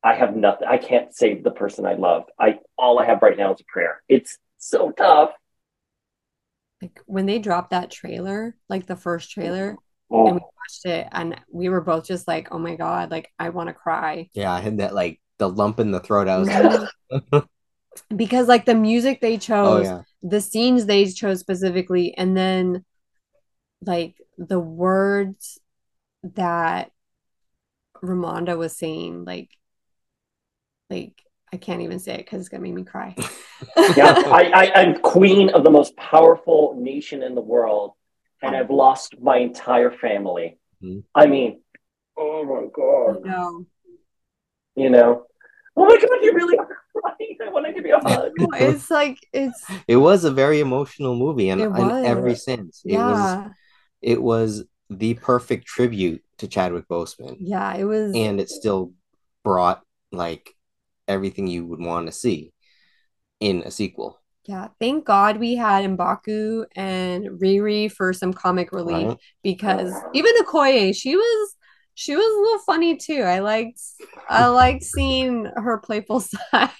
I 0.02 0.14
have 0.14 0.36
nothing. 0.36 0.68
I 0.68 0.78
can't 0.78 1.14
save 1.14 1.42
the 1.42 1.50
person 1.50 1.86
I 1.86 1.94
love. 1.94 2.24
I 2.38 2.58
all 2.78 2.98
I 2.98 3.06
have 3.06 3.22
right 3.22 3.36
now 3.36 3.52
is 3.54 3.60
a 3.60 3.64
prayer. 3.64 4.02
It's 4.08 4.38
so 4.58 4.90
tough. 4.92 5.32
Like 6.82 7.00
when 7.06 7.26
they 7.26 7.38
dropped 7.38 7.70
that 7.70 7.90
trailer, 7.90 8.56
like 8.68 8.86
the 8.86 8.96
first 8.96 9.30
trailer, 9.30 9.80
Oh, 10.10 10.26
and 10.26 10.36
we 10.36 10.40
watched 10.40 10.86
it, 10.86 11.08
and 11.12 11.40
we 11.50 11.68
were 11.68 11.80
both 11.80 12.06
just 12.06 12.28
like, 12.28 12.48
"Oh 12.52 12.58
my 12.58 12.76
god!" 12.76 13.10
Like 13.10 13.32
I 13.38 13.50
want 13.50 13.68
to 13.68 13.74
cry 13.74 14.30
Yeah, 14.32 14.52
I 14.52 14.60
had 14.60 14.78
that 14.78 14.94
like 14.94 15.20
the 15.38 15.48
lump 15.48 15.80
in 15.80 15.90
the 15.90 16.00
throat. 16.00 16.28
I 16.28 16.38
was 16.38 16.48
like, 16.48 16.72
because 18.16 18.48
like 18.48 18.64
the 18.64 18.74
music 18.74 19.20
they 19.20 19.38
oh 19.62 19.78
chose, 19.78 19.82
yeah, 19.82 20.02
the 20.24 20.40
scenes 20.40 20.86
they 20.86 21.04
chose 21.06 21.38
specifically, 21.38 22.16
and 22.16 22.36
then 22.36 22.84
like 23.82 24.16
the 24.38 24.58
words 24.58 25.60
that 26.22 26.90
Ramonda 28.02 28.56
was 28.56 28.76
saying, 28.76 29.26
like, 29.26 29.50
like 30.88 31.12
I 31.52 31.58
can't 31.58 31.82
even 31.82 31.98
say 31.98 32.14
it 32.14 32.24
because 32.24 32.40
it's 32.40 32.48
gonna 32.48 32.62
make 32.62 32.72
me 32.72 32.84
cry. 32.84 33.14
yeah, 33.96 34.14
I, 34.26 34.50
I, 34.54 34.80
I'm 34.80 35.00
queen 35.02 35.50
of 35.50 35.62
the 35.62 35.70
most 35.70 35.94
powerful 35.96 36.74
nation 36.78 37.22
in 37.22 37.34
the 37.34 37.42
world, 37.42 37.92
and 38.42 38.56
I've 38.56 38.70
lost 38.70 39.20
my 39.20 39.36
entire 39.36 39.90
family. 39.90 40.58
Mhm. 40.82 41.04
I 41.14 41.26
mean, 41.26 41.60
oh 42.16 42.44
my 42.44 42.66
god, 42.74 43.24
no, 43.26 43.66
you 44.74 44.88
know, 44.88 45.26
oh 45.76 45.84
my 45.84 45.96
god, 46.00 46.22
you 46.22 46.32
really 46.32 46.56
are 46.56 46.73
crying. 47.00 47.36
I 47.44 47.50
want 47.50 47.66
to 47.66 47.72
give 47.72 47.86
you 47.86 47.96
a 47.96 48.00
hug. 48.00 48.32
it's 48.38 48.90
like 48.90 49.18
it's 49.32 49.64
it 49.88 49.96
was 49.96 50.24
a 50.24 50.30
very 50.30 50.60
emotional 50.60 51.16
movie, 51.16 51.48
and 51.50 51.60
in 51.60 51.90
every 52.04 52.34
sense, 52.34 52.82
it 52.84 52.98
was 52.98 53.50
it 54.02 54.22
was 54.22 54.64
the 54.90 55.14
perfect 55.14 55.66
tribute 55.66 56.22
to 56.38 56.48
Chadwick 56.48 56.88
Boseman, 56.88 57.36
yeah. 57.40 57.74
It 57.74 57.84
was 57.84 58.14
and 58.14 58.40
it 58.40 58.50
still 58.50 58.92
brought 59.42 59.82
like 60.12 60.50
everything 61.08 61.46
you 61.46 61.66
would 61.66 61.80
want 61.80 62.06
to 62.06 62.12
see 62.12 62.52
in 63.40 63.62
a 63.62 63.70
sequel. 63.70 64.20
Yeah, 64.46 64.68
thank 64.78 65.06
God 65.06 65.38
we 65.38 65.56
had 65.56 65.88
Mbaku 65.96 66.66
and 66.76 67.40
Riri 67.40 67.90
for 67.90 68.12
some 68.12 68.34
comic 68.34 68.72
relief 68.72 69.08
Right? 69.08 69.18
because 69.42 69.94
even 70.12 70.34
Okoye, 70.42 70.94
she 70.94 71.16
was 71.16 71.56
she 71.94 72.16
was 72.16 72.24
a 72.24 72.40
little 72.40 72.58
funny 72.60 72.96
too. 72.96 73.22
I 73.22 73.38
liked 73.40 73.80
I 74.28 74.46
liked 74.46 74.84
seeing 74.84 75.44
her 75.56 75.78
playful 75.78 76.20
side. 76.52 76.70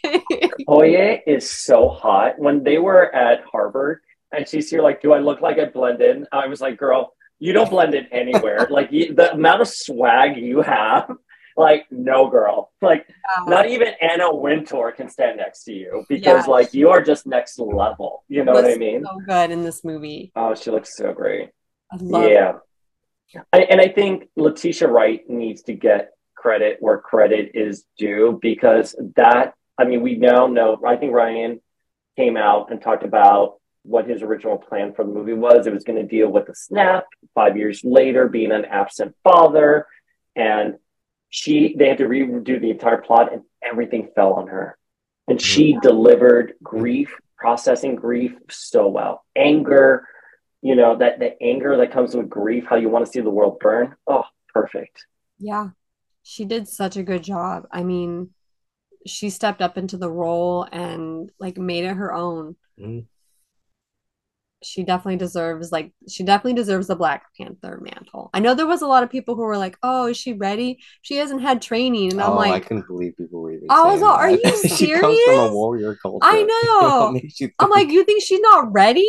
Oye 0.69 1.23
is 1.27 1.51
so 1.51 1.89
hot. 1.89 2.39
When 2.39 2.63
they 2.65 2.79
were 2.79 3.15
at 3.15 3.45
Harvard 3.45 4.01
and 4.33 4.49
she's 4.49 4.71
here, 4.71 4.83
like, 4.83 5.01
do 5.03 5.13
I 5.13 5.19
look 5.21 5.41
like 5.41 5.59
I 5.59 5.67
blend 5.67 6.01
in? 6.03 6.27
I 6.33 6.47
was 6.49 6.61
like, 6.61 6.77
girl, 6.77 7.15
you 7.39 7.53
don't 7.53 7.71
blend 7.71 7.95
in 7.95 8.07
anywhere. 8.07 8.67
like, 8.71 8.91
you, 8.91 9.15
the 9.15 9.33
amount 9.33 9.61
of 9.63 9.69
swag 9.69 10.37
you 10.37 10.63
have, 10.63 11.11
like, 11.57 11.87
no, 11.91 12.29
girl. 12.29 12.73
Like, 12.83 13.07
not 13.47 13.69
even 13.69 13.93
Anna 14.01 14.35
Wintour 14.35 14.91
can 14.93 15.09
stand 15.09 15.37
next 15.37 15.65
to 15.65 15.73
you 15.73 16.05
because, 16.09 16.47
Yeah. 16.47 16.51
like, 16.51 16.75
you 16.75 16.91
are 16.91 17.03
just 17.03 17.27
next 17.27 17.59
level. 17.59 18.25
You 18.29 18.45
know 18.45 18.53
what 18.53 18.65
I 18.65 18.75
mean? 18.77 19.05
So 19.05 19.21
good 19.27 19.51
in 19.53 19.63
this 19.63 19.85
movie. 19.85 20.33
Oh, 20.35 20.55
she 20.55 20.71
looks 20.71 20.97
so 20.97 21.13
great. 21.13 21.51
I 21.93 21.97
love 22.01 22.31
yeah. 22.31 22.53
I, 23.53 23.61
and 23.63 23.81
I 23.81 23.89
think 23.89 24.29
Letitia 24.37 24.89
Wright 24.89 25.29
needs 25.29 25.63
to 25.65 25.73
get 25.75 26.13
credit 26.37 26.77
where 26.81 26.99
credit 26.99 27.53
is 27.55 27.85
due 27.99 28.39
because 28.43 28.95
that, 29.17 29.55
I 29.79 29.85
mean, 29.85 30.03
we 30.03 30.17
now 30.17 30.47
know, 30.47 30.79
I 30.87 30.97
think 30.97 31.13
Ryan 31.13 31.61
came 32.17 32.37
out 32.37 32.71
and 32.71 32.81
talked 32.81 33.05
about 33.05 33.57
what 33.83 34.09
his 34.09 34.23
original 34.23 34.57
plan 34.57 34.93
for 34.95 35.05
the 35.05 35.13
movie 35.13 35.33
was. 35.33 35.67
It 35.67 35.73
was 35.73 35.85
going 35.85 36.01
to 36.01 36.07
deal 36.07 36.29
with 36.29 36.47
the 36.47 36.55
snap 36.55 37.05
five 37.35 37.57
years 37.57 37.83
later, 37.85 38.29
being 38.29 38.53
an 38.53 38.65
absent 38.65 39.15
father. 39.23 39.87
And 40.37 40.77
she, 41.31 41.75
they 41.79 41.89
had 41.89 41.99
to 41.99 42.05
redo 42.05 42.61
the 42.61 42.71
entire 42.71 42.99
plot 42.99 43.33
and 43.33 43.43
everything 43.63 44.09
fell 44.15 44.35
on 44.35 44.49
her. 44.49 44.79
And 45.29 45.41
she 45.41 45.73
mm-hmm. 45.73 45.81
delivered 45.81 46.55
grief, 46.63 47.15
processing 47.37 47.97
grief 47.97 48.35
so 48.51 48.89
well. 48.89 49.25
Anger, 49.37 50.07
you 50.65 50.75
know 50.75 50.97
that 50.97 51.21
the 51.21 51.41
anger 51.43 51.77
that 51.77 51.93
comes 51.93 52.17
with 52.17 52.29
grief 52.29 52.65
how 52.69 52.77
you 52.77 52.89
want 52.89 53.05
to 53.07 53.11
see 53.13 53.21
the 53.21 53.31
world 53.31 53.59
burn 53.61 53.95
oh 54.09 54.25
perfect 54.53 55.07
Yeah, 55.39 55.71
she 56.23 56.45
did 56.45 56.69
such 56.69 56.97
a 56.97 57.03
good 57.03 57.23
job. 57.23 57.67
I 57.71 57.83
mean, 57.83 58.31
she 59.07 59.31
stepped 59.31 59.63
up 59.63 59.79
into 59.79 59.97
the 59.97 60.11
role 60.11 60.67
and 60.73 61.31
like 61.39 61.59
made 61.59 61.85
it 61.85 61.97
her 61.97 62.13
own. 62.15 62.57
Mhm. 62.79 63.09
She 64.63 64.83
definitely 64.83 65.17
deserves 65.17 65.71
like 65.73 65.93
she 66.09 66.23
definitely 66.23 66.55
deserves 66.55 66.87
the 66.87 66.97
Black 66.97 67.27
Panther 67.37 67.79
mantle. 67.83 68.31
I 68.33 68.41
know 68.41 68.55
there 68.55 68.67
was 68.67 68.81
a 68.81 68.87
lot 68.87 69.03
of 69.03 69.11
people 69.11 69.35
who 69.35 69.43
were 69.43 69.59
like, 69.59 69.77
"Oh, 69.83 70.07
is 70.07 70.17
she 70.17 70.33
ready? 70.33 70.79
She 71.03 71.17
hasn't 71.17 71.43
had 71.43 71.61
training." 71.61 72.13
And 72.13 72.23
I'm 72.23 72.35
like, 72.35 72.49
oh, 72.49 72.53
I 72.53 72.53
like, 72.55 72.69
couldn't 72.69 72.87
believe 72.87 73.15
people 73.19 73.43
were 73.43 73.53
even 73.53 73.67
I 73.69 73.83
was 73.83 74.01
saying 74.01 74.05
all, 74.07 74.15
"Are 74.15 74.31
that. 74.31 74.41
you 74.43 74.69
she 74.77 74.91
comes 74.93 75.21
from 75.21 75.39
a 75.39 75.53
warrior 75.53 75.97
culture. 76.01 76.27
I 76.27 76.43
know. 76.45 77.05
What 77.13 77.23
makes 77.23 77.41
you 77.41 77.51
I'm 77.59 77.69
like, 77.69 77.91
"You 77.91 78.05
think 78.05 78.23
she's 78.23 78.41
not 78.41 78.73
ready?" 78.73 79.07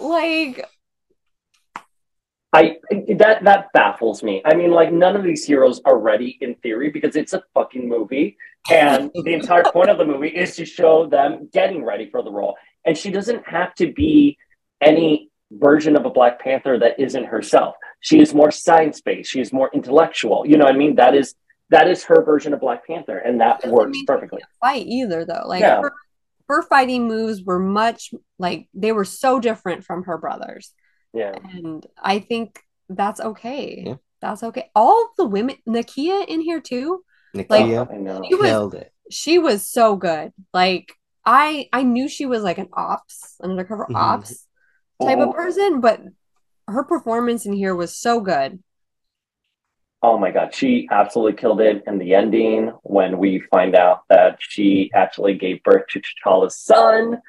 Like, 0.00 0.64
i 2.52 2.76
that 3.18 3.44
that 3.44 3.66
baffles 3.72 4.22
me. 4.22 4.40
I 4.44 4.54
mean 4.54 4.70
like 4.70 4.92
none 4.92 5.16
of 5.16 5.24
these 5.24 5.44
heroes 5.44 5.80
are 5.84 5.98
ready 5.98 6.38
in 6.40 6.54
theory 6.56 6.90
because 6.90 7.16
it's 7.16 7.32
a 7.32 7.42
fucking 7.54 7.88
movie 7.88 8.36
and 8.70 9.10
the 9.24 9.34
entire 9.34 9.64
point 9.72 9.90
of 9.90 9.98
the 9.98 10.04
movie 10.04 10.28
is 10.28 10.56
to 10.56 10.64
show 10.64 11.06
them 11.06 11.48
getting 11.52 11.84
ready 11.84 12.08
for 12.10 12.22
the 12.22 12.30
role. 12.30 12.56
And 12.84 12.96
she 12.96 13.10
doesn't 13.10 13.46
have 13.46 13.74
to 13.76 13.92
be 13.92 14.38
any 14.80 15.30
version 15.50 15.96
of 15.96 16.06
a 16.06 16.10
black 16.10 16.40
panther 16.40 16.78
that 16.78 16.98
isn't 16.98 17.24
herself. 17.24 17.74
She 18.00 18.20
is 18.20 18.32
more 18.34 18.50
science-based 18.50 19.30
she 19.30 19.40
is 19.40 19.52
more 19.52 19.70
intellectual. 19.74 20.44
You 20.46 20.56
know 20.56 20.64
what 20.64 20.74
i 20.74 20.78
mean? 20.78 20.94
That 20.96 21.14
is 21.14 21.34
that 21.70 21.88
is 21.88 22.04
her 22.04 22.24
version 22.24 22.54
of 22.54 22.60
black 22.60 22.86
panther 22.86 23.18
and 23.18 23.40
that 23.40 23.66
works 23.66 23.98
perfectly. 24.06 24.40
fight 24.60 24.86
either, 24.86 25.24
though. 25.24 25.42
Like, 25.46 25.60
Yeah. 25.60 25.80
her, 25.80 25.92
her 26.48 26.62
fighting 26.62 27.08
moves 27.08 27.42
were 27.42 27.58
much 27.58 28.12
like 28.38 28.68
they 28.74 28.92
were 28.92 29.04
so 29.04 29.40
different 29.40 29.84
from 29.84 30.04
her 30.04 30.18
brothers. 30.18 30.72
yeah 31.12 31.34
And 31.54 31.84
I 32.00 32.18
think 32.20 32.60
that's 32.88 33.20
okay. 33.20 33.82
Yeah. 33.86 33.94
That's 34.22 34.42
okay. 34.42 34.70
All 34.74 35.10
the 35.18 35.26
women, 35.26 35.56
Nakia 35.68 36.26
in 36.26 36.40
here 36.40 36.60
too, 36.60 37.02
Nikia 37.34 37.90
i 37.92 37.96
know 37.96 38.22
she 38.28 38.34
was 38.34 38.48
killed 38.48 38.74
it. 38.74 38.92
she 39.10 39.38
was 39.38 39.66
so 39.66 39.96
good. 39.96 40.32
Like 40.54 40.92
I 41.24 41.68
I 41.72 41.82
knew 41.82 42.08
she 42.08 42.26
was 42.26 42.42
like 42.42 42.58
an 42.58 42.68
ops, 42.72 43.36
an 43.40 43.50
undercover 43.50 43.86
Mhm. 43.90 43.96
ops 43.96 44.46
type 45.02 45.18
Oh. 45.18 45.28
of 45.30 45.34
person, 45.36 45.80
but 45.80 46.00
her 46.68 46.84
performance 46.84 47.44
in 47.46 47.52
here 47.52 47.74
was 47.74 47.96
so 47.96 48.20
good. 48.20 48.62
Oh 50.08 50.16
my 50.16 50.30
God, 50.30 50.54
she 50.54 50.86
absolutely 50.92 51.32
killed 51.36 51.60
it 51.60 51.82
in 51.88 51.98
the 51.98 52.14
ending 52.14 52.68
when 52.84 53.18
we 53.18 53.40
find 53.50 53.74
out 53.74 54.02
that 54.08 54.36
she 54.38 54.88
actually 54.94 55.34
gave 55.34 55.64
birth 55.64 55.88
to 55.90 56.00
T'Challa's 56.00 56.56
son. 56.56 57.20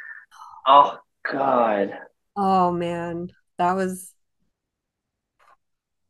Oh 0.68 1.00
God. 1.28 1.98
Oh 2.36 2.72
man, 2.72 3.32
that 3.58 3.74
was 3.74 4.14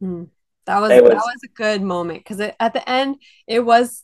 Hmm. 0.02 0.26
that 0.66 0.80
was 0.82 0.92
It 0.92 0.96
that 0.96 1.04
was- 1.06 1.14
was 1.14 1.44
a 1.46 1.54
good 1.56 1.82
moment 1.82 2.20
because 2.20 2.42
at 2.42 2.74
the 2.74 2.88
end 2.90 3.16
it 3.48 3.62
was 3.62 4.04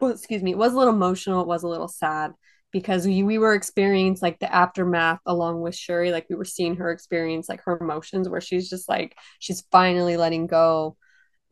well, 0.00 0.12
excuse 0.12 0.42
me, 0.42 0.52
it 0.52 0.58
was 0.58 0.72
a 0.72 0.78
little 0.78 0.94
emotional, 0.94 1.42
it 1.42 1.46
was 1.46 1.62
a 1.62 1.68
little 1.68 1.88
sad 1.88 2.32
because 2.70 3.06
we, 3.06 3.22
we 3.22 3.36
were 3.36 3.54
experiencing 3.54 4.24
like 4.26 4.38
the 4.38 4.50
aftermath 4.52 5.20
along 5.26 5.60
with 5.60 5.76
Shuri, 5.76 6.10
like 6.10 6.26
we 6.30 6.36
were 6.36 6.44
seeing 6.46 6.76
her 6.76 6.90
experience 6.90 7.50
like 7.50 7.60
her 7.64 7.76
emotions 7.78 8.30
where 8.30 8.40
she's 8.40 8.70
just 8.70 8.88
like 8.88 9.14
she's 9.40 9.60
finally 9.70 10.16
letting 10.16 10.46
go 10.46 10.96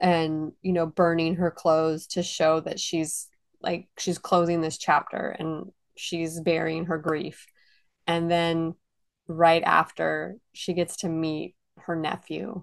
and 0.05 0.53
you 0.61 0.73
know 0.75 0.85
burning 0.87 1.37
her 1.37 1.51
clothes 1.51 2.07
to 2.09 2.23
show 2.23 2.61
that 2.61 2.79
she's 2.79 3.29
like 3.63 3.89
she's 3.99 4.19
closing 4.19 4.61
this 4.61 4.77
chapter 4.77 5.35
and 5.39 5.73
she's 5.97 6.41
burying 6.41 6.85
her 6.85 6.99
grief. 6.99 7.47
And 8.07 8.31
then 8.31 8.75
right 9.29 9.63
after 9.65 10.37
she 10.53 10.75
gets 10.75 10.99
to 10.99 11.09
meet 11.09 11.57
her 11.79 11.97
nephew 11.97 12.63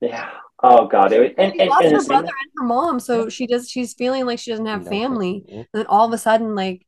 Yeah. 0.00 0.30
Oh 0.62 0.86
god, 0.86 1.12
it 1.12 1.20
was, 1.20 1.30
and, 1.38 1.52
She 1.52 1.60
and, 1.60 1.70
lost 1.70 1.82
and 1.82 1.96
her 1.96 2.04
brother 2.04 2.28
and 2.28 2.50
her 2.58 2.66
mom, 2.66 3.00
so 3.00 3.28
she 3.28 3.46
does. 3.46 3.68
She's 3.70 3.94
feeling 3.94 4.26
like 4.26 4.38
she 4.38 4.50
doesn't 4.50 4.66
have 4.66 4.86
family, 4.88 5.44
and 5.48 5.66
then 5.72 5.86
all 5.86 6.06
of 6.06 6.12
a 6.12 6.18
sudden, 6.18 6.54
like 6.54 6.86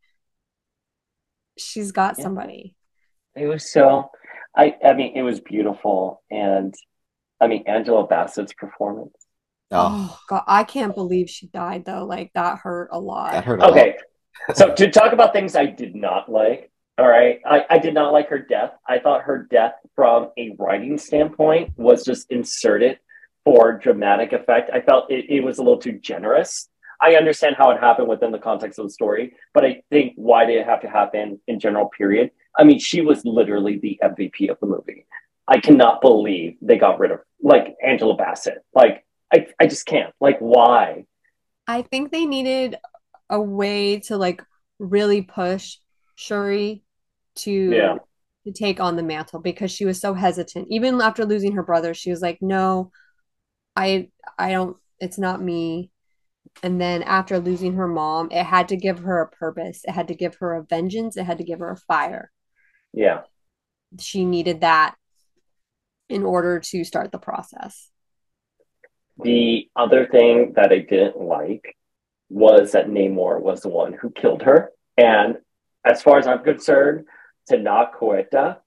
she's 1.57 1.93
got 1.93 2.18
Yeah. 2.18 2.24
somebody. 2.24 2.74
It 3.36 3.47
was 3.47 3.72
so. 3.72 4.11
I 4.57 4.74
I 4.84 4.95
mean, 4.95 5.16
it 5.16 5.22
was 5.22 5.41
beautiful, 5.41 6.22
and 6.30 6.74
I 7.41 7.47
mean 7.47 7.64
Angela 7.66 8.09
Bassett's 8.09 8.55
performance. 8.55 9.14
Oh, 9.70 10.10
Oh 10.10 10.18
God, 10.28 10.42
I 10.46 10.64
can't 10.64 10.94
believe 10.94 11.30
she 11.30 11.46
died 11.48 11.84
though. 11.84 12.04
Like 12.04 12.32
that 12.34 12.58
hurt 12.58 12.88
a 12.92 12.98
lot. 13.00 13.32
that 13.32 13.44
hurt 13.44 13.60
a 13.60 13.62
lot. 13.62 13.70
Okay, 13.72 13.96
so 14.54 14.74
to 14.74 14.90
talk 14.90 15.12
about 15.12 15.32
things 15.32 15.56
I 15.56 15.66
did 15.66 15.94
not 15.94 16.30
like. 16.30 16.70
All 16.98 17.08
right, 17.08 17.40
I, 17.46 17.64
I 17.70 17.78
did 17.78 17.94
not 17.94 18.12
like 18.12 18.28
her 18.28 18.38
death. 18.38 18.72
I 18.86 18.98
thought 18.98 19.22
her 19.22 19.46
death, 19.50 19.72
from 19.94 20.30
a 20.36 20.54
writing 20.58 20.98
standpoint, 20.98 21.72
was 21.78 22.04
just 22.04 22.30
inserted 22.30 22.98
for 23.44 23.78
dramatic 23.78 24.34
effect. 24.34 24.70
I 24.72 24.82
felt 24.82 25.10
it, 25.10 25.24
it 25.30 25.40
was 25.42 25.58
a 25.58 25.62
little 25.62 25.78
too 25.78 25.92
generous. 25.92 26.68
I 27.00 27.14
understand 27.14 27.56
how 27.56 27.70
it 27.70 27.80
happened 27.80 28.08
within 28.08 28.32
the 28.32 28.38
context 28.38 28.78
of 28.78 28.84
the 28.84 28.90
story, 28.90 29.34
but 29.54 29.64
I 29.64 29.82
think 29.88 30.12
why 30.16 30.44
did 30.44 30.58
it 30.58 30.66
have 30.66 30.82
to 30.82 30.90
happen 30.90 31.40
in 31.46 31.58
general? 31.58 31.88
Period. 31.88 32.32
I 32.58 32.64
mean, 32.64 32.78
she 32.78 33.00
was 33.00 33.24
literally 33.24 33.78
the 33.78 33.98
MVP 34.04 34.50
of 34.50 34.60
the 34.60 34.66
movie. 34.66 35.06
I 35.48 35.58
cannot 35.58 36.02
believe 36.02 36.56
they 36.60 36.76
got 36.76 36.98
rid 36.98 37.12
of 37.12 37.20
like 37.42 37.76
Angela 37.82 38.14
Bassett. 38.14 38.58
Like, 38.74 39.06
I, 39.33 39.47
I 39.61 39.66
just 39.66 39.87
can't. 39.87 40.12
Like, 40.20 40.39
why? 40.39 41.07
I 41.66 41.83
think 41.83 42.11
they 42.11 42.26
needed 42.26 42.76
a 43.28 43.41
way 43.41 44.01
to 44.01 44.16
like 44.16 44.43
really 44.78 45.22
push 45.22 45.76
Shuri 46.16 46.83
to 47.37 47.51
Yeah. 47.51 47.97
to 48.45 48.53
take 48.53 48.81
on 48.81 48.97
the 48.97 49.03
mantle 49.03 49.41
because 49.41 49.70
she 49.70 49.85
was 49.85 50.01
so 50.01 50.14
hesitant. 50.14 50.66
Even 50.70 51.01
after 51.01 51.24
losing 51.24 51.53
her 51.53 51.62
brother, 51.62 51.95
she 51.95 52.11
was 52.11 52.20
like, 52.22 52.39
"No, 52.41 52.91
I 53.76 54.11
I 54.39 54.53
don't 54.53 54.76
it's 54.99 55.18
not 55.18 55.41
me." 55.41 55.91
And 56.62 56.81
then 56.81 57.03
after 57.05 57.39
losing 57.39 57.74
her 57.74 57.87
mom, 57.87 58.31
it 58.33 58.45
had 58.45 58.68
to 58.70 58.76
give 58.76 59.01
her 59.01 59.20
a 59.20 59.28
purpose. 59.28 59.83
It 59.85 59.93
had 59.93 60.09
to 60.09 60.14
give 60.14 60.35
her 60.37 60.55
a 60.57 60.64
vengeance. 60.64 61.16
It 61.16 61.24
had 61.24 61.39
to 61.39 61.45
give 61.45 61.61
her 61.61 61.70
a 61.70 61.76
fire. 61.76 62.33
Yeah. 62.93 63.22
She 64.01 64.24
needed 64.24 64.62
that 64.62 64.97
in 66.09 66.24
order 66.24 66.59
to 66.59 66.83
start 66.85 67.12
the 67.12 67.18
process. 67.18 67.89
The 69.22 69.68
other 69.76 70.06
thing 70.06 70.52
that 70.56 70.72
I 70.72 70.78
didn't 70.78 71.20
like 71.20 71.76
was 72.28 72.72
that 72.72 72.88
Namor 72.88 73.40
was 73.40 73.60
the 73.62 73.68
one 73.68 73.92
who 73.92 74.10
killed 74.10 74.42
her. 74.42 74.70
And 74.96 75.38
as 75.84 76.02
far 76.02 76.18
as 76.18 76.26
I'm 76.26 76.44
concerned, 76.44 77.06
Tenoch 77.50 77.94
Huerta 77.98 78.58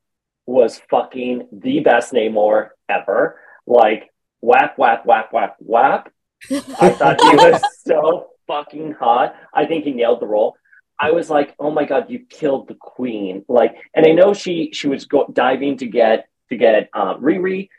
was 0.46 0.82
fucking 0.90 1.48
the 1.52 1.80
best 1.80 2.12
Namor 2.14 2.70
ever. 2.90 3.40
Like, 3.66 4.10
whap, 4.42 4.78
whap, 4.78 5.06
whap, 5.06 5.32
whap, 5.32 5.56
whap. 5.60 6.12
I 6.52 6.90
thought 6.90 7.22
he 7.22 7.36
was 7.36 7.62
so 7.86 8.28
fucking 8.48 8.94
hot. 8.94 9.36
I 9.54 9.66
think 9.66 9.86
he 9.86 9.92
nailed 9.92 10.20
the 10.20 10.28
role. 10.28 10.56
I 11.00 11.12
was 11.12 11.30
like, 11.30 11.56
oh 11.60 11.72
my 11.72 11.86
god, 11.86 12.10
you 12.10 12.26
killed 12.30 12.68
the 12.68 12.76
queen. 12.76 13.46
Like, 13.48 13.76
and 13.94 14.06
I 14.06 14.12
know 14.12 14.34
she 14.34 14.72
she 14.74 14.88
was 14.88 15.06
go- 15.06 15.32
diving 15.32 15.78
to 15.78 15.88
get 15.88 16.28
to 16.50 16.58
get 16.58 16.90
um, 16.94 17.22
Riri. 17.22 17.70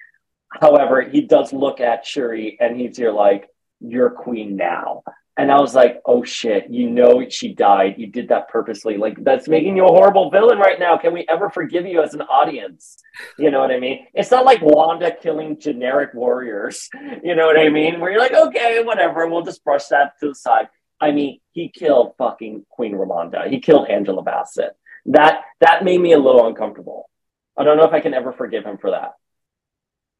However, 0.61 1.03
he 1.03 1.23
does 1.23 1.53
look 1.53 1.81
at 1.81 2.07
Shuri 2.07 2.57
and 2.61 2.81
he's 2.81 2.97
here 2.97 3.13
like, 3.13 3.49
you're 3.81 4.11
queen 4.11 4.57
now. 4.57 5.03
And 5.37 5.51
I 5.51 5.61
was 5.61 5.75
like, 5.75 6.01
oh 6.07 6.23
shit, 6.23 6.71
you 6.71 6.89
know 6.89 7.29
she 7.29 7.55
died. 7.55 7.97
You 7.99 8.07
did 8.07 8.29
that 8.29 8.49
purposely. 8.49 8.97
Like, 8.97 9.23
that's 9.25 9.49
making 9.49 9.77
you 9.77 9.85
a 9.85 9.89
horrible 9.89 10.31
villain 10.31 10.59
right 10.59 10.79
now. 10.79 10.97
Can 10.97 11.13
we 11.13 11.27
ever 11.29 11.51
forgive 11.51 11.87
you 11.87 12.03
as 12.03 12.15
an 12.15 12.23
audience? 12.23 12.99
You 13.37 13.51
know 13.51 13.59
what 13.59 13.73
I 13.73 13.81
mean? 13.81 14.07
It's 14.15 14.31
not 14.31 14.45
like 14.45 14.63
Wanda 14.63 15.11
killing 15.21 15.59
generic 15.59 16.15
warriors. 16.15 16.89
You 17.25 17.35
know 17.35 17.47
what 17.47 17.59
I 17.59 17.69
mean? 17.69 17.99
Where 17.99 18.13
you're 18.13 18.21
like, 18.21 18.33
okay, 18.33 18.83
whatever, 18.85 19.27
we'll 19.27 19.43
just 19.43 19.65
brush 19.65 19.87
that 19.87 20.13
to 20.21 20.29
the 20.29 20.35
side. 20.37 20.69
I 21.01 21.11
mean, 21.11 21.41
he 21.51 21.69
killed 21.69 22.15
fucking 22.17 22.67
Queen 22.71 22.95
Ramonda. 22.95 23.49
He 23.51 23.59
killed 23.59 23.89
Angela 23.89 24.23
Bassett. 24.23 24.77
That 25.07 25.43
that 25.61 25.85
made 25.85 26.01
me 26.01 26.13
a 26.13 26.19
little 26.19 26.47
uncomfortable. 26.47 27.11
I 27.59 27.65
don't 27.65 27.77
know 27.77 27.85
if 27.85 27.93
I 27.93 28.01
can 28.01 28.15
ever 28.15 28.33
forgive 28.33 28.65
him 28.65 28.79
for 28.79 28.93
that. 28.93 29.15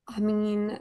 I 0.09 0.21
mean, 0.21 0.79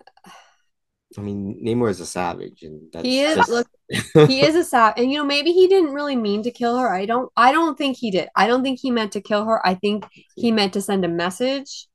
I 1.17 1.21
mean, 1.21 1.61
Namor 1.63 1.89
is 1.89 1.99
a 1.99 2.05
savage, 2.05 2.63
and 2.63 2.91
that's 2.91 3.05
he 3.05 3.21
is 3.21 3.35
just- 3.35 3.49
look 3.49 3.67
he 4.27 4.41
is 4.41 4.55
a 4.55 4.63
sap 4.63 4.97
and 4.97 5.11
you 5.11 5.17
know 5.17 5.25
maybe 5.25 5.51
he 5.51 5.67
didn't 5.67 5.93
really 5.93 6.15
mean 6.15 6.41
to 6.43 6.51
kill 6.51 6.77
her. 6.79 6.93
I 6.93 7.05
don't 7.05 7.31
i 7.35 7.51
don't 7.51 7.77
think 7.77 7.97
he 7.97 8.09
did. 8.11 8.29
I 8.35 8.47
don't 8.47 8.63
think 8.63 8.79
he 8.79 8.91
meant 8.91 9.11
to 9.11 9.21
kill 9.21 9.45
her. 9.45 9.65
I 9.65 9.75
think 9.75 10.05
he 10.35 10.51
meant 10.51 10.73
to 10.73 10.81
send 10.81 11.05
a 11.05 11.09
message 11.09 11.87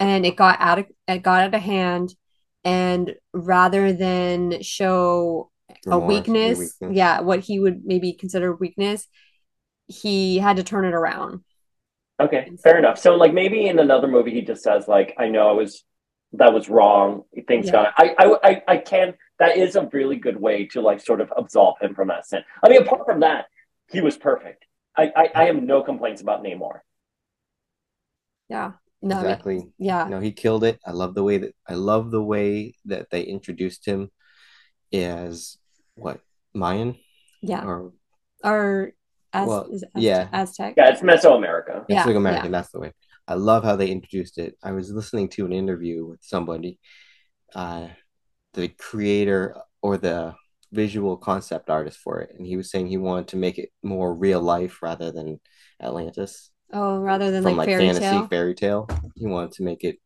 and 0.00 0.26
it 0.26 0.36
got 0.36 0.56
out 0.60 0.80
of 0.80 0.86
it 1.06 1.22
got 1.22 1.42
out 1.42 1.54
of 1.54 1.60
hand. 1.60 2.14
And 2.64 3.14
rather 3.32 3.92
than 3.92 4.62
show 4.62 5.50
a 5.86 5.98
weakness, 5.98 6.58
weakness. 6.58 6.96
yeah. 6.96 7.20
what 7.20 7.40
he 7.40 7.60
would 7.60 7.84
maybe 7.84 8.12
consider 8.14 8.54
weakness 8.54 9.06
he 9.86 10.38
had 10.38 10.56
to 10.56 10.62
turn 10.62 10.84
it 10.84 10.94
around. 10.94 11.40
Okay, 12.20 12.50
fair 12.62 12.78
enough. 12.78 12.98
So 12.98 13.14
like 13.14 13.32
maybe 13.32 13.66
in 13.66 13.78
another 13.78 14.08
movie 14.08 14.32
he 14.32 14.42
just 14.42 14.62
says 14.62 14.88
like 14.88 15.14
I 15.18 15.28
know 15.28 15.48
I 15.48 15.52
was 15.52 15.84
that 16.32 16.52
was 16.52 16.68
wrong. 16.68 17.24
Things 17.46 17.66
Yeah. 17.66 17.72
got 17.72 17.94
I, 17.96 18.14
I 18.18 18.48
I 18.50 18.62
I 18.68 18.76
can 18.78 19.14
that 19.38 19.56
is 19.56 19.76
a 19.76 19.88
really 19.92 20.16
good 20.16 20.38
way 20.40 20.66
to 20.66 20.80
like 20.80 21.00
sort 21.00 21.20
of 21.20 21.32
absolve 21.36 21.78
him 21.80 21.94
from 21.94 22.08
that 22.08 22.26
sin. 22.26 22.42
I 22.64 22.68
mean 22.68 22.82
apart 22.82 23.02
from 23.06 23.20
that, 23.20 23.46
he 23.90 24.00
was 24.00 24.16
perfect. 24.16 24.64
I 24.96 25.12
I, 25.16 25.30
I 25.34 25.44
have 25.46 25.56
no 25.62 25.82
complaints 25.82 26.20
about 26.22 26.42
Namor. 26.42 26.80
yeah 28.48 28.72
no 29.00 29.16
I 29.16 29.18
mean, 29.22 29.30
exactly. 29.30 29.72
yeah 29.78 30.08
No, 30.08 30.20
he 30.20 30.32
killed 30.32 30.64
it. 30.64 30.78
I 30.84 30.90
love 30.92 31.14
the 31.14 31.22
way 31.24 31.38
that 31.38 31.54
I 31.68 31.74
love 31.74 32.10
the 32.10 32.22
way 32.22 32.74
that 32.86 33.10
they 33.10 33.22
introduced 33.22 33.86
him 33.86 34.10
as 34.92 35.56
what 35.94 36.20
Mayan 36.54 36.96
yeah 37.42 37.64
or 37.64 37.92
or 38.44 38.92
as 39.32 39.46
Well, 39.48 39.68
is 39.70 39.84
yeah. 39.94 40.28
aztec 40.32 40.74
Yeah, 40.76 40.88
it's 40.90 41.02
Mesoamerica. 41.02 41.84
Yeah, 41.88 41.96
Mexican 41.96 42.16
American. 42.16 42.50
That's 42.52 42.70
the 42.70 42.80
way. 42.80 42.92
I 43.28 43.34
love 43.34 43.62
how 43.62 43.76
they 43.76 43.90
introduced 43.90 44.38
it. 44.38 44.56
I 44.62 44.72
was 44.72 44.90
listening 44.90 45.28
to 45.30 45.44
an 45.44 45.52
interview 45.52 46.06
with 46.06 46.20
somebody, 46.22 46.78
uh, 47.54 47.88
the 48.54 48.68
creator 48.68 49.54
or 49.82 49.98
the 49.98 50.34
visual 50.72 51.16
concept 51.18 51.68
artist 51.68 51.98
for 51.98 52.20
it, 52.20 52.34
and 52.36 52.46
he 52.46 52.56
was 52.56 52.70
saying 52.70 52.86
he 52.86 52.96
wanted 52.96 53.28
to 53.28 53.36
make 53.36 53.58
it 53.58 53.70
more 53.82 54.14
real 54.14 54.40
life 54.40 54.82
rather 54.82 55.12
than 55.12 55.40
Atlantis 55.80 56.50
oh 56.72 56.98
rather 56.98 57.30
than 57.30 57.42
from 57.42 57.56
like 57.56 57.68
like 57.68 57.68
fairy 57.68 57.86
fantasy 57.86 58.00
tale 58.00 58.26
fairy 58.28 58.54
tale. 58.54 58.86
He 59.14 59.26
wanted 59.26 59.52
to 59.52 59.62
make 59.62 59.84
it 59.84 59.98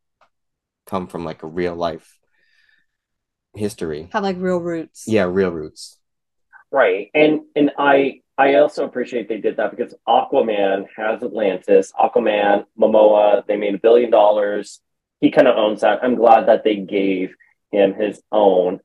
come 0.86 1.06
from 1.06 1.24
like 1.24 1.42
a 1.42 1.46
real 1.46 1.74
life 1.74 2.18
history. 3.54 4.08
have 4.12 4.22
like 4.22 4.36
real 4.38 4.58
roots 4.58 5.04
Yeah, 5.06 5.24
real 5.24 5.50
roots. 5.50 5.98
Right. 6.70 7.10
And 7.14 7.42
and 7.54 7.70
I 7.78 8.21
I 8.38 8.54
also 8.54 8.84
appreciate 8.84 9.28
they 9.28 9.40
did 9.40 9.56
that 9.58 9.76
because 9.76 9.94
Aquaman 10.08 10.86
has 10.96 11.22
Atlantis, 11.22 11.92
Aquaman, 11.98 12.64
Momoa, 12.78 13.46
they 13.46 13.56
made 13.56 13.74
a 13.74 13.78
billion 13.78 14.10
dollars. 14.10 14.80
He 15.20 15.30
kind 15.30 15.46
of 15.46 15.56
owns 15.56 15.82
that. 15.82 16.02
I'm 16.02 16.14
glad 16.14 16.48
that 16.48 16.64
they 16.64 16.76
gave 16.76 17.34
him 17.70 17.94
his 17.94 18.22
own 18.32 18.80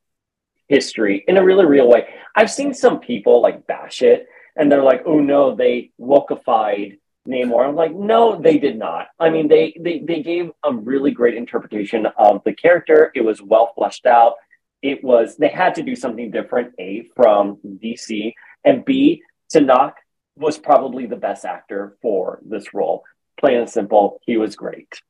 history 0.67 1.23
in 1.27 1.37
a 1.37 1.43
really 1.43 1.65
real 1.65 1.87
way. 1.87 2.07
I've 2.35 2.51
seen 2.51 2.73
some 2.73 2.99
people 2.99 3.41
like 3.41 3.65
bash 3.67 4.01
it 4.01 4.27
and 4.55 4.71
they're 4.71 4.83
like, 4.83 5.03
oh 5.05 5.19
no, 5.19 5.55
they 5.55 5.91
wokeified 5.99 6.99
Namor. 7.27 7.67
I'm 7.67 7.75
like, 7.75 7.93
no, 7.93 8.39
they 8.39 8.57
did 8.57 8.77
not. 8.77 9.07
I 9.19 9.29
mean, 9.29 9.47
they, 9.47 9.77
they 9.79 9.99
they 9.99 10.21
gave 10.21 10.51
a 10.63 10.73
really 10.73 11.11
great 11.11 11.35
interpretation 11.35 12.05
of 12.17 12.41
the 12.45 12.53
character. 12.53 13.11
It 13.15 13.21
was 13.21 13.41
well 13.41 13.71
fleshed 13.75 14.05
out. 14.05 14.33
It 14.81 15.03
was 15.03 15.35
they 15.37 15.49
had 15.49 15.75
to 15.75 15.83
do 15.83 15.95
something 15.95 16.31
different. 16.31 16.73
A 16.79 17.07
from 17.15 17.57
DC 17.65 18.33
and 18.63 18.85
B 18.85 19.23
Tenoch 19.53 19.93
was 20.35 20.57
probably 20.57 21.05
the 21.05 21.15
best 21.15 21.45
actor 21.45 21.97
for 22.01 22.39
this 22.45 22.73
role. 22.73 23.03
Plain 23.39 23.57
and 23.59 23.69
simple, 23.69 24.19
he 24.25 24.37
was 24.37 24.55
great. 24.55 25.01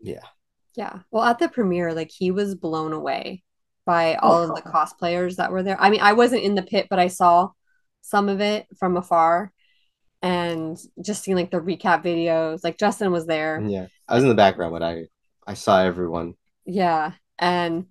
Yeah. 0.00 0.20
Yeah. 0.76 1.00
Well, 1.10 1.24
at 1.24 1.38
the 1.38 1.48
premiere, 1.48 1.94
like 1.94 2.10
he 2.10 2.30
was 2.30 2.54
blown 2.54 2.92
away 2.92 3.42
by 3.84 4.14
all 4.16 4.42
of 4.42 4.48
the 4.54 4.62
Oh. 4.68 4.70
cosplayers 4.72 5.36
that 5.36 5.50
were 5.50 5.62
there. 5.62 5.80
I 5.80 5.90
mean, 5.90 6.00
I 6.00 6.12
wasn't 6.12 6.42
in 6.44 6.54
the 6.54 6.62
pit, 6.62 6.86
but 6.90 6.98
I 6.98 7.08
saw 7.08 7.50
some 8.02 8.28
of 8.28 8.40
it 8.40 8.66
from 8.78 8.96
afar 8.96 9.52
and 10.22 10.76
just 11.04 11.22
seeing 11.22 11.36
like 11.36 11.50
the 11.50 11.60
recap 11.60 12.04
videos. 12.04 12.60
Like 12.62 12.78
Justin 12.78 13.10
was 13.12 13.26
there. 13.26 13.60
Yeah. 13.66 13.86
I 14.08 14.14
was 14.14 14.22
in 14.24 14.28
the 14.28 14.34
background, 14.34 14.72
but 14.72 14.82
I 14.82 15.04
I 15.46 15.54
saw 15.54 15.80
everyone. 15.80 16.34
Yeah. 16.66 17.12
And 17.38 17.86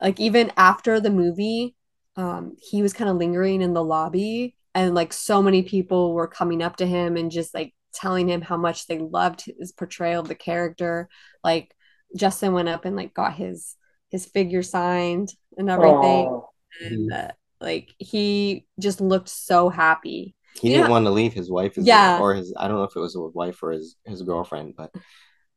like 0.00 0.20
even 0.20 0.52
after 0.56 1.00
the 1.00 1.10
movie, 1.10 1.74
um, 2.16 2.56
he 2.60 2.82
was 2.82 2.92
kind 2.92 3.10
of 3.10 3.16
lingering 3.16 3.62
in 3.62 3.74
the 3.74 3.82
lobby 3.84 4.54
and 4.74 4.94
like 4.94 5.12
so 5.12 5.42
many 5.42 5.62
people 5.62 6.14
were 6.14 6.28
coming 6.28 6.62
up 6.62 6.76
to 6.76 6.86
him 6.86 7.16
and 7.16 7.30
just 7.30 7.54
like 7.54 7.74
telling 7.92 8.28
him 8.28 8.40
how 8.40 8.56
much 8.56 8.86
they 8.86 8.98
loved 8.98 9.44
his 9.58 9.72
portrayal 9.72 10.20
of 10.20 10.28
the 10.28 10.34
character. 10.34 11.08
Like 11.42 11.74
Justin 12.16 12.52
went 12.52 12.68
up 12.68 12.84
and 12.84 12.96
like 12.96 13.14
got 13.14 13.34
his 13.34 13.74
his 14.10 14.26
figure 14.26 14.62
signed 14.62 15.32
and 15.56 15.68
everything. 15.70 16.28
Oh, 16.28 16.50
And 16.80 17.12
uh, 17.12 17.28
like 17.60 17.90
he 17.98 18.66
just 18.80 19.00
looked 19.00 19.28
so 19.28 19.68
happy. 19.68 20.34
He 20.60 20.70
Yeah. 20.70 20.78
didn't 20.78 20.90
want 20.90 21.06
to 21.06 21.10
leave 21.10 21.34
his 21.34 21.50
wife, 21.50 21.74
his, 21.76 21.86
Yeah. 21.86 22.18
or 22.20 22.34
his. 22.34 22.52
I 22.56 22.68
don't 22.68 22.76
know 22.78 22.84
if 22.84 22.96
it 22.96 23.00
was 23.00 23.16
a 23.16 23.20
wife 23.20 23.62
or 23.62 23.72
his 23.72 23.96
his 24.04 24.22
girlfriend, 24.22 24.74
but 24.76 24.90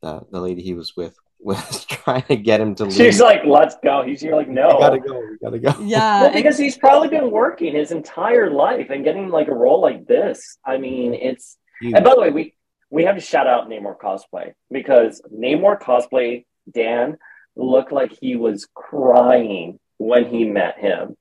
the 0.01 0.21
the 0.31 0.41
lady 0.41 0.61
he 0.61 0.73
was 0.73 0.95
with 0.95 1.15
was 1.43 1.85
trying 1.89 2.23
to 2.23 2.35
get 2.35 2.61
him 2.61 2.75
to 2.75 2.85
leave. 2.85 2.93
She's 2.93 3.19
like, 3.21 3.43
"Let's 3.45 3.75
go." 3.83 4.03
He's 4.03 4.21
you're 4.21 4.35
like, 4.35 4.47
"No." 4.47 4.67
we 4.67 4.79
gotta 4.79 4.99
go. 4.99 5.19
We 5.19 5.37
gotta 5.41 5.59
go. 5.59 5.73
Yeah, 5.83 6.23
Well, 6.23 6.33
because 6.33 6.57
he's 6.57 6.77
probably 6.77 7.07
been 7.09 7.31
working 7.31 7.73
his 7.75 7.91
entire 7.91 8.49
life 8.51 8.89
and 8.89 9.03
getting 9.03 9.29
like 9.29 9.47
a 9.47 9.53
role 9.53 9.81
like 9.81 10.05
this. 10.05 10.57
I 10.65 10.77
mean, 10.77 11.13
it's 11.13 11.57
You- 11.81 11.95
and 11.95 12.03
by 12.05 12.13
the 12.15 12.21
way, 12.21 12.29
we 12.31 12.53
we 12.89 13.03
have 13.05 13.15
to 13.15 13.21
shout 13.21 13.47
out 13.47 13.69
Namor 13.69 13.97
cosplay 13.97 14.53
because 14.69 15.21
Namor 15.33 15.79
cosplay 15.81 16.45
Dan 16.71 17.17
looked 17.55 17.91
like 17.91 18.11
he 18.19 18.35
was 18.35 18.67
crying 18.73 19.79
when 19.97 20.25
he 20.25 20.45
met 20.45 20.77
him. 20.77 21.15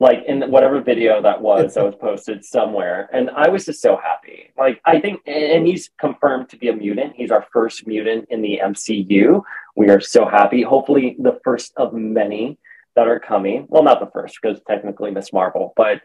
Like 0.00 0.24
in 0.26 0.40
mm-hmm. 0.40 0.50
whatever 0.50 0.80
video 0.80 1.22
that 1.22 1.40
was 1.40 1.74
that 1.74 1.84
was 1.84 1.94
posted 1.94 2.44
somewhere. 2.44 3.08
And 3.12 3.30
I 3.30 3.48
was 3.48 3.64
just 3.64 3.80
so 3.80 3.96
happy. 3.96 4.50
Like 4.58 4.80
I 4.84 5.00
think 5.00 5.20
and 5.26 5.66
he's 5.66 5.90
confirmed 6.00 6.48
to 6.50 6.56
be 6.56 6.68
a 6.68 6.74
mutant. 6.74 7.14
He's 7.14 7.30
our 7.30 7.46
first 7.52 7.86
mutant 7.86 8.26
in 8.30 8.42
the 8.42 8.60
MCU. 8.62 9.42
We 9.76 9.90
are 9.90 10.00
so 10.00 10.26
happy. 10.26 10.62
Hopefully 10.62 11.16
the 11.18 11.38
first 11.44 11.72
of 11.76 11.94
many 11.94 12.58
that 12.96 13.08
are 13.08 13.20
coming. 13.20 13.66
Well, 13.68 13.82
not 13.82 14.00
the 14.00 14.10
first, 14.12 14.38
because 14.40 14.60
technically 14.66 15.10
Miss 15.10 15.32
Marvel, 15.32 15.72
but 15.76 16.00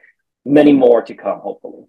many 0.45 0.73
more 0.73 1.01
to 1.03 1.13
come, 1.13 1.39
hopefully. 1.39 1.85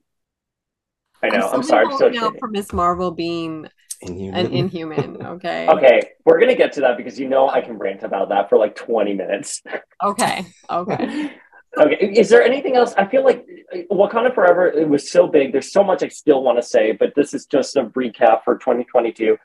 I 1.23 1.29
know. 1.29 1.49
I'm, 1.49 1.63
still 1.63 1.63
sorry. 1.63 1.87
I'm 1.87 1.99
so 1.99 2.27
out 2.27 2.37
for 2.39 2.49
Miss 2.49 2.73
Marvel 2.73 3.11
being 3.11 3.69
Inhuman. 4.03 4.47
an 4.47 4.53
inhuman. 4.53 5.17
Okay. 5.27 5.69
Okay, 5.69 6.03
we're 6.25 6.41
gonna 6.41 6.55
get 6.55 6.73
to 6.73 6.81
that 6.81 6.97
because 6.97 7.21
you 7.21 7.29
know 7.29 7.49
I 7.49 7.61
can 7.61 7.79
rant 7.79 8.03
about 8.03 8.31
that 8.31 8.49
for 8.49 8.59
like 8.59 8.75
20 8.75 9.15
minutes. 9.15 9.63
Okay. 10.03 10.47
Okay. 10.71 11.33
okay, 11.79 11.97
is 12.16 12.29
there 12.29 12.43
anything 12.43 12.77
else? 12.77 12.95
I 12.97 13.07
feel 13.07 13.25
like 13.25 13.47
Wakanda 13.91 14.35
Forever 14.35 14.68
it 14.68 14.89
was 14.89 15.11
so 15.11 15.27
big. 15.27 15.53
There's 15.53 15.73
so 15.73 15.85
much 15.85 16.03
I 16.03 16.09
still 16.09 16.43
want 16.43 16.59
to 16.59 16.62
say, 16.62 16.93
but 16.93 17.12
this 17.14 17.35
is 17.35 17.47
just 17.47 17.77
a 17.77 17.85
recap 17.85 18.45
for 18.45 18.57
2022. 18.59 19.37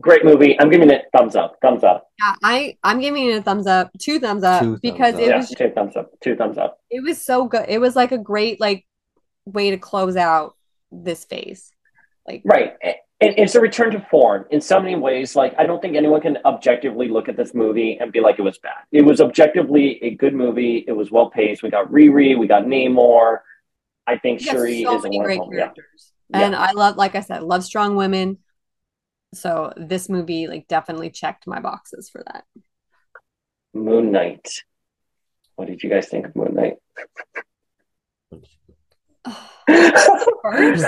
Great 0.00 0.24
movie. 0.24 0.58
I'm 0.60 0.70
giving 0.70 0.90
it 0.90 1.04
thumbs 1.16 1.36
up. 1.36 1.56
Thumbs 1.62 1.84
up. 1.84 2.08
Yeah, 2.18 2.34
I 2.42 2.76
I'm 2.82 3.00
giving 3.00 3.28
it 3.30 3.36
a 3.38 3.42
thumbs 3.42 3.66
up, 3.68 3.92
two 4.00 4.18
thumbs 4.18 4.42
up 4.42 4.60
Two 4.62 4.66
thumbs 4.70 4.80
because 4.82 5.14
up. 5.14 5.20
it 5.20 5.28
yeah, 5.28 5.36
was 5.36 5.50
two 5.50 5.70
thumbs 5.70 5.96
up. 5.96 6.10
Two 6.20 6.34
thumbs 6.34 6.58
up. 6.58 6.80
it 6.90 7.00
was 7.02 7.24
so 7.24 7.46
good. 7.46 7.66
It 7.68 7.78
was 7.80 7.94
like 7.94 8.10
a 8.10 8.18
great 8.18 8.60
like 8.60 8.84
way 9.44 9.70
to 9.70 9.76
close 9.76 10.16
out 10.16 10.56
this 10.90 11.24
phase. 11.24 11.70
Like 12.26 12.42
Right. 12.44 12.74
And 13.24 13.38
it's 13.38 13.54
a 13.54 13.60
return 13.60 13.90
to 13.92 14.00
form 14.10 14.46
in 14.50 14.60
so 14.60 14.80
many 14.80 14.96
ways. 14.96 15.34
Like, 15.36 15.54
I 15.58 15.66
don't 15.66 15.80
think 15.80 15.96
anyone 15.96 16.20
can 16.20 16.38
objectively 16.44 17.08
look 17.08 17.28
at 17.28 17.36
this 17.36 17.54
movie 17.54 17.98
and 18.00 18.12
be 18.12 18.20
like, 18.20 18.38
it 18.38 18.42
was 18.42 18.58
bad. 18.58 18.84
It 18.92 19.02
was 19.02 19.20
objectively 19.20 20.02
a 20.02 20.14
good 20.14 20.34
movie. 20.34 20.84
It 20.86 20.92
was 20.92 21.10
well 21.10 21.30
paced. 21.30 21.62
We 21.62 21.70
got 21.70 21.90
Riri, 21.90 22.38
we 22.38 22.46
got 22.46 22.64
Namor. 22.64 23.38
I 24.06 24.18
think 24.18 24.40
Shuri 24.40 24.82
so 24.82 24.96
is 24.98 25.04
a 25.04 25.08
many 25.08 25.18
great 25.20 25.38
wonderful. 25.38 25.58
Yeah. 25.58 25.64
characters. 25.64 26.12
And 26.32 26.54
I 26.54 26.72
love, 26.72 26.96
like 26.96 27.14
I 27.14 27.20
said, 27.20 27.42
love 27.42 27.64
strong 27.64 27.96
women. 27.96 28.38
So 29.32 29.72
this 29.76 30.08
movie 30.08 30.46
like 30.46 30.68
definitely 30.68 31.10
checked 31.10 31.46
my 31.46 31.60
boxes 31.60 32.10
for 32.10 32.22
that. 32.26 32.44
Moon 33.72 34.12
Knight. 34.12 34.48
What 35.56 35.68
did 35.68 35.82
you 35.82 35.90
guys 35.90 36.08
think 36.08 36.26
of 36.26 36.36
Moon 36.36 36.54
Knight? 36.54 36.74
Oh, 39.26 39.50
First, 39.66 40.86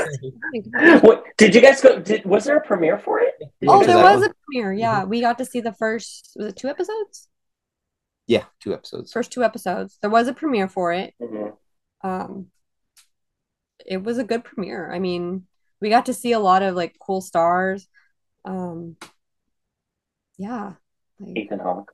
what, 1.02 1.24
did 1.38 1.54
you 1.54 1.60
guys 1.60 1.80
go? 1.80 1.98
Did, 1.98 2.24
was 2.24 2.44
there 2.44 2.56
a 2.56 2.60
premiere 2.60 2.98
for 2.98 3.20
it? 3.20 3.34
Did 3.38 3.68
oh, 3.68 3.84
there 3.84 3.96
go? 3.96 4.02
was 4.02 4.26
a 4.26 4.30
premiere. 4.44 4.72
Yeah, 4.72 5.04
we 5.04 5.20
got 5.20 5.38
to 5.38 5.44
see 5.44 5.60
the 5.60 5.72
first 5.72 6.32
was 6.36 6.48
it 6.48 6.56
two 6.56 6.68
episodes? 6.68 7.28
Yeah, 8.26 8.44
two 8.60 8.74
episodes. 8.74 9.12
First 9.12 9.32
two 9.32 9.44
episodes. 9.44 9.98
There 10.00 10.10
was 10.10 10.28
a 10.28 10.34
premiere 10.34 10.68
for 10.68 10.92
it. 10.92 11.14
Mhm. 11.20 11.52
Um, 12.02 12.46
it 13.84 14.02
was 14.02 14.18
a 14.18 14.24
good 14.24 14.44
premiere. 14.44 14.92
I 14.92 14.98
mean, 14.98 15.46
we 15.80 15.88
got 15.88 16.06
to 16.06 16.14
see 16.14 16.32
a 16.32 16.40
lot 16.40 16.62
of 16.62 16.74
like 16.74 16.96
cool 17.00 17.20
stars. 17.20 17.88
Um, 18.44 18.96
yeah. 20.38 20.72
Like, 21.18 21.36
Ethan 21.36 21.60
Hawke. 21.60 21.92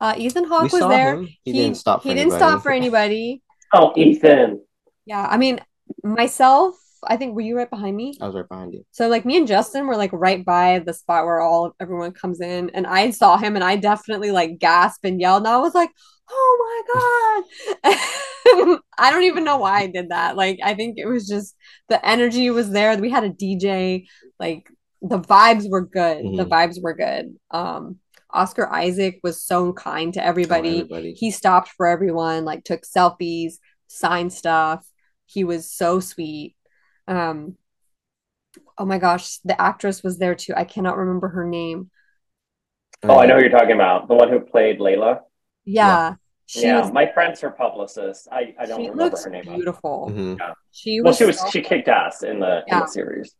uh, 0.00 0.14
Ethan 0.16 0.44
Hawke 0.44 0.72
was 0.72 0.88
there. 0.88 1.14
him. 1.14 1.28
He, 1.44 1.52
didn't 1.52 1.76
stop 1.76 2.02
for 2.02 2.08
he 2.08 2.14
didn't 2.14 2.32
stop 2.32 2.62
for 2.62 2.72
anybody. 2.72 3.42
Oh, 3.72 3.92
Ethan. 3.96 4.60
Yeah, 5.06 5.26
I 5.26 5.36
mean, 5.36 5.60
myself, 6.02 6.76
I 7.06 7.16
think 7.16 7.34
were 7.34 7.40
you 7.42 7.56
right 7.56 7.68
behind 7.68 7.96
me? 7.96 8.16
I 8.20 8.26
was 8.26 8.34
right 8.34 8.48
behind 8.48 8.72
you. 8.72 8.84
So 8.92 9.08
like 9.08 9.24
me 9.24 9.36
and 9.36 9.46
Justin 9.46 9.86
were 9.86 9.96
like 9.96 10.12
right 10.12 10.44
by 10.44 10.80
the 10.80 10.94
spot 10.94 11.24
where 11.24 11.40
all 11.40 11.74
everyone 11.80 12.12
comes 12.12 12.40
in, 12.40 12.70
and 12.70 12.86
I 12.86 13.10
saw 13.10 13.36
him, 13.36 13.56
and 13.56 13.64
I 13.64 13.76
definitely 13.76 14.30
like 14.30 14.58
gasped 14.58 15.04
and 15.04 15.20
yelled, 15.20 15.42
and 15.42 15.48
I 15.48 15.58
was 15.58 15.74
like, 15.74 15.90
"Oh 16.30 17.44
my 17.84 17.92
god!" 17.92 18.78
I 18.98 19.10
don't 19.10 19.24
even 19.24 19.44
know 19.44 19.58
why 19.58 19.80
I 19.80 19.86
did 19.86 20.10
that. 20.10 20.36
Like 20.36 20.58
I 20.62 20.74
think 20.74 20.96
it 20.98 21.06
was 21.06 21.26
just 21.26 21.54
the 21.88 22.04
energy 22.06 22.50
was 22.50 22.70
there. 22.70 22.96
We 22.96 23.10
had 23.10 23.24
a 23.24 23.30
DJ, 23.30 24.06
like 24.38 24.68
the 25.02 25.18
vibes 25.20 25.70
were 25.70 25.84
good. 25.84 26.24
The 26.24 26.46
Mhm. 26.46 26.48
vibes 26.48 26.82
were 26.82 26.94
good. 26.94 27.36
Um, 27.50 27.98
Oscar 28.30 28.66
Isaac 28.72 29.20
was 29.22 29.42
so 29.42 29.72
kind 29.72 30.12
to 30.14 30.24
everybody. 30.24 30.80
everybody. 30.80 31.14
He 31.14 31.30
stopped 31.30 31.68
for 31.76 31.86
everyone, 31.86 32.44
like 32.44 32.64
took 32.64 32.82
selfies, 32.82 33.54
signed 33.86 34.32
stuff. 34.32 34.84
He 35.34 35.42
was 35.44 35.68
so 35.70 35.98
sweet. 36.00 36.54
Um, 37.08 37.56
oh 38.78 38.86
my 38.86 38.98
gosh, 38.98 39.38
the 39.38 39.60
actress 39.60 40.02
was 40.04 40.18
there 40.18 40.36
too. 40.36 40.54
I 40.56 40.64
cannot 40.64 40.96
remember 40.96 41.28
her 41.28 41.44
name. 41.44 41.90
Oh, 43.02 43.18
I 43.18 43.26
know 43.26 43.34
who 43.34 43.40
you're 43.42 43.50
talking 43.50 43.72
about. 43.72 44.06
The 44.08 44.14
one 44.14 44.30
who 44.30 44.40
played 44.40 44.78
Layla. 44.78 45.20
Yeah, 45.64 46.14
she 46.46 46.62
yeah, 46.62 46.80
was. 46.82 46.92
my 46.92 47.10
friend's 47.12 47.40
her 47.40 47.50
publicist. 47.50 48.28
I, 48.30 48.54
I 48.58 48.66
don't 48.66 48.80
she 48.80 48.88
remember 48.90 49.04
looks 49.04 49.24
her 49.24 49.30
name. 49.30 49.44
beautiful. 49.44 50.10
Mhm. 50.12 50.38
She 50.70 51.00
Well, 51.00 51.10
was. 51.10 51.18
she 51.18 51.24
was 51.24 51.40
so- 51.40 51.50
she 51.50 51.60
kicked 51.62 51.88
ass 51.88 52.22
in 52.22 52.38
the 52.40 52.62
in 52.68 52.78
the 52.78 52.86
series. 52.86 53.34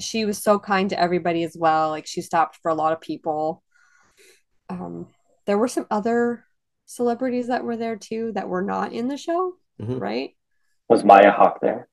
she 0.00 0.24
was 0.24 0.38
so 0.42 0.58
kind 0.58 0.90
to 0.90 0.98
everybody 1.00 1.44
as 1.44 1.56
well. 1.56 1.90
Like 1.90 2.06
she 2.06 2.20
stopped 2.22 2.58
for 2.60 2.70
a 2.70 2.74
lot 2.74 2.92
of 2.92 3.00
people. 3.00 3.62
Um, 4.68 5.06
there 5.46 5.56
were 5.58 5.68
some 5.68 5.86
other 5.90 6.44
celebrities 6.86 7.46
that 7.48 7.62
were 7.64 7.76
there 7.76 7.96
too 7.96 8.32
that 8.34 8.48
were 8.48 8.62
not 8.62 8.92
in 8.92 9.08
the 9.08 9.16
show, 9.16 9.54
Mhm. 9.80 10.00
right? 10.00 10.35
Was 10.88 11.04
Maya 11.04 11.32
Hawke 11.32 11.58
there? 11.60 11.88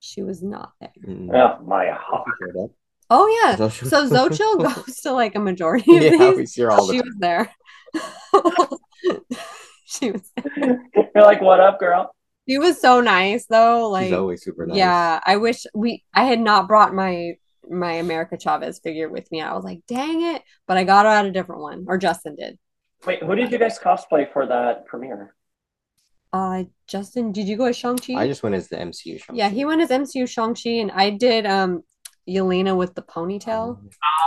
She 0.00 0.22
was 0.22 0.42
not 0.42 0.72
there. 0.80 0.90
Oh, 1.34 1.58
Maya 1.64 1.96
Hawke. 1.98 2.26
He 2.40 2.46
showed 2.46 2.64
up. 2.64 2.70
Oh 3.10 3.26
yeah. 3.44 3.56
Xochitl. 3.56 3.88
So 3.88 4.08
Xochitl 4.28 4.74
goes 4.86 4.96
to 5.00 5.12
like 5.12 5.34
a 5.34 5.40
majority 5.40 5.96
of 5.96 6.02
yeah, 6.02 6.30
we 6.30 6.36
these. 6.36 6.52
see 6.54 6.62
her 6.62 6.70
all 6.70 6.86
the 6.86 6.94
She 6.94 6.98
time. 7.00 7.06
was 7.08 7.16
there. 7.18 7.52
she 9.86 10.10
was 10.12 10.30
You're 10.56 11.24
like, 11.24 11.40
what 11.40 11.60
up, 11.60 11.78
girl? 11.80 12.14
she 12.48 12.58
was 12.58 12.80
so 12.80 13.00
nice 13.00 13.46
though. 13.46 13.88
Like 13.90 14.06
She's 14.06 14.12
always 14.14 14.42
super 14.42 14.66
nice. 14.66 14.76
yeah, 14.76 15.20
I 15.24 15.36
wish 15.36 15.66
we 15.74 16.04
I 16.14 16.24
had 16.24 16.40
not 16.40 16.68
brought 16.68 16.94
my 16.94 17.32
my 17.70 17.92
America 17.92 18.38
Chavez 18.38 18.78
figure 18.78 19.08
with 19.10 19.30
me. 19.30 19.42
I 19.42 19.54
was 19.54 19.64
like, 19.64 19.80
dang 19.86 20.22
it, 20.22 20.42
but 20.66 20.76
I 20.78 20.84
got 20.84 21.04
her 21.04 21.12
out 21.12 21.26
a 21.26 21.30
different 21.32 21.60
one, 21.62 21.84
or 21.88 21.98
Justin 21.98 22.36
did. 22.36 22.58
Wait, 23.06 23.22
who 23.22 23.34
did 23.34 23.52
you 23.52 23.58
guys 23.58 23.78
cosplay 23.78 24.30
for 24.32 24.46
that 24.46 24.86
premiere? 24.86 25.34
Uh, 26.32 26.64
Justin, 26.86 27.32
did 27.32 27.48
you 27.48 27.56
go 27.56 27.64
as 27.66 27.76
Shang-Chi? 27.76 28.14
I 28.14 28.26
just 28.26 28.42
went 28.42 28.54
as 28.54 28.68
the 28.68 28.76
MCU. 28.76 29.18
Shang-Chi. 29.18 29.34
Yeah, 29.34 29.48
he 29.48 29.64
went 29.64 29.80
as 29.80 29.88
MCU 29.90 30.28
Shang-Chi, 30.28 30.70
and 30.70 30.90
I 30.92 31.10
did 31.10 31.46
um 31.46 31.82
Yelena 32.28 32.76
with 32.76 32.94
the 32.94 33.00
ponytail. 33.02 33.78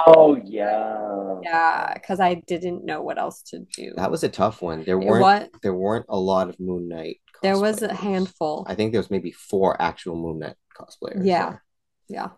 Oh 0.08 0.36
yeah. 0.44 1.40
Yeah, 1.44 1.94
because 1.94 2.20
I 2.20 2.36
didn't 2.48 2.84
know 2.86 3.02
what 3.04 3.20
else 3.20 3.44
to 3.44 3.60
do. 3.60 3.94
That 3.98 4.10
was 4.10 4.24
a 4.24 4.30
tough 4.30 4.62
one. 4.64 4.84
There 4.84 4.98
weren't 4.98 5.22
wa- 5.22 5.48
there 5.62 5.76
weren't 5.76 6.08
a 6.10 6.18
lot 6.18 6.50
of 6.50 6.60
Moon 6.60 6.88
Knight. 6.88 7.22
there 7.44 7.60
was 7.60 7.82
a 7.84 7.94
handful. 7.94 8.66
I 8.68 8.74
think 8.76 8.92
there 8.92 9.00
was 9.00 9.12
maybe 9.12 9.32
four 9.32 9.80
actual 9.80 10.16
Moon 10.16 10.40
Knight 10.40 10.56
cosplayers. 10.76 11.24
Yeah. 11.26 11.58
Yeah. 12.08 12.30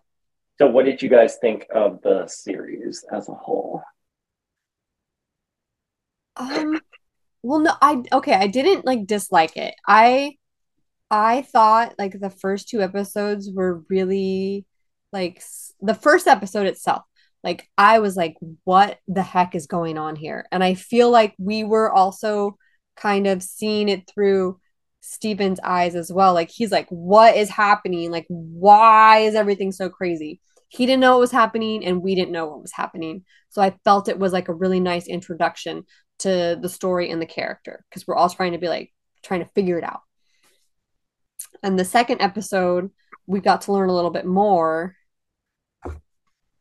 So, 0.60 0.66
what 0.68 0.84
did 0.84 1.00
you 1.02 1.08
guys 1.08 1.36
think 1.40 1.66
of 1.74 2.00
the 2.02 2.26
series 2.28 3.04
as 3.10 3.28
a 3.30 3.34
whole? 3.34 3.82
Um, 6.36 6.80
well, 7.44 7.60
no, 7.60 7.74
I 7.82 8.02
okay, 8.12 8.34
I 8.34 8.46
didn't 8.46 8.86
like 8.86 9.06
dislike 9.06 9.56
it. 9.56 9.74
I 9.86 10.36
I 11.10 11.42
thought 11.42 11.94
like 11.98 12.18
the 12.18 12.30
first 12.30 12.68
two 12.68 12.82
episodes 12.82 13.50
were 13.52 13.84
really 13.90 14.66
like 15.12 15.42
the 15.80 15.94
first 15.94 16.26
episode 16.26 16.66
itself. 16.66 17.02
Like 17.44 17.68
I 17.76 17.98
was 18.00 18.16
like, 18.16 18.36
what 18.64 18.98
the 19.08 19.22
heck 19.22 19.54
is 19.54 19.66
going 19.66 19.98
on 19.98 20.16
here? 20.16 20.46
And 20.52 20.64
I 20.64 20.74
feel 20.74 21.10
like 21.10 21.34
we 21.38 21.64
were 21.64 21.92
also 21.92 22.56
kind 22.96 23.26
of 23.26 23.42
seeing 23.42 23.90
it 23.90 24.10
through 24.10 24.58
Steven's 25.02 25.60
eyes 25.60 25.94
as 25.94 26.10
well. 26.10 26.32
Like 26.32 26.50
he's 26.50 26.72
like, 26.72 26.88
what 26.88 27.36
is 27.36 27.50
happening? 27.50 28.10
Like, 28.10 28.26
why 28.28 29.18
is 29.18 29.34
everything 29.34 29.70
so 29.70 29.90
crazy? 29.90 30.40
He 30.68 30.86
didn't 30.86 31.00
know 31.00 31.12
what 31.12 31.20
was 31.20 31.30
happening, 31.30 31.84
and 31.84 32.02
we 32.02 32.14
didn't 32.16 32.32
know 32.32 32.46
what 32.46 32.62
was 32.62 32.72
happening. 32.72 33.24
So 33.50 33.62
I 33.62 33.76
felt 33.84 34.08
it 34.08 34.18
was 34.18 34.32
like 34.32 34.48
a 34.48 34.54
really 34.54 34.80
nice 34.80 35.06
introduction 35.06 35.84
to 36.24 36.58
the 36.60 36.68
story 36.68 37.10
and 37.10 37.20
the 37.22 37.26
character 37.26 37.84
because 37.88 38.06
we're 38.06 38.16
all 38.16 38.28
trying 38.28 38.52
to 38.52 38.58
be 38.58 38.68
like 38.68 38.92
trying 39.22 39.40
to 39.40 39.50
figure 39.54 39.78
it 39.78 39.84
out. 39.84 40.00
And 41.62 41.78
the 41.78 41.84
second 41.84 42.20
episode, 42.20 42.90
we 43.26 43.40
got 43.40 43.62
to 43.62 43.72
learn 43.72 43.88
a 43.88 43.94
little 43.94 44.10
bit 44.10 44.26
more. 44.26 44.96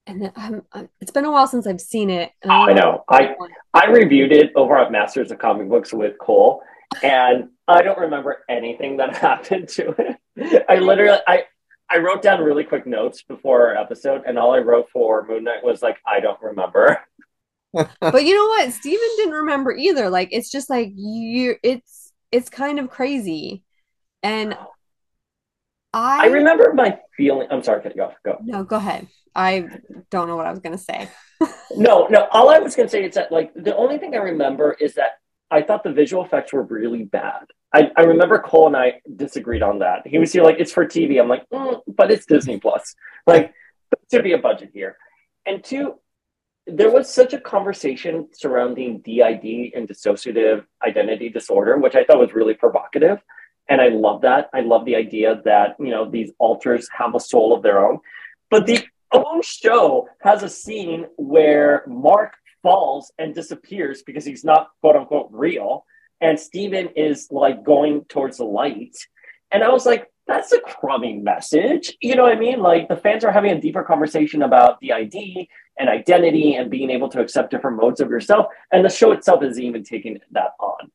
And 0.05 0.21
then 0.21 0.31
I'm, 0.35 0.61
I'm- 0.71 0.89
it's 1.01 1.11
been 1.11 1.25
a 1.25 1.31
while 1.31 1.47
since 1.47 1.65
I've 1.65 1.81
seen 1.81 2.09
it. 2.09 2.31
And 2.41 2.51
I 2.51 2.73
know. 2.73 3.03
I 3.09 3.35
I 3.73 3.87
reviewed 3.87 4.31
it 4.31 4.51
over 4.55 4.77
at 4.77 4.91
Masters 4.91 5.31
of 5.31 5.39
Comic 5.39 5.69
Books 5.69 5.93
with 5.93 6.17
Cole, 6.19 6.61
and 7.01 7.49
I 7.67 7.81
don't 7.81 7.97
remember 7.97 8.43
anything 8.49 8.97
that 8.97 9.15
happened 9.27 9.69
to 9.69 9.95
it. 10.37 10.65
I 10.69 10.75
literally 10.75 11.19
I 11.27 11.43
I 11.89 11.97
wrote 11.99 12.21
down 12.21 12.41
really 12.41 12.63
quick 12.63 12.85
notes 12.85 13.23
before 13.23 13.67
our 13.69 13.77
episode, 13.77 14.23
and 14.27 14.37
all 14.37 14.53
I 14.53 14.59
wrote 14.59 14.89
for 14.91 15.25
Moon 15.27 15.43
Knight 15.45 15.63
was 15.63 15.81
like, 15.81 15.97
I 16.05 16.19
don't 16.19 16.41
remember. 16.41 16.99
But 17.73 18.23
you 18.25 18.35
know 18.35 18.47
what? 18.47 18.71
Steven 18.73 19.09
didn't 19.17 19.33
remember 19.33 19.71
either. 19.71 20.09
Like 20.09 20.29
it's 20.31 20.51
just 20.51 20.69
like 20.69 20.91
you 20.95 21.55
it's 21.63 22.11
it's 22.31 22.49
kind 22.49 22.79
of 22.79 22.89
crazy. 22.89 23.63
And 24.21 24.57
I 25.93 26.23
I 26.23 26.25
remember 26.27 26.73
my 26.73 26.99
feeling. 27.17 27.47
I'm 27.51 27.63
sorry, 27.63 27.81
cut 27.81 27.95
you 27.95 28.03
off. 28.03 28.13
Go. 28.23 28.37
No, 28.43 28.63
go 28.63 28.77
ahead. 28.77 29.07
I 29.35 29.67
don't 30.11 30.27
know 30.27 30.35
what 30.35 30.45
I 30.45 30.51
was 30.51 30.59
gonna 30.59 30.77
say. 30.77 31.09
No, 31.75 32.07
no. 32.07 32.27
All 32.31 32.49
I 32.49 32.59
was 32.59 32.75
going 32.75 32.87
to 32.87 32.91
say 32.91 33.03
is 33.03 33.15
that, 33.15 33.31
like, 33.31 33.53
the 33.55 33.75
only 33.75 33.97
thing 33.97 34.13
I 34.13 34.19
remember 34.19 34.75
is 34.79 34.95
that 34.95 35.19
I 35.49 35.61
thought 35.61 35.83
the 35.83 35.91
visual 35.91 36.23
effects 36.23 36.53
were 36.53 36.63
really 36.63 37.03
bad. 37.03 37.45
I, 37.73 37.91
I 37.97 38.03
remember 38.03 38.39
Cole 38.39 38.67
and 38.67 38.77
I 38.77 39.01
disagreed 39.15 39.63
on 39.63 39.79
that. 39.79 40.05
He 40.05 40.19
was 40.19 40.31
here 40.31 40.43
like, 40.43 40.57
it's 40.59 40.71
for 40.71 40.85
TV. 40.85 41.19
I'm 41.19 41.27
like, 41.27 41.47
mm, 41.51 41.81
but 41.87 42.11
it's 42.11 42.25
Disney 42.25 42.59
Plus. 42.59 42.95
Like, 43.25 43.53
there 43.91 44.19
should 44.19 44.23
be 44.23 44.33
a 44.33 44.37
budget 44.37 44.71
here. 44.73 44.97
And 45.45 45.63
two, 45.63 45.95
there 46.65 46.91
was 46.91 47.13
such 47.13 47.33
a 47.33 47.39
conversation 47.39 48.27
surrounding 48.31 48.99
DID 48.99 49.73
and 49.75 49.87
dissociative 49.87 50.65
identity 50.85 51.29
disorder, 51.29 51.77
which 51.77 51.95
I 51.95 52.03
thought 52.03 52.19
was 52.19 52.33
really 52.33 52.53
provocative. 52.53 53.19
And 53.69 53.81
I 53.81 53.89
love 53.89 54.21
that. 54.21 54.49
I 54.53 54.61
love 54.61 54.85
the 54.85 54.95
idea 54.95 55.41
that, 55.45 55.75
you 55.79 55.89
know, 55.89 56.09
these 56.09 56.31
alters 56.39 56.87
have 56.97 57.15
a 57.15 57.19
soul 57.19 57.53
of 57.55 57.63
their 57.63 57.85
own. 57.85 57.99
But 58.49 58.65
the 58.65 58.83
own 59.11 59.41
show 59.41 60.07
has 60.21 60.43
a 60.43 60.49
scene 60.49 61.05
where 61.17 61.83
Mark 61.87 62.35
falls 62.61 63.11
and 63.17 63.35
disappears 63.35 64.03
because 64.03 64.25
he's 64.25 64.43
not 64.43 64.69
quote 64.81 64.95
unquote 64.95 65.29
real. 65.31 65.85
And 66.21 66.39
Steven 66.39 66.89
is 66.95 67.27
like 67.29 67.63
going 67.63 68.05
towards 68.05 68.37
the 68.37 68.45
light. 68.45 68.95
And 69.51 69.63
I 69.63 69.69
was 69.69 69.85
like, 69.85 70.07
that's 70.27 70.51
a 70.53 70.59
crummy 70.59 71.15
message. 71.15 71.97
You 72.01 72.15
know 72.15 72.23
what 72.23 72.31
I 72.31 72.39
mean? 72.39 72.59
Like 72.59 72.87
the 72.87 72.95
fans 72.95 73.23
are 73.23 73.31
having 73.31 73.51
a 73.51 73.59
deeper 73.61 73.83
conversation 73.83 74.41
about 74.41 74.79
the 74.79 74.93
ID 74.93 75.49
and 75.77 75.89
identity 75.89 76.55
and 76.55 76.69
being 76.69 76.89
able 76.89 77.09
to 77.09 77.19
accept 77.19 77.51
different 77.51 77.77
modes 77.77 77.99
of 77.99 78.09
yourself. 78.09 78.47
And 78.71 78.85
the 78.85 78.89
show 78.89 79.11
itself 79.11 79.43
isn't 79.43 79.61
even 79.61 79.83
taking 79.83 80.19
that 80.31 80.51
on. 80.59 80.91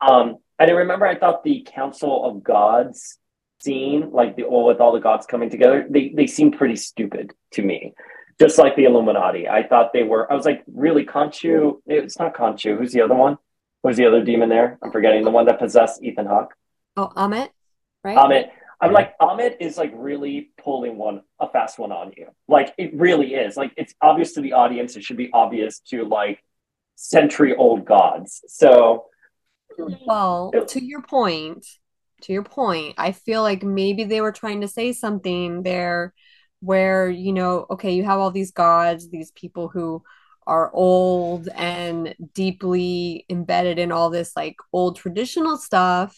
Um, 0.00 0.36
and 0.58 0.70
I 0.70 0.74
remember 0.74 1.06
I 1.06 1.18
thought 1.18 1.42
the 1.42 1.66
Council 1.66 2.24
of 2.24 2.42
Gods 2.42 3.18
scene, 3.60 4.10
like 4.12 4.36
the 4.36 4.44
all 4.44 4.66
with 4.66 4.80
all 4.80 4.92
the 4.92 5.00
gods 5.00 5.26
coming 5.26 5.50
together, 5.50 5.86
they 5.88 6.10
they 6.10 6.26
seemed 6.26 6.56
pretty 6.56 6.76
stupid 6.76 7.32
to 7.52 7.62
me. 7.62 7.94
Just 8.40 8.58
like 8.58 8.76
the 8.76 8.84
Illuminati. 8.84 9.48
I 9.48 9.66
thought 9.66 9.92
they 9.92 10.04
were 10.04 10.30
I 10.30 10.36
was 10.36 10.44
like, 10.44 10.62
really 10.72 11.04
Khonshu? 11.04 11.80
It's 11.86 12.18
not 12.18 12.34
Khonshu. 12.34 12.78
Who's 12.78 12.92
the 12.92 13.00
other 13.00 13.16
one? 13.16 13.38
Who's 13.82 13.96
the 13.96 14.06
other 14.06 14.22
demon 14.22 14.48
there? 14.48 14.78
I'm 14.82 14.92
forgetting 14.92 15.24
the 15.24 15.30
one 15.30 15.46
that 15.46 15.58
possessed 15.58 16.02
Ethan 16.02 16.26
Hawke. 16.26 16.54
Oh, 16.96 17.10
Ammit, 17.16 17.48
right? 18.04 18.16
Ammit. 18.16 18.50
I'm 18.80 18.92
like, 18.92 19.18
Ammit 19.18 19.56
is 19.60 19.76
like 19.76 19.92
really 19.94 20.52
pulling 20.62 20.96
one 20.96 21.22
a 21.40 21.48
fast 21.48 21.78
one 21.78 21.92
on 21.92 22.12
you. 22.16 22.28
Like 22.46 22.74
it 22.78 22.94
really 22.94 23.34
is. 23.34 23.56
Like 23.56 23.72
it's 23.76 23.94
obvious 24.00 24.32
to 24.34 24.40
the 24.40 24.52
audience. 24.52 24.96
It 24.96 25.02
should 25.02 25.16
be 25.16 25.30
obvious 25.32 25.80
to 25.90 26.04
like 26.04 26.42
century 26.94 27.54
old 27.54 27.84
gods. 27.84 28.42
So 28.46 29.06
Well, 29.78 30.52
to 30.68 30.84
your 30.84 31.02
point, 31.02 31.66
to 32.22 32.32
your 32.32 32.44
point, 32.44 32.94
I 32.98 33.12
feel 33.12 33.42
like 33.42 33.62
maybe 33.62 34.04
they 34.04 34.20
were 34.20 34.32
trying 34.32 34.60
to 34.62 34.68
say 34.68 34.92
something 34.92 35.62
there 35.62 36.14
where, 36.60 37.08
you 37.08 37.32
know, 37.32 37.66
okay, 37.70 37.92
you 37.92 38.04
have 38.04 38.18
all 38.18 38.30
these 38.30 38.50
gods, 38.50 39.08
these 39.10 39.30
people 39.32 39.68
who 39.68 40.02
are 40.46 40.72
old 40.72 41.48
and 41.54 42.14
deeply 42.34 43.24
embedded 43.28 43.78
in 43.78 43.92
all 43.92 44.10
this 44.10 44.34
like 44.34 44.56
old 44.72 44.96
traditional 44.96 45.56
stuff. 45.56 46.16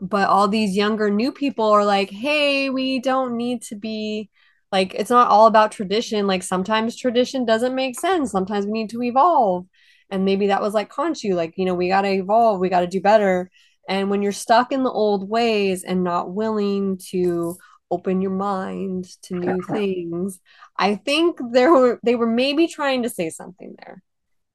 But 0.00 0.28
all 0.28 0.48
these 0.48 0.76
younger 0.76 1.10
new 1.10 1.30
people 1.30 1.66
are 1.66 1.84
like, 1.84 2.10
hey, 2.10 2.70
we 2.70 3.00
don't 3.00 3.36
need 3.36 3.62
to 3.62 3.76
be 3.76 4.30
like, 4.72 4.94
it's 4.94 5.10
not 5.10 5.28
all 5.28 5.46
about 5.46 5.72
tradition. 5.72 6.26
Like, 6.26 6.42
sometimes 6.42 6.96
tradition 6.96 7.44
doesn't 7.44 7.74
make 7.74 7.98
sense. 7.98 8.30
Sometimes 8.30 8.66
we 8.66 8.72
need 8.72 8.90
to 8.90 9.02
evolve. 9.02 9.66
And 10.10 10.24
maybe 10.24 10.48
that 10.48 10.62
was 10.62 10.74
like 10.74 10.92
Khonshu, 10.92 11.34
like, 11.34 11.54
you 11.56 11.64
know, 11.64 11.74
we 11.74 11.88
got 11.88 12.02
to 12.02 12.12
evolve, 12.12 12.60
we 12.60 12.68
got 12.68 12.80
to 12.80 12.86
do 12.86 13.00
better. 13.00 13.50
And 13.88 14.10
when 14.10 14.22
you're 14.22 14.32
stuck 14.32 14.72
in 14.72 14.82
the 14.82 14.90
old 14.90 15.28
ways 15.28 15.84
and 15.84 16.04
not 16.04 16.32
willing 16.32 16.98
to 17.10 17.56
open 17.90 18.20
your 18.20 18.30
mind 18.30 19.06
to 19.22 19.34
new 19.34 19.62
things, 19.62 20.40
I 20.76 20.94
think 20.94 21.38
there 21.52 21.72
were 21.72 22.00
they 22.02 22.14
were 22.14 22.26
maybe 22.26 22.68
trying 22.68 23.02
to 23.02 23.08
say 23.08 23.30
something 23.30 23.74
there. 23.78 24.02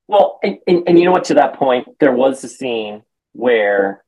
Well, 0.08 0.40
and, 0.44 0.58
and, 0.68 0.84
and 0.88 1.00
you 1.00 1.06
know 1.06 1.12
what? 1.12 1.26
To 1.26 1.34
that 1.36 1.56
point, 1.56 1.88
there 2.00 2.14
was 2.14 2.44
a 2.44 2.50
scene 2.50 3.04
where 3.34 4.04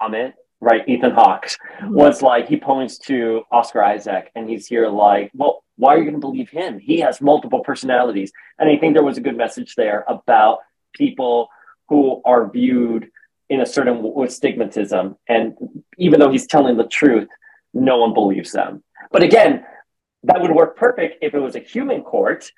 Ammit, 0.00 0.32
right, 0.60 0.88
Ethan 0.88 1.12
Hawke, 1.12 1.46
mm-hmm. 1.46 1.94
was 1.94 2.22
like, 2.22 2.48
he 2.48 2.56
points 2.56 2.98
to 2.98 3.42
Oscar 3.50 3.82
Isaac 3.82 4.30
and 4.34 4.48
he's 4.48 4.66
here 4.66 4.88
like, 4.88 5.30
well, 5.34 5.62
why 5.76 5.94
are 5.94 5.98
you 5.98 6.04
going 6.04 6.14
to 6.14 6.20
believe 6.20 6.48
him? 6.48 6.78
He 6.78 7.00
has 7.00 7.20
multiple 7.20 7.60
personalities. 7.60 8.32
And 8.58 8.68
I 8.68 8.76
think 8.76 8.94
there 8.94 9.04
was 9.04 9.18
a 9.18 9.20
good 9.20 9.36
message 9.36 9.74
there 9.74 10.04
about 10.08 10.58
people 10.94 11.48
who 11.88 12.22
are 12.24 12.50
viewed 12.50 13.10
in 13.48 13.60
a 13.60 13.66
certain 13.66 14.02
with 14.02 14.30
stigmatism. 14.30 15.16
And 15.28 15.54
even 15.98 16.18
though 16.18 16.30
he's 16.30 16.46
telling 16.46 16.76
the 16.76 16.86
truth, 16.86 17.28
no 17.74 17.98
one 17.98 18.14
believes 18.14 18.52
them. 18.52 18.82
But 19.12 19.22
again, 19.22 19.64
that 20.24 20.40
would 20.40 20.50
work 20.50 20.76
perfect 20.76 21.18
if 21.22 21.34
it 21.34 21.38
was 21.38 21.54
a 21.54 21.60
human 21.60 22.02
court. 22.02 22.50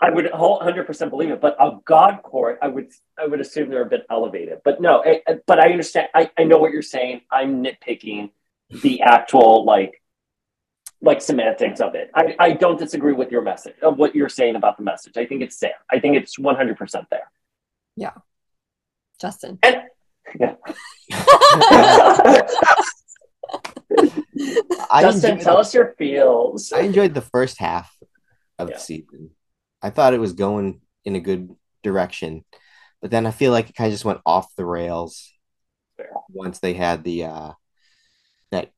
I 0.00 0.10
would 0.10 0.26
100% 0.26 1.10
believe 1.10 1.30
it, 1.30 1.40
but 1.40 1.56
a 1.58 1.72
God 1.84 2.22
court, 2.22 2.58
I 2.62 2.68
would 2.68 2.88
I 3.18 3.26
would 3.26 3.40
assume 3.40 3.68
they're 3.68 3.82
a 3.82 3.88
bit 3.88 4.06
elevated. 4.10 4.58
But 4.64 4.80
no, 4.80 5.02
I, 5.04 5.22
I- 5.26 5.38
but 5.46 5.58
I 5.58 5.70
understand. 5.70 6.08
I, 6.14 6.30
I 6.38 6.44
know 6.44 6.58
what 6.58 6.70
you're 6.72 6.82
saying. 6.82 7.22
I'm 7.32 7.64
nitpicking 7.64 8.30
the 8.82 9.02
actual 9.02 9.64
like 9.64 10.00
like 11.00 11.20
semantics 11.22 11.80
of 11.80 11.94
it. 11.94 12.10
I, 12.14 12.34
I 12.38 12.52
don't 12.52 12.78
disagree 12.78 13.12
with 13.12 13.30
your 13.32 13.42
message 13.42 13.76
of 13.82 13.98
what 13.98 14.14
you're 14.16 14.28
saying 14.28 14.56
about 14.56 14.76
the 14.76 14.82
message. 14.82 15.16
I 15.16 15.26
think 15.26 15.42
it's 15.42 15.58
there. 15.58 15.74
I 15.90 16.00
think 16.00 16.16
it's 16.16 16.36
100% 16.38 17.06
there. 17.10 17.30
Yeah, 17.96 18.12
Justin. 19.20 19.58
And 19.62 19.82
yeah. 20.38 20.54
Justin, 25.00 25.32
enjoyed, 25.32 25.40
tell 25.44 25.56
us 25.56 25.74
your 25.74 25.94
feels. 25.98 26.72
I 26.72 26.80
enjoyed 26.80 27.14
the 27.14 27.20
first 27.22 27.58
half 27.58 27.96
of 28.58 28.68
Yeah. 28.68 28.74
the 28.76 28.80
season. 28.80 29.30
I 29.82 29.90
thought 29.90 30.14
it 30.14 30.20
was 30.20 30.32
going 30.32 30.80
in 31.04 31.16
a 31.16 31.20
good 31.20 31.50
direction, 31.82 32.44
but 33.00 33.10
then 33.10 33.26
I 33.26 33.30
feel 33.30 33.52
like 33.52 33.70
it 33.70 33.76
kind 33.76 33.88
of 33.88 33.94
just 33.94 34.04
went 34.04 34.20
off 34.26 34.54
the 34.56 34.64
rails 34.66 35.32
Fair. 35.96 36.10
once 36.30 36.58
they 36.58 36.74
had 36.74 37.04
the 37.04 37.24
uh 37.24 37.52
that 38.50 38.70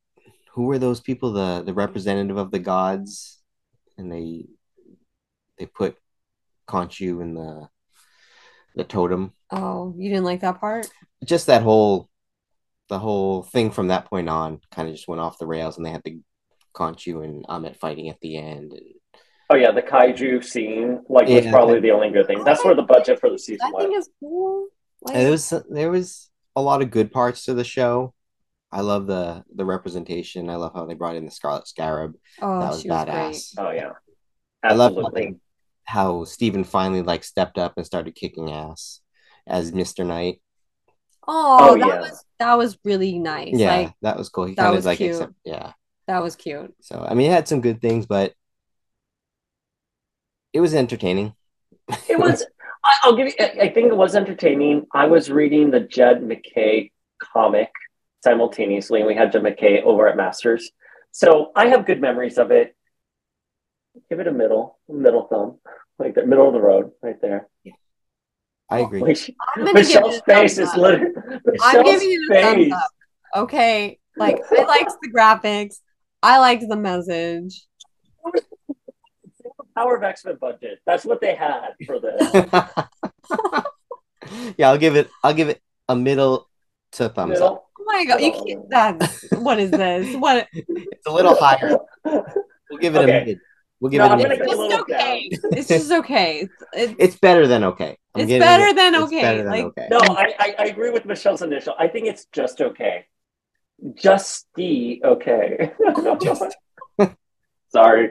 who 0.53 0.65
were 0.65 0.79
those 0.79 1.01
people 1.01 1.33
the 1.33 1.63
the 1.65 1.75
representative 1.75 2.37
of 2.37 2.51
the 2.51 2.59
gods 2.59 3.41
and 3.97 4.13
they 4.13 4.47
they 5.59 5.67
put 5.67 5.97
Khonshu 6.69 7.23
in 7.23 7.35
the 7.35 7.69
the 8.75 8.85
totem 8.85 9.33
Oh, 9.51 9.95
you 9.97 10.11
didn't 10.11 10.25
like 10.25 10.41
that 10.41 10.61
part? 10.61 10.87
just 11.25 11.47
that 11.47 11.63
whole 11.63 12.09
the 12.89 12.99
whole 12.99 13.43
thing 13.43 13.71
from 13.71 13.89
that 13.89 14.07
point 14.07 14.29
on 14.29 14.61
kind 14.71 14.89
of 14.89 14.95
just 14.95 15.09
went 15.09 15.21
off 15.21 15.39
the 15.39 15.47
rails 15.47 15.77
and 15.77 15.87
they 15.87 15.91
had 15.91 16.03
the 16.05 16.21
Khonshu 16.75 17.25
and 17.25 17.47
Ammit 17.47 17.77
fighting 17.77 18.09
at 18.09 18.21
the 18.21 18.37
end 18.37 18.73
and 18.73 18.83
Oh 19.53 19.57
yeah, 19.57 19.73
the 19.73 19.83
kaiju 19.83 20.45
scene 20.45 21.03
like 21.09 21.27
was 21.29 21.45
Yeah. 21.45 21.51
probably 21.51 21.81
the 21.81 21.91
only 21.91 22.11
good 22.11 22.27
thing. 22.27 22.45
That's 22.45 22.65
where 22.65 22.75
the 22.75 22.83
budget 22.83 23.19
for 23.21 23.31
the 23.31 23.39
season 23.39 23.61
I 23.67 23.71
think 23.71 23.91
went. 23.91 23.95
it's 23.97 24.09
cool. 24.21 24.69
Like, 25.03 25.17
And 25.17 25.25
there 25.25 25.31
was 25.33 25.55
there 25.69 25.91
was 25.91 26.31
a 26.57 26.63
lot 26.63 26.83
of 26.83 26.91
good 26.91 27.13
parts 27.13 27.45
to 27.47 27.55
the 27.55 27.65
show. 27.65 28.15
I 28.73 28.83
love 28.83 29.07
the 29.09 29.45
the 29.55 29.65
representation. 29.65 30.49
I 30.49 30.55
love 30.57 30.73
how 30.75 30.85
they 30.87 30.95
brought 30.95 31.17
in 31.17 31.25
the 31.25 31.31
Scarlet 31.33 31.67
Scarab. 31.67 32.15
oh, 32.41 32.61
that 32.61 32.71
was 32.71 32.83
she 32.83 32.89
was 32.89 33.05
badass. 33.07 33.55
Oh 33.59 33.71
yeah, 33.71 33.93
I 34.63 34.75
love 34.75 34.93
how, 34.93 34.99
absolutely. 34.99 35.23
they, 35.33 35.35
how 35.85 36.25
Steven 36.25 36.63
finally 36.65 37.03
like 37.03 37.25
stepped 37.25 37.59
up 37.59 37.75
and 37.77 37.85
started 37.85 38.15
kicking 38.15 38.53
ass 38.53 39.01
as 39.49 39.73
Mr. 39.73 40.07
Knight. 40.07 40.41
Oh, 41.27 41.71
Oh, 41.73 41.79
that 41.79 41.87
yeah. 41.89 42.01
was 42.01 42.25
that 42.39 42.55
was 42.59 42.79
really 42.85 43.19
nice. 43.19 43.55
Yeah, 43.55 43.75
Like 43.77 43.93
that 44.03 44.17
was 44.17 44.29
cool. 44.29 44.45
He 44.45 44.55
that 44.55 44.63
kind 44.63 44.77
was 44.77 44.85
of 44.87 44.91
like 44.91 44.99
cute. 44.99 45.11
accept, 45.13 45.33
yeah. 45.45 45.73
that 46.07 46.23
was 46.23 46.37
cute. 46.37 46.73
So 46.81 47.05
I 47.09 47.15
mean, 47.15 47.31
it 47.31 47.35
had 47.35 47.49
some 47.49 47.61
good 47.61 47.81
things, 47.81 48.07
but 48.07 48.35
it 50.53 50.61
was 50.61 50.75
entertaining. 50.75 51.35
It 52.09 52.19
was. 52.19 52.43
I- 52.85 52.97
I'll 53.03 53.17
give 53.17 53.27
you. 53.29 53.35
I 53.41 53.51
I 53.63 53.69
think 53.73 53.89
it 53.93 53.97
was 53.97 54.15
entertaining. 54.17 54.87
I 54.95 55.07
was 55.07 55.31
reading 55.31 55.71
the 55.71 55.81
Jed 55.81 56.23
MacKay 56.23 56.91
comic 57.23 57.71
simultaneously, 58.25 59.01
and 59.01 59.07
we 59.07 59.15
had 59.15 59.33
Jed 59.33 59.43
MacKay 59.43 59.83
over 59.83 60.09
at 60.09 60.17
Masters, 60.17 60.71
so 61.13 61.53
I 61.55 61.67
have 61.69 61.87
good 61.87 62.01
memories 62.01 62.39
of 62.39 62.51
it. 62.51 62.75
Give 64.09 64.21
it 64.21 64.29
a 64.29 64.33
middle, 64.33 64.79
middle 64.89 65.27
thumb, 65.27 65.59
like 65.99 66.15
the 66.15 66.25
middle 66.25 66.47
of 66.47 66.55
the 66.55 66.61
road, 66.61 66.93
right 67.03 67.21
there. 67.21 67.49
I 68.71 68.79
agree. 68.81 69.01
Like, 69.01 69.19
I'm 69.57 69.65
Michelle's 69.75 70.17
it 70.17 70.23
a 70.29 70.33
thumbs 70.33 70.41
face 70.55 70.59
is 70.59 70.69
up. 70.71 70.77
literally. 70.77 71.13
I'm 71.63 71.85
giving 71.85 72.09
you 72.09 72.29
a 72.31 72.41
thumbs 72.41 72.73
up. 72.73 72.91
Okay, 73.43 73.99
like 74.17 74.39
I 74.53 74.63
liked 74.63 74.93
the 75.03 75.11
graphics. 75.11 75.81
I 76.23 76.39
liked 76.39 76.65
the 76.69 76.77
message. 76.77 77.67
Power 79.81 79.97
of 79.97 80.03
X 80.03 80.25
Men 80.27 80.37
budget. 80.39 80.81
That's 80.85 81.07
what 81.07 81.23
they 81.23 81.35
had 81.35 81.71
for 81.87 81.99
this. 82.01 82.21
yeah, 84.59 84.69
I'll 84.69 84.77
give 84.79 84.95
it. 84.97 85.09
I'll 85.25 85.33
give 85.33 85.49
it 85.49 85.63
a 85.89 85.97
middle 85.97 86.49
to 86.93 87.09
thumbs 87.09 87.41
up. 87.41 87.65
Oh 87.79 87.85
my 87.87 88.05
god, 88.05 88.21
you 88.21 88.33
can't. 88.33 88.69
That's 88.69 89.25
what 89.33 89.59
is 89.59 89.71
this? 89.71 90.15
What? 90.17 90.47
It's 90.53 91.07
a 91.07 91.13
little 91.13 91.35
higher. 91.35 91.79
We'll 92.05 92.79
give 92.79 92.95
it 92.95 92.99
Okay. 93.05 93.23
a 93.23 93.25
mid. 93.25 93.41
We'll 93.81 93.91
give 93.91 94.01
No, 94.01 94.05
it 94.05 94.09
a 94.09 94.13
I'm 94.13 94.19
gonna 94.19 94.29
minute. 94.37 94.43
It's 94.43 94.53
a 94.53 94.57
just 94.57 94.61
little 94.61 94.81
okay. 94.83 95.29
It's 95.31 95.69
just 95.69 95.91
okay. 95.93 96.49
It's, 96.75 96.95
It's 96.99 97.17
better 97.17 97.47
than 97.47 97.65
okay. 97.65 97.97
I'm 98.15 98.29
It's 98.29 98.45
better 98.45 98.67
it- 98.67 98.77
than 98.77 98.95
it's 98.95 99.05
okay, 99.05 99.23
better 99.23 99.43
than 99.45 99.51
like- 99.53 99.65
okay. 99.65 99.89
No, 99.91 99.99
I, 100.03 100.35
I, 100.39 100.55
I 100.59 100.65
agree 100.67 100.91
with 100.91 101.07
Michelle's 101.07 101.41
initial. 101.41 101.75
I 101.79 101.89
think 101.89 102.07
it's 102.07 102.27
just 102.27 102.61
okay. 102.61 103.07
Just 103.95 104.47
the 104.57 105.01
okay. 105.05 105.73
Just- 106.23 106.55
sorry. 107.73 108.11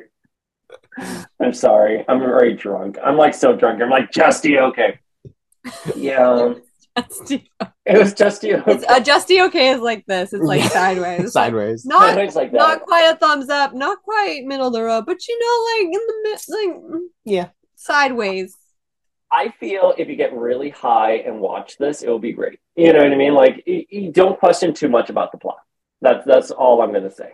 I'm 1.39 1.53
sorry. 1.53 2.03
I'm 2.07 2.19
very 2.19 2.53
drunk. 2.53 2.97
I'm 3.03 3.17
like 3.17 3.33
so 3.33 3.55
drunk. 3.55 3.81
I'm 3.81 3.89
like 3.89 4.11
just 4.11 4.43
the 4.43 4.59
okay. 4.59 4.99
Yeah, 5.95 6.53
Justy. 6.97 7.45
it 7.85 7.97
was 7.97 8.13
just 8.13 8.41
the 8.41 8.55
okay. 8.55 8.73
It's 8.73 8.83
uh, 8.83 8.95
a 8.97 9.01
Justy 9.01 9.45
okay 9.47 9.69
is 9.69 9.81
like 9.81 10.05
this. 10.05 10.33
It's 10.33 10.43
like 10.43 10.63
sideways. 10.71 11.21
It's 11.25 11.33
Sideways. 11.33 11.85
not 11.85 12.17
It's 12.17 12.35
like 12.35 12.51
that. 12.51 12.57
not 12.57 12.81
quite 12.83 13.09
a 13.13 13.15
thumbs 13.17 13.49
up, 13.49 13.73
not 13.73 14.01
quite 14.03 14.43
middle 14.45 14.67
of 14.67 14.73
the 14.73 14.83
road, 14.83 15.05
but 15.05 15.25
you 15.27 15.39
know, 15.39 15.85
like 15.85 15.95
in 15.95 16.07
the 16.07 16.15
mid, 16.23 16.93
like 16.93 17.01
Yeah. 17.25 17.47
sideways. 17.75 18.57
I 19.31 19.49
feel 19.59 19.93
if 19.97 20.07
you 20.09 20.15
get 20.15 20.33
really 20.35 20.69
high 20.71 21.17
and 21.17 21.39
watch 21.39 21.77
this, 21.77 22.01
it 22.01 22.09
will 22.09 22.19
be 22.19 22.31
great. 22.33 22.59
You 22.75 22.93
know 22.93 22.99
what 23.03 23.11
I 23.11 23.15
mean? 23.15 23.33
Like 23.35 23.63
you, 23.67 23.85
you 23.89 24.11
don't 24.11 24.39
question 24.39 24.73
too 24.73 24.89
much 24.89 25.09
about 25.09 25.31
the 25.31 25.37
plot. 25.37 25.59
That's 26.01 26.25
that's 26.25 26.51
all 26.51 26.81
I'm 26.81 26.91
gonna 26.93 27.11
say. 27.11 27.33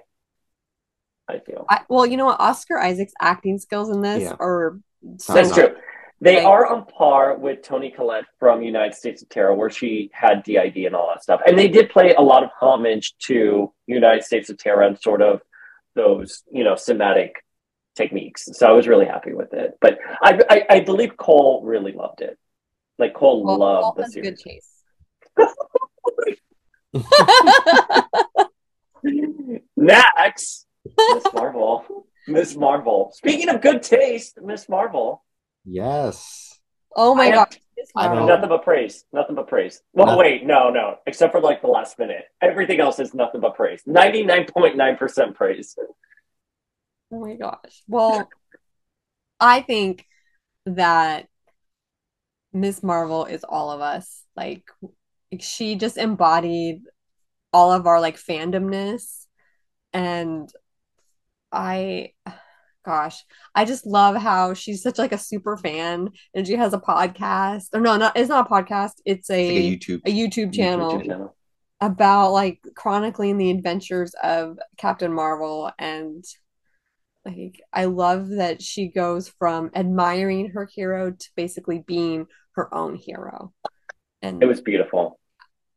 I 1.28 1.40
feel 1.40 1.66
I, 1.70 1.82
well, 1.90 2.06
you 2.06 2.18
know 2.18 2.26
what? 2.26 2.40
Oscar 2.40 2.80
Isaac's 2.80 3.14
acting 3.20 3.58
skills 3.58 3.90
in 3.90 4.02
this 4.02 4.24
Yeah. 4.24 4.36
are 4.40 4.80
so 5.18 5.34
that's 5.34 5.50
Top-notch. 5.50 5.72
true. 5.72 5.82
They 6.22 6.38
Like- 6.38 6.46
are 6.46 6.66
on 6.68 6.86
par 6.86 7.38
with 7.38 7.62
Toni 7.62 7.92
Collette 7.92 8.26
from 8.40 8.62
United 8.62 8.96
States 8.96 9.22
of 9.22 9.30
Tara, 9.30 9.54
where 9.54 9.70
she 9.70 10.10
had 10.14 10.44
DID 10.44 10.86
and 10.86 10.96
all 10.96 11.08
that 11.10 11.24
stuff, 11.24 11.42
and 11.46 11.58
they 11.58 11.68
did 11.68 11.90
play 11.90 12.14
a 12.16 12.22
lot 12.22 12.44
of 12.44 12.50
homage 12.60 13.16
to 13.28 13.74
United 13.88 14.24
States 14.24 14.50
of 14.50 14.58
Tara 14.58 14.88
and 14.88 15.00
sort 15.00 15.22
of 15.22 15.42
those 15.96 16.44
you 16.52 16.64
know 16.64 16.74
cinematic 16.74 17.32
techniques. 17.96 18.46
So 18.54 18.68
I 18.68 18.72
was 18.72 18.88
really 18.88 19.06
happy 19.06 19.34
with 19.34 19.54
it. 19.54 19.78
But 19.82 20.00
I 20.22 20.40
I, 20.50 20.66
I 20.70 20.80
believe 20.82 21.18
Cole 21.18 21.62
really 21.64 21.92
loved 21.92 22.22
it. 22.22 22.38
Like 22.98 23.14
Cole 23.14 23.44
well, 23.44 23.58
loved 23.58 23.84
Paul 23.84 23.94
the 23.96 24.04
has 24.04 24.14
series. 24.14 24.30
good 24.30 24.40
taste. 24.40 24.72
Next, 29.76 30.66
Miss 31.14 31.24
Marvel. 31.34 32.08
Miss 32.46 32.56
Marvel. 32.56 33.12
Speaking 33.16 33.50
of 33.50 33.60
good 33.62 33.82
taste, 33.82 34.38
Miss 34.42 34.70
Marvel. 34.70 35.24
Yes. 35.66 36.60
oh 36.96 37.16
my 37.16 37.26
I 37.28 37.32
god. 37.32 37.58
I 37.96 38.14
don't- 38.14 38.28
Nothing 38.28 38.50
but 38.50 38.64
praise. 38.64 39.04
Nothing 39.12 39.36
but 39.36 39.48
praise. 39.48 39.82
Well, 39.94 40.08
No. 40.08 40.18
wait, 40.18 40.46
no, 40.46 40.70
no. 40.70 40.98
Except 41.08 41.32
for 41.32 41.42
like 41.42 41.62
the 41.62 41.68
last 41.68 41.98
minute. 41.98 42.26
Everything 42.42 42.80
else 42.80 43.00
is 43.00 43.14
nothing 43.16 43.42
but 43.42 43.56
praise. 43.56 43.82
99.9% 43.88 45.34
praise. 45.36 45.76
Oh 47.12 47.20
my 47.20 47.34
gosh. 47.36 47.84
Well, 47.88 48.30
I 49.40 49.62
think 49.62 50.06
that 50.68 51.28
Miss 52.54 52.82
Marvel 52.84 53.26
is 53.26 53.44
all 53.44 53.72
of 53.72 53.82
us. 53.82 54.24
Like 54.36 54.70
she 55.40 55.76
just 55.76 55.98
embodied 55.98 56.84
all 57.52 57.72
of 57.72 57.88
our 57.88 58.00
like 58.00 58.18
fandomness 58.18 59.26
and 59.94 60.50
I 61.56 62.12
gosh, 62.86 63.24
I 63.56 63.66
just 63.66 63.86
love 63.88 64.16
how 64.16 64.54
she's 64.54 64.84
such 64.84 65.00
like 65.00 65.12
a 65.12 65.18
super 65.18 65.58
fan 65.58 66.10
and 66.36 66.46
she 66.46 66.54
has 66.56 66.74
a 66.74 66.78
podcast. 66.80 67.68
Or 67.74 67.80
no, 67.82 67.98
not 67.98 68.16
it's 68.18 68.30
not 68.30 68.46
a 68.48 68.50
podcast. 68.50 68.94
It's 69.06 69.30
Like 69.30 69.40
a 69.40 69.58
a 69.58 69.78
YouTube. 69.78 70.02
a 70.06 70.12
YouTube 70.12 70.54
channel 70.54 70.94
YouTube 71.00 71.06
channel. 71.08 71.36
about 71.82 72.32
like 72.32 72.60
chronicling 72.76 73.38
the 73.38 73.50
adventures 73.52 74.14
of 74.22 74.60
Captain 74.78 75.12
Marvel 75.12 75.72
and 75.80 76.24
like 77.26 77.60
I 77.74 77.86
love 77.86 78.28
that 78.30 78.62
she 78.62 78.90
goes 78.90 79.30
from 79.40 79.72
admiring 79.74 80.50
her 80.52 80.70
hero 80.72 81.10
to 81.12 81.30
basically 81.36 81.80
being 81.88 82.28
her 82.52 82.72
own 82.74 82.96
hero. 82.96 83.52
And 84.22 84.44
It 84.44 84.46
was 84.46 84.62
beautiful. 84.62 85.20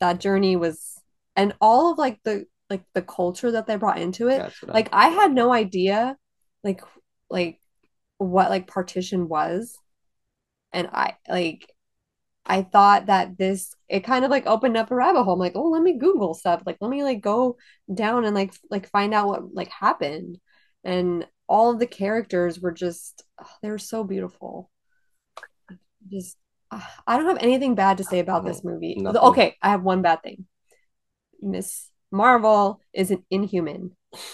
that 0.01 0.21
journey 0.21 0.57
was 0.57 1.01
and 1.37 1.55
all 1.61 1.93
of 1.93 1.99
like 1.99 2.19
the 2.25 2.45
like 2.71 2.83
the 2.95 3.03
culture 3.03 3.51
that 3.53 3.67
they 3.67 3.77
brought 3.77 3.99
into 3.99 4.29
it. 4.29 4.53
Like 4.67 4.89
I 4.93 5.09
had 5.09 5.33
no 5.33 5.53
idea 5.53 6.17
like 6.63 6.83
like 7.31 7.61
what 8.19 8.51
like 8.51 8.67
partition 8.67 9.29
was. 9.29 9.77
And 10.73 10.89
I 10.93 11.17
like 11.29 11.73
I 12.45 12.63
thought 12.63 13.07
that 13.07 13.37
this 13.37 13.75
it 13.89 14.05
kind 14.05 14.25
of 14.25 14.31
like 14.31 14.47
opened 14.47 14.77
up 14.77 14.91
a 14.91 14.95
rabbit 14.95 15.23
hole. 15.23 15.35
I'm 15.35 15.39
like, 15.39 15.53
oh, 15.55 15.69
let 15.69 15.83
me 15.83 15.99
Google 15.99 16.35
stuff. 16.35 16.63
Like, 16.65 16.79
let 16.81 16.91
me 16.91 17.03
like 17.03 17.21
go 17.21 17.57
down 17.93 18.25
and 18.25 18.35
like 18.35 18.55
like 18.71 18.89
find 18.91 19.13
out 19.15 19.29
what 19.29 19.55
like 19.55 19.69
happened. 19.69 20.39
And 20.85 21.27
all 21.47 21.71
of 21.71 21.79
the 21.79 21.87
characters 21.87 22.61
were 22.61 22.73
just 22.73 23.23
oh, 23.41 23.51
they 23.63 23.71
were 23.71 23.79
so 23.79 24.03
beautiful. 24.03 24.71
Just 26.11 26.37
I 26.71 27.17
don't 27.17 27.27
have 27.27 27.43
anything 27.43 27.75
bad 27.75 27.99
to 27.99 28.05
say 28.05 28.19
about 28.19 28.45
this 28.45 28.63
movie. 28.63 28.97
Nothing. 28.99 29.21
Okay, 29.23 29.57
I 29.63 29.71
have 29.71 29.83
one 29.83 30.03
bad 30.03 30.23
thing. 30.23 30.47
Miss 31.41 31.89
Marvel 32.11 32.81
is 32.93 33.11
an 33.11 33.25
inhuman. 33.31 33.93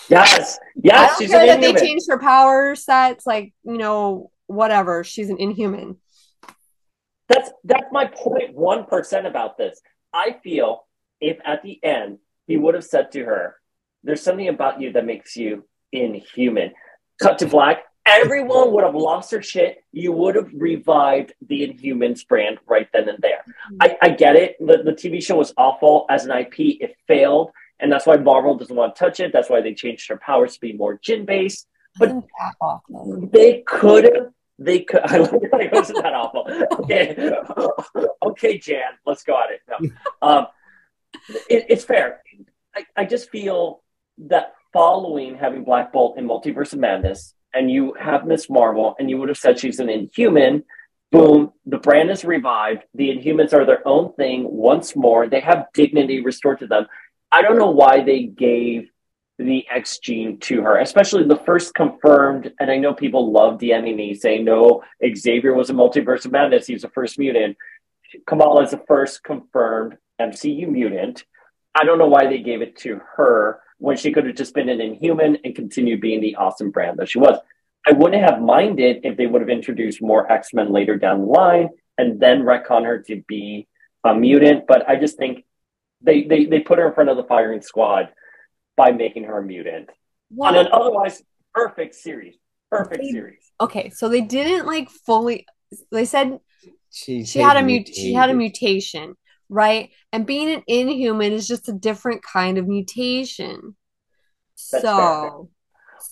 Yes. 0.09 0.59
I 0.59 0.65
Yes. 0.83 1.11
don't 1.11 1.19
She's 1.19 1.31
care 1.31 1.47
that 1.47 1.61
they 1.61 1.75
changed 1.75 2.07
her 2.09 2.19
power 2.19 2.75
sets, 2.75 3.27
like 3.27 3.53
you 3.65 3.79
know, 3.79 4.31
whatever. 4.47 5.05
She's 5.05 5.31
an 5.31 5.39
inhuman. 5.39 5.97
That's 7.29 7.51
that's 7.65 7.91
my 7.91 8.07
point 8.07 8.55
one 8.55 8.85
percent 8.85 9.27
about 9.27 9.57
this. 9.59 9.81
I 10.13 10.37
feel 10.45 10.87
if 11.21 11.39
at 11.45 11.63
the 11.63 11.83
end 11.83 12.19
he 12.47 12.57
would 12.57 12.75
have 12.75 12.85
said 12.85 13.11
to 13.13 13.25
her, 13.25 13.57
"There's 14.03 14.23
something 14.23 14.49
about 14.49 14.81
you 14.81 14.93
that 14.93 15.07
makes 15.07 15.37
you 15.37 15.65
inhuman." 15.93 16.73
Cut 17.21 17.39
to 17.39 17.47
black. 17.47 17.85
Everyone 18.07 18.73
would 18.73 18.85
have 18.85 18.95
lost 18.95 19.31
their 19.31 19.41
shit. 19.41 19.79
You 19.91 20.13
would 20.13 20.35
have 20.35 20.51
revived 20.53 21.33
the 21.49 21.67
Inhumans 21.67 22.27
brand 22.29 22.59
right 22.67 22.87
then 22.93 23.09
and 23.09 23.19
there. 23.23 23.43
Mm-hmm. 23.73 23.77
I, 23.81 23.97
I 24.03 24.09
get 24.11 24.37
it. 24.37 24.57
The, 24.61 24.83
the 24.83 24.93
TV 24.93 25.23
show 25.25 25.37
was 25.37 25.55
awful 25.57 26.05
as 26.11 26.27
an 26.27 26.33
IP. 26.37 26.83
It 26.83 26.97
failed, 27.09 27.51
and 27.81 27.91
that's 27.91 28.07
why 28.07 28.17
Marvel 28.17 28.57
doesn't 28.57 28.75
want 28.75 28.95
to 28.95 28.99
touch 28.99 29.21
it. 29.21 29.33
That's 29.33 29.51
why 29.51 29.61
they 29.61 29.75
changed 29.75 30.09
her 30.09 30.17
powers 30.17 30.55
to 30.55 30.61
be 30.61 30.73
more 30.73 30.99
djinn 31.03 31.25
based. 31.25 31.67
But- 31.99 32.23
awful? 32.61 33.29
They 33.33 33.63
could 33.67 34.05
have. 34.05 34.29
They 34.59 34.81
could. 34.81 35.01
I 35.05 35.19
like 35.19 35.33
it 35.33 35.73
wasn't 35.73 36.03
that 36.03 36.15
awful. 36.15 36.47
Okay, 36.81 37.33
okay, 38.27 38.59
Jan, 38.59 38.93
let's 39.07 39.25
go 39.25 39.39
at 39.41 39.51
it. 39.51 39.61
No, 39.69 39.91
um, 40.29 40.47
it, 41.49 41.67
it's 41.69 41.85
fair. 41.85 42.23
I, 42.75 42.85
I 42.97 43.05
just 43.05 43.31
feel 43.31 43.83
that 44.19 44.55
following 44.73 45.37
having 45.37 45.65
Black 45.65 45.93
Bolt 45.93 46.19
in 46.19 46.27
Multiverse 46.27 46.73
of 46.73 46.79
Madness, 46.79 47.35
and 47.53 47.71
you 47.71 47.95
have 47.99 48.27
Miss 48.27 48.49
Marvel, 48.49 48.95
and 48.99 49.11
you 49.11 49.19
would 49.19 49.29
have 49.29 49.39
said 49.39 49.59
she's 49.59 49.81
an 49.81 49.89
Inhuman. 49.89 50.65
Boom, 51.11 51.53
the 51.65 51.79
brand 51.79 52.11
is 52.11 52.25
revived. 52.25 52.83
The 52.95 53.17
Inhumans 53.17 53.53
are 53.53 53.65
their 53.65 53.87
own 53.87 54.13
thing 54.15 54.47
once 54.51 54.97
more. 54.97 55.29
They 55.29 55.39
have 55.41 55.67
dignity 55.73 56.21
restored 56.21 56.59
to 56.59 56.67
them. 56.67 56.87
I 57.35 57.43
don't 57.43 57.59
know 57.59 57.71
why 57.71 58.01
they 58.01 58.23
gave 58.23 58.91
the 59.41 59.67
X 59.69 59.99
gene 59.99 60.39
to 60.39 60.63
her, 60.63 60.79
especially 60.79 61.25
the 61.25 61.43
first 61.45 61.75
confirmed. 61.75 62.53
And 62.61 62.71
I 62.71 62.77
know 62.77 62.95
people 62.95 63.33
love 63.33 63.59
DMing 63.59 63.97
me 63.97 64.15
saying, 64.15 64.45
no, 64.45 64.85
Xavier 65.05 65.53
was 65.53 65.69
a 65.69 65.73
multiverse 65.73 66.25
of 66.25 66.31
madness. 66.31 66.69
He 66.69 66.75
was 66.75 66.83
the 66.83 66.91
first 66.91 67.19
mutant. 67.19 67.57
Kamala 68.29 68.63
is 68.63 68.71
the 68.71 68.85
first 68.87 69.25
confirmed 69.25 69.97
MCU 70.21 70.69
mutant. 70.69 71.25
I 71.75 71.83
don't 71.83 71.99
know 71.99 72.07
why 72.07 72.29
they 72.29 72.39
gave 72.39 72.63
it 72.63 72.77
to 72.83 73.01
her 73.17 73.59
when 73.79 73.97
she 73.97 74.13
could 74.13 74.27
have 74.27 74.37
just 74.37 74.55
been 74.55 74.69
an 74.69 74.81
inhuman 74.81 75.39
and 75.43 75.57
continued 75.57 76.01
being 76.01 76.21
the 76.21 76.37
awesome 76.37 76.71
brand 76.71 77.01
that 77.01 77.09
she 77.09 77.19
was. 77.19 77.37
I 77.85 77.95
wouldn't 77.95 78.23
have 78.23 78.41
minded 78.41 79.01
if 79.03 79.17
they 79.17 79.27
would 79.27 79.43
have 79.43 79.51
introduced 79.51 80.01
more 80.01 80.31
X 80.31 80.55
Men 80.55 80.71
later 80.71 80.97
down 80.97 81.23
the 81.23 81.27
line 81.27 81.71
and 81.99 82.21
then 82.21 82.43
retcon 82.43 82.85
her 82.85 83.01
to 83.09 83.25
be 83.27 83.67
a 84.05 84.15
mutant. 84.15 84.69
But 84.69 84.89
I 84.89 84.95
just 84.95 85.19
think 85.19 85.45
they, 86.05 86.23
they, 86.25 86.45
they 86.45 86.61
put 86.61 86.79
her 86.79 86.89
in 86.89 86.95
front 86.95 87.11
of 87.11 87.17
the 87.17 87.25
firing 87.25 87.63
squad 87.63 88.11
by 88.77 88.93
making 88.93 89.25
her 89.25 89.39
a 89.39 89.43
mutant 89.43 89.89
on 90.41 90.57
an 90.57 90.69
otherwise 90.73 91.23
perfect 91.53 91.95
series. 91.95 92.35
Perfect 92.71 93.03
They- 93.03 93.11
series. 93.11 93.39
Okay, 93.61 93.91
so 93.91 94.09
they 94.09 94.21
didn't 94.21 94.67
like 94.67 94.91
fully. 94.91 95.47
They 95.93 96.05
said 96.05 96.39
She, 96.91 97.25
she 97.25 97.39
had 97.39 97.57
a 97.57 97.63
mut- 97.63 97.89
she 97.95 98.13
had 98.13 98.31
a 98.31 98.35
mutation, 98.35 99.15
right? 99.49 99.91
And 100.13 100.27
being 100.27 100.51
an 100.51 100.63
inhuman 100.67 101.33
is 101.33 101.47
just 101.47 101.69
a 101.69 101.73
different 101.73 102.23
kind 102.23 102.59
of 102.59 102.67
mutation. 102.67 103.77
That's 104.73 104.83
so, 104.83 105.51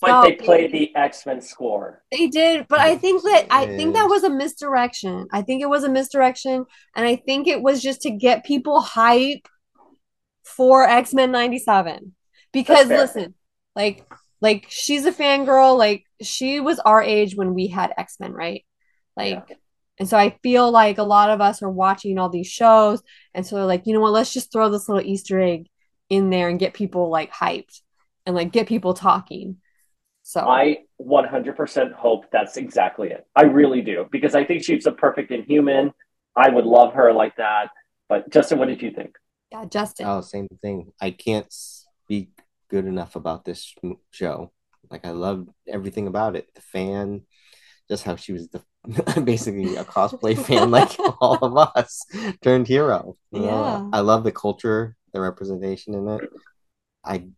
But 0.01 0.23
so 0.23 0.29
they 0.29 0.37
played 0.37 0.73
the 0.73 0.95
X 0.95 1.27
Men 1.27 1.41
score. 1.41 2.03
They 2.13 2.29
did, 2.29 2.67
but 2.69 2.81
I 2.81 2.97
think 2.97 3.23
that 3.23 3.47
I 3.51 3.67
think 3.67 3.95
that 3.95 4.09
was 4.09 4.25
a 4.25 4.31
misdirection. 4.31 5.27
I 5.33 5.43
think 5.43 5.63
it 5.63 5.69
was 5.69 5.85
a 5.85 5.89
misdirection, 5.89 6.65
and 6.97 7.07
I 7.07 7.17
think 7.17 7.49
it 7.49 7.61
was 7.61 7.83
just 7.83 8.03
to 8.03 8.11
get 8.11 8.45
people 8.45 8.81
hype 8.81 9.47
for 10.53 10.85
X 10.85 11.15
Men 11.15 11.33
'97. 11.33 12.15
Because 12.53 12.89
listen, 12.89 13.35
like, 13.75 14.07
like 14.41 14.67
she's 14.69 15.07
a 15.07 15.13
fangirl. 15.13 15.79
Like 15.79 16.05
she 16.21 16.61
was 16.61 16.79
our 16.81 17.03
age 17.03 17.35
when 17.35 17.55
we 17.55 17.69
had 17.69 17.93
X 17.97 18.17
Men, 18.21 18.33
right? 18.33 18.65
Like, 19.17 19.59
and 19.99 20.09
so 20.09 20.17
I 20.17 20.37
feel 20.43 20.71
like 20.71 20.99
a 20.99 21.03
lot 21.03 21.31
of 21.31 21.41
us 21.41 21.63
are 21.63 21.71
watching 21.71 22.19
all 22.19 22.29
these 22.29 22.49
shows, 22.49 23.03
and 23.35 23.47
so 23.47 23.57
they're 23.57 23.65
like, 23.65 23.87
you 23.87 23.95
know 23.95 24.01
what? 24.01 24.13
Let's 24.13 24.33
just 24.33 24.53
throw 24.53 24.69
this 24.69 24.89
little 24.89 25.05
Easter 25.05 25.41
egg 25.41 25.69
in 26.09 26.31
there 26.31 26.49
and 26.49 26.59
get 26.59 26.75
people 26.75 27.11
like 27.11 27.33
hyped 27.33 27.81
and 28.27 28.35
like 28.35 28.53
get 28.53 28.69
people 28.69 28.95
talking. 28.95 29.57
So 30.23 30.41
I 30.41 30.79
100% 31.01 31.93
hope 31.93 32.27
that's 32.31 32.57
exactly 32.57 33.09
it. 33.09 33.27
I 33.35 33.43
really 33.45 33.83
do 33.83 34.07
because 34.11 34.35
I 34.35 34.45
think 34.45 34.63
she's 34.63 34.87
a 34.87 34.93
perfect 34.93 35.31
inhuman. 35.31 35.93
I 36.37 36.49
would 36.49 36.65
love 36.65 36.95
her 36.95 37.13
like 37.13 37.37
that. 37.37 37.71
But 38.09 38.31
Justin, 38.31 38.59
what 38.59 38.69
did 38.69 38.83
you 38.83 38.91
think? 38.91 39.17
Yeah, 39.53 39.65
Justin. 39.67 40.07
Oh, 40.07 40.21
same 40.23 40.49
thing. 40.63 40.93
I 41.01 41.11
can't 41.11 41.47
speak 41.53 42.31
good 42.69 42.87
enough 42.87 43.17
about 43.17 43.45
this 43.45 43.75
show. 44.11 44.51
Like 44.91 45.05
I 45.05 45.11
loved 45.11 45.51
everything 45.69 46.07
about 46.07 46.37
it. 46.37 46.49
The 46.55 46.63
fan, 46.63 47.23
just 47.89 48.05
how 48.05 48.17
she 48.17 48.33
was 48.33 48.49
the 48.49 48.63
basically 49.25 49.77
a 49.77 49.85
cosplay 49.85 50.37
fan, 50.39 50.71
like 50.79 50.91
all 51.21 51.39
of 51.43 51.57
us, 51.77 52.05
turned 52.43 52.67
hero. 52.67 53.17
Uh, 53.35 53.41
Yeah. 53.41 53.89
I 53.93 54.01
love 54.01 54.25
the 54.25 54.33
culture, 54.33 54.97
the 55.13 55.21
representation 55.21 55.95
in 55.95 56.09
it. 56.09 56.31
I 57.05 57.29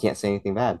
can't 0.00 0.16
say 0.16 0.28
anything 0.28 0.54
bad. 0.54 0.80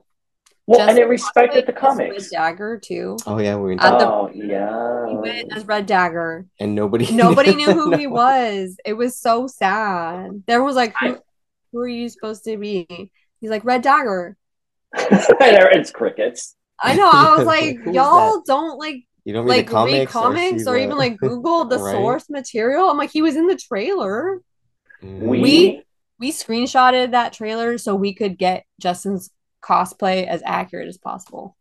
Well, 0.66 0.80
and 0.80 0.90
Justin 0.90 1.04
I 1.04 1.08
respected 1.08 1.66
the 1.66 1.72
Red 1.72 1.80
comics. 1.80 2.30
Dagger 2.30 2.78
too. 2.78 3.16
Oh 3.26 3.38
yeah, 3.38 3.56
we 3.56 3.74
At 3.76 3.98
the- 3.98 4.08
Oh, 4.08 4.26
He 4.32 4.44
yeah. 4.46 5.04
went 5.06 5.52
as 5.56 5.64
Red 5.66 5.86
Dagger. 5.86 6.46
and 6.60 6.74
nobody 6.74 7.10
Nobody 7.12 7.54
knew 7.54 7.72
who 7.72 7.96
he 7.96 8.06
was. 8.22 8.76
It 8.84 8.92
was 8.94 9.18
so 9.18 9.46
sad. 9.48 10.44
There 10.46 10.62
was 10.62 10.76
like, 10.76 10.94
who, 11.00 11.06
I- 11.14 11.18
who 11.72 11.80
are 11.80 11.88
you 11.88 12.08
supposed 12.08 12.44
to 12.44 12.56
be? 12.56 12.86
He's 13.40 13.50
like 13.50 13.64
Red 13.64 13.82
Dagger. 13.82 14.36
it's 14.94 15.90
crickets. 15.90 16.54
I 16.78 16.94
know. 16.94 17.10
I 17.10 17.34
was 17.36 17.46
like, 17.46 17.76
Who 17.78 17.90
is 17.90 17.96
y'all 17.96 18.42
don't 18.46 18.78
like 18.78 18.96
You 19.24 19.32
don't 19.32 19.44
read 19.46 19.50
like 19.50 19.66
the 19.66 19.72
comics, 19.72 19.94
read 19.98 20.08
comics 20.08 20.64
see 20.64 20.70
or, 20.70 20.76
even 20.76 20.96
like 20.96 21.18
Google 21.18 21.64
the 21.64 21.78
Right? 21.78 21.92
source 21.92 22.28
material. 22.30 22.88
I'm 22.88 22.98
like, 22.98 23.10
he 23.10 23.22
was 23.22 23.34
in 23.36 23.46
the 23.46 23.56
trailer. 23.56 24.40
Mm. 25.02 25.18
We, 25.20 25.40
We- 25.40 25.82
We 26.20 26.30
screenshotted 26.32 27.10
that 27.12 27.32
trailer 27.32 27.78
so 27.78 27.94
we 27.96 28.14
could 28.14 28.38
get 28.38 28.64
Justin's 28.80 29.30
cosplay 29.62 30.26
as 30.26 30.42
accurate 30.44 30.88
as 30.88 30.98
possible. 30.98 31.56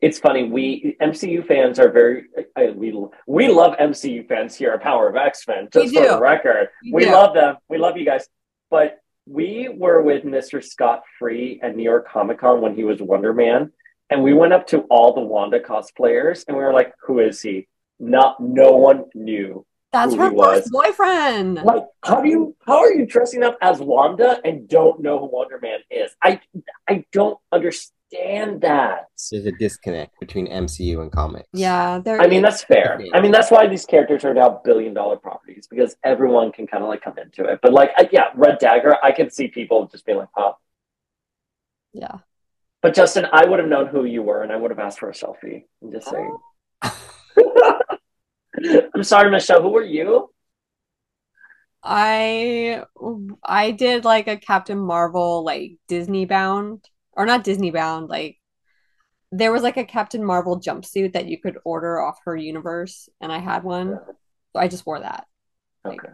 it's 0.00 0.18
funny. 0.18 0.44
We 0.44 0.96
MCU 1.00 1.46
fans 1.46 1.78
are 1.78 1.90
very. 1.90 2.24
I, 2.56 2.70
we 2.70 2.94
we 3.26 3.48
love 3.48 3.76
MCU 3.78 4.26
fans 4.26 4.56
here 4.56 4.72
at 4.72 4.82
Power 4.82 5.08
of 5.08 5.16
X 5.16 5.46
Men. 5.46 5.68
Just 5.72 5.94
for 5.94 6.08
the 6.08 6.20
record, 6.20 6.68
We 6.82 6.92
we 6.92 7.06
love 7.06 7.34
them. 7.34 7.56
We 7.68 7.78
love 7.78 7.96
you 7.96 8.04
guys. 8.04 8.26
But 8.70 8.98
we 9.26 9.68
were 9.68 10.00
with 10.02 10.24
Mr. 10.24 10.64
Scott 10.64 11.02
Free 11.18 11.60
at 11.62 11.76
New 11.76 11.82
York 11.82 12.08
Comic 12.08 12.40
Con 12.40 12.60
when 12.62 12.74
he 12.74 12.84
was 12.84 13.00
Wonder 13.02 13.32
Man, 13.34 13.72
and 14.08 14.22
we 14.22 14.32
went 14.32 14.52
up 14.52 14.66
to 14.68 14.78
all 14.90 15.14
the 15.14 15.20
Wanda 15.20 15.60
cosplayers, 15.60 16.44
and 16.48 16.56
we 16.56 16.62
were 16.62 16.72
like, 16.72 16.94
"Who 17.06 17.18
is 17.20 17.42
he?" 17.42 17.68
Not 17.98 18.40
no 18.40 18.72
one 18.72 19.04
knew. 19.14 19.66
That's 19.92 20.14
her 20.14 20.30
he 20.30 20.36
was. 20.36 20.60
first 20.60 20.72
boyfriend. 20.72 21.56
Like, 21.64 21.84
how 22.04 22.20
do 22.20 22.28
you 22.28 22.56
how 22.64 22.78
are 22.78 22.92
you 22.92 23.06
dressing 23.06 23.42
up 23.42 23.58
as 23.60 23.80
Wanda 23.80 24.40
and 24.44 24.68
don't 24.68 25.00
know 25.00 25.18
who 25.18 25.26
Wonder 25.26 25.58
Man 25.60 25.80
is? 25.90 26.12
I 26.22 26.40
I 26.88 27.04
don't 27.12 27.38
understand 27.50 28.60
that. 28.60 29.08
There's 29.30 29.46
a 29.46 29.52
disconnect 29.52 30.18
between 30.20 30.46
MCU 30.46 31.00
and 31.02 31.10
comics. 31.10 31.48
Yeah, 31.52 31.98
there 31.98 32.20
I 32.20 32.28
mean, 32.28 32.42
that's 32.42 32.62
fair. 32.62 33.00
I 33.14 33.20
mean, 33.20 33.32
that's 33.32 33.50
why 33.50 33.66
these 33.66 33.84
characters 33.84 34.24
are 34.24 34.34
now 34.34 34.60
billion 34.64 34.94
dollar 34.94 35.16
properties 35.16 35.66
because 35.68 35.96
everyone 36.04 36.52
can 36.52 36.66
kind 36.68 36.84
of 36.84 36.88
like 36.88 37.02
come 37.02 37.18
into 37.18 37.44
it. 37.44 37.58
But 37.60 37.72
like, 37.72 37.90
I, 37.96 38.08
yeah, 38.12 38.28
Red 38.34 38.58
Dagger, 38.58 38.96
I 39.02 39.10
can 39.10 39.30
see 39.30 39.48
people 39.48 39.86
just 39.86 40.06
being 40.06 40.18
like, 40.18 40.28
"Huh." 40.36 40.52
yeah. 41.92 42.18
But 42.82 42.94
Justin, 42.94 43.26
I 43.32 43.44
would 43.44 43.58
have 43.58 43.68
known 43.68 43.88
who 43.88 44.04
you 44.04 44.22
were, 44.22 44.42
and 44.42 44.52
I 44.52 44.56
would 44.56 44.70
have 44.70 44.78
asked 44.78 45.00
for 45.00 45.10
a 45.10 45.12
selfie. 45.12 45.64
I'm 45.82 45.92
just 45.92 46.08
oh. 46.08 46.12
saying. 46.12 47.72
I'm 48.94 49.04
sorry, 49.04 49.30
Michelle. 49.30 49.62
Who 49.62 49.70
were 49.70 49.84
you? 49.84 50.30
I 51.82 52.84
I 53.42 53.70
did 53.70 54.04
like 54.04 54.28
a 54.28 54.36
Captain 54.36 54.78
Marvel 54.78 55.44
like 55.44 55.72
Disney 55.88 56.26
bound 56.26 56.84
or 57.12 57.24
not 57.24 57.42
Disney 57.42 57.70
bound 57.70 58.08
like 58.08 58.36
there 59.32 59.52
was 59.52 59.62
like 59.62 59.76
a 59.76 59.84
Captain 59.84 60.24
Marvel 60.24 60.60
jumpsuit 60.60 61.12
that 61.14 61.26
you 61.26 61.38
could 61.40 61.58
order 61.64 62.00
off 62.00 62.18
her 62.24 62.36
universe 62.36 63.08
and 63.20 63.32
I 63.32 63.38
had 63.38 63.62
one. 63.62 63.98
So 64.52 64.60
I 64.60 64.68
just 64.68 64.84
wore 64.84 65.00
that. 65.00 65.26
Okay. 65.86 66.08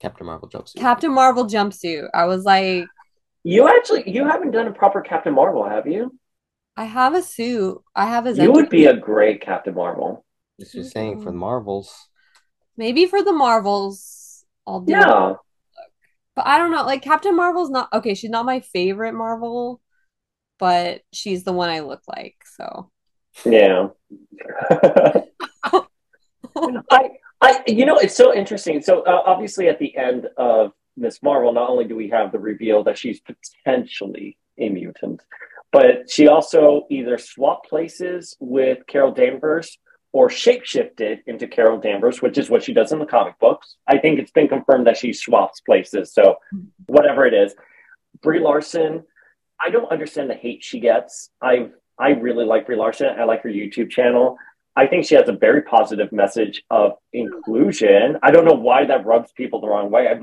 Captain 0.00 0.26
Marvel 0.26 0.48
jumpsuit. 0.48 0.76
Captain 0.76 1.12
Marvel 1.12 1.46
jumpsuit. 1.46 2.08
I 2.12 2.24
was 2.24 2.44
like 2.44 2.86
You 3.42 3.68
actually, 3.68 4.10
you 4.10 4.26
haven't 4.26 4.50
done 4.50 4.66
a 4.66 4.72
proper 4.72 5.00
Captain 5.00 5.32
Marvel, 5.34 5.66
have 5.66 5.86
you? 5.86 6.18
I 6.76 6.84
have 6.84 7.14
a 7.14 7.22
suit. 7.22 7.80
I 7.94 8.06
have 8.06 8.26
a 8.26 8.34
You 8.34 8.52
would 8.52 8.68
be 8.68 8.86
a 8.86 8.96
great 8.96 9.40
Captain 9.40 9.74
Marvel. 9.74 10.24
Just 10.60 10.74
was 10.74 10.90
saying 10.90 11.20
for 11.20 11.30
the 11.30 11.36
Marvels. 11.36 12.08
maybe 12.76 13.06
for 13.06 13.22
the 13.22 13.32
Marvels 13.32 14.24
I'll 14.66 14.80
do 14.80 14.92
it. 14.94 14.98
Yeah. 14.98 15.34
But 16.36 16.46
I 16.46 16.58
don't 16.58 16.72
know. 16.72 16.84
Like 16.84 17.02
Captain 17.02 17.36
Marvel's 17.36 17.70
not 17.70 17.88
okay. 17.92 18.14
She's 18.14 18.30
not 18.30 18.46
my 18.46 18.60
favorite 18.60 19.14
Marvel, 19.14 19.80
but 20.58 21.02
she's 21.12 21.44
the 21.44 21.52
one 21.52 21.68
I 21.68 21.80
look 21.80 22.02
like. 22.08 22.36
So 22.56 22.90
Yeah. 23.44 23.88
I, 26.90 27.10
I, 27.40 27.62
you 27.66 27.84
know, 27.84 27.98
it's 27.98 28.16
so 28.16 28.34
interesting. 28.34 28.80
So 28.80 29.02
uh, 29.02 29.22
obviously, 29.26 29.68
at 29.68 29.78
the 29.78 29.96
end 29.96 30.28
of 30.36 30.72
Miss 30.96 31.22
Marvel, 31.22 31.52
not 31.52 31.68
only 31.68 31.84
do 31.84 31.96
we 31.96 32.08
have 32.10 32.32
the 32.32 32.38
reveal 32.38 32.84
that 32.84 32.96
she's 32.96 33.20
potentially 33.20 34.38
a 34.58 34.68
mutant, 34.68 35.20
but 35.72 36.10
she 36.10 36.28
also 36.28 36.86
either 36.90 37.18
swapped 37.18 37.68
places 37.68 38.36
with 38.40 38.86
Carol 38.86 39.12
Danvers 39.12 39.78
or 40.14 40.28
shapeshifted 40.28 41.18
into 41.26 41.48
Carol 41.48 41.76
Danvers, 41.76 42.22
which 42.22 42.38
is 42.38 42.48
what 42.48 42.62
she 42.62 42.72
does 42.72 42.92
in 42.92 43.00
the 43.00 43.04
comic 43.04 43.36
books. 43.40 43.74
I 43.88 43.98
think 43.98 44.20
it's 44.20 44.30
been 44.30 44.46
confirmed 44.46 44.86
that 44.86 44.96
she 44.96 45.12
swaps 45.12 45.60
places. 45.60 46.14
So 46.14 46.36
whatever 46.86 47.26
it 47.26 47.34
is, 47.34 47.54
Brie 48.22 48.38
Larson. 48.38 49.02
I 49.60 49.70
don't 49.70 49.90
understand 49.90 50.30
the 50.30 50.34
hate 50.34 50.62
she 50.62 50.78
gets. 50.78 51.30
I 51.42 51.70
I 51.98 52.10
really 52.10 52.44
like 52.44 52.66
Brie 52.66 52.76
Larson. 52.76 53.08
I 53.18 53.24
like 53.24 53.42
her 53.42 53.48
YouTube 53.48 53.90
channel. 53.90 54.36
I 54.76 54.86
think 54.86 55.04
she 55.04 55.16
has 55.16 55.28
a 55.28 55.32
very 55.32 55.62
positive 55.62 56.12
message 56.12 56.62
of 56.70 56.92
inclusion. 57.12 58.18
I 58.22 58.30
don't 58.30 58.44
know 58.44 58.60
why 58.68 58.84
that 58.86 59.04
rubs 59.04 59.32
people 59.32 59.60
the 59.60 59.68
wrong 59.68 59.90
way. 59.90 60.08
I've, 60.08 60.22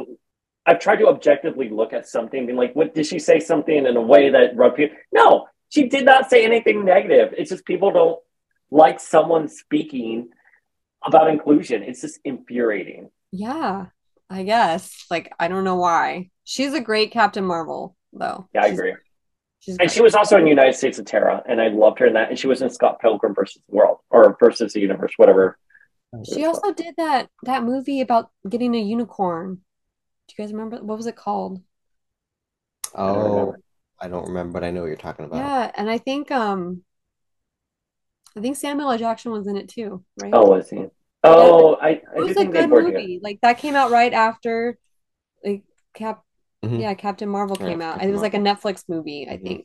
I've 0.65 0.79
tried 0.79 0.97
to 0.97 1.07
objectively 1.07 1.69
look 1.69 1.93
at 1.93 2.07
something, 2.07 2.45
being 2.45 2.57
like, 2.57 2.75
what 2.75 2.93
did 2.93 3.05
she 3.05 3.19
say 3.19 3.39
something 3.39 3.85
in 3.85 3.95
a 3.95 4.01
way 4.01 4.29
that 4.29 4.55
rubbed 4.55 4.75
people? 4.75 4.97
No, 5.13 5.47
she 5.69 5.87
did 5.87 6.05
not 6.05 6.29
say 6.29 6.43
anything 6.43 6.83
negative. 6.83 7.33
It's 7.37 7.49
just 7.49 7.65
people 7.65 7.91
don't 7.91 8.19
like 8.71 8.99
someone 8.99 9.47
speaking 9.49 10.29
about 11.05 11.29
inclusion. 11.29 11.83
It's 11.83 12.01
just 12.01 12.19
infuriating. 12.25 13.11
yeah, 13.31 13.87
I 14.29 14.43
guess. 14.43 15.05
Like 15.09 15.31
I 15.39 15.47
don't 15.47 15.63
know 15.63 15.75
why. 15.75 16.29
She's 16.43 16.73
a 16.73 16.81
great 16.81 17.11
Captain 17.11 17.45
Marvel, 17.45 17.95
though. 18.13 18.49
Yeah, 18.53 18.63
I 18.63 18.67
agree. 18.67 18.93
She's 19.59 19.79
And 19.79 19.79
great. 19.79 19.91
she 19.91 20.01
was 20.01 20.15
also 20.15 20.37
in 20.37 20.47
United 20.47 20.75
States 20.75 20.99
of 20.99 21.05
Tara, 21.05 21.43
and 21.47 21.61
I 21.61 21.69
loved 21.69 21.99
her 21.99 22.05
in 22.07 22.13
that. 22.13 22.29
And 22.29 22.37
she 22.39 22.47
was 22.47 22.61
in 22.61 22.69
Scott 22.69 22.99
Pilgrim 22.99 23.33
versus 23.33 23.61
the 23.69 23.75
World 23.75 23.99
or 24.09 24.35
versus 24.39 24.73
the 24.73 24.79
Universe, 24.81 25.13
whatever. 25.17 25.57
She 26.25 26.45
also 26.45 26.73
did 26.73 26.95
that 26.97 27.29
that 27.43 27.63
movie 27.63 28.01
about 28.01 28.31
getting 28.47 28.75
a 28.75 28.79
unicorn. 28.81 29.61
Do 30.27 30.35
you 30.37 30.43
guys 30.43 30.51
remember 30.53 30.83
what 30.83 30.97
was 30.97 31.07
it 31.07 31.15
called? 31.15 31.61
don't 32.95 33.03
Oh, 33.07 33.23
remember. 33.29 33.59
I 33.99 34.07
don't 34.07 34.27
remember, 34.27 34.53
but 34.53 34.63
I 34.63 34.71
know 34.71 34.81
what 34.81 34.87
you're 34.87 34.95
talking 34.97 35.25
about. 35.25 35.37
Yeah, 35.37 35.71
and 35.75 35.89
I 35.89 35.97
think 35.97 36.31
um 36.31 36.83
I 38.35 38.41
think 38.41 38.55
Samuel 38.55 38.91
L. 38.91 38.97
Jackson 38.97 39.31
was 39.31 39.47
in 39.47 39.57
it 39.57 39.67
too, 39.69 40.03
right? 40.21 40.31
Oh, 40.33 40.47
was 40.47 40.69
he? 40.69 40.85
Oh, 41.23 41.75
I, 41.75 41.87
I 41.87 41.91
it 42.17 42.23
was 42.23 42.37
a 42.37 42.45
good 42.45 42.69
were 42.69 42.81
movie. 42.83 43.19
Like 43.21 43.39
that 43.41 43.57
came 43.59 43.75
out 43.75 43.91
right 43.91 44.13
after 44.13 44.77
like 45.43 45.63
Cap 45.93 46.23
Mhm. 46.63 46.79
yeah, 46.79 46.93
Captain 46.93 47.27
Marvel 47.29 47.57
Yeah, 47.59 47.67
came 47.67 47.81
out. 47.81 47.93
Captain 47.93 48.09
It 48.09 48.13
was 48.13 48.21
like 48.21 48.33
a 48.33 48.37
Netflix 48.37 48.87
movie, 48.87 49.27
I 49.29 49.37
Mhm. 49.37 49.43
think. 49.43 49.59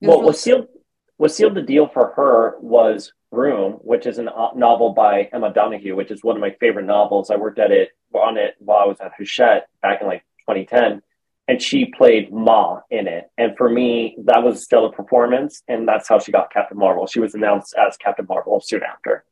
It 0.00 0.06
was 0.06 0.08
Well, 0.08 0.16
really- 0.18 0.26
what 0.26 0.36
sealed 0.36 0.68
what 1.16 1.30
sealed 1.30 1.54
the 1.54 1.62
deal 1.62 1.86
for 1.86 2.08
her 2.16 2.56
was 2.60 3.12
Room, 3.30 3.74
which 3.74 4.04
is 4.06 4.18
a 4.18 4.24
novel 4.24 4.92
by 4.92 5.28
Emma 5.32 5.52
Donoghue, 5.52 5.94
which 5.96 6.10
is 6.10 6.22
one 6.24 6.34
of 6.36 6.40
my 6.40 6.50
favorite 6.60 6.86
novels. 6.86 7.30
I 7.30 7.36
worked 7.36 7.58
at 7.60 7.70
it 7.72 7.90
on 8.12 8.36
it 8.36 8.54
while 8.58 8.78
I 8.78 8.84
was 8.86 9.00
at 9.00 9.12
Hachette 9.16 9.66
back 9.80 10.00
in 10.00 10.06
like 10.08 10.24
2010, 10.40 11.02
and 11.48 11.60
she 11.60 11.86
played 11.86 12.32
Ma 12.32 12.80
in 12.90 13.06
it. 13.06 13.30
And 13.38 13.56
for 13.56 13.68
me, 13.68 14.16
that 14.24 14.42
was 14.42 14.62
still 14.64 14.86
a 14.86 14.92
performance, 14.92 15.62
and 15.68 15.86
that's 15.86 16.08
how 16.08 16.18
she 16.18 16.32
got 16.32 16.52
Captain 16.52 16.78
Marvel. 16.78 17.06
She 17.06 17.20
was 17.20 17.34
announced 17.34 17.74
as 17.76 17.96
Captain 17.96 18.26
Marvel 18.28 18.60
soon 18.60 18.82
after 18.82 19.24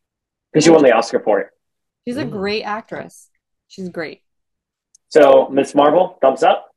because 0.53 0.65
she 0.65 0.71
won 0.71 0.83
the 0.83 0.93
Oscar 0.93 1.21
for 1.21 1.41
it. 1.41 1.49
She's 2.07 2.17
a 2.17 2.25
Mm. 2.25 2.31
great 2.31 2.63
actress. 2.65 3.31
She's 3.69 3.89
great. 3.89 4.23
So 5.09 5.49
Miss 5.49 5.75
Marvel, 5.75 6.19
thumbs 6.21 6.43
up. 6.43 6.69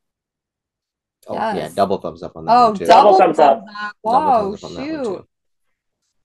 Oh, 1.27 1.33
yeah, 1.33 1.69
double 1.75 1.97
thumbs 1.97 2.21
up 2.21 2.35
on 2.35 2.45
that 2.45 2.51
Oh, 2.53 2.67
one 2.69 2.77
too. 2.77 2.85
double 2.85 3.11
Double 3.11 3.17
thumbs 3.19 3.39
up. 3.39 3.59
thumbs 3.59 3.71
up. 3.81 3.95
Double 4.03 4.31
Whoa, 4.31 4.41
thumbs 4.57 4.63
up 4.63 4.69
on 4.69 4.75
that 4.75 4.79
one, 4.81 5.15
shoot. 5.15 5.27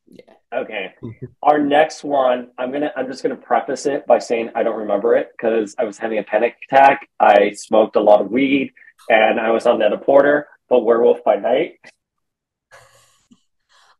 Yeah. 0.06 0.34
Okay. 0.52 0.94
Our 1.42 1.58
next 1.58 2.04
one, 2.04 2.50
I'm 2.58 2.70
gonna 2.72 2.92
I'm 2.96 3.06
just 3.06 3.22
gonna 3.22 3.36
preface 3.36 3.86
it 3.86 4.06
by 4.06 4.18
saying 4.18 4.50
I 4.54 4.62
don't 4.62 4.78
remember 4.78 5.14
it 5.16 5.30
because 5.32 5.74
I 5.78 5.84
was 5.84 5.96
having 5.96 6.18
a 6.18 6.22
panic 6.22 6.56
attack. 6.70 7.08
I 7.18 7.52
smoked 7.52 7.96
a 7.96 8.00
lot 8.00 8.20
of 8.20 8.30
weed 8.30 8.72
and 9.08 9.40
I 9.40 9.50
was 9.50 9.66
on 9.66 9.80
a 9.80 9.96
Porter, 9.98 10.48
but 10.68 10.80
Werewolf 10.80 11.24
by 11.24 11.36
Night. 11.36 11.74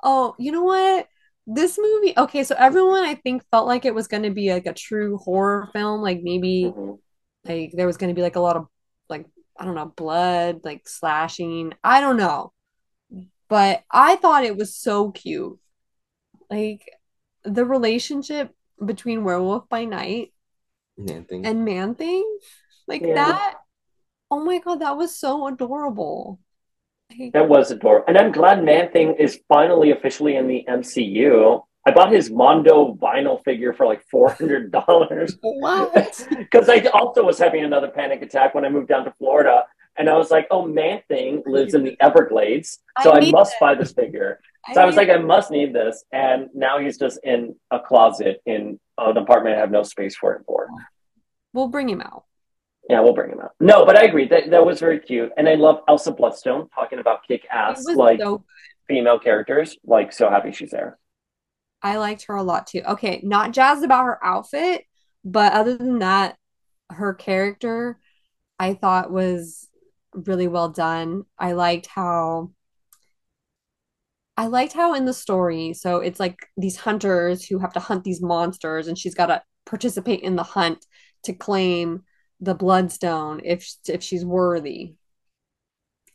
Oh, 0.03 0.35
you 0.39 0.53
know 0.53 0.65
what? 0.65 1.07
This 1.47 1.79
movie, 1.79 2.15
okay, 2.17 2.45
so 2.45 2.55
everyone 2.59 3.05
I 3.05 3.15
think 3.17 3.43
felt 3.51 3.67
like 3.67 3.85
it 3.85 3.95
was 3.95 4.07
going 4.09 4.23
to 4.23 4.31
be 4.31 4.53
like 4.53 4.67
a 4.67 4.73
true 4.73 5.19
horror 5.19 5.69
film, 5.73 6.01
like 6.01 6.21
maybe 6.23 6.65
Mhm. 6.75 6.99
like 7.45 7.73
there 7.75 7.87
was 7.87 7.97
going 7.97 8.09
to 8.09 8.15
be 8.15 8.23
like 8.23 8.37
a 8.37 8.41
lot 8.41 8.57
of 8.57 8.67
like 9.09 9.27
I 9.59 9.65
don't 9.67 9.75
know, 9.75 9.93
blood, 9.97 10.61
like 10.65 10.89
slashing. 10.89 11.75
I 11.85 12.01
don't 12.01 12.17
know. 12.17 12.53
but 13.49 13.83
I 13.91 14.17
thought 14.17 14.45
it 14.45 14.57
was 14.57 14.75
so 14.77 15.11
cute. 15.11 15.59
Like 16.51 16.91
the 17.45 17.65
relationship 17.65 18.55
between 18.85 19.25
Werewolf 19.25 19.69
by 19.69 19.85
Night 19.85 20.33
Man 20.99 21.25
thing. 21.25 21.47
and 21.47 21.65
Man 21.65 21.95
Thing, 21.95 22.39
like 22.87 23.03
Yeah. 23.03 23.15
that. 23.15 23.57
Oh 24.31 24.45
my 24.45 24.59
God, 24.59 24.81
that 24.81 24.97
was 24.97 25.17
so 25.17 25.47
adorable. 25.47 26.41
Like, 27.11 27.33
That 27.33 27.49
was 27.49 27.71
adorable. 27.71 28.05
And 28.09 28.17
I'm 28.19 28.33
glad 28.33 28.65
Man 28.65 28.91
Thing 28.93 29.15
is 29.19 29.41
finally 29.49 29.91
officially 29.91 30.37
in 30.37 30.47
the 30.47 30.65
MCU. 30.69 31.63
I 31.87 31.93
bought 31.93 32.13
his 32.13 32.31
Mondo 32.31 32.95
vinyl 32.95 33.43
figure 33.43 33.73
for 33.73 33.87
like 33.87 34.05
$400 34.13 35.39
what? 35.41 36.27
because 36.39 36.69
I 36.69 36.81
also 36.93 37.25
was 37.25 37.39
having 37.39 37.65
another 37.65 37.89
panic 37.89 38.23
attack 38.23 38.55
when 38.55 38.65
I 38.65 38.69
moved 38.69 38.89
down 38.89 39.05
to 39.05 39.15
Florida. 39.19 39.65
And 40.01 40.09
I 40.09 40.17
was 40.17 40.31
like, 40.31 40.47
oh, 40.51 40.67
Man 40.67 41.03
Thing 41.09 41.43
lives 41.45 41.75
in 41.75 41.85
the 41.85 41.95
Everglades. 42.01 42.79
So 43.03 43.11
I 43.11 43.19
I, 43.19 43.31
must 43.31 43.55
buy 43.61 43.75
this 43.75 43.93
figure. 43.93 44.41
So 44.75 44.83
I 44.83 44.85
was 44.85 44.95
mean, 44.95 45.09
like, 45.09 45.19
I 45.19 45.23
must 45.23 45.51
need 45.51 45.75
this. 45.75 46.05
And 46.13 46.51
now 46.55 46.79
he's 46.79 46.99
just 46.99 47.19
in 47.25 47.57
a 47.71 47.81
closet 47.81 48.43
in 48.45 48.79
an 48.99 49.17
apartment 49.17 49.57
I 49.57 49.59
have 49.59 49.71
no 49.71 49.83
space 49.83 50.15
for 50.15 50.37
him 50.37 50.43
for. 50.47 50.69
we'll 51.55 51.69
bring 51.69 51.89
him 51.89 52.03
out. 52.03 52.25
Yeah, 52.87 53.01
we'll 53.01 53.15
bring 53.15 53.31
him 53.31 53.41
out. 53.41 53.53
No, 53.59 53.87
but 53.87 53.97
I 53.97 54.03
agree. 54.03 54.29
That, 54.29 54.51
that 54.51 54.67
was 54.67 54.79
very 54.79 55.01
cute. 55.01 55.33
And 55.39 55.49
I 55.49 55.55
love 55.55 55.81
Elsa 55.89 56.13
Bloodstone 56.13 56.69
talking 56.75 56.99
about 56.99 57.27
kick 57.27 57.47
ass 57.51 57.87
like 57.87 58.21
so 58.21 58.45
female 58.87 59.19
characters. 59.19 59.79
Like, 59.83 60.13
so 60.13 60.29
happy 60.29 60.53
she's 60.53 60.73
there. 60.73 60.99
I 61.81 61.97
liked 61.97 62.25
her 62.25 62.35
a 62.35 62.43
lot 62.43 62.67
too. 62.67 62.83
Okay, 62.87 63.21
not 63.23 63.53
jazzed 63.53 63.83
about 63.83 64.05
her 64.05 64.23
outfit, 64.23 64.85
but 65.25 65.55
other 65.55 65.79
than 65.79 66.01
that, 66.01 66.37
her 66.91 67.15
character 67.15 67.99
I 68.59 68.75
thought 68.75 69.11
was 69.11 69.70
really 70.15 70.49
well 70.49 70.69
done. 70.69 71.25
I 71.39 71.53
liked 71.53 71.87
how 71.87 72.53
I 74.37 74.47
liked 74.47 74.73
how 74.73 74.95
in 74.95 75.05
the 75.05 75.13
story, 75.13 75.75
so 75.75 75.99
it's 75.99 76.19
like 76.19 76.47
these 76.57 76.77
hunters 76.77 77.45
who 77.45 77.59
have 77.59 77.75
to 77.75 77.81
hunt 77.81 78.05
these 78.05 78.23
monsters, 78.23 78.89
and 78.89 78.97
she's 78.99 79.15
got 79.15 79.27
to 79.27 79.43
participate 79.67 80.21
in 80.23 80.37
the 80.37 80.43
hunt 80.43 80.87
to 81.25 81.35
claim 81.35 82.05
the 82.41 82.55
bloodstone 82.55 83.43
if 83.45 83.71
if 83.87 84.03
she's 84.03 84.25
worthy. 84.25 84.95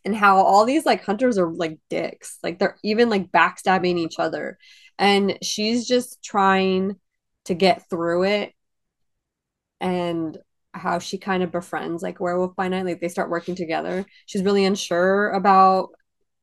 And 0.03 0.15
how 0.15 0.37
all 0.37 0.65
these 0.65 0.85
like 0.85 1.03
hunters 1.03 1.37
are 1.37 1.51
like 1.51 1.79
dicks, 1.89 2.37
like 2.43 2.59
they're 2.59 2.77
even 2.83 3.09
like 3.09 3.31
backstabbing 3.31 3.97
each 3.97 4.19
other, 4.19 4.57
and 4.97 5.37
she's 5.43 5.87
just 5.87 6.23
trying 6.23 6.95
to 7.45 7.53
get 7.53 7.89
through 7.89 8.23
it. 8.23 8.53
And 9.79 10.37
how 10.75 10.99
she 10.99 11.17
kind 11.17 11.43
of 11.43 11.51
befriends 11.51 12.03
like 12.03 12.19
Werewolf 12.19 12.55
by 12.55 12.67
Night, 12.67 12.85
like 12.85 13.01
they 13.01 13.09
start 13.09 13.29
working 13.29 13.55
together. 13.55 14.05
She's 14.25 14.43
really 14.43 14.65
unsure 14.65 15.31
about 15.31 15.89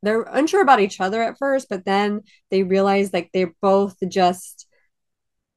they're 0.02 0.22
unsure 0.22 0.62
about 0.62 0.80
each 0.80 1.00
other 1.00 1.22
at 1.22 1.38
first, 1.38 1.68
but 1.68 1.84
then 1.84 2.22
they 2.50 2.64
realize 2.64 3.12
like 3.12 3.30
they're 3.32 3.54
both 3.62 3.96
just 4.08 4.66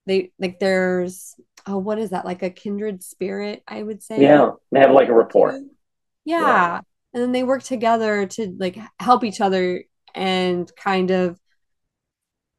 they 0.05 0.31
like 0.39 0.59
there's 0.59 1.35
oh 1.65 1.77
what 1.77 1.97
is 1.99 2.11
that 2.11 2.25
like 2.25 2.43
a 2.43 2.49
kindred 2.49 3.03
spirit 3.03 3.63
I 3.67 3.81
would 3.83 4.03
say 4.03 4.21
Yeah, 4.21 4.51
they 4.71 4.79
have 4.81 4.91
like 4.91 5.09
a 5.09 5.13
rapport. 5.13 5.59
yeah. 6.25 6.39
Yeah. 6.41 6.81
and 7.13 7.23
then 7.23 7.31
they 7.31 7.43
work 7.43 7.63
together 7.63 8.27
to 8.27 8.55
like 8.59 8.77
help 8.99 9.23
each 9.23 9.41
other 9.41 9.83
and 10.13 10.71
kind 10.77 11.11
of 11.11 11.39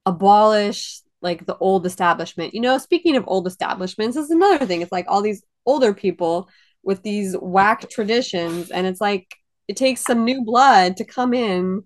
abolish 0.04 1.00
like 1.22 1.46
the 1.46 1.56
old 1.58 1.84
establishment 1.86 2.54
you 2.54 2.60
know 2.60 2.78
speaking 2.78 3.16
of 3.16 3.24
old 3.26 3.46
establishments 3.46 4.16
is 4.16 4.30
another 4.30 4.64
thing 4.66 4.82
it's 4.82 4.92
like 4.92 5.06
all 5.08 5.22
these 5.22 5.42
older 5.66 5.92
people 5.94 6.48
with 6.82 7.02
these 7.02 7.34
whack 7.40 7.88
traditions 7.90 8.70
and 8.70 8.86
it's 8.86 9.00
like 9.00 9.34
it 9.68 9.76
takes 9.76 10.00
some 10.02 10.24
new 10.24 10.44
blood 10.44 10.96
to 10.96 11.04
come 11.04 11.34
in 11.34 11.82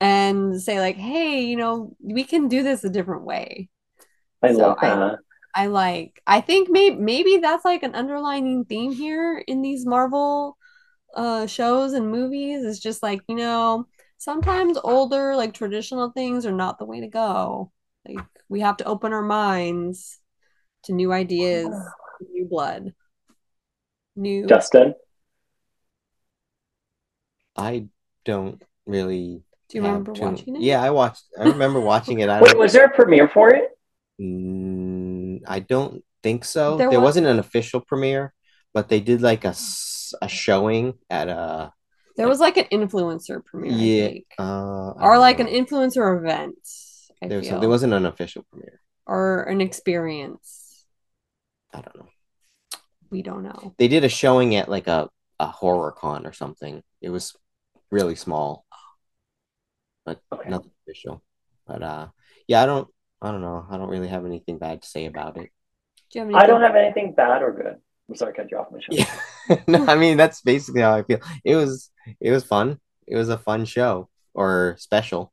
and 0.00 0.60
say 0.60 0.80
like 0.80 0.96
hey 0.96 1.40
you 1.42 1.56
know 1.56 1.94
we 2.02 2.24
can 2.24 2.48
do 2.48 2.62
this 2.62 2.84
a 2.84 2.90
different 2.90 3.24
way 3.24 3.68
I 4.42 4.50
So 4.52 4.52
love 4.52 4.78
I- 4.80 4.88
that. 4.98 5.18
I 5.54 5.66
like 5.66 6.22
I 6.26 6.40
think 6.40 6.68
maybe 6.70 6.96
maybe 6.96 7.38
that's 7.38 7.64
like 7.64 7.82
an 7.82 7.94
underlining 7.96 8.64
theme 8.66 8.92
here 8.92 9.38
in 9.48 9.62
these 9.62 9.84
Marvel 9.84 10.56
uh 11.16 11.46
shows 11.46 11.92
and 11.94 12.10
movies 12.10 12.64
is 12.64 12.80
just 12.80 13.02
like, 13.02 13.20
you 13.28 13.36
know, 13.36 13.86
sometimes 14.18 14.78
older 14.84 15.36
like 15.36 15.54
traditional 15.54 16.10
things 16.12 16.46
are 16.46 16.52
not 16.52 16.78
the 16.78 16.84
way 16.86 17.00
to 17.00 17.08
go. 17.08 17.72
Like 18.06 18.24
we 18.48 18.60
have 18.60 18.76
to 18.78 18.84
open 18.84 19.12
our 19.12 19.22
minds 19.22 20.20
to 20.84 20.92
new 20.94 21.12
ideas, 21.12 21.68
new 22.32 22.46
blood. 22.46 22.94
New 24.16 24.46
Justin, 24.46 24.94
I 27.56 27.86
don't 28.24 28.62
really. 28.86 29.42
Do 29.68 29.78
you 29.78 29.82
remember 29.84 30.12
too- 30.12 30.22
watching 30.22 30.56
it? 30.56 30.62
Yeah, 30.62 30.82
I 30.82 30.90
watched. 30.90 31.24
I 31.38 31.44
remember 31.44 31.80
watching 31.80 32.18
it. 32.20 32.28
I 32.28 32.40
wait, 32.40 32.56
was 32.58 32.72
there 32.72 32.84
a 32.86 32.90
premiere 32.90 33.28
for 33.28 33.50
it? 33.54 33.70
Mm, 34.20 35.42
I 35.46 35.60
don't 35.60 36.04
think 36.22 36.44
so. 36.44 36.76
There 36.76 36.90
There, 36.90 37.00
was- 37.00 37.08
wasn't 37.16 37.28
an 37.28 37.38
official 37.38 37.80
premiere, 37.80 38.34
but 38.74 38.88
they 38.88 39.00
did 39.00 39.22
like 39.22 39.44
a 39.44 39.54
a 40.22 40.28
showing 40.28 40.94
at 41.08 41.28
a 41.28 41.72
There 42.16 42.28
was 42.28 42.40
like 42.40 42.56
an 42.56 42.66
influencer 42.72 43.44
premiere, 43.44 43.72
I 43.72 43.76
yeah 43.76 44.06
think. 44.08 44.26
uh, 44.38 44.90
I 44.98 45.02
Or 45.06 45.12
don't 45.14 45.20
like 45.20 45.38
an 45.40 45.46
influencer 45.46 46.18
event, 46.18 46.58
I 47.22 47.28
There 47.28 47.38
was 47.38 47.48
feel. 47.48 47.60
there 47.60 47.68
wasn't 47.68 47.92
an 47.94 48.06
official 48.06 48.44
premiere. 48.50 48.80
or 49.06 49.44
an 49.44 49.60
experience. 49.60 50.84
I 51.72 51.80
don't 51.82 51.96
know. 51.96 52.08
We 53.10 53.22
don't 53.22 53.42
know. 53.42 53.74
They 53.78 53.88
did 53.88 54.04
a 54.04 54.08
showing 54.08 54.54
at 54.56 54.68
like 54.68 54.86
a 54.86 55.08
a 55.38 55.46
horror 55.46 55.92
con 55.92 56.26
or 56.26 56.32
something. 56.32 56.82
It 57.00 57.10
was 57.10 57.34
really 57.90 58.14
small, 58.14 58.64
but 60.04 60.20
Okay. 60.32 60.50
nothing 60.50 60.70
official. 60.84 61.22
But 61.66 61.82
uh, 61.82 62.08
yeah, 62.46 62.62
I 62.62 62.66
don't. 62.66 62.88
I 63.22 63.30
don't 63.32 63.42
know. 63.42 63.66
I 63.70 63.76
don't 63.76 63.90
really 63.90 64.08
have 64.08 64.24
anything 64.24 64.58
bad 64.58 64.82
to 64.82 64.88
say 64.88 65.06
about 65.06 65.36
it. 65.36 65.50
Do 66.10 66.18
you 66.18 66.24
have 66.24 66.34
I 66.34 66.46
don't 66.46 66.62
have 66.62 66.74
anything 66.74 67.12
bad 67.14 67.42
or 67.42 67.52
good. 67.52 67.76
I'm 68.08 68.14
sorry, 68.16 68.32
I 68.32 68.36
cut 68.36 68.50
you 68.50 68.58
off, 68.58 68.72
Michelle. 68.72 68.96
Yeah. 68.96 69.58
no, 69.68 69.84
I 69.86 69.96
mean 69.96 70.16
that's 70.16 70.40
basically 70.42 70.80
how 70.80 70.94
I 70.94 71.02
feel. 71.02 71.20
It 71.44 71.56
was 71.56 71.90
it 72.20 72.30
was 72.30 72.44
fun. 72.44 72.80
It 73.06 73.16
was 73.16 73.28
a 73.28 73.38
fun 73.38 73.64
show 73.64 74.08
or 74.34 74.76
special. 74.78 75.32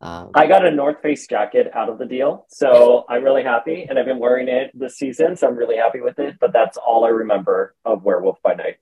Um, 0.00 0.30
I 0.34 0.46
got 0.46 0.64
a 0.64 0.70
North 0.70 1.02
Face 1.02 1.26
jacket 1.26 1.70
out 1.74 1.88
of 1.88 1.98
the 1.98 2.06
deal, 2.06 2.46
so 2.48 3.04
I'm 3.08 3.24
really 3.24 3.42
happy, 3.42 3.84
and 3.88 3.98
I've 3.98 4.06
been 4.06 4.20
wearing 4.20 4.46
it 4.48 4.70
this 4.72 4.96
season, 4.96 5.34
so 5.34 5.48
I'm 5.48 5.56
really 5.56 5.76
happy 5.76 6.00
with 6.00 6.20
it. 6.20 6.36
But 6.40 6.52
that's 6.52 6.76
all 6.76 7.04
I 7.04 7.08
remember 7.08 7.74
of 7.84 8.04
Werewolf 8.04 8.40
by 8.42 8.54
Night. 8.54 8.76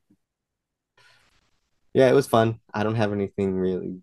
yeah, 1.95 2.11
it 2.11 2.15
was 2.15 2.27
fun. 2.27 2.61
I 2.75 2.83
don't 2.83 2.97
have 2.97 3.13
anything 3.13 3.55
really 3.57 4.01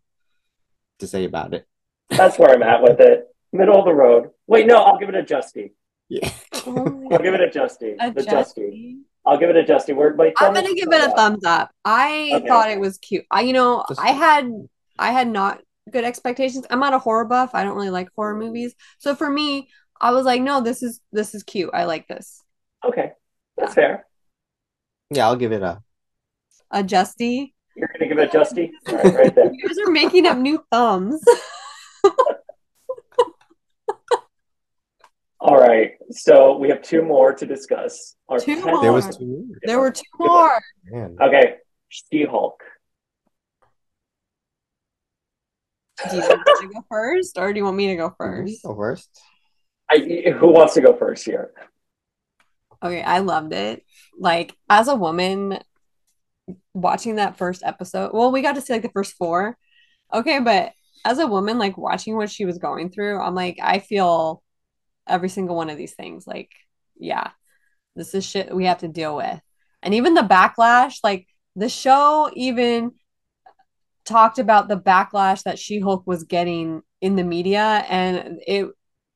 to 1.00 1.08
say 1.08 1.26
about 1.26 1.54
it. 1.54 1.68
That's 2.10 2.40
where 2.40 2.50
I'm 2.50 2.64
at 2.64 2.82
with 2.82 3.00
it. 3.00 3.28
Middle 3.52 3.78
of 3.78 3.86
the 3.86 3.94
road. 3.94 4.32
Wait, 4.48 4.66
no, 4.66 4.78
I'll 4.78 4.98
give 4.98 5.10
it 5.10 5.16
a 5.16 5.22
Justy. 5.24 5.74
Yeah. 6.10 6.32
Oh, 6.66 7.08
I'll 7.12 7.20
give 7.20 7.34
it 7.36 7.42
a 7.42 7.48
Justy. 7.48 7.96
a 8.00 8.12
the 8.12 8.22
Justy. 8.22 8.58
Justy. 8.58 8.98
I'll 9.26 9.38
give 9.38 9.50
it 9.52 9.56
a 9.58 9.64
Justy. 9.64 9.96
Word 9.96 10.18
by 10.18 10.34
I'm 10.40 10.54
gonna 10.54 10.74
give 10.74 10.92
it 10.92 11.04
a 11.04 11.12
thumbs 11.12 11.44
up. 11.46 11.70
I 11.86 12.32
Okay. 12.36 12.48
thought 12.48 12.72
it 12.72 12.80
was 12.80 12.98
cute. 12.98 13.26
I, 13.30 13.42
you 13.42 13.54
know, 13.54 13.86
Just- 13.88 14.00
I 14.02 14.08
had, 14.12 14.52
I 14.98 15.12
had 15.12 15.28
not 15.28 15.62
good 15.92 16.04
expectations. 16.04 16.66
I'm 16.70 16.80
not 16.80 16.94
a 16.94 17.00
horror 17.00 17.26
buff. 17.26 17.52
I 17.54 17.64
don't 17.64 17.76
really 17.76 17.90
like 17.90 18.10
horror 18.16 18.36
movies. 18.36 18.74
So 19.00 19.16
for 19.16 19.30
me, 19.30 19.70
I 20.00 20.12
was 20.12 20.26
like, 20.26 20.42
no, 20.42 20.62
this 20.62 20.84
is 20.84 21.00
this 21.12 21.34
is 21.36 21.44
cute. 21.44 21.70
I 21.74 21.86
like 21.86 22.08
this. 22.08 22.42
Okay, 22.86 23.12
that's 23.58 23.74
fair. 23.74 24.06
Yeah, 25.10 25.28
I'll 25.28 25.36
give 25.36 25.52
it 25.52 25.62
a. 25.62 25.82
A 26.72 26.84
Justy. 26.84 27.54
You're 27.76 27.90
gonna 28.00 28.08
give 28.10 28.18
it 28.20 28.34
a 28.34 28.38
Justy. 28.38 28.70
All 28.90 28.96
right, 28.96 29.14
right 29.16 29.36
there. 29.36 29.52
You 29.54 29.68
guys 29.68 29.78
are 29.86 29.92
making 29.92 30.26
up 30.26 30.38
new 30.38 30.64
thumbs. 30.72 31.24
All 35.40 35.58
right, 35.58 35.92
so 36.10 36.58
we 36.58 36.70
have 36.70 36.82
two 36.82 37.02
more 37.02 37.34
to 37.34 37.46
discuss. 37.46 38.16
Our 38.30 38.40
Two 38.40 38.56
tenth- 38.56 38.66
more. 38.66 38.82
There 38.82 38.94
was 38.94 39.18
two. 39.18 39.54
there 39.64 39.78
were 39.80 39.92
two 39.92 40.04
more. 40.18 40.62
Man. 40.86 41.18
Okay, 41.22 41.56
She-Hulk. 41.90 42.64
Do 46.10 46.18
you 46.18 46.22
want 46.22 46.62
to 46.62 46.68
go 46.68 46.86
first, 46.90 47.38
or 47.38 47.54
do 47.54 47.60
you 47.60 47.66
want 47.66 47.78
me 47.78 47.88
to 47.88 47.96
go 47.96 48.14
first? 48.18 48.64
Go 48.64 48.76
first. 48.76 49.10
I, 49.90 50.34
who 50.38 50.48
wants 50.48 50.74
to 50.74 50.82
go 50.82 50.96
first 50.96 51.26
here? 51.26 51.52
Okay, 52.82 53.02
I 53.02 53.20
loved 53.20 53.54
it. 53.54 53.84
Like 54.18 54.56
as 54.70 54.88
a 54.88 54.96
woman 54.96 55.60
watching 56.74 57.16
that 57.16 57.38
first 57.38 57.64
episode, 57.64 58.12
well, 58.14 58.32
we 58.32 58.42
got 58.42 58.56
to 58.56 58.62
see 58.62 58.74
like 58.74 58.82
the 58.82 58.90
first 58.90 59.14
four. 59.14 59.58
Okay, 60.14 60.40
but 60.40 60.74
as 61.06 61.20
a 61.20 61.28
woman, 61.28 61.58
like 61.58 61.78
watching 61.78 62.16
what 62.16 62.30
she 62.30 62.46
was 62.46 62.58
going 62.58 62.90
through, 62.90 63.22
I'm 63.22 63.36
like, 63.36 63.60
I 63.62 63.80
feel 63.80 64.42
every 65.08 65.30
single 65.30 65.56
one 65.56 65.70
of 65.70 65.78
these 65.78 65.94
things. 65.94 66.26
Like, 66.28 66.52
yeah, 66.98 67.32
this 67.96 68.14
is 68.14 68.26
shit 68.26 68.54
we 68.54 68.66
have 68.66 68.80
to 68.80 68.88
deal 68.88 69.16
with. 69.16 69.40
And 69.82 69.94
even 69.94 70.14
the 70.14 70.22
backlash, 70.22 70.98
like 71.04 71.28
the 71.56 71.70
show 71.70 72.30
even 72.34 72.94
talked 74.06 74.40
about 74.40 74.68
the 74.68 74.78
backlash 74.78 75.44
that 75.44 75.60
She-Hulk 75.60 76.06
was 76.06 76.24
getting 76.24 76.82
in 77.02 77.16
the 77.16 77.24
media, 77.24 77.86
and 77.90 78.40
it 78.46 78.68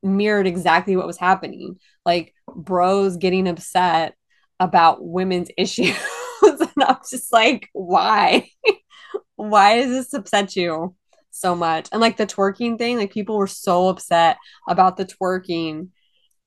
mirrored 0.03 0.47
exactly 0.47 0.95
what 0.95 1.07
was 1.07 1.17
happening. 1.17 1.77
Like 2.05 2.33
bros 2.55 3.17
getting 3.17 3.47
upset 3.47 4.15
about 4.59 5.05
women's 5.05 5.49
issues. 5.57 5.95
and 6.41 6.83
I'm 6.83 6.97
just 7.09 7.31
like, 7.31 7.69
why? 7.73 8.49
why 9.35 9.77
does 9.77 9.89
this 9.89 10.13
upset 10.13 10.55
you 10.55 10.95
so 11.37 11.55
much. 11.55 11.89
And 11.91 12.01
like 12.01 12.17
the 12.17 12.27
twerking 12.27 12.77
thing, 12.77 12.97
like 12.97 13.11
people 13.11 13.37
were 13.37 13.47
so 13.47 13.89
upset 13.89 14.37
about 14.67 14.97
the 14.97 15.05
twerking. 15.05 15.89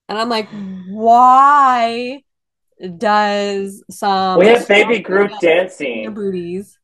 And 0.08 0.18
I'm 0.18 0.28
like, 0.28 0.48
why 0.88 2.22
does 2.96 3.84
some 3.90 4.38
We 4.38 4.48
have 4.48 4.66
baby 4.66 4.98
group 4.98 5.30
dancing 5.40 6.12
booties? 6.12 6.78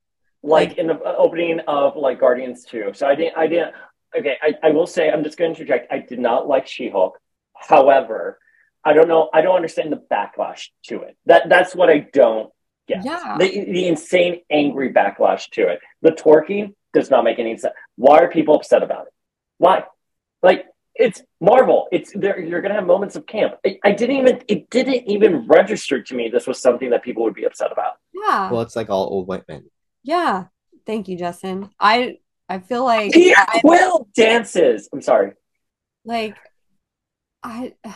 Like 0.47 0.79
in 0.79 0.87
the 0.87 0.95
uh, 0.95 1.15
opening 1.19 1.61
of 1.67 1.97
like 1.97 2.21
Guardians 2.21 2.65
2. 2.65 2.93
So 2.95 3.07
I 3.07 3.15
didn't 3.15 3.37
I 3.37 3.47
didn't 3.47 3.75
okay, 4.19 4.37
I, 4.41 4.55
I 4.63 4.71
will 4.71 4.87
say 4.87 5.11
I'm 5.11 5.25
just 5.25 5.37
gonna 5.37 5.51
interject. 5.51 5.93
I 5.93 5.99
did 5.99 6.19
not 6.19 6.47
like 6.47 6.67
She-Hulk. 6.67 7.19
However, 7.55 8.39
I 8.85 8.93
don't 8.93 9.09
know, 9.09 9.29
I 9.35 9.41
don't 9.41 9.57
understand 9.57 9.93
the 9.93 10.03
backlash 10.11 10.69
to 10.85 11.03
it. 11.03 11.17
That 11.27 11.49
that's 11.49 11.75
what 11.75 11.91
I 11.91 12.07
don't 12.13 12.51
get. 12.87 13.05
Yeah. 13.05 13.37
The 13.39 13.65
the 13.65 13.89
insane 13.89 14.43
angry 14.51 14.93
backlash 14.93 15.51
to 15.51 15.69
it. 15.69 15.81
The 16.03 16.13
twerking 16.13 16.75
does 16.95 17.11
not 17.11 17.25
make 17.25 17.39
any 17.39 17.57
sense. 17.59 17.75
Why 17.97 18.19
are 18.21 18.31
people 18.31 18.55
upset 18.55 18.83
about 18.83 19.07
it? 19.09 19.13
Why? 19.59 19.85
Like 20.43 20.67
it's 20.95 21.23
Marvel. 21.41 21.89
It's 21.91 22.13
there. 22.15 22.39
You're 22.39 22.63
gonna 22.63 22.75
have 22.75 22.87
moments 22.87 23.17
of 23.17 23.27
camp. 23.27 23.55
I, 23.67 23.79
I 23.85 23.93
didn't 23.93 24.17
even. 24.17 24.43
It 24.49 24.71
didn't 24.71 25.09
even 25.09 25.47
register 25.47 26.03
to 26.03 26.15
me. 26.15 26.29
This 26.29 26.47
was 26.47 26.61
something 26.61 26.91
that 26.91 27.03
people 27.03 27.25
would 27.25 27.35
be 27.35 27.45
upset 27.45 27.73
about. 27.73 27.95
Yeah. 28.15 28.51
Well, 28.51 28.63
it's 28.63 28.77
like 28.77 28.89
all 28.89 29.07
old 29.11 29.27
white 29.27 29.47
men. 29.49 29.65
Yeah. 30.07 30.45
Thank 30.87 31.09
you, 31.09 31.19
Justin. 31.19 31.69
I 31.81 32.19
I 32.49 32.61
feel 32.61 32.85
like 32.85 33.13
Peter 33.13 33.35
I- 33.37 33.61
Quill 33.61 34.09
dances. 34.15 34.89
I'm 34.93 35.03
sorry. 35.03 35.33
like 36.05 36.37
I 37.43 37.75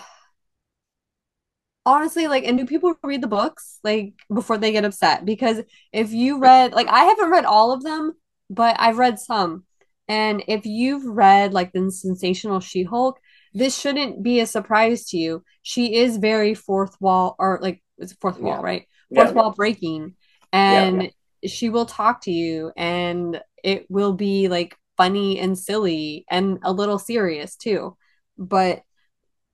honestly 1.87 2.27
like 2.29 2.45
and 2.45 2.59
do 2.59 2.67
people 2.67 2.95
read 3.03 3.23
the 3.23 3.27
books 3.27 3.79
like 3.83 4.13
before 4.33 4.59
they 4.59 4.71
get 4.73 4.85
upset 4.85 5.25
because 5.25 5.61
if 5.93 6.13
you 6.13 6.39
read 6.39 6.73
like 6.73 6.87
I 6.89 7.05
haven't 7.05 7.31
read 7.31 7.45
all 7.47 7.73
of 7.73 7.83
them 7.83 8.13
but 8.51 8.77
I've 8.79 8.99
read 8.99 9.19
some 9.19 9.65
and 10.07 10.43
if 10.47 10.67
you've 10.67 11.05
read 11.07 11.55
like 11.55 11.73
the 11.73 11.91
sensational 11.91 12.61
She-Hulk 12.61 13.19
this 13.55 13.77
shouldn't 13.79 14.23
be 14.23 14.41
a 14.41 14.47
surprise 14.47 15.07
to 15.07 15.17
you 15.17 15.43
she 15.63 15.95
is 15.97 16.19
very 16.19 16.55
fourth 16.55 16.97
wall 17.01 17.35
or 17.39 17.59
like 17.63 17.83
it's 17.97 18.13
fourth 18.13 18.39
wall 18.39 18.57
Yeah. 18.59 18.63
right 18.63 18.87
Yeah. 19.11 19.25
fourth 19.25 19.35
wall 19.35 19.51
breaking 19.53 20.15
and 20.53 21.11
she 21.45 21.69
will 21.69 21.87
talk 21.87 22.21
to 22.23 22.31
you 22.31 22.73
and 22.77 23.41
it 23.63 23.87
will 23.91 24.13
be 24.13 24.49
like 24.49 24.77
funny 24.97 25.39
and 25.39 25.59
silly 25.59 26.25
and 26.31 26.59
a 26.63 26.73
little 26.73 26.99
serious 26.99 27.57
too 27.57 27.97
but 28.37 28.83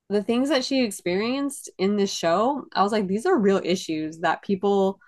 the 0.09 0.23
things 0.23 0.49
that 0.49 0.65
she 0.65 0.83
experienced 0.85 1.71
in 1.79 1.97
this 1.97 2.13
show 2.13 2.65
i 2.75 2.83
was 2.83 2.93
like 2.93 3.07
these 3.07 3.27
are 3.27 3.39
real 3.39 3.61
issues 3.63 4.19
that 4.21 4.43
people 4.43 4.99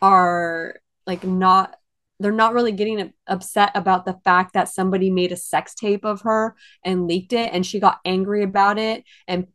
are 0.00 0.76
like 1.06 1.24
not 1.24 1.76
they're 2.20 2.32
not 2.32 2.54
really 2.54 2.72
getting 2.72 3.12
upset 3.26 3.72
about 3.74 4.04
the 4.04 4.18
fact 4.24 4.54
that 4.54 4.68
somebody 4.68 5.10
made 5.10 5.32
a 5.32 5.36
sex 5.36 5.74
tape 5.74 6.04
of 6.04 6.22
her 6.22 6.54
and 6.84 7.06
leaked 7.06 7.32
it 7.32 7.50
and 7.52 7.66
she 7.66 7.80
got 7.80 8.00
angry 8.04 8.42
about 8.42 8.78
it 8.78 9.04
and 9.26 9.48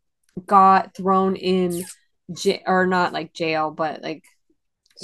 got 0.45 0.95
thrown 0.95 1.35
in 1.35 1.83
j- 2.31 2.61
or 2.65 2.85
not 2.85 3.13
like 3.13 3.33
jail 3.33 3.71
but 3.71 4.01
like 4.03 4.23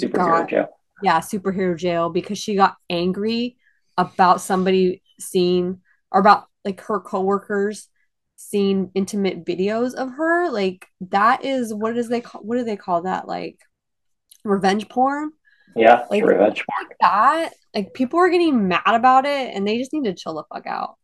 Superhero 0.00 0.40
God. 0.40 0.48
jail. 0.48 0.68
Yeah, 1.02 1.20
superhero 1.20 1.76
jail 1.76 2.10
because 2.10 2.38
she 2.38 2.54
got 2.54 2.76
angry 2.90 3.56
about 3.98 4.40
somebody 4.40 5.02
seeing 5.18 5.80
or 6.10 6.20
about 6.20 6.46
like 6.64 6.80
her 6.82 7.00
coworkers 7.00 7.88
seeing 8.36 8.90
intimate 8.94 9.44
videos 9.44 9.94
of 9.94 10.10
her. 10.12 10.50
Like 10.50 10.86
that 11.10 11.44
is 11.44 11.72
what 11.72 11.96
is 11.96 12.08
they 12.08 12.20
call 12.20 12.42
what 12.42 12.56
do 12.56 12.64
they 12.64 12.76
call 12.76 13.02
that? 13.02 13.26
Like 13.26 13.58
revenge 14.44 14.88
porn? 14.88 15.32
Yeah, 15.74 16.06
Like- 16.10 16.24
revenge. 16.24 16.64
Like 16.80 16.96
that. 17.00 17.52
Like 17.74 17.92
people 17.94 18.18
are 18.18 18.30
getting 18.30 18.68
mad 18.68 18.82
about 18.86 19.26
it 19.26 19.54
and 19.54 19.66
they 19.66 19.78
just 19.78 19.92
need 19.92 20.04
to 20.04 20.14
chill 20.14 20.34
the 20.34 20.44
fuck 20.52 20.66
out. 20.66 20.96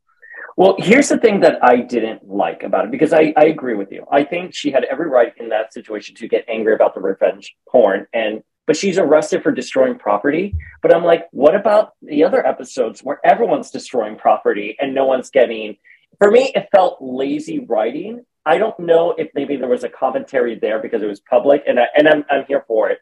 Well, 0.56 0.76
here's 0.78 1.08
the 1.08 1.16
thing 1.18 1.40
that 1.40 1.64
I 1.64 1.76
didn't 1.76 2.28
like 2.28 2.62
about 2.62 2.84
it 2.84 2.90
because 2.90 3.12
I, 3.14 3.32
I 3.38 3.44
agree 3.46 3.74
with 3.74 3.90
you. 3.90 4.04
I 4.12 4.22
think 4.24 4.54
she 4.54 4.70
had 4.70 4.84
every 4.84 5.08
right 5.08 5.32
in 5.38 5.48
that 5.48 5.72
situation 5.72 6.14
to 6.16 6.28
get 6.28 6.44
angry 6.46 6.74
about 6.74 6.94
the 6.94 7.00
revenge 7.00 7.54
porn 7.70 8.06
and 8.12 8.42
but 8.66 8.76
she's 8.76 8.98
arrested 8.98 9.42
for 9.42 9.52
destroying 9.52 9.98
property. 9.98 10.56
But 10.82 10.94
I'm 10.94 11.04
like, 11.04 11.28
what 11.32 11.54
about 11.54 11.92
the 12.02 12.24
other 12.24 12.46
episodes 12.46 13.00
where 13.00 13.20
everyone's 13.24 13.70
destroying 13.70 14.16
property 14.16 14.76
and 14.80 14.94
no 14.94 15.04
one's 15.06 15.30
getting 15.30 15.76
for 16.18 16.30
me 16.30 16.52
it 16.54 16.68
felt 16.70 16.98
lazy 17.00 17.58
writing. 17.60 18.24
I 18.44 18.58
don't 18.58 18.78
know 18.78 19.12
if 19.12 19.28
maybe 19.34 19.56
there 19.56 19.68
was 19.68 19.84
a 19.84 19.88
commentary 19.88 20.58
there 20.58 20.80
because 20.80 21.02
it 21.02 21.06
was 21.06 21.20
public 21.20 21.62
and 21.66 21.80
I, 21.80 21.86
and 21.96 22.08
I'm 22.08 22.24
I'm 22.30 22.44
here 22.46 22.64
for 22.66 22.90
it. 22.90 22.98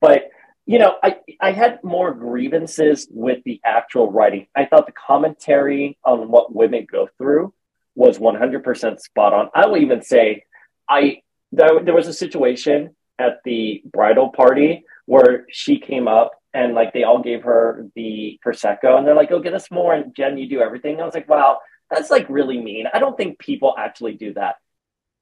But 0.00 0.30
you 0.66 0.78
know, 0.78 0.96
I, 1.02 1.16
I 1.40 1.50
had 1.50 1.82
more 1.82 2.14
grievances 2.14 3.08
with 3.10 3.42
the 3.44 3.60
actual 3.64 4.12
writing. 4.12 4.46
I 4.54 4.66
thought 4.66 4.86
the 4.86 4.92
commentary 4.92 5.98
on 6.04 6.30
what 6.30 6.54
women 6.54 6.86
go 6.90 7.08
through 7.18 7.52
was 7.96 8.18
100% 8.18 9.00
spot 9.00 9.32
on. 9.32 9.48
I 9.52 9.66
will 9.66 9.78
even 9.78 10.02
say, 10.02 10.44
I 10.88 11.22
there, 11.50 11.82
there 11.82 11.94
was 11.94 12.06
a 12.06 12.12
situation 12.12 12.94
at 13.18 13.40
the 13.44 13.82
bridal 13.84 14.28
party 14.28 14.84
where 15.10 15.44
she 15.50 15.76
came 15.76 16.06
up 16.06 16.30
and 16.54 16.72
like 16.72 16.92
they 16.92 17.02
all 17.02 17.20
gave 17.20 17.42
her 17.42 17.84
the 17.96 18.38
prosecco 18.46 18.96
and 18.96 19.04
they're 19.04 19.16
like, 19.16 19.32
"Oh, 19.32 19.40
get 19.40 19.54
us 19.54 19.68
more." 19.68 19.92
And 19.92 20.14
Jen, 20.14 20.38
you 20.38 20.48
do 20.48 20.60
everything. 20.60 21.00
I 21.00 21.04
was 21.04 21.14
like, 21.14 21.28
"Wow, 21.28 21.58
that's 21.90 22.10
like 22.10 22.26
really 22.28 22.60
mean." 22.60 22.86
I 22.94 23.00
don't 23.00 23.16
think 23.16 23.40
people 23.40 23.74
actually 23.76 24.14
do 24.14 24.32
that. 24.34 24.54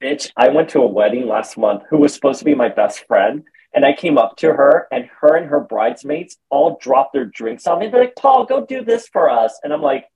Bitch, 0.03 0.31
I 0.37 0.51
went 0.51 0.69
to 0.71 0.83
a 0.83 0.87
wedding 0.87 1.27
last 1.27 1.57
month 1.57 1.85
who 1.89 1.97
was 1.97 2.13
supposed 2.13 2.39
to 2.41 2.45
be 2.45 2.55
my 2.55 2.69
best 2.69 3.07
friend. 3.07 3.45
And 3.75 3.85
I 3.85 3.95
came 3.95 4.19
up 4.19 4.37
to 4.39 4.49
her, 4.49 4.89
and 4.93 5.09
her 5.21 5.37
and 5.37 5.47
her 5.47 5.61
bridesmaids 5.61 6.37
all 6.51 6.79
dropped 6.81 7.15
their 7.15 7.27
drinks 7.27 7.67
on 7.67 7.79
me. 7.79 7.89
They're 7.89 8.05
like, 8.05 8.17
Paul, 8.17 8.45
go 8.45 8.65
do 8.65 8.85
this 8.85 9.09
for 9.09 9.31
us. 9.31 9.59
And 9.63 9.73
I'm 9.73 9.83
like, 9.83 10.07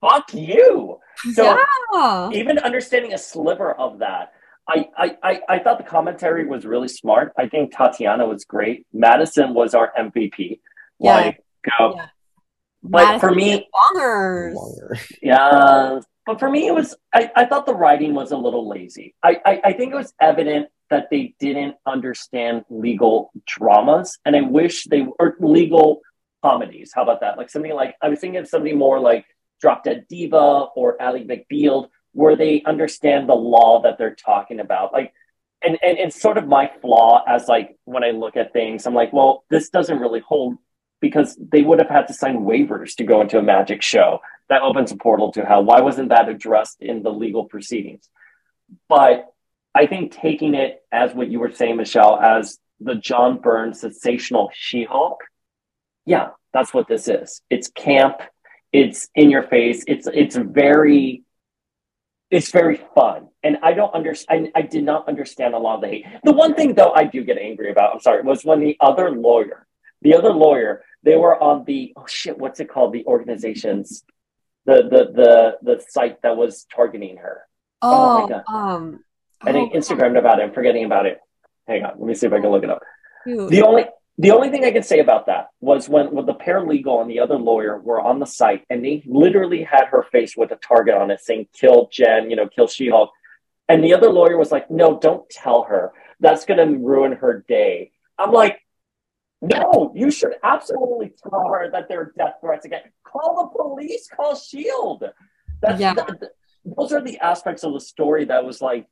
fuck 0.00 0.32
you. 0.34 0.98
So 1.32 1.58
yeah. 1.92 2.30
even 2.32 2.58
understanding 2.58 3.12
a 3.12 3.18
sliver 3.18 3.72
of 3.72 4.00
that, 4.00 4.32
I, 4.68 4.88
I, 4.96 5.16
I, 5.22 5.40
I 5.48 5.58
thought 5.60 5.78
the 5.78 5.84
commentary 5.84 6.46
was 6.46 6.66
really 6.66 6.88
smart. 6.88 7.32
I 7.38 7.48
think 7.48 7.76
Tatiana 7.76 8.26
was 8.26 8.44
great. 8.44 8.86
Madison 8.92 9.54
was 9.54 9.74
our 9.74 9.92
MVP. 9.98 10.60
Yeah. 10.98 11.14
Like, 11.14 11.44
go. 11.78 11.94
Yeah. 11.96 12.06
But 12.88 13.18
for 13.18 13.34
me, 13.34 13.68
Bongers. 13.94 14.54
Yeah, 15.22 16.00
but 16.24 16.38
for 16.38 16.50
me, 16.50 16.66
it 16.66 16.74
was. 16.74 16.94
I, 17.12 17.30
I 17.34 17.44
thought 17.44 17.66
the 17.66 17.74
writing 17.74 18.14
was 18.14 18.32
a 18.32 18.36
little 18.36 18.68
lazy. 18.68 19.14
I, 19.22 19.40
I 19.44 19.60
I 19.64 19.72
think 19.72 19.92
it 19.92 19.96
was 19.96 20.12
evident 20.20 20.68
that 20.90 21.08
they 21.10 21.34
didn't 21.40 21.76
understand 21.84 22.64
legal 22.70 23.32
dramas, 23.46 24.18
and 24.24 24.36
I 24.36 24.42
wish 24.42 24.84
they 24.84 25.06
or 25.18 25.36
legal 25.40 26.00
comedies. 26.42 26.92
How 26.94 27.02
about 27.02 27.20
that? 27.20 27.36
Like 27.36 27.50
something 27.50 27.72
like 27.72 27.96
I 28.02 28.08
was 28.08 28.20
thinking 28.20 28.40
of 28.40 28.48
something 28.48 28.76
more 28.78 29.00
like 29.00 29.24
Drop 29.60 29.84
Dead 29.84 30.06
Diva 30.08 30.66
or 30.76 31.00
Ally 31.00 31.24
McBeal, 31.24 31.88
where 32.16 32.34
they 32.34 32.62
understand 32.64 33.28
the 33.28 33.34
law 33.34 33.82
that 33.82 33.98
they're 33.98 34.14
talking 34.14 34.58
about. 34.58 34.90
Like, 34.90 35.12
and 35.62 35.78
and 35.82 35.98
it's 35.98 36.20
sort 36.20 36.38
of 36.38 36.48
my 36.48 36.70
flaw 36.80 37.22
as 37.28 37.46
like 37.46 37.76
when 37.84 38.02
I 38.02 38.10
look 38.10 38.36
at 38.36 38.54
things, 38.54 38.86
I'm 38.86 38.94
like, 38.94 39.12
well, 39.12 39.44
this 39.50 39.68
doesn't 39.68 39.98
really 39.98 40.20
hold 40.20 40.56
because 41.00 41.36
they 41.38 41.60
would 41.60 41.78
have 41.78 41.90
had 41.90 42.06
to 42.06 42.14
sign 42.14 42.38
waivers 42.38 42.94
to 42.96 43.04
go 43.04 43.20
into 43.20 43.38
a 43.38 43.42
magic 43.42 43.82
show 43.82 44.20
that 44.48 44.62
opens 44.62 44.92
a 44.92 44.96
portal 44.96 45.30
to 45.32 45.44
hell. 45.44 45.62
Why 45.62 45.82
wasn't 45.82 46.08
that 46.08 46.30
addressed 46.30 46.80
in 46.80 47.02
the 47.02 47.10
legal 47.10 47.44
proceedings? 47.44 48.08
But 48.88 49.26
I 49.74 49.86
think 49.86 50.12
taking 50.12 50.54
it 50.54 50.82
as 50.90 51.12
what 51.12 51.28
you 51.28 51.38
were 51.38 51.52
saying, 51.52 51.76
Michelle, 51.76 52.18
as 52.18 52.58
the 52.80 52.94
John 52.94 53.38
Byrne's 53.38 53.80
sensational 53.80 54.50
She 54.54 54.84
Hulk, 54.84 55.20
yeah, 56.06 56.30
that's 56.54 56.72
what 56.72 56.88
this 56.88 57.08
is. 57.08 57.42
It's 57.50 57.68
camp. 57.68 58.22
It's 58.72 59.08
in 59.14 59.28
your 59.28 59.42
face. 59.42 59.84
It's 59.86 60.06
it's 60.06 60.36
very 60.36 61.22
it's 62.30 62.50
very 62.50 62.80
fun. 62.94 63.28
And 63.42 63.58
I 63.62 63.72
don't 63.72 63.94
understand. 63.94 64.48
I, 64.54 64.60
I 64.60 64.62
did 64.62 64.84
not 64.84 65.08
understand 65.08 65.54
a 65.54 65.58
lot 65.58 65.76
of 65.76 65.80
the 65.82 65.88
hate. 65.88 66.06
The 66.24 66.32
one 66.32 66.54
thing 66.54 66.74
though 66.74 66.92
I 66.92 67.04
do 67.04 67.22
get 67.24 67.38
angry 67.38 67.70
about, 67.70 67.94
I'm 67.94 68.00
sorry, 68.00 68.22
was 68.22 68.44
when 68.44 68.60
the 68.60 68.76
other 68.80 69.10
lawyer, 69.10 69.66
the 70.02 70.14
other 70.14 70.32
lawyer, 70.32 70.82
they 71.02 71.16
were 71.16 71.40
on 71.40 71.64
the 71.64 71.92
oh 71.96 72.06
shit, 72.06 72.36
what's 72.38 72.58
it 72.60 72.68
called? 72.68 72.92
The 72.92 73.04
organizations, 73.06 74.04
the 74.64 74.82
the 74.82 75.12
the 75.14 75.56
the 75.62 75.84
site 75.88 76.22
that 76.22 76.36
was 76.36 76.66
targeting 76.74 77.18
her. 77.18 77.42
Oh 77.82 78.14
my 78.14 78.22
Oh, 78.22 78.28
God. 78.28 78.44
um, 78.52 79.04
I 79.42 79.52
think 79.52 79.72
oh, 79.74 79.78
Instagrammed 79.78 80.18
about 80.18 80.40
it. 80.40 80.42
I'm 80.44 80.52
forgetting 80.52 80.84
about 80.84 81.06
it. 81.06 81.20
Hang 81.68 81.84
on, 81.84 81.92
let 81.98 82.06
me 82.06 82.14
see 82.14 82.26
if 82.26 82.32
I 82.32 82.40
can 82.40 82.50
look 82.50 82.64
it 82.64 82.70
up. 82.70 82.82
The 83.26 83.62
only 83.62 83.84
the 84.18 84.30
only 84.30 84.50
thing 84.50 84.64
I 84.64 84.70
can 84.70 84.82
say 84.82 85.00
about 85.00 85.26
that 85.26 85.48
was 85.60 85.88
when, 85.88 86.14
when 86.14 86.24
the 86.26 86.34
paralegal 86.34 87.02
and 87.02 87.10
the 87.10 87.20
other 87.20 87.36
lawyer 87.36 87.78
were 87.78 88.00
on 88.00 88.18
the 88.18 88.26
site 88.26 88.64
and 88.70 88.84
they 88.84 89.02
literally 89.06 89.62
had 89.62 89.86
her 89.88 90.04
face 90.10 90.36
with 90.36 90.52
a 90.52 90.56
target 90.56 90.94
on 90.94 91.10
it 91.10 91.20
saying 91.20 91.48
kill 91.52 91.88
Jen, 91.92 92.30
you 92.30 92.36
know, 92.36 92.48
kill 92.48 92.66
She-Hulk. 92.66 93.10
And 93.68 93.84
the 93.84 93.94
other 93.94 94.08
lawyer 94.10 94.38
was 94.38 94.50
like, 94.52 94.70
no, 94.70 94.98
don't 94.98 95.28
tell 95.28 95.64
her. 95.64 95.92
That's 96.20 96.44
gonna 96.46 96.66
ruin 96.66 97.12
her 97.12 97.44
day. 97.46 97.92
I'm 98.18 98.32
like, 98.32 98.60
no, 99.42 99.92
you 99.94 100.10
should 100.10 100.34
absolutely 100.42 101.12
tell 101.28 101.48
her 101.48 101.70
that 101.72 101.88
there 101.88 102.00
are 102.00 102.12
death 102.16 102.36
threats 102.40 102.64
again. 102.64 102.82
Call 103.04 103.50
the 103.52 103.58
police, 103.58 104.08
call 104.08 104.34
Shield. 104.34 105.04
That's 105.60 105.80
Yeah. 105.80 105.92
th- 105.94 106.06
th- 106.20 106.32
those 106.64 106.92
are 106.92 107.02
the 107.02 107.18
aspects 107.18 107.64
of 107.64 107.74
the 107.74 107.80
story 107.80 108.24
that 108.26 108.44
was 108.44 108.62
like 108.62 108.86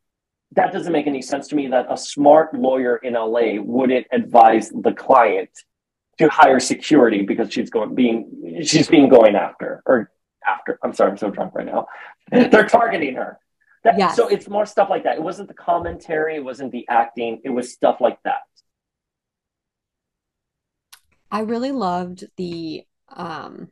that 0.55 0.73
doesn't 0.73 0.93
make 0.93 1.07
any 1.07 1.23
sense 1.23 1.49
to 1.49 1.57
me 1.57 1.69
that 1.69 1.87
a 1.91 1.97
smart 1.97 2.55
lawyer 2.55 2.97
in 2.97 3.15
LA 3.15 3.61
wouldn't 3.61 4.07
advise 4.13 4.71
the 4.71 4.93
client 4.93 5.51
to 6.19 6.29
hire 6.29 6.61
security 6.61 7.23
because 7.23 7.53
she's 7.53 7.71
going 7.71 7.95
being 7.95 8.63
she's 8.65 8.89
being 8.89 9.09
going 9.09 9.35
after 9.35 9.83
or 9.87 10.11
after. 10.47 10.79
I'm 10.83 10.93
sorry, 10.93 11.11
I'm 11.11 11.17
so 11.17 11.31
drunk 11.31 11.55
right 11.55 11.67
now. 11.67 11.87
They're 12.31 12.69
targeting 12.69 13.17
her. 13.17 13.39
That, 13.83 13.99
Yes. 13.99 14.17
So 14.17 14.29
it's 14.29 14.49
more 14.49 14.65
stuff 14.65 14.89
like 14.89 15.05
that. 15.05 15.17
It 15.17 15.23
wasn't 15.23 15.49
the 15.49 15.55
commentary, 15.55 16.37
it 16.37 16.45
wasn't 16.45 16.73
the 16.73 16.87
acting, 16.89 17.41
it 17.45 17.51
was 17.51 17.73
stuff 17.73 18.01
like 18.01 18.19
that. 18.25 18.43
I 21.31 21.41
really 21.41 21.73
loved 21.73 22.25
the 22.37 22.85
um 23.09 23.69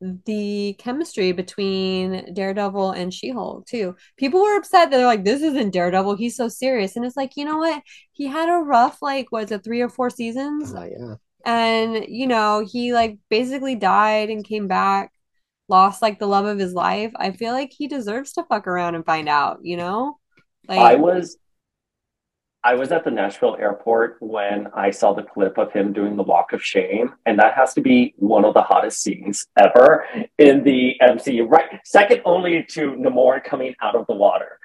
the 0.00 0.74
chemistry 0.78 1.32
between 1.32 2.32
Daredevil 2.32 2.92
and 2.92 3.12
She-Hulk 3.12 3.66
too. 3.66 3.96
People 4.16 4.40
were 4.40 4.56
upset 4.56 4.90
that 4.90 4.96
they're 4.96 5.06
like, 5.06 5.24
this 5.24 5.42
isn't 5.42 5.72
Daredevil, 5.72 6.16
he's 6.16 6.36
so 6.36 6.48
serious. 6.48 6.96
And 6.96 7.04
it's 7.04 7.16
like, 7.16 7.36
you 7.36 7.44
know 7.44 7.58
what? 7.58 7.82
He 8.12 8.26
had 8.26 8.48
a 8.48 8.62
rough, 8.62 9.02
like, 9.02 9.30
was 9.30 9.50
it 9.50 9.62
three 9.62 9.82
or 9.82 9.88
four 9.88 10.08
seasons? 10.08 10.74
Uh, 10.74 10.88
yeah. 10.90 11.14
And, 11.44 12.06
you 12.08 12.26
know, 12.26 12.66
he 12.66 12.92
like 12.92 13.18
basically 13.28 13.74
died 13.74 14.30
and 14.30 14.44
came 14.44 14.68
back, 14.68 15.12
lost 15.68 16.02
like 16.02 16.18
the 16.18 16.26
love 16.26 16.46
of 16.46 16.58
his 16.58 16.72
life. 16.72 17.12
I 17.16 17.32
feel 17.32 17.52
like 17.52 17.72
he 17.72 17.86
deserves 17.86 18.32
to 18.34 18.44
fuck 18.44 18.66
around 18.66 18.94
and 18.94 19.04
find 19.04 19.28
out, 19.28 19.60
you 19.62 19.76
know? 19.76 20.18
Like, 20.68 20.78
I 20.78 20.94
was 20.96 21.36
I 22.62 22.74
was 22.74 22.92
at 22.92 23.04
the 23.04 23.10
Nashville 23.10 23.56
airport 23.58 24.18
when 24.20 24.68
I 24.74 24.90
saw 24.90 25.14
the 25.14 25.22
clip 25.22 25.56
of 25.56 25.72
him 25.72 25.94
doing 25.94 26.16
the 26.16 26.22
walk 26.22 26.52
of 26.52 26.62
shame, 26.62 27.14
and 27.24 27.38
that 27.38 27.54
has 27.54 27.72
to 27.74 27.80
be 27.80 28.12
one 28.16 28.44
of 28.44 28.52
the 28.52 28.60
hottest 28.60 29.00
scenes 29.00 29.46
ever 29.58 30.04
in 30.38 30.62
the 30.62 30.94
MCU. 31.00 31.48
Right, 31.48 31.80
second 31.84 32.20
only 32.26 32.62
to 32.70 32.92
Namor 32.92 33.42
coming 33.42 33.74
out 33.80 33.94
of 33.94 34.06
the 34.06 34.14
water. 34.14 34.58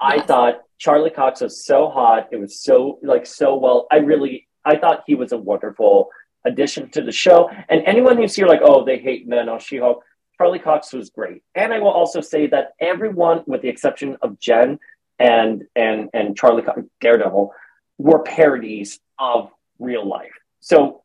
I 0.00 0.16
Yes. 0.16 0.26
thought 0.26 0.62
Charlie 0.78 1.10
Cox 1.10 1.40
was 1.40 1.64
so 1.64 1.88
hot. 1.88 2.28
It 2.32 2.36
was 2.38 2.60
so 2.60 2.98
like 3.02 3.26
so 3.26 3.54
well. 3.56 3.86
I 3.92 3.98
really 3.98 4.48
I 4.64 4.76
thought 4.76 5.04
he 5.06 5.14
was 5.14 5.30
a 5.30 5.38
wonderful 5.38 6.10
addition 6.44 6.90
to 6.90 7.02
the 7.02 7.12
show. 7.12 7.48
And 7.68 7.82
anyone 7.86 8.16
who's 8.16 8.34
here 8.34 8.48
like, 8.48 8.60
oh, 8.62 8.84
they 8.84 8.98
hate 8.98 9.28
men 9.28 9.48
on 9.48 9.60
She-Hulk, 9.60 10.02
Charlie 10.36 10.58
Cox 10.58 10.92
was 10.92 11.10
great. 11.10 11.42
And 11.54 11.72
I 11.72 11.78
will 11.78 11.90
also 11.90 12.20
say 12.20 12.46
that 12.48 12.72
everyone, 12.80 13.42
with 13.46 13.62
the 13.62 13.68
exception 13.68 14.16
of 14.22 14.38
Jen 14.40 14.78
and 15.18 15.64
and 15.74 16.10
and 16.12 16.36
Charlie 16.36 16.62
Cox, 16.62 16.80
Daredevil, 17.00 17.52
were 17.98 18.22
parodies 18.22 19.00
of 19.18 19.50
real 19.78 20.06
life. 20.06 20.32
So 20.60 21.02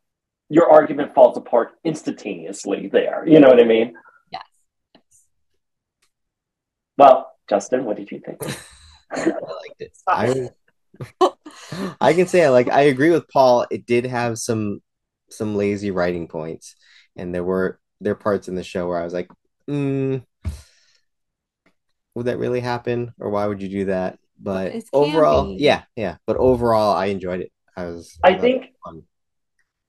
your 0.48 0.70
argument 0.70 1.14
falls 1.14 1.36
apart 1.36 1.72
instantaneously 1.84 2.88
there. 2.88 3.24
You 3.26 3.40
know 3.40 3.48
what 3.48 3.60
I 3.60 3.64
mean? 3.64 3.94
yes. 4.30 4.42
Well, 6.98 7.32
Justin, 7.48 7.84
what 7.84 7.96
did 7.96 8.10
you 8.10 8.20
think? 8.20 8.38
I 9.10 9.24
liked 9.24 9.80
it. 9.80 9.92
I 10.06 10.50
I 12.00 12.12
can 12.12 12.26
say 12.26 12.44
I 12.44 12.48
like 12.48 12.68
I 12.68 12.82
agree 12.82 13.10
with 13.10 13.28
Paul. 13.28 13.66
It 13.70 13.86
did 13.86 14.06
have 14.06 14.38
some 14.38 14.80
some 15.30 15.56
lazy 15.56 15.90
writing 15.90 16.28
points, 16.28 16.74
and 17.16 17.34
there 17.34 17.44
were 17.44 17.80
there 18.00 18.12
are 18.12 18.16
parts 18.16 18.48
in 18.48 18.54
the 18.54 18.64
show 18.64 18.88
where 18.88 19.00
I 19.00 19.04
was 19.04 19.12
like, 19.12 19.30
mm, 19.68 20.22
would 22.14 22.26
that 22.26 22.38
really 22.38 22.60
happen, 22.60 23.12
or 23.18 23.30
why 23.30 23.46
would 23.46 23.62
you 23.62 23.68
do 23.68 23.84
that? 23.86 24.18
But 24.40 24.74
It's 24.74 24.90
overall, 24.92 25.46
campy. 25.46 25.56
yeah, 25.60 25.82
yeah. 25.96 26.16
But 26.26 26.36
overall, 26.36 26.94
I 26.94 27.06
enjoyed 27.06 27.40
it. 27.40 27.52
I 27.76 27.86
was. 27.86 28.18
I 28.22 28.34
think 28.34 28.66
fun. 28.84 29.02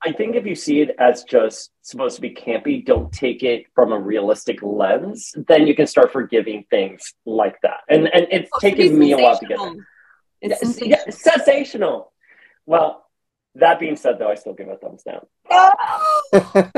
I 0.06 0.12
think 0.12 0.36
if 0.36 0.46
you 0.46 0.54
see 0.56 0.82
it 0.82 0.96
as 1.00 1.24
just 1.24 1.72
supposed 1.82 2.16
to 2.18 2.22
be 2.22 2.32
campy, 2.32 2.86
don't 2.86 3.12
take 3.12 3.42
it 3.42 3.66
from 3.74 3.92
a 3.94 4.00
realistic 4.00 4.60
lens, 4.62 5.34
then 5.48 5.66
you 5.66 5.74
can 5.76 5.88
start 5.88 6.12
forgiving 6.12 6.66
things 6.70 7.14
like 7.26 7.56
that. 7.64 7.80
And 7.90 8.08
and 8.14 8.28
it's 8.30 8.50
oh, 8.54 8.60
Supposed 8.60 8.78
taken 8.78 9.00
me 9.00 9.14
a 9.14 9.18
while 9.18 9.40
to 9.40 9.46
get 9.46 9.58
there. 9.58 9.74
It's 10.42 10.50
Yes, 10.52 10.60
sensational. 10.60 10.90
yeah, 10.90 11.10
sensational. 11.10 12.14
Well, 12.66 13.06
that 13.56 13.80
being 13.80 13.96
said, 13.96 14.20
though, 14.20 14.30
I 14.30 14.36
still 14.36 14.54
give 14.54 14.68
it 14.68 14.74
a 14.74 14.78
thumbs 14.78 15.04
down. 15.04 15.26
Oh! 15.50 15.72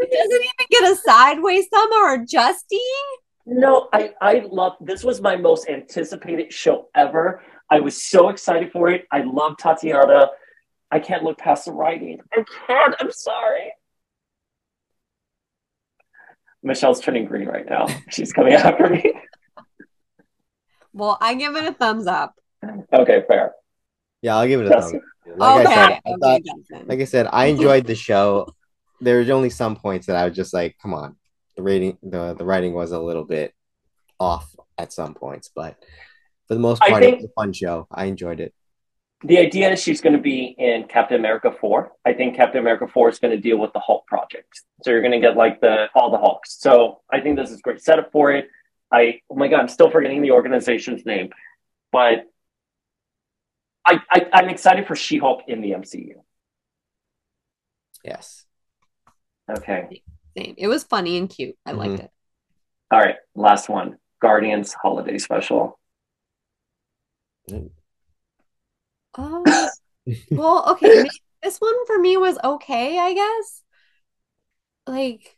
It 0.00 0.10
doesn't 0.10 0.32
even 0.42 0.66
get 0.70 0.92
a 0.92 0.96
sideways 0.96 1.66
thumb 1.68 1.90
or 1.92 2.14
adjusting. 2.14 2.80
No, 3.50 3.88
I 3.94 4.12
I 4.20 4.44
love 4.50 4.74
this 4.78 5.02
was 5.02 5.22
my 5.22 5.34
most 5.36 5.70
anticipated 5.70 6.52
show 6.52 6.88
ever. 6.94 7.42
I 7.70 7.80
was 7.80 8.04
so 8.04 8.28
excited 8.28 8.70
for 8.72 8.90
it. 8.90 9.06
I 9.10 9.22
love 9.22 9.56
Tatiana. 9.56 10.28
I 10.90 10.98
can't 11.00 11.22
look 11.22 11.38
past 11.38 11.64
the 11.64 11.72
writing. 11.72 12.18
I 12.34 12.44
can't. 12.66 12.94
I'm 13.00 13.10
sorry. 13.10 13.72
Michelle's 16.62 17.00
turning 17.00 17.24
green 17.24 17.48
right 17.48 17.64
now. 17.66 17.86
She's 18.10 18.34
coming 18.34 18.52
after 18.52 18.88
me. 18.88 19.12
Well, 20.94 21.16
I 21.20 21.34
give 21.34 21.54
it 21.54 21.64
a 21.64 21.72
thumbs 21.72 22.08
up. 22.08 22.34
Okay, 22.92 23.22
fair. 23.28 23.52
yeah, 24.20 24.36
I'll 24.36 24.48
give 24.48 24.60
it 24.62 24.66
a 24.66 24.70
Justin. 24.70 25.00
thumbs. 25.26 25.38
Like 25.38 25.66
okay. 25.66 25.72
I 25.72 25.74
said, 25.74 26.00
I 26.04 26.14
thought, 26.20 26.42
Justin. 26.42 26.88
like 26.88 27.00
I 27.00 27.04
said, 27.04 27.28
I 27.30 27.46
enjoyed 27.46 27.86
the 27.86 27.94
show. 27.94 28.48
There's 29.00 29.30
only 29.30 29.50
some 29.50 29.76
points 29.76 30.06
that 30.08 30.16
I 30.16 30.24
was 30.26 30.34
just 30.34 30.52
like, 30.52 30.76
come 30.82 30.94
on, 30.94 31.14
the 31.58 31.64
rating, 31.64 31.98
the 32.04 32.34
the 32.34 32.44
writing 32.44 32.72
was 32.72 32.92
a 32.92 33.00
little 33.00 33.24
bit 33.24 33.52
off 34.20 34.54
at 34.78 34.92
some 34.92 35.12
points, 35.12 35.50
but 35.52 35.76
for 36.46 36.54
the 36.54 36.60
most 36.60 36.80
part, 36.80 37.02
it 37.02 37.16
was 37.16 37.24
a 37.24 37.28
fun 37.30 37.52
show. 37.52 37.88
I 37.90 38.04
enjoyed 38.04 38.38
it. 38.38 38.54
The 39.24 39.38
idea 39.38 39.72
is 39.72 39.82
she's 39.82 40.00
going 40.00 40.12
to 40.12 40.22
be 40.22 40.54
in 40.56 40.84
Captain 40.84 41.18
America 41.18 41.50
4. 41.50 41.90
I 42.06 42.12
think 42.12 42.36
Captain 42.36 42.60
America 42.60 42.86
4 42.86 43.08
is 43.08 43.18
going 43.18 43.34
to 43.34 43.40
deal 43.40 43.58
with 43.58 43.72
the 43.72 43.80
Hulk 43.80 44.06
project. 44.06 44.62
So 44.84 44.92
you're 44.92 45.00
going 45.00 45.12
to 45.12 45.18
get 45.18 45.36
like 45.36 45.60
the 45.60 45.88
all 45.96 46.12
the 46.12 46.18
Hulks. 46.18 46.60
So 46.60 47.00
I 47.12 47.20
think 47.20 47.36
this 47.36 47.50
is 47.50 47.60
great 47.60 47.82
setup 47.82 48.12
for 48.12 48.30
it. 48.30 48.48
I 48.92 49.20
oh 49.28 49.34
my 49.34 49.48
god, 49.48 49.58
I'm 49.58 49.68
still 49.68 49.90
forgetting 49.90 50.22
the 50.22 50.30
organization's 50.30 51.04
name, 51.04 51.30
but 51.90 52.24
I, 53.84 54.00
I 54.12 54.26
I'm 54.32 54.48
excited 54.48 54.86
for 54.86 54.94
She-Hulk 54.94 55.42
in 55.48 55.60
the 55.60 55.72
MCU. 55.72 56.12
Yes. 58.04 58.44
Okay. 59.50 60.02
Same. 60.38 60.54
It 60.56 60.68
was 60.68 60.84
funny 60.84 61.16
and 61.18 61.28
cute. 61.28 61.56
I 61.66 61.72
Mm-hmm. 61.72 61.78
liked 61.78 62.00
it. 62.00 62.10
All 62.90 63.00
right, 63.00 63.16
last 63.34 63.68
one. 63.68 63.98
Guardians 64.20 64.72
holiday 64.72 65.18
special. 65.18 65.78
Oh, 69.16 69.68
well, 70.36 70.64
okay. 70.72 71.10
This 71.42 71.58
one 71.58 71.86
for 71.86 71.98
me 71.98 72.16
was 72.16 72.38
okay, 72.42 72.98
I 72.98 73.14
guess. 73.14 73.62
Like, 74.86 75.36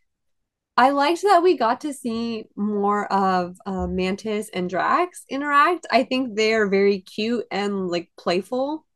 I 0.76 0.90
liked 0.90 1.22
that 1.22 1.42
we 1.42 1.56
got 1.56 1.82
to 1.82 1.92
see 1.92 2.46
more 2.56 3.12
of 3.12 3.58
uh, 3.66 3.86
Mantis 3.86 4.50
and 4.50 4.70
Drax 4.70 5.24
interact. 5.28 5.86
I 5.90 6.04
think 6.04 6.36
they 6.36 6.54
are 6.54 6.68
very 6.68 7.00
cute 7.00 7.46
and 7.50 7.88
like 7.88 8.10
playful. 8.18 8.86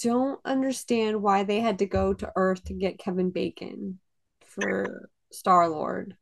Don't 0.00 0.40
understand 0.44 1.22
why 1.22 1.44
they 1.44 1.60
had 1.60 1.78
to 1.80 1.86
go 1.86 2.14
to 2.14 2.32
Earth 2.34 2.64
to 2.64 2.74
get 2.74 2.98
Kevin 2.98 3.30
Bacon 3.30 3.98
for 4.46 5.10
Star-Lord. 5.30 6.16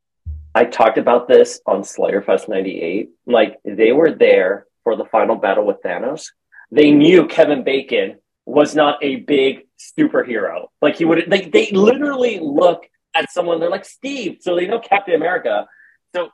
I 0.54 0.64
talked 0.64 0.98
about 0.98 1.28
this 1.28 1.60
on 1.66 1.84
Slayer 1.84 2.22
Fest 2.22 2.48
98. 2.48 3.10
Like 3.26 3.58
they 3.64 3.92
were 3.92 4.12
there 4.12 4.66
for 4.82 4.96
the 4.96 5.04
final 5.04 5.36
battle 5.36 5.64
with 5.64 5.82
Thanos. 5.84 6.26
They 6.72 6.90
knew 6.90 7.26
Kevin 7.26 7.62
Bacon 7.62 8.18
was 8.46 8.74
not 8.74 9.02
a 9.02 9.16
big 9.16 9.66
superhero. 9.78 10.66
Like 10.82 10.96
he 10.96 11.04
would 11.04 11.24
they 11.28 11.42
they 11.42 11.70
literally 11.70 12.40
look 12.40 12.84
at 13.14 13.30
someone, 13.30 13.60
they're 13.60 13.70
like 13.70 13.84
Steve. 13.84 14.38
So 14.40 14.56
they 14.56 14.66
know 14.66 14.80
Captain 14.80 15.14
America. 15.14 15.66
So 16.14 16.30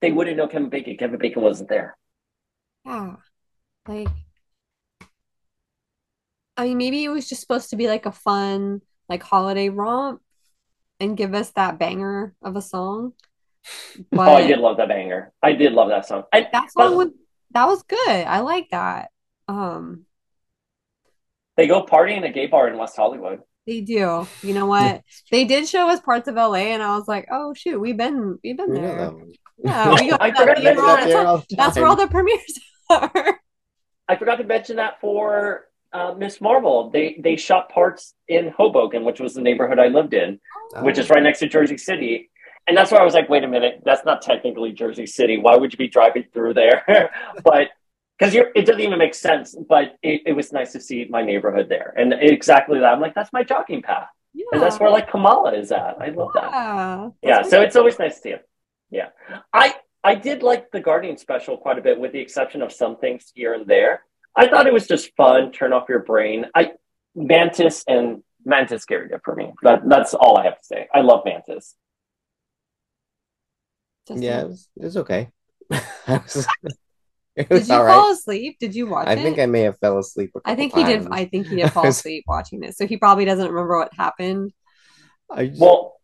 they 0.00 0.12
wouldn't 0.12 0.36
know 0.36 0.46
Kevin 0.46 0.70
Bacon. 0.70 0.96
Kevin 0.96 1.18
Bacon 1.18 1.42
wasn't 1.42 1.68
there. 1.68 1.96
Yeah. 2.84 3.16
Like, 3.86 4.08
I 6.60 6.64
mean, 6.64 6.78
maybe 6.78 7.04
it 7.04 7.08
was 7.08 7.28
just 7.28 7.40
supposed 7.40 7.70
to 7.70 7.76
be 7.76 7.88
like 7.88 8.06
a 8.06 8.12
fun, 8.12 8.82
like 9.08 9.22
holiday 9.22 9.68
romp 9.68 10.20
and 11.00 11.16
give 11.16 11.34
us 11.34 11.50
that 11.52 11.78
banger 11.78 12.34
of 12.42 12.56
a 12.56 12.62
song. 12.62 13.12
oh, 14.12 14.20
I 14.20 14.46
did 14.46 14.58
love 14.58 14.76
that 14.78 14.88
banger. 14.88 15.32
I 15.42 15.52
did 15.52 15.72
love 15.72 15.88
that 15.88 16.06
song. 16.06 16.24
I, 16.32 16.42
that 16.52 16.70
but 16.74 16.88
song 16.88 16.96
was 16.96 17.08
that 17.52 17.66
was 17.66 17.82
good. 17.82 18.08
I 18.26 18.40
like 18.40 18.68
that. 18.70 19.10
Um, 19.48 20.04
they 21.56 21.66
go 21.66 21.84
partying 21.84 22.18
in 22.18 22.24
a 22.24 22.32
gay 22.32 22.46
bar 22.46 22.68
in 22.68 22.78
West 22.78 22.96
Hollywood. 22.96 23.40
they 23.66 23.80
do. 23.80 24.26
You 24.42 24.54
know 24.54 24.66
what? 24.66 25.02
They 25.30 25.44
did 25.44 25.68
show 25.68 25.88
us 25.88 26.00
parts 26.00 26.28
of 26.28 26.34
LA, 26.36 26.54
and 26.72 26.82
I 26.82 26.96
was 26.96 27.08
like, 27.08 27.26
oh 27.30 27.54
shoot, 27.54 27.78
we've 27.80 27.96
been 27.96 28.38
we've 28.42 28.56
been 28.56 28.70
We 28.70 28.80
there. 28.80 29.12
Yeah, 29.58 29.94
we 29.94 30.10
got 30.10 30.20
I 30.20 30.30
that 30.30 30.36
forgot 30.36 30.54
to 30.56 30.62
mention 30.62 30.86
that 30.86 31.04
there 31.04 31.12
time. 31.12 31.26
all 31.26 31.38
the 31.38 31.56
That's 31.56 31.76
where 31.76 31.86
all 31.86 31.96
the 31.96 32.08
premieres 32.08 32.58
are. 32.90 33.40
I 34.08 34.16
forgot 34.16 34.36
to 34.36 34.44
mention 34.44 34.76
that 34.76 35.00
for 35.00 35.66
uh, 35.92 36.14
Miss 36.16 36.40
Marvel. 36.40 36.90
They 36.90 37.16
they 37.22 37.36
shot 37.36 37.68
parts 37.68 38.14
in 38.28 38.48
Hoboken, 38.56 39.04
which 39.04 39.20
was 39.20 39.34
the 39.34 39.40
neighborhood 39.42 39.78
I 39.78 39.88
lived 39.88 40.14
in. 40.14 40.40
which 40.82 40.98
Oh. 40.98 41.00
is 41.02 41.10
right 41.10 41.22
next 41.22 41.40
to 41.40 41.48
Jersey 41.48 41.78
City. 41.78 42.30
And 42.66 42.76
that's 42.76 42.92
where 42.92 43.00
I 43.00 43.04
was 43.04 43.14
like, 43.14 43.28
wait 43.28 43.42
a 43.42 43.48
minute, 43.48 43.80
that's 43.84 44.04
not 44.04 44.22
technically 44.22 44.70
Jersey 44.72 45.06
City. 45.06 45.38
Why 45.38 45.56
would 45.56 45.72
you 45.72 45.78
be 45.78 45.88
driving 45.88 46.24
through 46.32 46.54
there? 46.54 46.84
but 47.44 47.68
because 48.18 48.34
it 48.34 48.66
doesn't 48.66 48.80
even 48.82 48.98
make 48.98 49.14
sense. 49.14 49.56
But 49.68 49.96
it, 50.02 50.22
it 50.26 50.32
was 50.34 50.52
nice 50.52 50.72
to 50.72 50.80
see 50.80 51.06
my 51.10 51.22
neighborhood 51.22 51.68
there. 51.68 51.92
And 51.96 52.12
exactly 52.12 52.78
that. 52.78 52.92
I'm 52.92 53.00
like, 53.00 53.14
that's 53.14 53.32
my 53.32 53.42
jogging 53.42 53.82
path. 53.82 54.08
Yeah. 54.34 54.44
And 54.52 54.62
that's 54.62 54.78
where 54.78 54.90
like 54.90 55.10
Kamala 55.10 55.54
is 55.54 55.72
at. 55.72 55.96
I 56.00 56.08
love 56.10 56.30
that. 56.34 56.50
Yeah. 56.52 57.08
Yeah. 57.22 57.36
That's 57.38 57.50
So 57.50 57.62
it's 57.62 57.74
always 57.76 57.98
nice 57.98 58.16
to 58.16 58.20
see 58.20 58.28
it. 58.30 58.48
Yeah. 58.90 59.08
I, 59.52 59.74
I 60.04 60.14
did 60.14 60.42
like 60.42 60.70
the 60.70 60.80
Guardian 60.80 61.16
special 61.16 61.56
quite 61.56 61.78
a 61.78 61.82
bit, 61.82 61.98
with 61.98 62.12
the 62.12 62.20
exception 62.20 62.62
of 62.62 62.70
some 62.72 62.96
things 62.98 63.32
here 63.34 63.54
and 63.54 63.66
there. 63.66 64.04
I 64.36 64.48
thought 64.48 64.66
it 64.66 64.72
was 64.72 64.86
just 64.86 65.14
fun, 65.16 65.52
turn 65.52 65.72
off 65.72 65.88
your 65.88 66.00
brain. 66.00 66.46
I, 66.54 66.72
Mantis 67.14 67.84
and 67.88 68.22
Mantis 68.44 68.84
carried 68.84 69.12
it 69.12 69.20
for 69.24 69.34
me. 69.34 69.52
That 69.62 69.88
that's 69.88 70.14
all 70.14 70.38
I 70.38 70.44
have 70.44 70.58
to 70.60 70.64
say. 70.64 70.88
I 70.94 71.00
love 71.00 71.22
Mantis. 71.24 71.74
Just 74.08 74.22
Yeah, 74.22 74.42
it 74.42 74.48
was, 74.48 74.68
it 74.76 74.84
was 74.84 74.96
okay. 74.98 75.28
it 75.70 75.80
was, 76.08 76.46
Did 77.36 77.68
you 77.68 77.74
all 77.74 77.84
right. 77.84 77.94
fall 77.94 78.12
asleep? 78.12 78.58
Did 78.58 78.74
you 78.74 78.86
watch 78.86 79.08
I 79.08 79.16
it? 79.16 79.22
think 79.22 79.38
I 79.38 79.46
may 79.46 79.62
have 79.62 79.78
fell 79.78 79.98
asleep. 79.98 80.30
I 80.44 80.52
I 80.52 80.54
think 80.56 80.72
he 80.74 80.84
did. 80.84 81.06
I 81.10 81.24
think 81.24 81.46
he 81.46 81.56
did 81.56 81.70
fall 81.70 81.86
asleep 81.88 82.24
watching 82.26 82.62
it, 82.64 82.76
so 82.76 82.86
he 82.86 82.96
probably 82.96 83.24
doesn't 83.24 83.48
remember 83.48 83.78
what 83.78 83.94
happened. 83.94 84.52
I 85.30 85.46
just, 85.46 85.60
Well, 85.60 86.00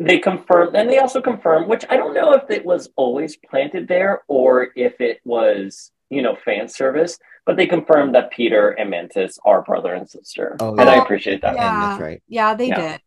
they 0.00 0.18
confirmed, 0.18 0.76
and 0.76 0.88
they 0.88 0.98
also 0.98 1.20
confirmed, 1.20 1.68
which 1.68 1.84
I 1.88 1.96
don't 1.96 2.14
know 2.14 2.32
if 2.32 2.50
it 2.50 2.64
was 2.64 2.88
always 2.96 3.36
planted 3.36 3.88
there 3.88 4.22
or 4.28 4.68
if 4.76 5.00
it 5.00 5.20
was, 5.24 5.90
you 6.10 6.22
know, 6.22 6.36
fan 6.44 6.68
service, 6.68 7.18
but 7.48 7.56
they 7.56 7.66
confirmed 7.66 8.14
that 8.14 8.30
Peter 8.30 8.68
and 8.72 8.90
Mantis 8.90 9.38
are 9.42 9.62
brother 9.62 9.94
and 9.94 10.08
sister, 10.08 10.54
Oh, 10.60 10.76
and 10.78 10.90
I 10.90 10.96
appreciate 10.96 11.40
that. 11.40 11.54
Yeah. 11.56 11.72
and 11.72 11.82
that's 11.82 11.98
right. 11.98 12.22
Yeah, 12.28 12.52
they 12.54 12.68
Yeah. 12.68 12.92
did. 12.92 13.00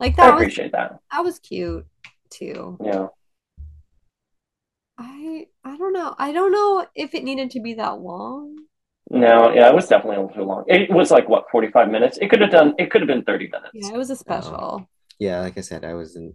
Like 0.00 0.16
I 0.16 0.26
that 0.26 0.34
was 0.34 0.42
appreciate 0.42 0.72
that. 0.72 0.98
that 1.12 1.20
was 1.24 1.38
cute 1.38 1.86
too. 2.28 2.76
Yeah. 2.84 3.06
I 4.98 5.46
I 5.64 5.76
don't 5.76 5.92
know. 5.92 6.16
I 6.18 6.32
don't 6.32 6.50
know 6.50 6.86
if 6.96 7.14
it 7.14 7.22
needed 7.22 7.52
to 7.52 7.60
be 7.60 7.74
that 7.74 8.00
long. 8.00 8.56
No, 9.10 9.52
yeah, 9.52 9.68
it 9.68 9.74
was 9.74 9.86
definitely 9.86 10.16
a 10.16 10.20
little 10.22 10.34
too 10.34 10.42
long. 10.44 10.64
It 10.66 10.90
was 10.90 11.10
like 11.12 11.28
what, 11.28 11.44
forty 11.52 11.70
five 11.70 11.88
minutes? 11.88 12.18
It 12.20 12.30
could 12.30 12.40
have 12.40 12.50
done. 12.50 12.74
It 12.78 12.90
could 12.90 13.00
have 13.02 13.08
been 13.08 13.22
thirty 13.22 13.46
minutes. 13.48 13.70
Yeah, 13.74 13.94
it 13.94 13.96
was 13.96 14.10
a 14.10 14.16
special. 14.16 14.88
Yeah, 15.18 15.40
like 15.40 15.56
I 15.56 15.60
said, 15.60 15.84
I 15.84 15.94
was 15.94 16.16
in. 16.16 16.34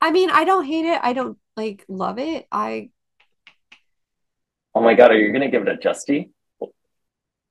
I 0.00 0.10
mean, 0.10 0.30
I 0.30 0.44
don't 0.44 0.64
hate 0.64 0.86
it. 0.86 1.00
I 1.02 1.12
don't 1.12 1.38
like 1.56 1.84
love 1.88 2.18
it. 2.18 2.46
I 2.50 2.90
Oh 4.74 4.80
my 4.80 4.94
god, 4.94 5.10
are 5.10 5.18
you 5.18 5.32
gonna 5.32 5.50
give 5.50 5.66
it 5.66 5.68
a 5.68 5.76
Justy? 5.76 6.30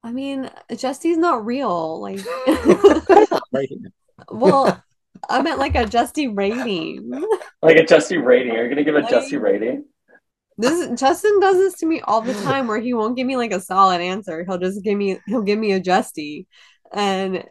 I 0.04 0.12
mean, 0.12 0.50
Justy's 0.72 1.18
not 1.18 1.46
real. 1.46 2.02
Like, 2.02 2.20
well, 4.32 4.84
I 5.30 5.42
meant 5.44 5.60
like 5.60 5.76
a 5.76 5.86
Justy 5.86 6.36
rating. 6.36 7.12
Like 7.62 7.78
a 7.78 7.84
Justy 7.84 8.24
rating? 8.24 8.56
Are 8.56 8.64
you 8.64 8.70
gonna 8.70 8.84
give 8.84 8.96
a 8.96 9.02
Like- 9.02 9.14
Justy 9.14 9.40
rating? 9.40 9.86
This 10.58 11.00
Justin 11.00 11.40
does 11.40 11.58
this 11.58 11.76
to 11.80 11.86
me 11.86 12.02
all 12.02 12.22
the 12.22 12.34
time, 12.44 12.68
where 12.68 12.80
he 12.80 12.94
won't 12.94 13.16
give 13.16 13.26
me 13.26 13.38
like 13.38 13.52
a 13.52 13.60
solid 13.60 14.02
answer. 14.02 14.44
He'll 14.44 14.58
just 14.58 14.84
give 14.84 14.98
me 14.98 15.20
he'll 15.28 15.42
give 15.42 15.58
me 15.58 15.72
a 15.72 15.80
Justy, 15.80 16.46
and 16.92 17.44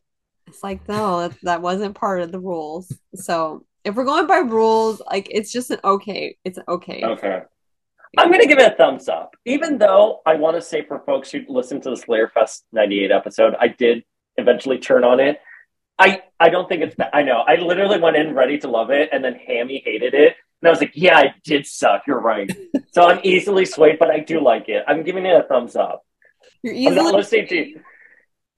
it's 0.47 0.63
like 0.63 0.87
no, 0.89 1.29
that, 1.29 1.39
that 1.43 1.63
wasn't 1.63 1.97
part 1.97 2.21
of 2.21 2.31
the 2.31 2.39
rules. 2.41 2.93
So 3.15 3.65
if 3.85 3.95
we're 3.95 4.05
going 4.05 4.27
by 4.27 4.39
rules, 4.39 5.01
like 5.07 5.29
it's 5.31 5.51
just 5.51 5.71
an 5.71 5.81
okay. 5.83 6.37
It's 6.45 6.59
an 6.59 6.65
okay. 6.69 7.03
Okay. 7.03 7.43
I'm 8.19 8.31
gonna 8.31 8.47
give 8.47 8.59
it 8.59 8.73
a 8.73 8.75
thumbs 8.75 9.09
up, 9.09 9.37
even 9.45 9.79
though 9.79 10.21
I 10.27 10.35
want 10.35 10.57
to 10.57 10.63
say 10.63 10.85
for 10.85 10.99
folks 11.01 11.31
who 11.31 11.41
listened 11.49 11.85
to 11.85 11.91
the 11.91 11.97
Slayer 11.97 12.29
Fest 12.29 12.65
'98 12.73 13.11
episode, 13.11 13.55
I 13.61 13.69
did 13.69 14.05
eventually 14.37 14.79
turn 14.79 15.05
on 15.05 15.21
it. 15.21 15.41
I 15.99 16.23
I 16.41 16.49
don't 16.49 16.69
think 16.69 16.83
it's 16.83 16.95
bad. 16.97 17.11
I 17.13 17.23
know. 17.23 17.39
I 17.47 17.57
literally 17.57 18.01
went 18.01 18.17
in 18.17 18.35
ready 18.35 18.59
to 18.59 18.69
love 18.69 18.91
it, 18.91 19.11
and 19.13 19.23
then 19.25 19.35
Hammy 19.35 19.83
hated 19.85 20.15
it, 20.15 20.35
and 20.61 20.69
I 20.69 20.71
was 20.71 20.81
like, 20.81 20.93
"Yeah, 20.95 21.21
it 21.21 21.33
did 21.45 21.67
suck. 21.67 22.03
You're 22.07 22.21
right." 22.21 22.51
so 22.93 23.03
I'm 23.03 23.21
easily 23.23 23.65
swayed, 23.65 23.99
but 23.99 24.11
I 24.11 24.21
do 24.21 24.41
like 24.41 24.69
it. 24.69 24.83
I'm 24.89 25.05
giving 25.05 25.25
it 25.27 25.37
a 25.37 25.45
thumbs 25.45 25.77
up. 25.77 26.05
You're 26.63 26.91
I'm 26.91 26.95
not 26.97 27.05
easily. 27.05 27.17
listening 27.17 27.47
to 27.49 27.57
you. 27.57 27.81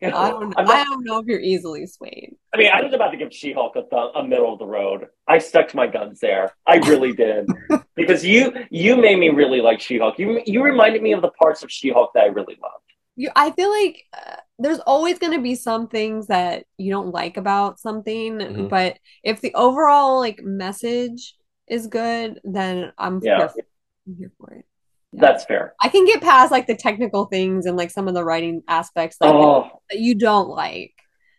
I 0.15 0.31
don't. 0.31 0.55
I'm 0.59 0.69
I 0.69 0.85
don't 0.85 1.05
know 1.05 1.19
if 1.19 1.27
you're 1.27 1.41
easily 1.41 1.87
swayed. 1.87 2.35
I 2.55 2.59
mean, 2.59 2.71
I 2.73 2.83
was 2.83 2.93
about 2.93 3.11
to 3.11 3.17
give 3.17 3.33
She-Hulk 3.33 3.77
a, 3.77 3.83
th- 3.83 4.11
a 4.15 4.23
middle 4.25 4.53
of 4.53 4.59
the 4.59 4.67
road. 4.67 5.07
I 5.29 5.39
stuck 5.39 5.69
to 5.69 5.77
my 5.77 5.87
guns 5.87 6.21
there. 6.21 6.53
I 6.67 6.77
really 6.77 7.13
did 7.13 7.49
because 7.97 8.25
you 8.25 8.53
you 8.71 8.97
made 8.97 9.19
me 9.19 9.29
really 9.31 9.61
like 9.61 9.81
She-Hulk. 9.81 10.19
You 10.19 10.43
you 10.45 10.63
reminded 10.63 11.03
me 11.03 11.13
of 11.13 11.23
the 11.23 11.31
parts 11.31 11.63
of 11.63 11.71
She-Hulk 11.71 12.11
that 12.15 12.25
I 12.25 12.27
really 12.27 12.59
loved. 12.61 12.85
You, 13.15 13.31
I 13.37 13.51
feel 13.51 13.71
like 13.71 14.05
uh, 14.15 14.37
there's 14.59 14.81
always 14.81 15.19
going 15.19 15.35
to 15.35 15.43
be 15.43 15.55
some 15.55 15.87
things 15.89 16.29
that 16.29 16.65
you 16.79 16.91
don't 16.91 17.13
like 17.13 17.37
about 17.37 17.79
something, 17.79 18.39
Mhm. 18.39 18.69
but 18.71 18.99
if 19.23 19.41
the 19.43 19.55
overall 19.55 20.19
like 20.19 20.43
message 20.43 21.35
is 21.69 21.87
good, 21.87 22.41
then 22.43 22.93
I'm 22.99 23.21
Yeah. 23.23 23.37
here. 23.39 23.49
For, 23.51 23.63
I'm 24.07 24.17
here 24.17 24.33
for 24.39 24.53
it. 24.55 24.65
Yeah. 25.13 25.21
That's 25.21 25.45
fair. 25.45 25.75
I 25.83 25.89
can 25.89 26.05
get 26.07 26.21
past 26.23 26.51
like 26.51 26.67
the 26.67 26.75
technical 26.75 27.27
things 27.27 27.67
and 27.67 27.77
like 27.77 27.91
some 27.91 28.09
of 28.09 28.15
the 28.15 28.25
writing 28.25 28.63
aspects 28.69 29.17
like, 29.21 29.33
Oh, 29.35 29.69
that 29.91 29.99
you 30.01 30.15
don't 30.15 30.49
like. 30.49 30.93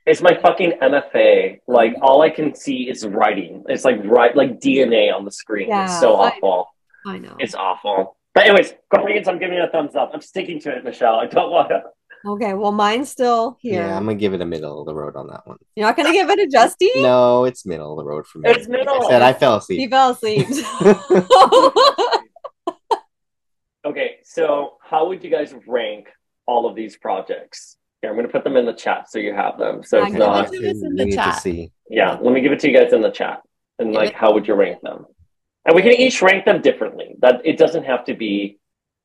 it's 0.05 0.21
my 0.21 0.35
fucking 0.41 0.73
MFA. 0.81 1.59
Like 1.67 1.95
all 2.01 2.21
I 2.21 2.29
can 2.29 2.53
see 2.55 2.89
is 2.89 3.05
writing. 3.05 3.63
It's 3.69 3.83
like 3.85 3.97
right 4.03 4.35
like 4.35 4.59
DNA 4.59 5.13
on 5.13 5.25
the 5.25 5.31
screen. 5.31 5.69
Yeah, 5.69 5.85
it's 5.85 5.99
so 5.99 6.15
awful. 6.15 6.67
I 7.05 7.17
know. 7.19 7.35
It's 7.39 7.55
awful. 7.55 8.17
But 8.35 8.45
anyways, 8.47 8.73
Guardians, 8.93 9.27
I'm 9.27 9.37
giving 9.39 9.57
it 9.57 9.63
a 9.63 9.67
thumbs 9.69 9.95
up. 9.95 10.11
I'm 10.13 10.21
sticking 10.21 10.59
to 10.61 10.75
it, 10.75 10.83
Michelle. 10.83 11.15
I 11.15 11.25
don't 11.27 11.51
want 11.51 11.69
to. 11.69 11.81
Okay, 12.25 12.53
well, 12.53 12.71
mine's 12.71 13.09
still 13.09 13.57
here. 13.59 13.81
Yeah, 13.85 13.97
I'm 13.97 14.05
gonna 14.05 14.15
give 14.15 14.33
it 14.33 14.39
a 14.39 14.45
middle 14.45 14.79
of 14.79 14.85
the 14.85 14.93
road 14.95 15.17
on 15.17 15.27
that 15.27 15.41
one. 15.45 15.57
You're 15.75 15.85
not 15.85 15.97
gonna 15.97 16.13
give 16.13 16.29
it 16.29 16.39
a 16.39 16.47
Justy? 16.57 16.87
No, 17.01 17.43
it's 17.43 17.65
middle 17.65 17.91
of 17.91 17.97
the 17.97 18.09
road 18.09 18.25
for 18.25 18.37
me. 18.39 18.49
It's 18.49 18.65
middle. 18.69 18.93
Like 18.99 19.03
I 19.07 19.09
said 19.09 19.21
I 19.21 19.33
fell 19.33 19.57
asleep. 19.57 19.79
He 19.79 19.87
fell 19.89 20.11
asleep. 20.11 20.47
Okay, 23.85 24.17
so 24.23 24.77
how 24.81 25.07
would 25.07 25.23
you 25.23 25.29
guys 25.29 25.53
rank 25.67 26.07
all 26.45 26.65
of 26.69 26.75
these 26.75 26.95
projects? 26.97 27.77
Here, 28.01 28.09
I'm 28.09 28.15
going 28.15 28.27
to 28.27 28.31
put 28.31 28.43
them 28.43 28.55
in 28.57 28.65
the 28.65 28.73
chat 28.73 29.09
so 29.09 29.19
you 29.19 29.33
have 29.33 29.57
them. 29.57 29.83
So 29.83 29.97
Yeah, 29.97 30.03
it's 30.03 30.11
give 30.13 30.19
not. 30.19 30.53
it 30.53 30.59
to 30.59 30.69
in 30.69 30.81
We 30.81 30.89
the 30.97 31.05
need 31.05 31.11
to 31.11 31.17
chat. 31.17 31.41
see. 31.41 31.71
Yeah, 31.89 32.17
let 32.21 32.33
me 32.33 32.41
give 32.41 32.51
it 32.51 32.59
to 32.61 32.69
you 32.69 32.77
guys 32.77 32.93
in 32.93 33.01
the 33.01 33.11
chat. 33.11 33.41
And 33.79 33.89
Give 33.89 33.95
like, 33.95 34.09
it- 34.11 34.15
how 34.15 34.33
would 34.33 34.47
you 34.47 34.53
rank 34.55 34.81
them? 34.81 35.05
And 35.65 35.75
we 35.75 35.81
can 35.81 35.93
each 35.93 36.21
rank 36.21 36.45
them 36.45 36.61
differently. 36.61 37.15
That 37.19 37.41
it 37.45 37.57
doesn't 37.57 37.83
have 37.85 38.05
to 38.05 38.13
be. 38.13 38.59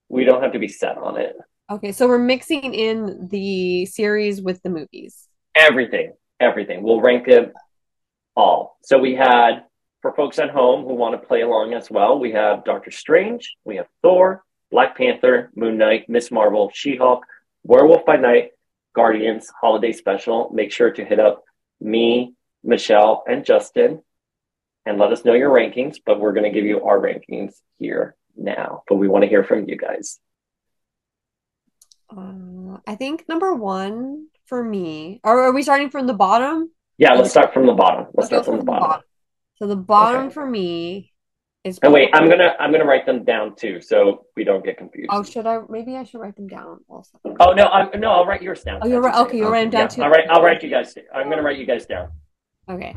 We 0.09 0.25
don't 0.25 0.43
have 0.43 0.53
to 0.53 0.59
be 0.59 0.69
set 0.69 0.97
on 0.99 1.17
it. 1.19 1.37
okay, 1.71 1.93
so 1.93 2.09
we're 2.09 2.19
mixing 2.19 2.73
in 2.75 3.29
the 3.29 3.85
series 3.87 4.41
with 4.41 4.63
the 4.63 4.71
movies. 4.71 5.29
Everything, 5.55 6.13
everything. 6.41 6.83
We'll 6.83 7.01
rank 7.01 7.29
it 7.29 7.53
all. 8.37 8.79
So 8.83 8.99
we 8.99 9.15
had 9.15 9.65
for 10.03 10.15
folks 10.15 10.39
at 10.39 10.51
home 10.51 10.85
who 10.87 10.95
want 10.95 11.21
to 11.21 11.27
play 11.27 11.43
along 11.43 11.75
as 11.75 11.91
well. 11.91 12.19
We 12.19 12.33
have 12.33 12.65
Doctor 12.65 12.91
Strange. 12.91 13.55
We 13.65 13.77
have 13.77 13.87
Thor, 14.03 14.43
Black 14.71 14.97
Panther, 14.97 15.51
Moon 15.55 15.79
Knight, 15.79 16.09
Miss 16.09 16.31
Marvel, 16.31 16.71
She 16.75 16.97
Hulk, 16.97 17.25
Werewolf 17.65 18.05
by 18.05 18.17
Night, 18.17 18.51
Guardians 18.95 19.51
Holiday 19.61 19.93
Special. 19.93 20.51
Make 20.53 20.73
sure 20.73 20.91
to 20.91 21.05
hit 21.05 21.19
up 21.21 21.45
me, 21.81 22.35
Michelle, 22.63 23.25
and 23.27 23.45
Justin, 23.45 24.03
and 24.85 24.99
let 24.99 25.13
us 25.13 25.25
know 25.25 25.35
your 25.35 25.51
rankings. 25.51 25.97
But 26.05 26.21
we're 26.21 26.33
going 26.33 26.45
to 26.45 26.51
give 26.51 26.65
you 26.65 26.85
our 26.85 26.99
rankings 26.99 27.55
here 27.79 28.15
now. 28.37 28.83
But 28.89 28.97
we 28.97 29.09
want 29.09 29.23
to 29.23 29.29
hear 29.29 29.45
from 29.45 29.69
you 29.69 29.77
guys. 29.77 30.19
Uh, 32.11 32.79
I 32.87 32.95
think 32.95 33.29
number 33.29 33.55
one 33.55 34.29
for 34.47 34.63
me, 34.65 35.21
or 35.25 35.45
are 35.45 35.53
we 35.53 35.63
starting 35.63 35.91
from 35.91 36.07
the 36.07 36.15
bottom? 36.15 36.71
Yeah, 36.97 37.13
let's 37.15 37.31
start 37.31 37.53
from 37.53 37.67
the 37.67 37.75
bottom. 37.75 38.07
Let's 38.15 38.31
Let's 38.31 38.45
start 38.45 38.45
go 38.47 38.51
from 38.53 38.59
the 38.61 38.65
bottom. 38.65 39.03
So 39.57 39.67
the 39.67 39.77
bottom 39.77 40.27
Okay. 40.27 40.35
for 40.35 40.47
me 40.47 41.13
is. 41.69 41.79
And 41.83 41.93
wait, 41.93 42.11
I'm 42.13 42.29
gonna 42.29 42.55
I'm 42.59 42.73
gonna 42.73 42.85
write 42.85 43.07
them 43.07 43.25
down 43.25 43.55
too, 43.55 43.81
so 43.81 44.27
we 44.37 44.45
don't 44.45 44.65
get 44.65 44.77
confused. 44.79 45.11
Oh, 45.13 45.23
should 45.23 45.47
I? 45.47 45.59
Maybe 45.69 45.97
I 45.97 46.05
should 46.05 46.21
write 46.21 46.37
them 46.37 46.49
down 46.49 46.81
also. 46.89 47.21
Oh 47.41 47.53
no, 47.53 47.67
I'm 47.67 48.01
no, 48.01 48.11
I'll 48.11 48.27
write 48.27 48.43
yours 48.43 48.63
down. 48.63 48.81
Oh, 48.83 48.89
you're 48.89 49.01
right. 49.01 49.15
Okay, 49.27 49.39
you're 49.39 49.51
writing 49.51 49.71
down 49.71 49.83
Yeah, 49.83 49.89
too. 49.89 50.03
I'll 50.03 50.11
write 50.11 50.29
I'll 50.31 50.43
write 50.43 50.63
you 50.63 50.71
guys. 50.71 50.97
I'm 51.15 51.29
gonna 51.31 51.43
write 51.43 51.59
you 51.59 51.67
guys 51.67 51.87
down. 51.87 52.11
Okay. 52.69 52.97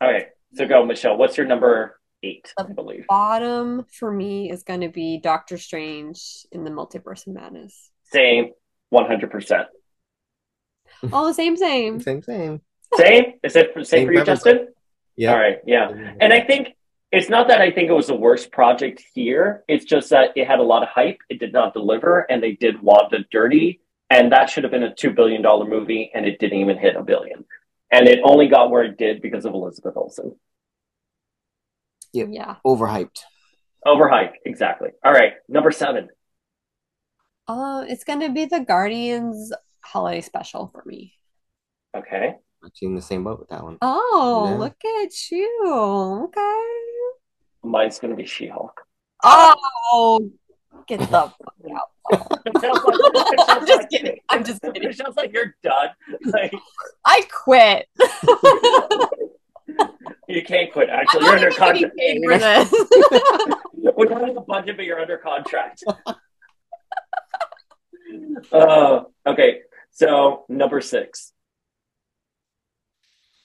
All 0.00 0.10
right, 0.12 0.28
so 0.54 0.66
go, 0.66 0.84
Michelle. 0.84 1.16
What's 1.16 1.36
your 1.36 1.46
number 1.46 2.00
eight? 2.22 2.52
I 2.58 2.64
believe. 2.64 3.06
Bottom 3.08 3.86
for 3.90 4.12
me 4.12 4.50
is 4.50 4.62
going 4.62 4.82
to 4.82 4.88
be 4.88 5.18
Doctor 5.18 5.56
Strange 5.56 6.46
in 6.52 6.64
the 6.64 6.70
Multiverse 6.70 7.26
of 7.26 7.32
Madness. 7.32 7.90
Same, 8.04 8.50
one 8.90 9.06
hundred 9.06 9.30
percent. 9.30 9.68
All 11.12 11.26
the 11.26 11.34
same, 11.34 11.56
same. 11.56 12.00
Same, 12.00 12.22
same. 12.22 12.60
Same. 12.94 13.24
Is 13.42 13.56
it 13.56 13.72
same, 13.74 13.84
Same 13.84 14.06
for 14.06 14.12
you, 14.12 14.24
Justin? 14.24 14.68
Yeah. 15.16 15.32
All 15.32 15.38
right. 15.38 15.58
Yeah. 15.66 15.88
And 16.20 16.32
I 16.32 16.40
think 16.40 16.68
it's 17.16 17.28
not 17.28 17.48
that 17.48 17.60
I 17.60 17.70
think 17.70 17.88
it 17.88 17.92
was 17.94 18.06
the 18.08 18.14
worst 18.14 18.52
project 18.52 19.02
here. 19.14 19.64
It's 19.68 19.84
just 19.84 20.10
that 20.10 20.30
it 20.36 20.46
had 20.46 20.58
a 20.58 20.62
lot 20.62 20.82
of 20.82 20.88
hype. 20.88 21.18
It 21.28 21.40
did 21.40 21.52
not 21.52 21.72
deliver, 21.72 22.20
and 22.30 22.42
they 22.42 22.52
did 22.52 22.82
Wanda 22.82 23.18
dirty, 23.30 23.80
and 24.10 24.30
that 24.32 24.50
should 24.50 24.64
have 24.64 24.70
been 24.70 24.82
a 24.82 24.94
two 24.94 25.10
billion 25.12 25.42
dollar 25.42 25.66
movie, 25.66 26.10
and 26.14 26.26
it 26.26 26.38
didn't 26.38 26.58
even 26.60 26.78
hit 26.78 26.96
a 26.96 27.02
billion. 27.02 27.44
And 27.90 28.08
it 28.08 28.20
only 28.24 28.48
got 28.48 28.70
where 28.70 28.82
it 28.84 28.98
did 28.98 29.22
because 29.22 29.44
of 29.44 29.54
Elizabeth 29.54 29.96
Olsen. 29.96 30.36
Yep. 32.12 32.28
Yeah. 32.30 32.56
Overhyped. 32.64 33.20
Overhyped, 33.86 34.34
exactly. 34.44 34.90
All 35.04 35.12
right, 35.12 35.34
number 35.48 35.70
seven. 35.70 36.08
Uh, 37.46 37.84
it's 37.88 38.02
going 38.04 38.20
to 38.20 38.30
be 38.32 38.44
the 38.46 38.60
Guardians 38.60 39.52
holiday 39.84 40.20
special 40.20 40.68
for 40.72 40.82
me. 40.84 41.14
Okay. 41.96 42.34
Actually 42.64 42.88
in 42.88 42.94
the 42.96 43.02
same 43.02 43.22
boat 43.22 43.38
with 43.38 43.48
that 43.50 43.62
one. 43.62 43.78
Oh, 43.80 44.48
Yeah. 44.50 44.56
look 44.56 44.76
at 45.04 45.30
you. 45.30 46.24
Okay. 46.24 46.85
Mine's 47.66 47.98
gonna 47.98 48.14
be 48.14 48.24
She-Hulk. 48.26 48.80
Oh, 49.24 50.30
get 50.86 51.00
the 51.00 51.06
fuck 51.06 51.34
out. 51.74 51.90
I'm 53.48 53.66
just 53.66 53.88
kidding. 53.90 54.18
I'm 54.28 54.44
just 54.44 54.62
kidding. 54.74 54.84
It 54.84 54.96
sounds 54.96 55.16
like 55.16 55.32
you're 55.32 55.56
done. 55.62 55.88
Like 56.24 56.54
I 57.04 57.22
quit. 57.44 57.88
you 60.28 60.44
can't 60.44 60.72
quit. 60.72 60.88
Actually, 60.88 61.24
you're 61.24 61.34
under 61.34 61.50
contract. 61.50 61.96
paid 61.96 62.22
for 62.24 62.38
this. 62.38 62.72
We're 63.96 64.08
not 64.08 64.20
having 64.20 64.36
a 64.36 64.40
budget, 64.42 64.76
but 64.76 64.84
you're 64.84 65.00
under 65.00 65.18
contract. 65.18 65.82
uh, 68.52 69.00
okay, 69.26 69.60
So 69.90 70.44
number 70.48 70.80
six. 70.80 71.32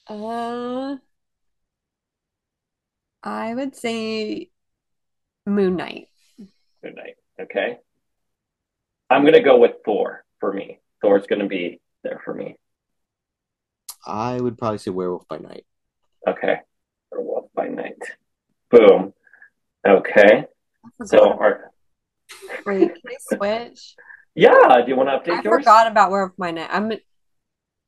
Uh, 0.08 0.98
I 3.24 3.54
would 3.54 3.76
say 3.76 4.50
Moon 5.46 5.76
Knight. 5.76 6.08
Good 6.84 6.96
night. 6.96 7.16
Okay. 7.40 7.78
I'm 9.10 9.26
gonna 9.26 9.44
go 9.44 9.58
with 9.58 9.74
Thor 9.86 10.24
for 10.40 10.52
me. 10.54 10.80
Thor's 11.02 11.28
gonna 11.28 11.48
be 11.48 11.80
there 12.04 12.22
for 12.24 12.34
me. 12.34 12.58
I 14.06 14.40
would 14.40 14.58
probably 14.58 14.80
say 14.80 14.92
Werewolf 14.92 15.28
by 15.28 15.38
Night. 15.38 15.66
Okay. 16.28 16.60
Werewolf 17.12 17.52
by 17.54 17.68
night. 17.68 17.98
Boom. 18.70 19.14
Okay. 19.88 20.46
So 21.06 21.34
our 21.34 21.72
Wait, 22.66 22.90
can 22.94 23.02
I 23.08 23.36
switch? 23.36 23.96
yeah, 24.36 24.82
do 24.82 24.88
you 24.88 24.96
want 24.96 25.10
to 25.10 25.18
update 25.18 25.28
yours? 25.28 25.46
I 25.46 25.50
yours? 25.50 25.60
forgot 25.60 25.88
about 25.92 26.12
Werewolf 26.12 26.38
by 26.38 26.52
Night. 26.52 26.70
I'm, 26.72 26.92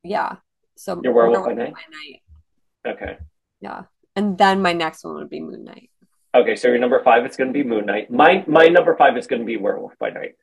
yeah. 0.04 0.36
So 0.76 1.02
Your 1.04 1.14
Werewolf 1.14 1.46
by 1.46 1.54
Night? 1.54 1.74
Night. 1.74 2.96
Okay. 2.96 3.18
Yeah, 3.62 3.84
and 4.16 4.38
then 4.38 4.62
my 4.62 4.74
next 4.74 5.04
one 5.04 5.16
would 5.16 5.30
be 5.30 5.40
Moon 5.40 5.64
Knight. 5.64 5.90
Okay, 6.36 6.56
so 6.56 6.68
your 6.68 6.78
number 6.80 7.02
five 7.04 7.26
is 7.26 7.36
gonna 7.38 7.52
be 7.52 7.64
Moon 7.64 7.86
Knight. 7.86 8.10
My 8.12 8.44
my 8.48 8.68
number 8.68 8.96
five 8.96 9.18
is 9.18 9.28
gonna 9.28 9.44
be 9.46 9.58
Werewolf 9.58 9.94
by 10.00 10.10
Night. 10.10 10.36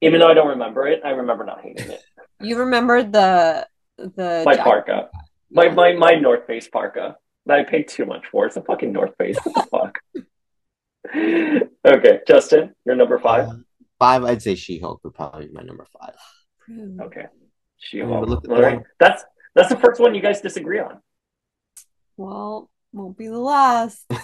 Even 0.00 0.20
though 0.20 0.28
I 0.28 0.34
don't 0.34 0.48
remember 0.48 0.86
it, 0.86 1.00
I 1.04 1.10
remember 1.10 1.44
not 1.44 1.62
hating 1.62 1.90
it. 1.90 2.02
You 2.40 2.58
remember 2.60 3.02
the 3.02 3.66
the 3.98 4.42
My 4.44 4.54
jacket? 4.54 4.64
parka. 4.64 5.08
My 5.50 5.64
Yeah. 5.64 5.74
my 5.74 5.92
my 5.94 6.14
North 6.14 6.46
Face 6.46 6.68
parka 6.68 7.16
that 7.46 7.58
I 7.58 7.64
paid 7.64 7.88
too 7.88 8.04
much 8.04 8.26
for. 8.30 8.46
It's 8.46 8.56
a 8.56 8.62
fucking 8.62 8.92
North 8.92 9.14
Face. 9.18 9.36
What 9.44 9.54
the 9.54 9.62
fuck? 9.70 9.98
okay, 11.86 12.20
Justin, 12.26 12.74
your 12.84 12.96
number 12.96 13.18
five. 13.18 13.48
Uh, 13.48 13.54
five, 13.98 14.24
I'd 14.24 14.42
say 14.42 14.54
She 14.54 14.78
Hulk 14.78 15.00
would 15.04 15.14
probably 15.14 15.46
be 15.46 15.52
my 15.52 15.62
number 15.62 15.86
five. 15.98 16.14
Okay. 17.00 17.26
She 17.78 18.02
I 18.02 18.06
mean, 18.06 18.20
but 18.20 18.28
look 18.28 18.44
at 18.44 18.50
All 18.50 18.56
the 18.56 18.62
right. 18.62 18.74
one- 18.76 18.84
That's 18.98 19.24
that's 19.54 19.68
the 19.68 19.76
first 19.78 20.00
one 20.00 20.14
you 20.14 20.20
guys 20.20 20.40
disagree 20.40 20.78
on. 20.80 21.00
Well, 22.16 22.70
won't 22.92 23.18
be 23.18 23.28
the 23.28 23.38
last. 23.38 24.04
I 24.10 24.16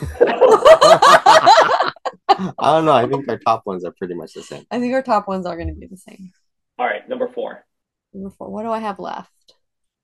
don't 2.59 2.85
know. 2.85 2.93
I 2.93 3.07
think 3.07 3.29
our 3.29 3.39
top 3.39 3.67
ones 3.67 3.85
are 3.85 3.93
pretty 3.93 4.15
much 4.15 4.35
the 4.35 4.43
same. 4.43 4.65
I 4.71 4.81
think 4.81 4.95
our 4.95 5.03
top 5.03 5.29
ones 5.29 5.47
are 5.47 5.57
going 5.57 5.69
to 5.69 5.75
be 5.75 5.87
the 5.87 5.97
same. 5.97 6.33
All 6.79 6.87
right, 6.87 7.07
number 7.09 7.29
four. 7.29 7.65
Number 8.13 8.31
four. 8.31 8.51
What 8.51 8.63
do 8.63 8.71
I 8.71 8.79
have 8.79 8.99
left? 8.99 9.31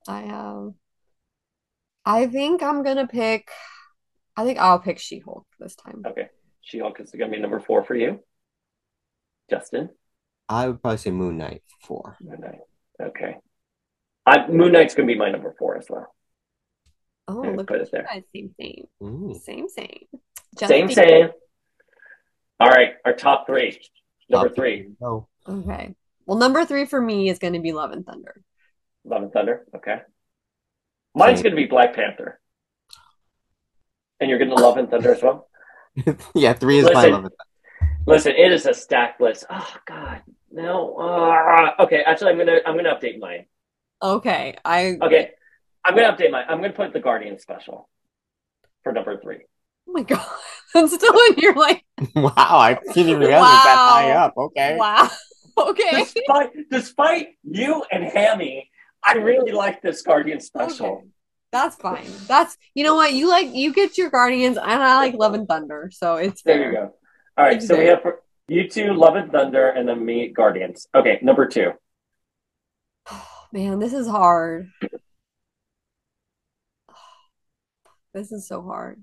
I 0.06 0.20
have. 0.20 0.72
I 2.04 2.26
think 2.26 2.62
I'm 2.62 2.82
gonna 2.82 3.06
pick. 3.06 3.50
I 4.36 4.44
think 4.44 4.58
I'll 4.58 4.78
pick 4.78 4.98
She-Hulk 4.98 5.46
this 5.60 5.74
time. 5.74 6.02
Okay. 6.06 6.28
She 6.62 6.78
Hulk 6.78 7.00
is 7.00 7.10
gonna 7.10 7.30
be 7.30 7.38
number 7.38 7.60
four 7.60 7.84
for 7.84 7.94
you. 7.94 8.20
Justin. 9.50 9.90
I 10.48 10.68
would 10.68 10.80
probably 10.80 10.98
say 10.98 11.10
Moon 11.10 11.36
Knight 11.36 11.62
four. 11.82 12.16
Moon 12.22 12.40
Knight. 12.40 12.60
Okay. 13.02 13.36
I, 14.24 14.48
Moon 14.48 14.72
Knight's 14.72 14.94
gonna 14.94 15.06
be 15.06 15.16
my 15.16 15.30
number 15.30 15.54
four 15.58 15.76
as 15.76 15.86
well. 15.90 16.14
Oh, 17.28 17.44
Yeah, 17.44 17.50
look 17.50 17.66
put 17.68 17.76
at 17.76 17.82
it 17.82 17.88
you 17.92 17.98
there. 17.98 18.06
guys. 18.10 18.22
Same, 18.34 18.50
same, 18.60 18.84
Ooh. 19.02 19.34
same, 19.40 19.68
same. 19.68 20.06
Same, 20.56 20.88
Justin- 20.88 20.90
same. 20.90 21.30
All 22.60 22.68
right, 22.70 22.94
our 23.04 23.12
top 23.12 23.46
three. 23.46 23.78
Number 24.30 24.48
Top 24.48 24.56
three, 24.56 24.88
Oh, 25.02 25.26
Okay. 25.48 25.94
Well, 26.26 26.36
number 26.38 26.64
three 26.66 26.84
for 26.84 27.00
me 27.00 27.28
is 27.30 27.38
going 27.38 27.54
to 27.54 27.60
be 27.60 27.72
Love 27.72 27.92
and 27.92 28.04
Thunder. 28.04 28.42
Love 29.04 29.22
and 29.22 29.32
Thunder. 29.32 29.64
Okay. 29.76 30.02
Mine's 31.14 31.42
gonna 31.42 31.56
be 31.56 31.64
Black 31.64 31.94
Panther. 31.94 32.38
And 34.20 34.28
you're 34.28 34.38
gonna 34.38 34.54
Love 34.54 34.76
and 34.76 34.90
Thunder 34.90 35.14
as 35.14 35.22
well. 35.22 35.48
yeah, 36.34 36.52
three 36.52 36.78
is 36.78 36.84
my 36.84 36.90
Listen. 36.92 37.12
love. 37.12 37.24
it. 37.26 37.32
Listen, 38.06 38.32
it 38.36 38.52
is 38.52 38.66
a 38.66 38.74
stacked 38.74 39.20
list. 39.20 39.44
Oh 39.50 39.74
God, 39.86 40.22
no. 40.52 40.96
Uh, 40.96 41.82
okay, 41.84 42.02
actually, 42.04 42.32
I'm 42.32 42.38
gonna 42.38 42.58
I'm 42.66 42.76
gonna 42.76 42.94
update 42.94 43.18
mine. 43.18 43.46
Okay. 44.02 44.56
I. 44.64 44.96
Okay, 45.02 45.30
I'm 45.88 45.96
gonna 45.96 46.14
update 46.14 46.30
my. 46.30 46.44
I'm 46.44 46.60
gonna 46.60 46.74
put 46.74 46.92
the 46.92 47.00
Guardian 47.00 47.38
special 47.38 47.88
for 48.84 48.92
number 48.92 49.18
three. 49.18 49.38
Oh 49.88 49.92
my 49.92 50.02
God. 50.02 50.24
I'm 50.74 50.86
still 50.86 51.14
in 51.30 51.38
your 51.38 51.54
like, 51.54 51.82
Wow, 52.14 52.32
I 52.36 52.74
didn't 52.74 53.08
even 53.08 53.20
realize 53.20 53.38
it 53.38 53.54
was 53.54 53.64
that 53.64 53.76
high 53.78 54.10
up. 54.10 54.34
Okay. 54.36 54.76
wow. 54.76 55.10
Okay. 55.58 56.04
Despite 56.04 56.50
despite 56.70 57.28
you 57.42 57.82
and 57.90 58.04
Hammy, 58.04 58.70
I 59.02 59.14
really 59.14 59.50
like 59.50 59.82
this 59.82 60.02
Guardian 60.02 60.38
special. 60.38 60.86
Okay. 60.86 61.06
That's 61.50 61.74
fine. 61.74 62.06
That's 62.28 62.56
you 62.74 62.84
know 62.84 62.94
what 62.94 63.12
you 63.12 63.28
like. 63.28 63.52
You 63.52 63.72
get 63.72 63.98
your 63.98 64.08
Guardians, 64.08 64.56
and 64.56 64.70
I 64.70 64.94
like 64.98 65.14
Love 65.14 65.34
and 65.34 65.48
Thunder, 65.48 65.90
so 65.92 66.14
it's 66.14 66.42
There 66.42 66.58
fair. 66.58 66.70
you 66.70 66.76
go. 66.76 66.94
All 67.36 67.44
right, 67.44 67.60
so 67.60 67.76
we 67.76 67.86
have 67.86 68.02
for 68.02 68.20
you 68.46 68.68
two 68.68 68.92
Love 68.92 69.16
and 69.16 69.32
Thunder, 69.32 69.70
and 69.70 69.88
then 69.88 70.04
me 70.04 70.28
Guardians. 70.28 70.86
Okay, 70.94 71.18
number 71.22 71.46
two. 71.46 71.72
Man, 73.52 73.80
this 73.80 73.92
is 73.94 74.06
hard. 74.06 74.70
This 78.14 78.32
is 78.32 78.46
so 78.46 78.62
hard. 78.62 79.02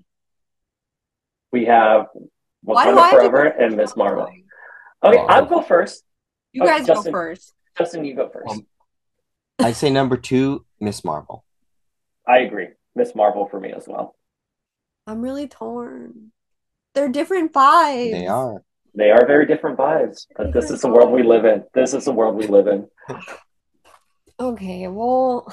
We 1.52 1.64
have 1.66 2.06
Why 2.62 2.86
do 2.86 2.96
Wakanda 2.96 2.98
I 2.98 3.10
Forever 3.12 3.54
go 3.58 3.64
and 3.64 3.76
Miss 3.76 3.90
first? 3.90 3.96
Marvel. 3.96 4.24
Okay, 5.04 5.18
Oh. 5.18 5.26
I'll 5.26 5.46
go 5.46 5.62
first. 5.62 6.04
You 6.52 6.62
Okay, 6.62 6.78
guys 6.78 6.86
go 6.86 6.94
Justin. 6.94 7.12
first. 7.12 7.54
Justin, 7.78 8.04
you 8.04 8.14
go 8.16 8.28
first. 8.28 8.50
Um, 8.50 8.66
I 9.58 9.72
say 9.72 9.90
number 9.90 10.16
two, 10.16 10.64
Miss 10.80 11.04
Marvel. 11.04 11.44
I 12.26 12.38
agree. 12.38 12.68
Miss 12.94 13.14
Marvel 13.14 13.46
for 13.46 13.60
me 13.60 13.72
as 13.72 13.86
well. 13.86 14.16
I'm 15.06 15.20
really 15.22 15.46
torn. 15.48 16.32
They're 16.94 17.08
different 17.10 17.52
vibes. 17.52 18.10
They 18.12 18.26
are. 18.26 18.62
They 18.94 19.10
are 19.10 19.26
very 19.26 19.46
different 19.46 19.78
vibes, 19.78 20.26
but 20.36 20.52
this 20.54 20.70
is 20.70 20.80
the 20.80 20.88
world 20.88 21.12
we 21.12 21.22
live 21.22 21.44
in. 21.44 21.64
This 21.74 21.92
is 21.92 22.06
the 22.06 22.12
world 22.12 22.34
we 22.36 22.46
live 22.46 22.66
in. 22.66 22.88
Okay, 24.38 24.86
well, 24.86 25.50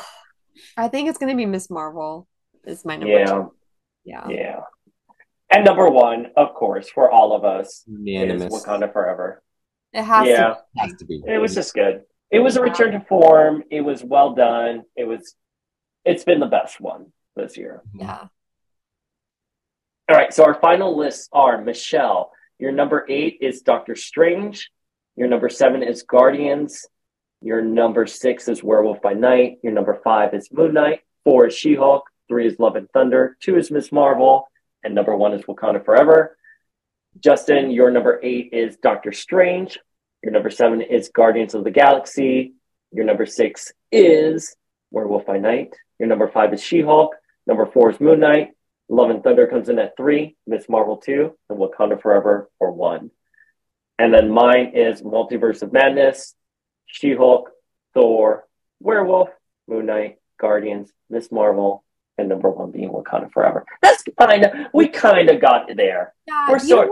I 0.75 0.89
think 0.89 1.07
it's 1.07 1.17
gonna 1.17 1.37
be 1.37 1.45
Miss 1.45 1.69
Marvel. 1.69 2.27
Is 2.65 2.85
my 2.85 2.95
number 2.95 3.13
Yeah, 3.19 3.25
two. 3.25 3.53
Yeah. 4.05 4.27
yeah. 4.29 4.59
And 5.51 5.65
number 5.65 5.89
one, 5.89 6.27
of 6.35 6.53
course, 6.53 6.89
for 6.89 7.11
all 7.11 7.33
of 7.35 7.43
us, 7.43 7.83
is 7.87 8.43
Wakanda 8.45 8.91
Forever. 8.91 9.43
It 9.91 10.03
has 10.03 10.27
Yeah. 10.27 10.55
to. 10.55 10.57
Has 10.77 10.93
to 10.95 11.05
be. 11.05 11.21
It 11.27 11.37
was 11.37 11.53
just 11.53 11.73
good. 11.73 12.03
It 12.31 12.39
was 12.39 12.55
a 12.57 12.61
return 12.61 12.93
to 12.93 13.01
form. 13.01 13.63
It 13.69 13.81
was 13.81 14.03
well 14.03 14.33
done. 14.33 14.83
It 14.95 15.03
was. 15.03 15.35
It's 16.05 16.23
been 16.23 16.39
the 16.39 16.47
best 16.47 16.81
one 16.81 17.13
this 17.35 17.55
year. 17.57 17.83
Yeah. 17.93 18.27
All 20.09 20.17
right. 20.17 20.33
So 20.33 20.43
our 20.43 20.55
final 20.55 20.97
lists 20.97 21.29
are 21.31 21.61
Michelle. 21.61 22.31
Your 22.57 22.71
number 22.71 23.05
eight 23.09 23.37
is 23.41 23.61
Doctor 23.61 23.95
Strange. 23.95 24.71
Your 25.15 25.27
number 25.27 25.49
seven 25.49 25.83
is 25.83 26.01
Guardians. 26.03 26.85
Your 27.41 27.61
number 27.61 28.07
six 28.07 28.47
is 28.47 28.63
Werewolf 28.63 29.01
by 29.01 29.13
Night. 29.13 29.57
Your 29.63 29.73
number 29.73 29.99
five 30.03 30.33
is 30.33 30.49
Moon 30.51 30.73
Knight. 30.73 31.01
Four 31.23 31.47
is 31.47 31.55
She 31.55 31.75
Hulk. 31.75 32.03
Three 32.27 32.47
is 32.47 32.59
Love 32.59 32.75
and 32.75 32.89
Thunder. 32.91 33.37
Two 33.41 33.57
is 33.57 33.71
Miss 33.71 33.91
Marvel. 33.91 34.47
And 34.83 34.95
number 34.95 35.15
one 35.15 35.33
is 35.33 35.43
Wakanda 35.43 35.83
Forever. 35.83 36.37
Justin, 37.19 37.71
your 37.71 37.91
number 37.91 38.19
eight 38.23 38.49
is 38.53 38.77
Doctor 38.77 39.11
Strange. 39.11 39.79
Your 40.23 40.31
number 40.31 40.49
seven 40.49 40.81
is 40.81 41.09
Guardians 41.09 41.53
of 41.53 41.63
the 41.63 41.71
Galaxy. 41.71 42.53
Your 42.91 43.05
number 43.05 43.25
six 43.25 43.71
is 43.91 44.55
Werewolf 44.91 45.25
by 45.25 45.37
Night. 45.37 45.73
Your 45.99 46.07
number 46.07 46.27
five 46.27 46.53
is 46.53 46.63
She 46.63 46.81
Hulk. 46.81 47.15
Number 47.45 47.65
four 47.65 47.91
is 47.91 47.99
Moon 47.99 48.19
Knight. 48.19 48.51
Love 48.89 49.09
and 49.09 49.23
Thunder 49.23 49.47
comes 49.47 49.69
in 49.69 49.79
at 49.79 49.95
three, 49.97 50.35
Miss 50.45 50.67
Marvel 50.69 50.97
two, 50.97 51.37
and 51.49 51.57
Wakanda 51.57 52.01
Forever 52.01 52.49
for 52.57 52.71
one. 52.71 53.11
And 53.97 54.13
then 54.13 54.29
mine 54.29 54.71
is 54.75 55.01
Multiverse 55.01 55.61
of 55.61 55.71
Madness, 55.71 56.35
She 56.85 57.13
Hulk, 57.13 57.49
Thor, 57.93 58.45
Werewolf, 58.79 59.29
Moon 59.67 59.85
Knight, 59.85 60.17
Guardians, 60.39 60.91
Miss 61.09 61.31
Marvel, 61.31 61.83
and 62.17 62.29
number 62.29 62.49
one 62.49 62.71
being 62.71 62.89
Wakanda 62.89 63.31
Forever. 63.31 63.65
That's 63.81 64.03
kind 64.19 64.45
of, 64.45 64.51
we 64.73 64.87
kind 64.87 65.29
of 65.29 65.41
got 65.41 65.67
there. 65.75 66.13
Yeah, 66.27 66.49
We're 66.49 66.59
sort- 66.59 66.89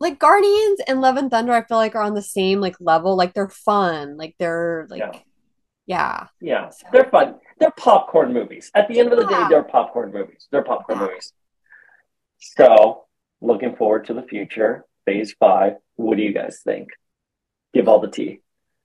Like 0.00 0.18
Guardians 0.18 0.80
and 0.88 1.00
Love 1.00 1.16
and 1.16 1.30
Thunder, 1.30 1.52
I 1.52 1.62
feel 1.64 1.76
like 1.76 1.94
are 1.94 2.02
on 2.02 2.14
the 2.14 2.22
same 2.22 2.60
like 2.60 2.76
level. 2.80 3.16
Like 3.16 3.32
they're 3.34 3.48
fun. 3.48 4.16
Like 4.16 4.34
they're 4.38 4.86
like, 4.90 5.00
Yeah. 5.00 5.18
yeah. 5.86 6.26
Yeah, 6.40 6.70
they're 6.92 7.04
fun. 7.10 7.36
They're 7.60 7.70
popcorn 7.70 8.32
movies. 8.32 8.70
At 8.74 8.88
the 8.88 8.98
end 8.98 9.12
of 9.12 9.18
the 9.18 9.26
day, 9.26 9.44
they're 9.48 9.62
popcorn 9.62 10.12
movies. 10.12 10.48
They're 10.50 10.64
popcorn 10.64 10.98
Yeah. 10.98 11.06
movies. 11.06 11.32
So, 12.38 13.04
looking 13.40 13.76
forward 13.76 14.06
to 14.06 14.14
the 14.14 14.22
future, 14.22 14.84
phase 15.06 15.34
five. 15.38 15.74
What 15.96 16.16
do 16.16 16.22
you 16.24 16.32
guys 16.32 16.60
think? 16.64 16.88
Give 17.72 17.88
all 17.88 18.00
the 18.00 18.10
tea. 18.10 18.40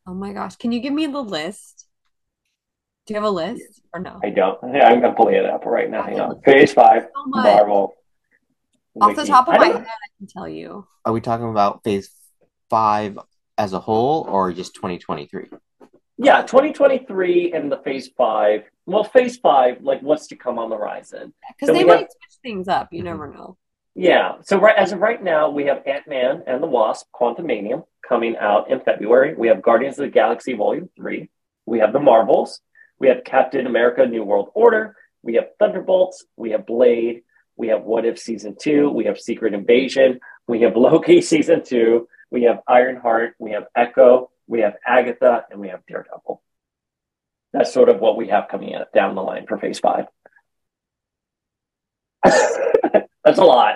Oh 0.08 0.14
my 0.14 0.32
gosh, 0.34 0.56
can 0.56 0.72
you 0.72 0.80
give 0.80 0.94
me 0.94 1.08
the 1.08 1.22
list? 1.24 1.88
Do 3.10 3.16
you 3.16 3.22
have 3.22 3.28
a 3.28 3.32
list 3.32 3.82
or 3.92 4.00
no? 4.02 4.20
I 4.24 4.30
don't. 4.30 4.60
Yeah, 4.72 4.88
I'm 4.88 5.02
gonna 5.02 5.16
pull 5.16 5.30
it 5.30 5.44
up 5.44 5.66
right 5.66 5.90
now. 5.90 6.04
Hang 6.04 6.20
on. 6.20 6.40
Phase 6.44 6.74
five, 6.74 7.08
So. 7.12 7.24
Marvel. 7.26 7.96
Off 9.02 9.16
the 9.16 9.26
top 9.26 9.48
of 9.48 9.56
my 9.58 9.66
head, 9.66 9.78
I 9.78 10.10
can 10.20 10.28
tell 10.28 10.48
you. 10.48 10.86
Are 11.06 11.12
we 11.12 11.20
talking 11.20 11.50
about 11.50 11.84
phase 11.84 12.12
five 12.70 13.18
as 13.58 13.74
a 13.74 13.80
whole 13.80 14.28
or 14.30 14.54
just 14.54 14.76
2023? 14.76 15.48
Yeah, 16.20 16.44
2023 16.44 17.52
and 17.52 17.72
the 17.72 17.78
phase 17.78 18.10
five. 18.16 18.66
Well, 18.86 19.04
phase 19.04 19.38
five, 19.38 19.82
like 19.82 20.02
what's 20.02 20.28
to 20.28 20.36
come 20.36 20.60
on 20.60 20.70
the 20.70 20.78
horizon. 20.78 21.34
Because 21.56 21.70
So 21.70 21.74
they 21.74 21.84
might 21.84 22.02
have- 22.02 22.10
switch 22.12 22.40
things 22.44 22.68
up. 22.68 22.90
You 22.92 23.02
Mhm. 23.02 23.06
never 23.06 23.28
know. 23.34 23.58
Yeah. 23.96 24.36
So 24.42 24.60
right 24.60 24.76
as 24.78 24.92
of 24.92 25.00
right 25.00 25.24
now, 25.24 25.50
we 25.50 25.66
have 25.66 25.82
Ant 25.88 26.08
Man 26.08 26.44
and 26.46 26.62
the 26.62 26.68
Wasp: 26.68 27.12
Quantum 27.12 27.48
Quantumania 27.48 27.86
coming 28.08 28.38
out 28.38 28.70
in 28.70 28.80
February. 28.82 29.34
We 29.34 29.48
have 29.48 29.64
Guardians 29.64 29.98
of 29.98 30.04
the 30.06 30.12
Galaxy 30.12 30.54
Volume 30.54 30.92
Three. 30.96 31.32
We 31.66 31.80
have 31.80 31.92
the 31.92 32.00
Marvels. 32.00 32.62
We 33.00 33.08
have 33.08 33.24
Captain 33.24 33.66
America: 33.66 34.06
New 34.06 34.24
World 34.24 34.50
Order. 34.54 34.96
We 35.22 35.36
have 35.36 35.48
Thunderbolts. 35.60 36.26
We 36.38 36.52
have 36.52 36.66
Blade. 36.66 37.24
We 37.56 37.70
have 37.70 37.84
What 37.84 38.06
If 38.06 38.20
Season 38.20 38.56
Two. 38.60 38.90
We 38.90 39.06
have 39.06 39.20
Secret 39.20 39.54
Invasion. 39.54 40.20
We 40.48 40.62
have 40.62 40.76
Loki 40.76 41.22
Season 41.34 41.64
Two. 41.64 42.08
We 42.32 42.44
have 42.44 42.60
Ironheart. 42.68 43.36
We 43.40 43.52
have 43.52 43.66
Echo. 43.76 44.30
We 44.48 44.62
have 44.62 44.76
Agatha, 44.86 45.46
and 45.52 45.60
we 45.60 45.70
have 45.70 45.86
Daredevil. 45.88 46.42
That's 47.54 47.74
sort 47.74 47.90
of 47.90 48.00
what 48.00 48.18
we 48.18 48.28
have 48.28 48.48
coming 48.48 48.76
up 48.76 48.92
down 48.94 49.16
the 49.16 49.22
line 49.22 49.46
for 49.48 49.58
Phase 49.58 49.80
Five. 49.80 50.06
That's 52.24 53.40
a 53.40 53.44
lot. 53.44 53.76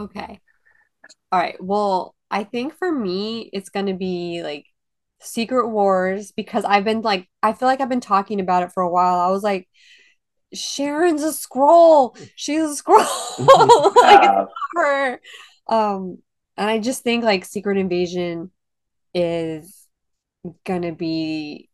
Okay. 0.00 0.40
All 1.32 1.40
right. 1.40 1.56
Well, 1.62 2.14
I 2.30 2.44
think 2.44 2.76
for 2.78 2.90
me, 2.90 3.48
it's 3.52 3.70
going 3.70 3.86
to 3.86 3.94
be 3.94 4.42
like 4.42 4.66
Secret 5.26 5.68
Wars 5.68 6.32
because 6.32 6.64
I've 6.64 6.84
been 6.84 7.02
like, 7.02 7.28
I 7.42 7.52
feel 7.52 7.68
like 7.68 7.80
I've 7.80 7.88
been 7.88 8.00
talking 8.00 8.40
about 8.40 8.62
it 8.62 8.72
for 8.72 8.82
a 8.82 8.90
while. 8.90 9.18
I 9.20 9.30
was 9.30 9.42
like, 9.42 9.68
Sharon's 10.54 11.22
a 11.22 11.28
Skrull. 11.32 12.16
She's 12.36 12.62
a 12.62 12.82
Skrull. 12.82 13.38
like 13.96 14.20
it's 14.22 14.52
her. 14.76 15.20
Um, 15.68 16.18
and 16.56 16.70
I 16.70 16.78
just 16.78 17.02
think 17.02 17.24
like 17.24 17.44
Secret 17.44 17.76
Invasion 17.78 18.50
is 19.14 19.86
gonna 20.64 20.92
be 20.94 21.68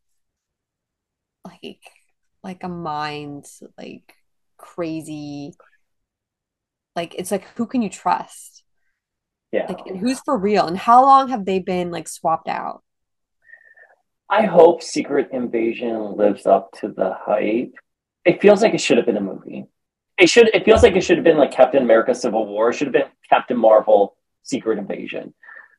like 1.45 1.79
like 2.43 2.63
a 2.65 2.69
mind 2.69 3.45
like 3.77 4.15
crazy 4.57 5.53
like 6.97 7.15
it's 7.17 7.31
like 7.31 7.45
who 7.57 7.67
can 7.67 7.83
you 7.83 7.91
trust 7.91 8.65
Yeah. 9.51 9.67
like 9.69 9.87
and 9.87 9.99
who's 9.99 10.21
for 10.21 10.39
real 10.39 10.67
and 10.67 10.79
how 10.79 11.03
long 11.03 11.29
have 11.29 11.45
they 11.45 11.59
been 11.59 11.91
like 11.91 12.09
swapped 12.09 12.49
out 12.49 12.83
I 14.33 14.47
hope 14.47 14.83
Secret 14.83 15.29
Invasion 15.31 16.17
lives 16.17 16.47
up 16.47 16.73
to 16.81 16.89
the 16.89 17.13
hype. 17.21 17.75
It 18.25 18.41
feels 18.41 18.63
like 18.63 18.73
it 18.73 18.81
should 18.81 18.97
have 18.97 19.05
been 19.05 19.19
a 19.19 19.21
movie. 19.21 19.67
It 20.17 20.31
should. 20.31 20.49
It 20.55 20.65
feels 20.65 20.83
like 20.83 20.97
it 20.97 21.03
should 21.03 21.19
have 21.19 21.25
been 21.25 21.37
like 21.37 21.53
Captain 21.53 21.83
America: 21.83 22.15
Civil 22.15 22.47
War. 22.47 22.71
It 22.71 22.77
should 22.77 22.87
have 22.87 22.95
been 22.95 23.11
Captain 23.29 23.59
Marvel: 23.59 24.17
Secret 24.43 24.79
Invasion. 24.79 25.35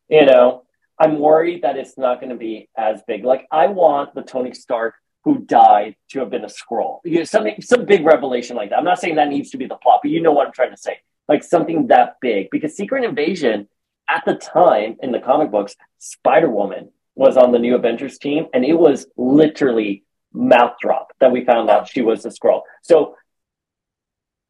You 0.07 0.27
know, 0.27 0.65
I'm 0.99 1.17
worried 1.17 1.63
that 1.63 1.77
it's 1.77 1.97
not 1.97 2.19
going 2.19 2.29
to 2.29 2.35
be 2.35 2.69
as 2.77 3.01
big. 3.07 3.25
Like 3.25 3.47
I 3.51 3.65
want 3.65 4.13
the 4.13 4.21
Tony 4.21 4.53
Stark 4.53 4.93
who 5.23 5.39
died 5.39 5.95
to 6.11 6.19
have 6.19 6.29
been 6.29 6.45
a 6.45 6.47
Skrull. 6.47 6.99
You 7.05 7.19
know, 7.19 7.23
something, 7.23 7.59
some 7.59 7.85
big 7.85 8.05
revelation 8.05 8.55
like 8.55 8.69
that. 8.69 8.77
I'm 8.77 8.85
not 8.85 8.99
saying 8.99 9.15
that 9.15 9.29
needs 9.29 9.49
to 9.49 9.57
be 9.57 9.65
the 9.65 9.77
plot, 9.77 10.01
but 10.03 10.11
you 10.11 10.21
know 10.21 10.31
what 10.31 10.45
I'm 10.45 10.53
trying 10.53 10.69
to 10.69 10.77
say. 10.77 10.99
Like 11.27 11.43
something 11.43 11.87
that 11.87 12.17
big, 12.21 12.49
because 12.51 12.75
Secret 12.75 13.03
Invasion 13.03 13.67
at 14.07 14.21
the 14.27 14.35
time 14.35 14.97
in 15.01 15.11
the 15.11 15.19
comic 15.19 15.49
books, 15.49 15.75
Spider 15.97 16.51
Woman 16.51 16.91
was 17.15 17.37
on 17.37 17.51
the 17.51 17.59
new 17.59 17.75
Avengers 17.75 18.17
team, 18.17 18.47
and 18.53 18.65
it 18.65 18.73
was 18.73 19.07
literally 19.17 20.03
mouth 20.33 20.73
drop 20.81 21.13
that 21.19 21.31
we 21.31 21.45
found 21.45 21.69
out 21.69 21.87
she 21.87 22.01
was 22.01 22.25
a 22.25 22.29
Skrull. 22.29 22.61
So 22.81 23.15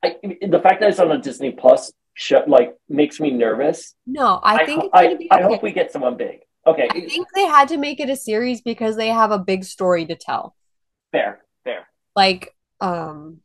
I, 0.03 0.15
the 0.41 0.59
fact 0.59 0.79
that 0.81 0.89
it's 0.89 0.99
on 0.99 1.11
a 1.11 1.17
Disney 1.17 1.51
Plus 1.51 1.91
show 2.13 2.43
like 2.47 2.75
makes 2.87 3.19
me 3.19 3.31
nervous. 3.31 3.95
no 4.05 4.39
i 4.43 4.57
I, 4.57 4.65
think 4.65 4.81
ho- 4.81 4.89
it's 4.93 5.01
gonna 5.01 5.09
I, 5.09 5.15
be 5.15 5.31
I 5.31 5.41
hope 5.41 5.63
we 5.63 5.71
get 5.71 5.91
someone 5.91 6.17
big. 6.17 6.39
Okay, 6.65 6.87
I 6.89 7.01
think 7.01 7.27
they 7.35 7.45
had 7.45 7.67
to 7.69 7.77
make 7.77 7.99
it 7.99 8.09
a 8.09 8.15
series 8.15 8.61
because 8.61 8.95
they 8.95 9.09
have 9.09 9.31
a 9.31 9.39
big 9.39 9.65
story 9.65 10.05
to 10.05 10.15
tell 10.15 10.55
fair, 11.11 11.43
fair. 11.63 11.87
like 12.15 12.55
um 12.79 13.39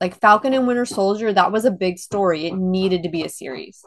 like 0.00 0.20
Falcon 0.20 0.54
and 0.54 0.66
Winter 0.66 0.86
Soldier 0.86 1.32
that 1.32 1.52
was 1.52 1.64
a 1.64 1.70
big 1.70 1.98
story 1.98 2.46
it 2.46 2.54
needed 2.54 3.02
to 3.02 3.08
be 3.08 3.24
a 3.24 3.28
series 3.28 3.84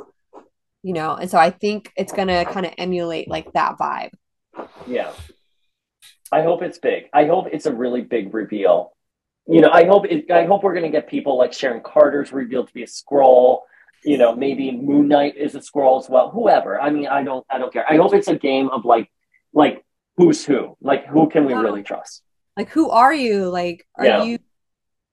you 0.84 0.94
know 0.94 1.16
and 1.16 1.30
so 1.30 1.38
I 1.38 1.50
think 1.50 1.92
it's 1.96 2.14
gonna 2.14 2.46
kind 2.46 2.66
of 2.66 2.74
emulate 2.78 3.28
like 3.30 3.52
that 3.54 3.78
vibe 3.80 4.12
Yeah. 4.88 5.12
I 6.32 6.42
hope 6.42 6.62
it's 6.62 6.78
big. 6.78 7.06
I 7.14 7.26
hope 7.26 7.48
it's 7.52 7.66
a 7.66 7.74
really 7.74 8.02
big 8.02 8.34
reveal. 8.34 8.94
You 9.48 9.62
know, 9.62 9.70
I 9.72 9.86
hope 9.86 10.06
it, 10.06 10.30
I 10.30 10.46
hope 10.46 10.64
we're 10.64 10.74
going 10.74 10.84
to 10.86 10.90
get 10.92 11.08
people 11.08 11.38
like 11.38 11.54
Sharon 11.54 11.82
Carter's 11.82 12.34
revealed 12.34 12.68
to 12.68 12.74
be 12.74 12.84
a 12.84 12.88
Skrull. 12.88 13.62
You 14.04 14.18
know, 14.18 14.36
maybe 14.36 14.72
Moon 14.72 15.08
Knight 15.08 15.38
is 15.38 15.56
a 15.56 15.60
Skrull 15.60 16.00
as 16.02 16.10
well. 16.10 16.30
Whoever. 16.32 16.80
I 16.80 16.90
mean, 16.90 17.08
I 17.08 17.24
don't 17.24 17.46
I 17.50 17.58
don't 17.58 17.72
care. 17.72 17.86
I 17.90 17.96
hope 17.96 18.14
it's 18.14 18.28
a 18.28 18.36
game 18.36 18.70
of 18.70 18.84
like 18.86 19.10
like 19.54 19.86
who's 20.18 20.46
who. 20.46 20.76
Like 20.82 21.06
who 21.08 21.30
can 21.30 21.46
we 21.46 21.54
Yeah. 21.54 21.62
really 21.62 21.84
trust? 21.84 22.24
like 22.58 22.70
who 22.70 22.90
are 22.90 23.14
you 23.14 23.50
like 23.52 23.86
are 23.96 24.06
Yeah. 24.06 24.24
you 24.24 24.40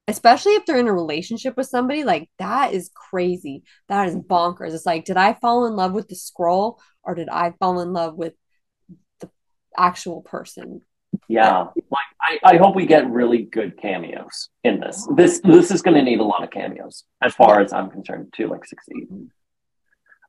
especially 0.09 0.53
if 0.55 0.65
they're 0.65 0.79
in 0.79 0.89
a 0.89 0.93
relationship 0.95 1.57
with 1.59 1.67
somebody 1.67 2.03
like 2.03 2.31
that 2.39 2.73
is 2.73 2.91
crazy 2.95 3.63
that 3.89 4.09
is 4.09 4.17
bonkers 4.17 4.73
it's 4.73 4.87
like 4.87 5.05
did 5.05 5.19
I 5.19 5.35
fall 5.35 5.67
in 5.67 5.77
love 5.77 5.93
with 5.93 6.09
the 6.09 6.15
Skrull 6.15 6.79
or 7.03 7.15
did 7.15 7.29
I 7.29 7.53
fall 7.61 7.81
in 7.81 7.93
love 7.93 8.15
with 8.17 8.33
actual 9.77 10.23
person 10.23 10.83
Yeah. 11.29 11.67
Like 11.91 12.11
I, 12.21 12.39
I 12.55 12.57
hope 12.57 12.75
we 12.75 12.87
get 12.87 13.09
really 13.11 13.43
good 13.43 13.77
cameos 13.81 14.49
in 14.63 14.81
this. 14.81 15.07
This 15.15 15.41
this 15.41 15.71
is 15.71 15.83
going 15.83 15.97
to 15.97 16.03
need 16.03 16.21
a 16.21 16.25
lot 16.25 16.43
of 16.43 16.51
cameos 16.51 17.05
as 17.23 17.35
far 17.35 17.61
as 17.61 17.73
I'm 17.73 17.91
concerned 17.91 18.33
to 18.37 18.49
like 18.49 18.65
succeed. 18.65 19.09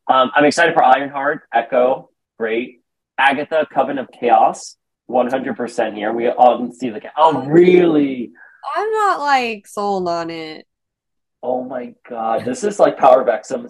Um, 0.07 0.31
I'm 0.35 0.45
excited 0.45 0.76
for 0.76 0.84
Ironheart, 0.84 1.43
Echo, 1.53 2.09
great. 2.38 2.81
Agatha, 3.17 3.65
Coven 3.73 3.97
of 3.97 4.09
Chaos, 4.11 4.76
100% 5.09 5.95
here. 5.95 6.13
We 6.13 6.27
all 6.27 6.72
see 6.72 6.89
the. 6.89 7.01
Oh, 7.17 7.45
really? 7.45 8.31
I'm 8.76 8.91
not 8.91 9.19
like 9.22 9.65
sold 9.65 10.07
on 10.07 10.30
it 10.30 10.67
Oh 11.47 11.63
my 11.63 11.93
God. 12.09 12.43
This 12.43 12.63
is 12.63 12.80
like 12.80 12.97
Power 12.97 13.22
of 13.22 13.27
X-Men. 13.27 13.67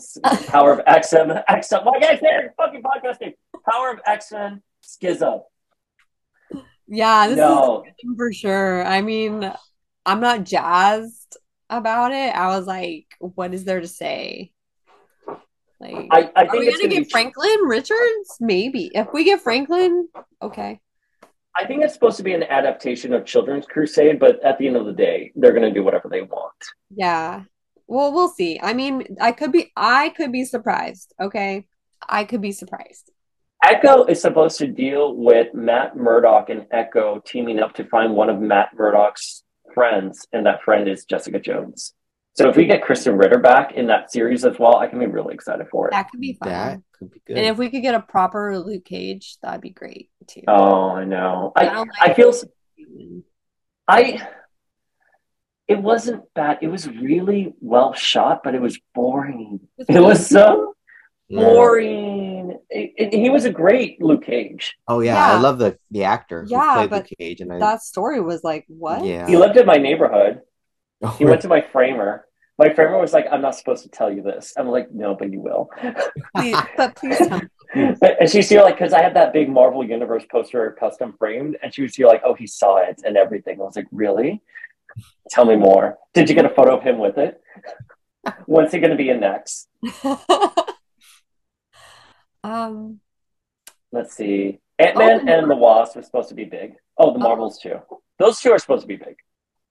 Power 0.48 0.72
of 0.72 0.82
X-Men. 0.88 1.44
X-Men. 1.46 1.84
My 1.84 2.00
guy's 2.00 2.22
there. 2.22 2.54
Fucking 2.56 2.82
podcasting. 2.82 3.34
Power 3.70 3.92
of 3.92 4.00
X-Men. 4.06 4.62
Schism. 4.80 5.42
Yeah 6.88 7.28
this 7.28 7.38
No. 7.38 7.84
is 7.86 8.16
for 8.18 8.32
sure 8.32 8.86
I 8.86 9.02
mean 9.02 9.52
I'm 10.06 10.20
not 10.20 10.44
jazzed 10.44 11.38
about 11.70 12.12
it 12.12 12.36
I 12.36 12.48
was 12.50 12.68
like 12.68 13.08
what 13.20 13.54
is 13.54 13.64
there 13.66 13.82
to 13.82 13.88
say 13.88 14.52
like 15.80 16.08
I, 16.12 16.32
I 16.36 16.46
Are 16.46 16.58
we 16.58 16.66
gonna 16.66 16.78
gonna 16.78 16.88
get 16.90 17.04
be 17.04 17.10
Franklin 17.10 17.60
Richards? 17.66 18.38
Maybe. 18.40 18.92
If 18.94 19.12
we 19.14 19.26
get 19.26 19.42
Franklin, 19.42 20.08
okay. 20.42 20.80
I 21.58 21.66
think 21.66 21.84
it's 21.84 21.94
supposed 21.94 22.18
to 22.18 22.24
be 22.24 22.34
an 22.34 22.44
adaptation 22.44 23.14
of 23.14 23.26
Children's 23.26 23.66
Crusade, 23.66 24.20
but 24.20 24.44
at 24.44 24.58
the 24.58 24.68
end 24.68 24.78
of 24.78 24.86
the 24.86 24.94
day, 24.94 25.32
they're 25.36 25.52
going 25.52 25.64
to 25.64 25.72
do 25.72 25.84
whatever 25.84 26.10
they 26.10 26.22
want. 26.22 26.54
Yeah. 26.96 27.44
Well, 27.88 28.14
we'll 28.14 28.30
see. 28.30 28.60
I 28.62 28.74
mean, 28.74 29.18
I 29.22 29.32
could 29.32 29.52
be 29.52 29.72
I 29.76 30.10
could 30.10 30.32
be 30.32 30.46
surprised, 30.46 31.14
okay? 31.22 31.68
I 32.08 32.24
could 32.24 32.42
be 32.42 32.52
surprised. 32.52 33.12
Echo 33.66 34.06
is 34.06 34.22
supposed 34.22 34.58
to 34.60 34.68
deal 34.68 35.16
with 35.16 35.54
Matt 35.54 35.96
Murdock 35.98 36.50
and 36.50 36.66
Echo 36.72 37.22
teaming 37.26 37.60
up 37.60 37.74
to 37.76 37.84
find 37.86 38.14
one 38.14 38.30
of 38.30 38.40
Matt 38.40 38.70
Murdock's 38.78 39.44
friends, 39.74 40.28
and 40.32 40.46
that 40.46 40.62
friend 40.64 40.88
is 40.88 41.06
Jessica 41.06 41.40
Jones. 41.40 41.94
So 42.34 42.50
if 42.50 42.56
we 42.58 42.66
get 42.66 42.84
Krysten 42.84 43.18
Ritter 43.20 43.40
back 43.40 43.74
in 43.74 43.88
that 43.88 44.12
series 44.12 44.46
as 44.46 44.60
well, 44.60 44.76
I 44.78 44.88
can 44.88 45.00
be 45.00 45.06
really 45.08 45.34
excited 45.34 45.68
for 45.72 45.88
it. 45.88 45.92
That 45.92 46.10
could 46.12 46.20
be 46.20 46.34
fun. 46.34 46.50
That 46.50 46.80
could 47.00 47.12
be 47.12 47.22
good. 47.26 47.38
And 47.38 47.46
if 47.48 47.58
we 47.58 47.70
could 47.70 47.82
get 47.82 47.96
a 47.96 48.02
proper 48.02 48.60
Luke 48.60 48.86
Cage, 48.86 49.38
that'd 49.42 49.62
be 49.62 49.70
great 49.70 50.10
too. 50.28 50.42
Oh, 50.48 50.90
I 50.92 51.06
know. 51.06 51.52
I 51.56 51.62
I 51.70 51.74
don't 51.74 51.90
I 52.02 52.08
like- 52.08 52.16
feel 52.16 52.30
s- 52.30 52.46
I. 53.88 54.28
It 55.68 55.82
wasn't 55.82 56.32
bad. 56.36 56.60
It 56.62 56.68
was 56.68 56.88
really 56.88 57.56
well 57.60 57.94
shot, 57.94 58.42
but 58.44 58.54
it 58.54 58.62
was 58.62 58.80
boring. 58.94 59.62
It 59.80 60.00
was 60.00 60.28
so 60.28 60.75
Yeah. 60.75 60.75
Boring. 61.30 62.60
It- 62.70 62.94
it- 62.98 63.14
he 63.14 63.30
was 63.30 63.46
a 63.46 63.52
great 63.52 64.02
Luke 64.02 64.24
Cage. 64.26 64.76
Oh 64.88 65.00
yeah, 65.02 65.14
Yeah. 65.16 65.38
I 65.38 65.40
love 65.42 65.58
the 65.60 65.78
the 65.92 66.04
actor 66.04 66.44
who 66.44 66.52
Yeah, 66.52 66.74
played 66.76 66.90
but 66.90 66.96
Luke 67.04 67.10
Cage, 67.20 67.42
and 67.42 67.52
I 67.54 67.60
that 67.60 67.82
story 67.82 68.20
was 68.22 68.44
like, 68.44 68.66
what? 68.68 69.04
yeah. 69.06 69.28
He 69.28 69.38
lived 69.38 69.58
in 69.58 69.66
my 69.66 69.78
neighborhood. 69.78 70.42
He 71.18 71.26
went 71.26 71.42
to 71.42 71.48
my 71.48 71.62
framer. 71.62 72.26
My 72.58 72.74
framer 72.74 72.98
was 72.98 73.12
like, 73.12 73.28
"I'm 73.30 73.42
not 73.42 73.56
supposed 73.56 73.84
to 73.84 73.90
tell 73.90 74.12
you 74.12 74.22
this." 74.22 74.54
I'm 74.58 74.70
like, 74.70 74.90
"No, 74.94 75.14
but 75.14 75.30
you 75.34 75.42
will." 75.42 75.70
Please, 76.38 76.58
but 76.78 76.96
please 76.96 77.18
tell 77.18 77.40
me. 77.42 77.48
and 78.20 78.30
she's 78.30 78.48
here 78.48 78.62
like, 78.62 78.76
because 78.78 78.94
I 78.94 79.02
had 79.04 79.14
that 79.16 79.34
big 79.34 79.50
Marvel 79.50 79.84
Universe 79.84 80.24
poster 80.32 80.72
custom 80.80 81.14
framed, 81.20 81.58
and 81.62 81.74
she 81.74 81.82
was 81.82 81.94
here 81.96 82.08
like, 82.08 82.22
"Oh, 82.24 82.34
he 82.34 82.48
saw 82.48 82.78
it 82.78 83.02
and 83.06 83.18
everything." 83.18 83.60
I 83.60 83.64
was 83.66 83.76
like, 83.76 83.88
"Really? 83.92 84.42
Tell 85.30 85.44
me 85.44 85.58
more. 85.58 85.98
Did 86.14 86.30
you 86.30 86.36
get 86.36 86.46
a 86.46 86.50
photo 86.58 86.78
of 86.78 86.82
him 86.84 86.98
with 86.98 87.18
it? 87.18 87.42
When's 88.46 88.72
he 88.72 88.80
going 88.80 88.92
to 88.92 89.02
be 89.04 89.10
in 89.10 89.20
next?" 89.20 89.68
Um, 92.46 93.00
Let's 93.92 94.14
see. 94.16 94.60
Ant 94.80 94.98
Man 94.98 95.22
Oh. 95.30 95.32
and 95.34 95.50
the 95.50 95.56
Wasp 95.56 95.96
are 95.98 96.04
supposed 96.04 96.30
to 96.30 96.36
be 96.36 96.44
big. 96.46 96.74
Oh, 96.98 97.14
the 97.14 97.20
Marvels 97.20 97.60
too. 97.60 97.80
Those 98.20 98.40
two 98.40 98.52
are 98.52 98.60
supposed 98.60 98.82
to 98.82 98.88
be 98.88 98.98
big. 98.98 99.16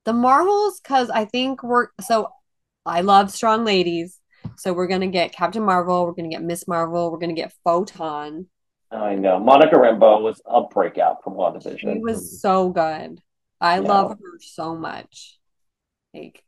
the 0.05 0.13
Marvels, 0.13 0.81
because 0.81 1.09
I 1.11 1.25
think 1.25 1.63
we're 1.63 1.89
so 2.01 2.29
I 2.87 3.01
love 3.01 3.31
strong 3.31 3.65
ladies. 3.65 4.21
So 4.57 4.73
we're 4.75 4.87
gonna 4.87 5.07
get 5.09 5.33
Captain 5.33 5.63
Marvel, 5.63 6.05
we're 6.05 6.13
gonna 6.13 6.29
get 6.29 6.43
Miss 6.43 6.67
Marvel, 6.69 7.11
we're 7.11 7.19
gonna 7.19 7.33
get 7.33 7.55
Photon. 7.65 8.49
I 8.91 9.15
know. 9.15 9.39
Monica 9.41 9.77
Rambeau 9.77 10.23
was 10.23 10.41
a 10.47 10.63
breakout 10.63 11.25
from 11.25 11.33
She 11.35 11.39
WandaVision. 11.39 12.01
was 12.01 12.41
so 12.41 12.69
good. 12.71 13.21
I 13.61 13.77
Yeah. 13.81 13.89
love 13.89 14.11
her 14.11 14.39
so 14.41 14.75
much. 14.77 15.39
Like 16.13 16.45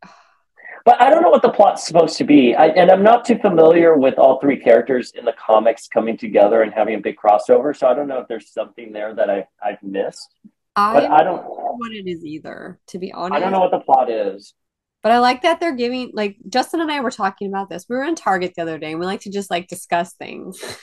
But 0.85 1.01
I 1.01 1.11
don't 1.11 1.23
know 1.23 1.31
what 1.31 1.43
the 1.43 1.51
plot's 1.51 1.85
supposed 1.85 2.17
to 2.19 2.25
be. 2.25 2.55
I, 2.55 2.67
and 2.69 2.91
I'm 2.91 3.03
not 3.03 3.25
too 3.25 3.39
familiar 3.39 3.97
with 3.97 4.15
all 4.19 4.39
three 4.41 4.59
characters 4.59 5.13
in 5.17 5.25
the 5.25 5.35
comics 5.35 5.89
coming 5.89 6.17
together 6.17 6.63
and 6.63 6.73
having 6.73 6.95
a 6.95 7.01
big 7.01 7.17
crossover. 7.17 7.77
So 7.77 7.89
I 7.89 7.95
don't 7.95 8.07
know 8.07 8.21
if 8.21 8.29
there's 8.29 8.53
something 8.53 8.93
there 8.93 9.15
that 9.15 9.29
I, 9.29 9.47
I've 9.63 9.83
missed. 9.83 10.29
I 10.77 10.93
But 10.93 11.01
don't 11.01 11.13
I 11.13 11.25
don't 11.25 11.43
know 11.43 11.75
what 11.77 11.93
it 11.93 12.07
is 12.07 12.25
either, 12.25 12.79
to 12.89 12.99
be 12.99 13.13
honest. 13.13 13.37
I 13.37 13.41
don't 13.41 13.53
know 13.53 13.61
what 13.61 13.71
the 13.73 13.81
plot 13.81 14.11
is. 14.11 14.55
But 15.03 15.13
I 15.13 15.19
like 15.19 15.43
that 15.43 15.61
they're 15.61 15.75
giving 15.77 16.11
like 16.15 16.37
Justin 16.49 16.81
and 16.81 16.91
I 16.91 17.01
were 17.01 17.11
talking 17.11 17.49
about 17.49 17.71
this. 17.71 17.87
We 17.89 17.97
were 17.97 18.05
in 18.05 18.15
Target 18.15 18.55
the 18.57 18.63
other 18.63 18.79
day 18.79 18.91
and 18.91 19.01
we 19.01 19.07
like 19.07 19.21
to 19.21 19.31
just 19.31 19.51
like 19.51 19.69
discuss 19.69 20.15
things. 20.15 20.63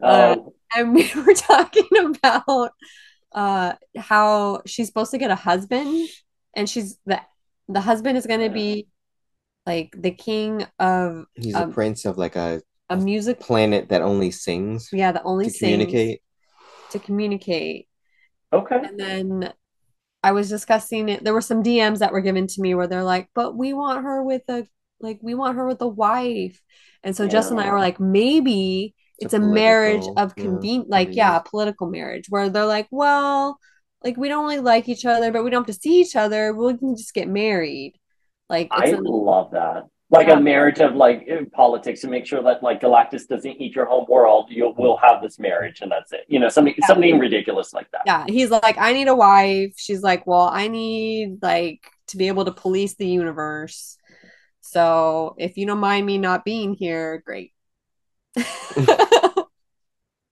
Uh, 0.00 0.36
Um, 0.36 0.50
and 0.76 0.94
we 0.94 1.10
were 1.26 1.34
talking 1.34 1.88
about 1.98 2.70
uh 3.32 3.72
how 3.96 4.62
she's 4.64 4.86
supposed 4.86 5.10
to 5.10 5.18
get 5.18 5.32
a 5.32 5.34
husband 5.34 6.08
and 6.54 6.70
she's 6.70 6.98
the 7.04 7.20
the 7.68 7.80
husband 7.80 8.16
is 8.16 8.24
going 8.24 8.38
to 8.40 8.48
be 8.48 8.86
like 9.68 9.90
the 9.96 10.10
king 10.12 10.66
of 10.78 11.26
He's 11.34 11.54
Um, 11.54 11.62
a 11.70 11.72
prince 11.74 12.04
of 12.04 12.18
like 12.18 12.36
a 12.36 12.62
a 12.90 12.96
music 12.96 13.40
planet 13.40 13.88
that 13.90 14.02
only 14.02 14.30
sings 14.30 14.88
yeah 14.92 15.12
that 15.12 15.22
only 15.24 15.46
to 15.46 15.50
sings 15.50 15.60
communicate. 15.72 16.22
to 16.90 16.98
communicate. 16.98 17.88
Okay. 18.52 18.80
and 18.82 18.98
then 18.98 19.52
I 20.22 20.32
was 20.32 20.48
discussing 20.50 21.08
it 21.10 21.24
there 21.24 21.34
were 21.34 21.40
some 21.42 21.62
DMs 21.62 22.00
that 22.00 22.12
were 22.12 22.20
given 22.22 22.46
to 22.48 22.60
me 22.62 22.74
where 22.74 22.88
they're 22.88 23.04
like 23.04 23.28
but 23.34 23.56
we 23.56 23.72
want 23.74 24.04
her 24.04 24.22
with 24.24 24.42
a 24.48 24.66
like 25.00 25.20
we 25.22 25.34
want 25.34 25.56
her 25.56 25.66
with 25.66 25.82
a 25.82 25.88
wife. 25.88 26.60
And 27.04 27.16
so 27.16 27.28
Justin 27.28 27.58
and 27.58 27.68
I 27.68 27.72
were 27.72 27.78
like 27.80 28.00
maybe 28.00 28.94
it's, 29.20 29.32
It's 29.32 29.34
a 29.34 29.40
a 29.40 29.40
marriage 29.40 30.08
political, 30.08 30.14
of 30.16 30.34
yeah, 30.36 30.82
like 30.88 31.14
yeah 31.16 31.36
a 31.38 31.42
political 31.42 31.88
marriage 31.90 32.26
where 32.30 32.50
they're 32.50 32.66
like 32.66 32.88
well 32.90 33.58
like 34.04 34.16
we 34.16 34.28
don't 34.28 34.44
really 34.46 34.60
like 34.60 34.88
each 34.88 35.04
other 35.06 35.32
but 35.32 35.44
we 35.44 35.50
don't 35.50 35.66
have 35.66 35.74
to 35.76 35.80
see 35.80 36.00
each 36.00 36.16
other. 36.16 36.54
We 36.54 36.76
can 36.78 36.96
just 36.96 37.14
get 37.14 37.28
married 37.28 37.97
like 38.48 38.68
I 38.70 38.86
a, 38.90 39.00
love 39.00 39.50
that. 39.52 39.84
Like 40.10 40.28
Yeah. 40.28 40.38
a 40.38 40.40
marriage 40.40 40.80
of 40.80 40.94
like 40.94 41.28
politics 41.52 42.00
to 42.00 42.08
make 42.08 42.24
sure 42.26 42.42
that 42.42 42.62
like 42.62 42.80
Galactus 42.80 43.26
doesn't 43.28 43.60
eat 43.60 43.74
your 43.74 43.84
home 43.84 44.06
world. 44.08 44.46
You'll 44.48 44.74
we'll 44.76 44.96
have 44.96 45.20
this 45.22 45.38
marriage 45.38 45.80
and 45.82 45.90
that's 45.92 46.12
it. 46.12 46.24
You 46.28 46.38
know, 46.38 46.48
something 46.48 46.74
Yeah. 46.78 46.86
something 46.86 47.18
ridiculous 47.18 47.72
like 47.74 47.90
that. 47.92 48.02
yeah 48.06 48.24
he's 48.28 48.50
like 48.50 48.78
I 48.78 48.92
need 48.92 49.08
a 49.08 49.14
wife 49.14 49.74
she's 49.76 50.02
like 50.02 50.26
well 50.26 50.48
I 50.50 50.68
need 50.68 51.38
like 51.42 51.82
to 52.08 52.16
be 52.16 52.28
able 52.28 52.46
to 52.46 52.52
police 52.52 52.94
the 52.94 53.06
universe 53.06 53.98
so 54.62 55.34
if 55.38 55.56
you 55.58 55.66
don't 55.66 55.78
mind 55.78 56.06
me 56.06 56.16
not 56.16 56.42
being 56.44 56.72
here 56.74 57.22
great 57.24 57.52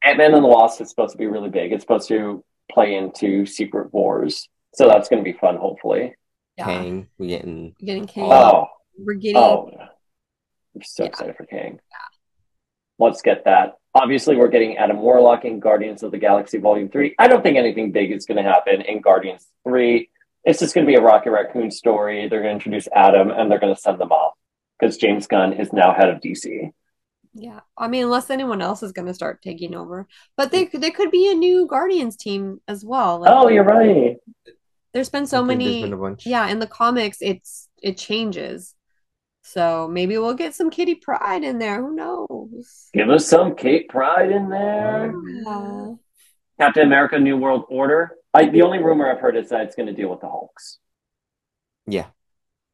Ant 0.05 0.19
Man 0.19 0.35
and 0.35 0.45
the 0.45 0.49
Wasp 0.49 0.81
is 0.81 0.89
supposed 0.89 1.13
to 1.13 1.19
be 1.19 1.27
really 1.27 1.49
big. 1.49 1.73
It's 1.73 1.83
supposed 1.83 2.09
to 2.09 2.45
play 2.71 2.95
into 2.95 3.45
Secret 3.47 3.93
Wars. 3.93 4.49
So 4.75 4.87
that's 4.89 5.09
going 5.09 5.23
to 5.25 5.31
be 5.33 5.37
fun, 5.37 5.57
hopefully. 5.57 6.15
Yeah 6.59 6.65
Kang, 6.65 7.09
We're 7.19 7.29
getting 7.29 7.75
getting 7.85 8.07
Kang. 8.07 8.31
Oh, 8.33 8.67
We're 8.99 9.15
getting 9.15 9.37
oh, 9.37 9.71
I'm 10.75 10.83
so 10.83 11.05
Yeah. 11.05 11.09
excited 11.09 11.37
for 11.37 11.47
Kang. 11.47 11.81
Let's 12.99 13.21
get 13.23 13.45
that. 13.45 13.75
Obviously, 13.95 14.37
we're 14.37 14.49
getting 14.49 14.77
Adam 14.79 14.99
Warlock 15.01 15.45
in 15.45 15.61
Guardians 15.61 16.03
of 16.03 16.11
the 16.13 16.19
Galaxy 16.19 16.59
Volume 16.59 16.89
3. 16.89 17.15
I 17.19 17.29
don't 17.29 17.43
think 17.43 17.57
anything 17.59 17.93
big 17.93 18.11
is 18.11 18.25
going 18.27 18.43
to 18.43 18.43
happen 18.43 18.81
in 18.83 19.01
Guardians 19.01 19.47
3. 19.65 20.09
It's 20.45 20.61
just 20.61 20.75
going 20.75 20.87
to 20.87 20.91
be 20.91 20.97
a 20.97 21.03
Rocket 21.03 21.31
Raccoon 21.31 21.71
story. 21.71 22.29
They're 22.29 22.41
going 22.43 22.59
to 22.59 22.65
introduce 22.65 22.89
Adam 22.95 23.31
and 23.31 23.51
they're 23.51 23.59
going 23.59 23.75
to 23.75 23.81
send 23.81 23.99
them 23.99 24.13
off 24.13 24.35
because 24.79 24.97
James 24.97 25.27
Gunn 25.27 25.53
is 25.55 25.73
now 25.73 25.93
head 25.95 26.09
of 26.09 26.21
DC. 26.21 26.71
yeah. 27.35 27.61
I 27.77 27.89
mean, 27.89 28.05
unless 28.05 28.31
anyone 28.31 28.63
else 28.63 28.83
is 28.83 28.93
going 28.93 29.07
to 29.09 29.15
start 29.15 29.43
taking 29.43 29.75
over, 29.75 30.07
but 30.37 30.51
they 30.51 30.67
they 30.67 30.91
could 30.91 31.11
be 31.11 31.31
a 31.31 31.35
new 31.35 31.67
Guardians 31.67 32.17
team 32.17 32.61
as 32.69 32.83
well. 32.85 33.21
Like, 33.21 33.31
Oh, 33.31 33.49
you're 33.49 33.65
right. 33.65 34.17
There's 34.97 35.11
been 35.11 35.27
so 35.27 35.45
I 35.45 35.47
think 35.47 35.61
there's 35.61 35.69
many. 35.69 35.83
been 35.83 35.93
a 35.93 35.97
bunch. 35.99 36.25
Yeah, 36.25 36.49
in 36.49 36.59
the 36.59 36.67
comics, 36.67 37.19
it's 37.21 37.69
it 37.83 37.99
changes. 37.99 38.75
So 39.43 39.87
maybe 39.87 40.17
we'll 40.17 40.33
get 40.33 40.55
some 40.55 40.71
Kitty 40.71 40.95
Pryde 40.95 41.45
in 41.45 41.59
there. 41.59 41.83
Who 41.83 41.95
knows? 41.95 42.89
Give 42.95 43.11
us 43.11 43.27
some 43.27 43.57
Kate 43.57 43.91
Pryde 43.91 44.31
in 44.31 44.49
there. 44.49 45.13
Yeah. 45.45 45.93
Captain 46.59 46.87
America 46.87 47.19
New 47.19 47.37
World 47.37 47.65
Order. 47.69 48.13
I, 48.33 48.49
the 48.49 48.63
only 48.63 48.79
rumor 48.79 49.13
I've 49.13 49.21
heard 49.21 49.37
is 49.37 49.51
that 49.51 49.67
it's 49.67 49.77
going 49.77 49.89
to 49.89 49.93
deal 49.93 50.09
with 50.09 50.23
the 50.23 50.31
Hulks. 50.31 50.79
Yeah. 51.87 52.07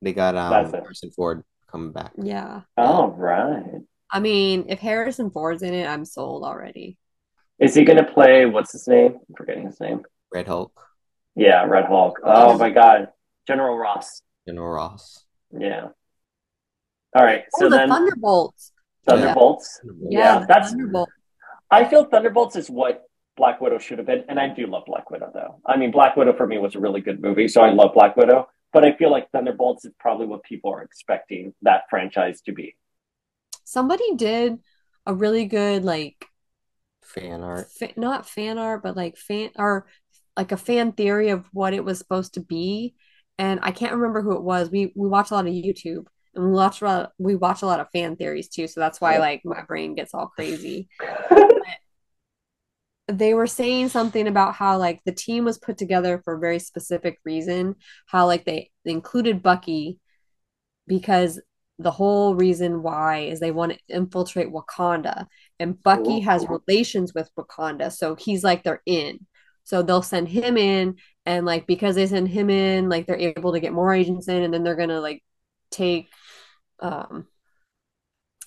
They 0.00 0.12
got 0.12 0.36
um 0.36 0.70
Harrison 0.70 1.10
Ford 1.10 1.42
coming 1.72 1.90
back. 1.90 2.12
Yeah. 2.16 2.60
All 2.76 3.10
right. 3.10 3.80
I 4.12 4.20
mean, 4.20 4.66
if 4.68 4.78
Harrison 4.78 5.32
Ford's 5.32 5.64
in 5.64 5.74
it, 5.74 5.88
I'm 5.88 6.04
sold 6.04 6.44
already. 6.44 6.98
Is 7.58 7.74
he 7.74 7.82
going 7.82 7.98
to 7.98 8.12
play, 8.12 8.46
what's 8.46 8.70
his 8.70 8.86
name? 8.86 9.16
I'm 9.16 9.34
forgetting 9.36 9.66
his 9.66 9.80
name. 9.80 10.02
Red 10.32 10.46
Hulk, 10.46 10.72
Yeah, 11.34 11.64
Red 11.64 11.86
Hulk. 11.86 12.18
Oh 12.22 12.58
my 12.58 12.70
God. 12.70 13.08
General 13.46 13.76
Ross. 13.76 14.22
General 14.46 14.68
Ross. 14.68 15.24
Yeah. 15.50 15.88
All 17.14 17.24
right. 17.24 17.44
So 17.58 17.66
oh, 17.66 17.68
the 17.70 17.76
then 17.78 17.88
Thunderbolts. 17.88 18.72
Thunderbolts. 19.06 19.80
Yeah, 20.08 20.18
Yeah, 20.18 20.38
the 20.40 20.46
that's- 20.46 20.70
Thunderbolt. 20.70 21.08
I 21.70 21.84
feel 21.86 22.04
Thunderbolts 22.04 22.56
is 22.56 22.68
what 22.68 23.02
Black 23.36 23.60
Widow 23.62 23.78
should 23.78 23.96
have 23.98 24.06
been. 24.06 24.24
And 24.28 24.38
I 24.38 24.48
do 24.48 24.66
love 24.66 24.84
Black 24.86 25.10
Widow, 25.10 25.30
though. 25.32 25.60
I 25.64 25.76
mean, 25.78 25.90
Black 25.90 26.16
Widow 26.16 26.34
for 26.36 26.46
me 26.46 26.58
was 26.58 26.74
a 26.74 26.80
really 26.80 27.00
good 27.00 27.20
movie. 27.22 27.48
So 27.48 27.62
I 27.62 27.70
love 27.70 27.94
Black 27.94 28.14
Widow. 28.16 28.48
But 28.74 28.84
I 28.84 28.92
feel 28.96 29.10
like 29.10 29.30
Thunderbolts 29.30 29.84
is 29.86 29.92
probably 29.98 30.26
what 30.26 30.42
people 30.44 30.70
are 30.72 30.82
expecting 30.82 31.54
that 31.62 31.84
franchise 31.90 32.40
to 32.42 32.52
be. 32.52 32.76
Somebody 33.64 34.14
did 34.16 34.58
a 35.06 35.14
really 35.14 35.46
good 35.46 35.84
like 35.84 36.26
Fan 37.02 37.42
art. 37.42 37.68
fa- 37.70 37.92
not 37.96 38.28
fan 38.28 38.58
art, 38.58 38.82
but 38.82 38.96
like 38.96 39.16
fan 39.16 39.50
or 39.56 39.86
like 40.36 40.52
a 40.52 40.56
fan 40.56 40.92
theory 40.92 41.30
of 41.30 41.46
what 41.52 41.74
it 41.74 41.84
was 41.84 41.98
supposed 41.98 42.34
to 42.34 42.40
be. 42.40 42.94
And 43.38 43.60
I 43.62 43.70
can't 43.72 43.94
remember 43.94 44.22
who 44.22 44.36
it 44.36 44.42
was. 44.42 44.70
We 44.70 44.92
we 44.96 45.08
watch 45.08 45.30
a 45.30 45.34
lot 45.34 45.46
of 45.46 45.52
YouTube 45.52 46.06
and 46.34 46.46
we 46.46 46.52
watch 46.52 46.80
a 46.80 46.84
lot, 46.84 47.12
we 47.18 47.34
watch 47.36 47.62
a 47.62 47.66
lot 47.66 47.80
of 47.80 47.90
fan 47.92 48.16
theories 48.16 48.48
too. 48.48 48.66
So 48.66 48.80
that's 48.80 49.00
why 49.00 49.18
like 49.18 49.42
my 49.44 49.62
brain 49.62 49.94
gets 49.94 50.14
all 50.14 50.28
crazy. 50.28 50.88
They 53.08 53.34
were 53.34 53.48
saying 53.48 53.88
something 53.88 54.28
about 54.28 54.54
how 54.54 54.78
like 54.78 55.02
the 55.04 55.12
team 55.12 55.44
was 55.44 55.58
put 55.58 55.76
together 55.76 56.22
for 56.24 56.34
a 56.34 56.38
very 56.38 56.60
specific 56.60 57.18
reason. 57.24 57.74
How 58.06 58.26
like 58.26 58.44
they, 58.44 58.70
they 58.84 58.92
included 58.92 59.42
Bucky 59.42 59.98
because 60.86 61.40
the 61.78 61.90
whole 61.90 62.34
reason 62.34 62.82
why 62.82 63.20
is 63.20 63.40
they 63.40 63.50
want 63.50 63.72
to 63.72 63.78
infiltrate 63.94 64.52
Wakanda 64.52 65.26
and 65.58 65.82
Bucky 65.82 66.20
has 66.20 66.46
relations 66.48 67.12
with 67.14 67.30
Wakanda 67.36 67.90
so 67.90 68.14
he's 68.14 68.44
like 68.44 68.62
they're 68.62 68.82
in 68.86 69.26
so 69.64 69.82
they'll 69.82 70.02
send 70.02 70.28
him 70.28 70.56
in 70.56 70.96
and 71.26 71.46
like 71.46 71.66
because 71.66 71.94
they 71.94 72.06
send 72.06 72.28
him 72.28 72.50
in 72.50 72.88
like 72.88 73.06
they're 73.06 73.16
able 73.16 73.52
to 73.52 73.60
get 73.60 73.72
more 73.72 73.94
agents 73.94 74.28
in 74.28 74.42
and 74.42 74.52
then 74.52 74.64
they're 74.64 74.76
gonna 74.76 75.00
like 75.00 75.22
take 75.70 76.08
um 76.80 77.26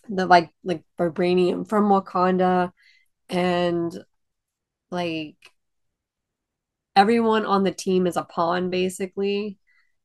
the 0.09 0.25
like 0.25 0.51
like 0.63 0.83
vibranium 0.99 1.67
from 1.67 1.85
Wakanda 1.89 2.71
and 3.29 3.97
like 4.91 5.37
everyone 6.95 7.45
on 7.45 7.63
the 7.63 7.71
team 7.71 8.07
is 8.07 8.17
a 8.17 8.23
pawn 8.23 8.69
basically 8.69 9.57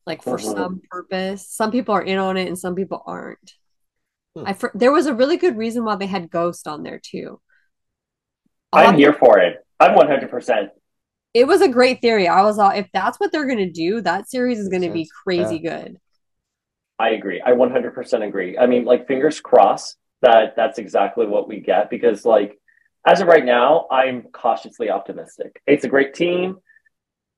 like 0.07 0.23
for 0.23 0.39
Mhm. 0.39 0.55
some 0.55 0.81
purpose 0.91 1.49
some 1.49 1.71
people 1.71 1.95
are 1.95 2.03
in 2.03 2.19
on 2.19 2.37
it 2.37 2.49
and 2.49 2.59
some 2.59 2.75
people 2.75 3.03
aren't 3.07 3.55
Hmm. 4.37 4.45
I 4.47 4.53
fr- 4.55 4.69
there 4.75 4.93
was 4.93 5.07
a 5.07 5.15
really 5.15 5.37
good 5.37 5.57
reason 5.57 5.85
why 5.85 5.97
they 5.97 6.07
had 6.07 6.31
Ghost 6.31 6.69
on 6.69 6.83
there 6.83 7.01
too 7.03 7.41
I'm 8.73 8.97
here 8.97 9.13
for 9.13 9.39
it. 9.39 9.65
I'm 9.79 9.95
100%. 9.95 10.71
It 11.35 11.47
was 11.47 11.61
a 11.61 11.69
great 11.69 12.01
theory 12.01 12.27
I 12.29 12.43
was 12.43 12.59
all 12.59 12.71
if 12.71 12.89
that's 12.93 13.19
what 13.21 13.31
they're 13.33 13.47
gonna 13.47 13.71
do 13.71 14.01
that 14.03 14.29
series 14.31 14.59
is 14.59 14.69
gonna 14.69 14.89
be 14.89 15.01
Makes 15.01 15.11
sense. 15.11 15.23
crazy 15.25 15.59
good 15.61 15.97
I 16.99 17.13
agree. 17.13 17.41
I 17.41 17.53
100% 17.53 18.29
agree. 18.29 18.59
I 18.59 18.67
mean, 18.67 18.85
like, 18.85 19.07
fingers 19.09 19.41
crossed 19.41 19.97
that 20.21 20.55
that's 20.55 20.79
exactly 20.79 21.25
what 21.27 21.49
we 21.49 21.59
get 21.61 21.89
because, 21.89 22.27
like, 22.27 22.61
as 23.07 23.23
of 23.23 23.27
right 23.27 23.43
now, 23.43 23.87
I'm 23.91 24.25
cautiously 24.33 24.91
optimistic. 24.91 25.63
It's 25.67 25.85
a 25.85 25.89
great 25.89 26.13
team. 26.13 26.59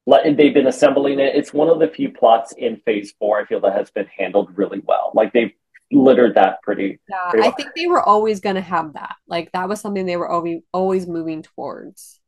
Let- 0.05 0.36
They've 0.36 0.52
been 0.52 0.66
assembling 0.66 1.20
it. 1.20 1.36
It's 1.36 1.55
one 1.55 1.69
of 1.69 1.78
the 1.78 1.86
few 1.86 2.10
plots 2.10 2.52
in 2.59 2.78
phase 2.85 3.14
four 3.20 3.39
I 3.40 3.44
feel 3.47 3.60
that 3.60 3.74
has 3.74 3.89
been 3.93 4.06
handled 4.19 4.59
really 4.59 4.81
well. 4.85 5.12
Like, 5.14 5.32
they've 5.32 5.52
littered 5.93 6.35
that 6.35 6.60
pretty. 6.62 6.98
yeah 7.09 7.31
Pretty 7.31 7.47
I 7.47 7.52
think 7.52 7.69
they 7.77 7.86
were 7.86 8.02
always 8.02 8.40
gonna 8.40 8.62
have 8.62 8.94
that 8.94 9.14
like 9.28 9.52
that 9.52 9.69
was 9.69 9.78
something 9.81 10.06
they 10.06 10.16
were 10.16 10.28
always 10.28 10.62
always 10.73 11.06
moving 11.06 11.43
towards 11.43 12.19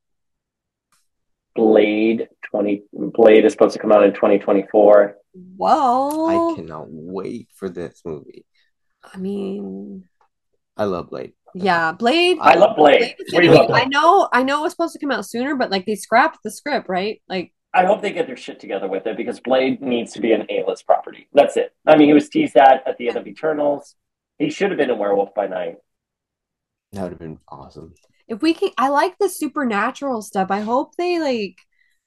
Blade 1.55 2.29
20. 2.51 2.83
Blade 2.93 3.45
is 3.45 3.53
supposed 3.53 3.75
to 3.75 3.79
come 3.79 3.93
out 3.93 4.05
in 4.05 4.13
2024. 4.13 5.17
well 5.57 6.53
I 6.53 6.57
cannot 6.57 6.87
wait 6.89 7.49
for 7.55 7.69
this 7.69 8.03
movie. 8.05 8.45
I 9.03 9.17
mean 9.19 10.09
I 10.77 10.85
love 10.85 11.11
Blade. 11.11 11.33
yeah 11.55 11.93
Blade 11.93 12.39
I 12.41 12.55
love 12.55 12.77
Blade. 12.77 12.99
Blade 12.99 13.15
is 13.19 13.33
What 13.33 13.41
do 13.41 13.47
you 13.47 13.53
gonna 13.53 13.63
love 13.63 13.69
Blade? 13.71 13.83
I 13.83 13.87
know 13.87 14.29
I 14.33 14.43
know 14.43 14.61
it 14.61 14.63
was 14.63 14.73
supposed 14.73 14.95
to 14.95 14.99
come 14.99 15.11
out 15.11 15.27
sooner 15.27 15.55
but 15.57 15.71
like 15.71 15.87
they 15.87 15.95
scrapped 15.95 16.39
the 16.43 16.51
script 16.51 16.89
right 16.89 17.21
like 17.29 17.53
I 17.73 17.85
hope 17.87 18.03
they 18.03 18.13
get 18.13 18.29
their 18.29 18.37
shit 18.37 18.61
together 18.61 18.87
with 18.89 19.05
it 19.09 19.17
because 19.17 19.41
Blade 19.41 19.81
needs 19.83 20.13
to 20.13 20.21
be 20.21 20.31
an 20.33 20.47
A-list 20.49 20.87
property. 20.87 21.27
That's 21.33 21.57
it. 21.57 21.75
I 21.85 21.97
mean, 21.97 22.07
he 22.07 22.15
was 22.15 22.29
teased 22.29 22.57
at 22.57 22.87
at 22.87 22.99
the 22.99 23.09
end 23.09 23.17
of 23.17 23.27
Eternals. 23.27 23.97
He 24.39 24.49
should 24.49 24.71
have 24.71 24.79
been 24.79 24.91
a 24.91 24.95
Werewolf 24.95 25.35
by 25.35 25.49
Night. 25.49 25.75
That 26.93 27.03
would 27.03 27.11
have 27.11 27.19
been 27.19 27.41
awesome. 27.49 27.95
If 28.29 28.43
we 28.43 28.55
can 28.55 28.71
I 28.79 28.89
like 28.89 29.17
the 29.19 29.29
supernatural 29.29 30.23
stuff. 30.23 30.51
I 30.51 30.61
hope 30.61 30.97
they 30.97 31.19
like 31.21 31.59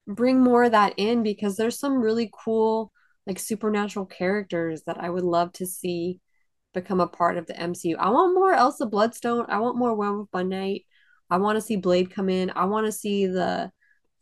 bring 0.08 0.42
more 0.42 0.64
of 0.64 0.72
that 0.72 0.94
in 0.98 1.24
because 1.24 1.58
there's 1.58 1.80
some 1.80 2.02
really 2.02 2.32
cool 2.34 2.92
like 3.26 3.40
supernatural 3.40 4.06
characters 4.06 4.84
that 4.88 4.98
I 5.00 5.10
would 5.10 5.24
love 5.24 5.52
to 5.54 5.66
see 5.66 6.22
become 6.74 7.00
a 7.00 7.08
part 7.08 7.38
of 7.38 7.46
the 7.48 7.54
MCU. 7.54 7.96
I 7.98 8.10
want 8.10 8.36
more 8.36 8.54
Elsa 8.54 8.86
Bloodstone. 8.86 9.46
I 9.50 9.60
want 9.60 9.78
more 9.78 9.96
Werewolf 9.96 10.32
by 10.32 10.44
Night. 10.44 10.86
I 11.30 11.38
want 11.38 11.58
to 11.58 11.62
see 11.62 11.76
Blade 11.76 12.12
come 12.12 12.30
in. 12.30 12.52
I 12.52 12.66
want 12.66 12.86
to 12.86 12.92
see 12.92 13.28
the 13.28 13.72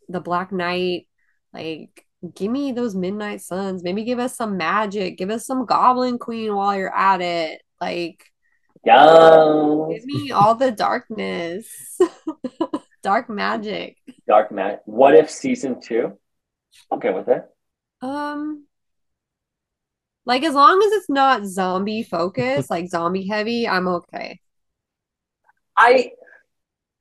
the 0.10 0.22
Black 0.22 0.52
Knight. 0.52 1.08
Like, 1.54 2.06
give 2.34 2.52
me 2.52 2.72
those 2.72 2.96
Midnight 2.96 3.42
Suns. 3.42 3.84
Maybe 3.84 4.04
give 4.04 4.20
us 4.20 4.36
some 4.36 4.58
magic. 4.58 5.18
Give 5.18 5.30
us 5.30 5.46
some 5.46 5.66
Goblin 5.66 6.18
Queen 6.18 6.56
while 6.56 6.76
you're 6.76 6.96
at 6.96 7.22
it. 7.22 7.62
Like, 7.80 8.26
Yeah. 8.86 9.88
give 9.90 10.06
me 10.06 10.32
all 10.32 10.56
the 10.56 10.72
darkness, 10.72 11.68
dark 13.04 13.30
magic. 13.30 13.98
Dark 14.28 14.52
Magic. 14.52 14.82
What 14.86 15.16
if 15.16 15.30
season 15.30 15.80
two? 15.82 16.18
Okay 16.92 17.12
with 17.14 17.28
it. 17.28 17.44
Um, 18.02 18.66
like 20.26 20.44
as 20.44 20.54
long 20.54 20.82
as 20.82 20.92
it's 20.94 21.10
not 21.10 21.46
zombie 21.46 22.04
focused, 22.04 22.70
like 22.76 22.90
zombie 22.90 23.28
heavy, 23.28 23.68
I'm 23.68 23.88
okay. 23.88 24.40
I 25.78 26.12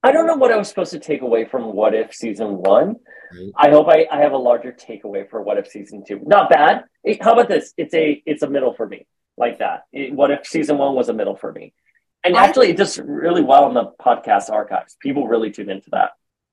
I 0.02 0.12
don't 0.12 0.26
know 0.26 0.36
what 0.36 0.52
I 0.52 0.56
was 0.56 0.68
supposed 0.68 0.92
to 0.92 0.98
take 0.98 1.22
away 1.22 1.44
from 1.46 1.72
What 1.74 1.94
If 1.94 2.14
season 2.14 2.58
one. 2.58 2.96
Right. 3.32 3.52
I 3.56 3.70
hope 3.70 3.88
I, 3.88 4.06
I 4.12 4.20
have 4.20 4.32
a 4.32 4.36
larger 4.36 4.70
takeaway 4.72 5.28
for 5.28 5.40
What 5.42 5.56
If 5.58 5.68
season 5.68 6.04
two. 6.06 6.20
Not 6.24 6.50
bad. 6.50 6.84
It- 7.02 7.22
how 7.22 7.32
about 7.32 7.48
this? 7.48 7.72
It's 7.78 7.94
a 7.94 8.22
it's 8.26 8.42
a 8.42 8.48
middle 8.50 8.74
for 8.74 8.86
me, 8.86 9.06
like 9.36 9.58
that. 9.58 9.84
It- 9.92 10.12
what 10.12 10.30
if 10.30 10.46
season 10.46 10.78
one 10.78 10.94
was 10.94 11.08
a 11.08 11.12
middle 11.14 11.36
for 11.36 11.52
me? 11.52 11.74
And 12.22 12.36
I- 12.36 12.46
actually, 12.46 12.70
it 12.70 12.76
does 12.76 12.98
really 12.98 13.42
well 13.42 13.68
in 13.68 13.74
the 13.74 13.92
podcast 14.00 14.50
archives. 14.50 14.96
People 15.00 15.26
really 15.28 15.50
tune 15.50 15.70
into 15.70 15.90
that 15.90 16.12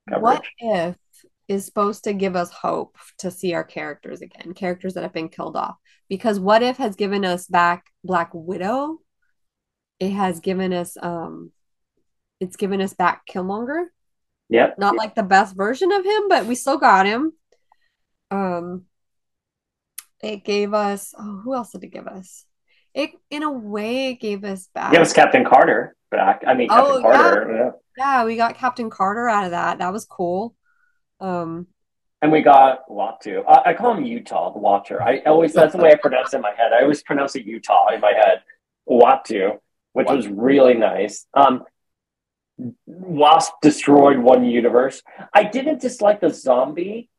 coverage. 0.10 0.24
What 0.24 0.44
if 0.58 0.98
is 1.48 1.66
supposed 1.66 2.06
to 2.06 2.14
give 2.14 2.36
us 2.36 2.52
hope 2.52 2.98
to 3.20 3.30
see 3.32 3.54
our 3.54 3.64
characters 3.64 4.22
again, 4.22 4.54
characters 4.54 4.94
that 4.94 5.04
have 5.04 5.14
been 5.14 5.30
killed 5.30 5.56
off? 5.56 5.76
Because 6.10 6.40
what 6.40 6.64
if 6.64 6.78
has 6.78 6.96
given 6.96 7.24
us 7.24 7.48
back 7.48 7.86
Black 8.04 8.32
Widow? 8.34 9.00
It 10.00 10.12
has 10.12 10.40
given 10.40 10.74
us 10.74 10.98
um 11.02 11.52
it's 12.40 12.56
given 12.56 12.82
us 12.82 12.94
back 12.94 13.26
Killmonger. 13.28 13.86
Yep. 14.50 14.80
Not 14.80 14.96
like 14.96 15.14
the 15.16 15.24
best 15.24 15.56
version 15.56 15.92
of 15.92 16.04
him, 16.04 16.28
but 16.28 16.48
we 16.48 16.56
still 16.56 16.78
got 16.78 17.06
him. 17.06 17.34
Um 18.32 18.86
it 20.22 20.44
gave 20.44 20.74
us 20.74 21.14
oh 21.18 21.42
who 21.44 21.54
else 21.54 21.72
did 21.72 21.84
it 21.84 21.88
give 21.94 22.08
us? 22.08 22.46
It 22.94 23.12
in 23.30 23.44
a 23.44 23.52
way 23.52 24.10
it 24.10 24.16
gave 24.16 24.44
us 24.44 24.68
back. 24.74 24.92
Give 24.92 25.02
us 25.02 25.14
Captain 25.14 25.46
Carter 25.46 25.96
back. 26.10 26.44
I 26.46 26.54
mean, 26.54 26.70
Captain 26.70 26.96
Oh, 26.98 27.02
Carter. 27.02 27.56
yeah. 27.56 27.72
Yeah, 27.98 28.26
we 28.26 28.36
got 28.36 28.56
Captain 28.56 28.90
Carter 28.90 29.28
out 29.30 29.46
of 29.46 29.52
that. 29.52 29.80
That 29.80 29.94
was 29.94 30.06
cool. 30.06 30.56
Um 31.20 31.68
And 32.22 32.32
we 32.32 32.42
got 32.42 32.88
Uatu. 32.90 33.44
I, 33.48 33.72
I 33.72 33.74
call 33.74 33.94
him 33.96 34.04
Utah, 34.04 34.52
the 34.52 34.60
Watcher. 34.60 35.02
I 35.02 35.20
always 35.20 35.54
that's 35.54 35.74
the 35.76 35.82
way 35.82 35.92
I 35.92 35.96
pronounce 35.96 36.34
it 36.34 36.38
in 36.38 36.42
my 36.42 36.54
head. 36.56 36.74
I 36.74 36.82
always 36.82 37.02
pronounce 37.04 37.36
it 37.36 37.46
Utah 37.46 37.88
in 37.94 38.02
my 38.02 38.12
head. 38.14 38.42
Uatu, 38.90 39.60
which 39.94 40.08
was 40.10 40.28
really 40.28 40.74
nice. 40.74 41.26
Um, 41.34 41.64
Wasp 42.86 43.54
destroyed 43.62 44.20
one 44.20 44.44
universe. 44.46 45.02
I 45.34 45.44
didn't 45.44 45.82
dislike 45.82 46.22
the 46.22 46.30
zombie 46.30 47.10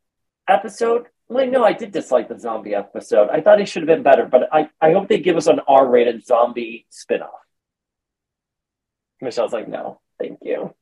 episode. 0.47 1.07
Well, 1.33 1.47
no, 1.47 1.63
I 1.63 1.73
did 1.73 1.91
dislike 1.91 2.29
the 2.29 2.37
zombie 2.37 2.75
episode. 2.75 3.29
I 3.29 3.41
thought 3.41 3.59
it 3.59 3.65
should 3.67 3.81
have 3.81 3.87
been 3.87 4.03
better, 4.03 4.25
but 4.25 4.49
I, 4.51 4.69
I 4.79 4.91
hope 4.93 5.07
they 5.07 5.19
give 5.19 5.35
us 5.35 5.47
an 5.47 5.59
R-rated 5.67 6.25
zombie 6.25 6.85
spinoff. 6.91 7.29
Michelle's 9.19 9.51
like, 9.53 9.67
no, 9.67 9.99
thank 10.19 10.39
you. 10.43 10.75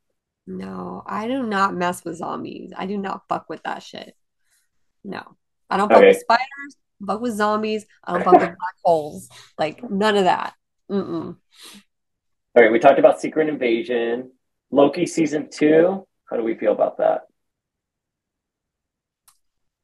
No, 0.45 1.03
I 1.06 1.28
do 1.28 1.44
not 1.44 1.73
mess 1.76 2.03
with 2.03 2.18
zombies. 2.18 2.73
I 2.76 2.86
do 2.86 2.98
not 2.98 3.23
fuck 3.30 3.49
with 3.49 3.64
that 3.64 3.82
shit. 3.82 4.15
No. 5.03 5.38
I 5.69 5.78
don't 5.78 5.88
fuck 5.88 5.99
Okay. 5.99 6.07
with 6.10 6.19
spiders, 6.19 6.78
fuck 7.07 7.22
with 7.22 7.34
zombies, 7.36 7.86
I 8.03 8.14
don't 8.14 8.23
fuck 8.23 8.34
with 8.34 8.41
black 8.41 8.76
holes. 8.84 9.30
Like 9.57 9.90
none 9.90 10.18
of 10.18 10.26
that. 10.26 10.53
Mm-mm. 10.90 11.38
All 12.53 12.64
right, 12.64 12.72
we 12.72 12.80
talked 12.80 12.99
about 12.99 13.22
Secret 13.22 13.48
Invasion, 13.48 14.32
Loki 14.69 15.06
season 15.06 15.48
two. 15.49 16.06
How 16.30 16.36
do 16.36 16.44
we 16.44 16.56
feel 16.56 16.73
about 16.73 16.98
that? 16.98 17.22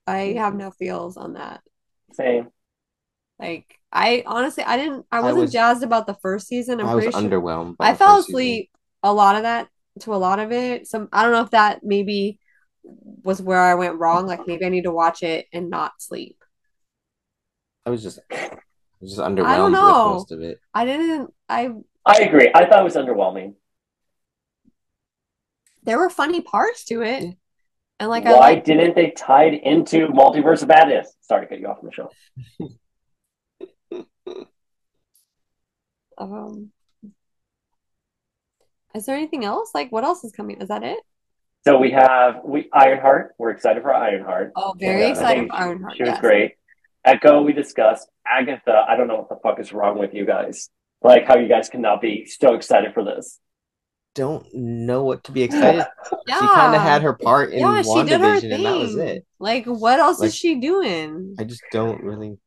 I 0.08 0.34
have 0.38 0.56
no 0.56 0.72
feels 0.72 1.18
on 1.18 1.34
that. 1.34 1.62
Same. 2.14 2.50
Like 3.40 3.80
I 3.92 4.24
honestly 4.26 4.64
I 4.64 4.78
didn't 4.78 5.06
I 5.12 5.22
wasn't 5.22 5.42
was- 5.42 5.52
jazzed 5.52 5.84
about 5.84 6.08
the 6.08 6.16
first 6.16 6.48
season. 6.48 6.80
I'm 6.80 6.88
I 6.88 6.96
was 6.96 7.04
sure 7.04 7.14
underwhelmed. 7.14 7.76
I 7.80 7.94
fell 7.94 8.16
first 8.18 8.28
season. 8.28 8.40
asleep 8.40 8.72
a 9.04 9.14
lot 9.14 9.36
of 9.36 9.44
that 9.44 9.68
to 10.00 10.16
a 10.16 10.18
lot 10.18 10.40
of 10.40 10.52
it. 10.52 10.88
Some 10.88 11.10
I 11.12 11.22
don't 11.24 11.34
know 11.34 11.42
if 11.42 11.52
that 11.52 11.82
maybe 11.84 12.40
was 13.24 13.42
where 13.42 13.62
I 13.62 13.76
went 13.76 14.00
wrong. 14.00 14.26
Like 14.26 14.48
maybe 14.48 14.66
I 14.66 14.70
need 14.70 14.86
to 14.86 14.92
watch 14.92 15.22
it 15.22 15.46
and 15.54 15.70
not 15.70 16.02
sleep. 16.02 16.44
I 17.86 17.90
was 17.90 18.04
just, 18.04 18.20
I 18.32 18.58
was 19.00 19.12
just 19.16 19.22
underwhelmed 19.22 19.66
with 19.66 19.74
know. 19.74 20.10
most 20.14 20.32
of 20.32 20.42
it. 20.42 20.60
I 20.74 20.86
didn't 20.86 21.34
I 21.48 21.70
I 22.06 22.20
agree. 22.22 22.50
I 22.56 22.66
thought 22.66 22.80
it 22.82 22.84
was 22.84 22.96
underwhelming. 22.96 23.56
there 25.84 25.98
were 25.98 26.10
funny 26.10 26.42
parts 26.42 26.84
to 26.86 27.02
it. 27.02 27.36
And 28.00 28.10
like 28.10 28.26
I 28.26 28.34
Why 28.34 28.40
like 28.54 28.64
didn't 28.64 28.96
they 28.96 29.12
tie 29.12 29.46
it 29.46 29.64
into 29.64 30.08
Multiverse 30.08 30.62
of 30.62 30.68
Madness? 30.70 31.16
Sorry 31.22 31.46
to 31.46 31.50
cut 31.50 31.60
you 31.60 31.68
off, 31.68 31.82
Michelle. 31.82 32.14
um 36.18 36.72
Is 38.94 39.06
there 39.06 39.16
anything 39.16 39.46
else? 39.46 39.72
Like 39.74 39.92
what 39.92 40.04
else 40.04 40.24
is 40.24 40.32
coming? 40.32 40.62
Is 40.62 40.68
that 40.70 40.84
it? 40.84 41.00
So 41.66 41.78
we 41.78 41.92
have 41.92 42.42
we 42.44 42.70
Ironheart. 42.72 43.34
We're 43.38 43.50
excited 43.50 43.82
for 43.82 43.94
Ironheart. 43.94 44.52
Oh, 44.56 44.76
very 44.78 45.02
Yeah, 45.02 45.10
excited 45.10 45.48
for 45.50 45.56
Ironheart. 45.56 45.98
She 45.98 46.04
was 46.04 46.12
yes. 46.12 46.22
great. 46.22 46.54
Echo, 47.04 47.42
we 47.42 47.54
discussed. 47.54 48.08
Agatha, 48.28 48.86
I 48.88 48.96
don't 48.96 49.08
know 49.08 49.16
what 49.16 49.30
the 49.30 49.38
fuck 49.42 49.60
is 49.60 49.74
wrong 49.74 49.98
with 49.98 50.14
you 50.14 50.26
guys. 50.26 50.70
Like 51.02 51.26
how 51.26 51.38
you 51.38 51.48
guys 51.48 51.70
cannot 51.70 52.02
be 52.02 52.26
so 52.26 52.54
excited 52.54 52.94
for 52.94 53.04
this. 53.04 53.40
Don't 54.18 54.52
know 54.52 55.04
what 55.04 55.24
to 55.26 55.32
be 55.32 55.44
excited. 55.44 55.86
Yeah. 56.26 56.40
She 56.42 56.46
kind 56.48 56.76
of 56.76 56.82
had 56.82 57.04
her 57.04 57.14
part 57.14 57.54
in 57.54 57.60
yeah, 57.60 57.82
she 57.82 58.04
did 58.04 58.20
her 58.20 58.36
WandaVision, 58.36 58.54
and 58.56 58.66
that 58.66 58.78
was 58.78 58.96
it. 58.98 59.26
Like, 59.40 59.66
what 59.66 59.98
else 60.00 60.20
Like- 60.20 60.28
is 60.28 60.36
she 60.36 60.56
doing? 60.56 61.36
I 61.40 61.46
just 61.46 61.62
don't 61.72 62.04
really. 62.04 62.38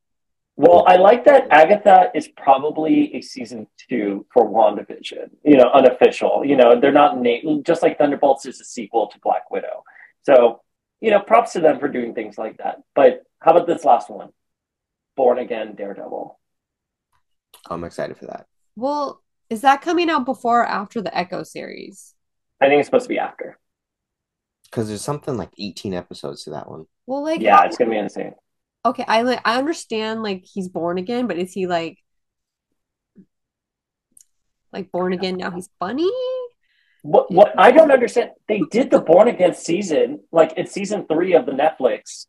Well, 0.56 0.84
I 0.86 0.96
like 0.96 1.24
that 1.24 1.46
Agatha 1.50 2.10
is 2.14 2.28
probably 2.28 3.14
a 3.14 3.22
season 3.22 3.66
two 3.88 4.26
for 4.34 4.46
WandaVision, 4.46 5.30
you 5.44 5.56
know, 5.56 5.70
unofficial. 5.72 6.42
You 6.44 6.56
know, 6.56 6.78
they're 6.78 6.92
not 6.92 7.18
named, 7.18 7.64
just 7.64 7.82
like 7.82 7.96
Thunderbolts 7.96 8.44
is 8.44 8.60
a 8.60 8.64
sequel 8.64 9.06
to 9.06 9.18
Black 9.20 9.50
Widow. 9.50 9.82
So, 10.24 10.60
you 11.00 11.10
know, 11.10 11.20
props 11.20 11.52
to 11.54 11.60
them 11.60 11.78
for 11.78 11.88
doing 11.88 12.12
things 12.14 12.36
like 12.36 12.58
that. 12.58 12.82
But 12.94 13.22
how 13.40 13.52
about 13.52 13.66
this 13.66 13.84
last 13.86 14.10
one? 14.10 14.28
Born 15.16 15.38
Again 15.38 15.74
Daredevil. 15.74 16.38
I'm 17.70 17.84
excited 17.84 18.18
for 18.18 18.26
that. 18.26 18.46
Well, 18.76 19.22
is 19.50 19.62
that 19.62 19.82
coming 19.82 20.08
out 20.08 20.24
before 20.24 20.60
or 20.60 20.66
after 20.66 21.02
the 21.02 21.16
Echo 21.16 21.42
series? 21.42 22.14
I 22.60 22.68
think 22.68 22.78
it's 22.78 22.86
supposed 22.86 23.04
to 23.04 23.08
be 23.08 23.18
after. 23.18 23.58
Because 24.64 24.88
there's 24.88 25.02
something 25.02 25.36
like 25.36 25.50
18 25.58 25.92
episodes 25.94 26.44
to 26.44 26.50
that 26.50 26.70
one. 26.70 26.86
Well, 27.06 27.24
like, 27.24 27.40
Yeah, 27.40 27.64
it's 27.64 27.76
going 27.76 27.90
to 27.90 27.94
be 27.94 27.98
insane. 27.98 28.34
okay, 28.84 29.04
I 29.08 29.22
like, 29.22 29.40
I 29.44 29.58
understand 29.58 30.22
like 30.22 30.44
he's 30.44 30.68
born 30.68 30.96
again, 30.98 31.26
but 31.26 31.36
is 31.36 31.52
he 31.52 31.66
like, 31.66 31.98
like 34.72 34.92
born 34.92 35.12
again 35.12 35.36
now? 35.36 35.50
He's 35.50 35.68
funny. 35.80 36.10
What, 37.02 37.32
what 37.32 37.58
I 37.58 37.72
don't 37.72 37.90
understand, 37.90 38.30
they 38.46 38.60
did 38.70 38.90
the 38.90 39.00
Born 39.00 39.26
Again 39.26 39.54
season, 39.54 40.20
like 40.30 40.52
it's 40.56 40.70
season 40.72 41.06
three 41.10 41.34
of 41.34 41.46
the 41.46 41.52
Netflix. 41.52 42.26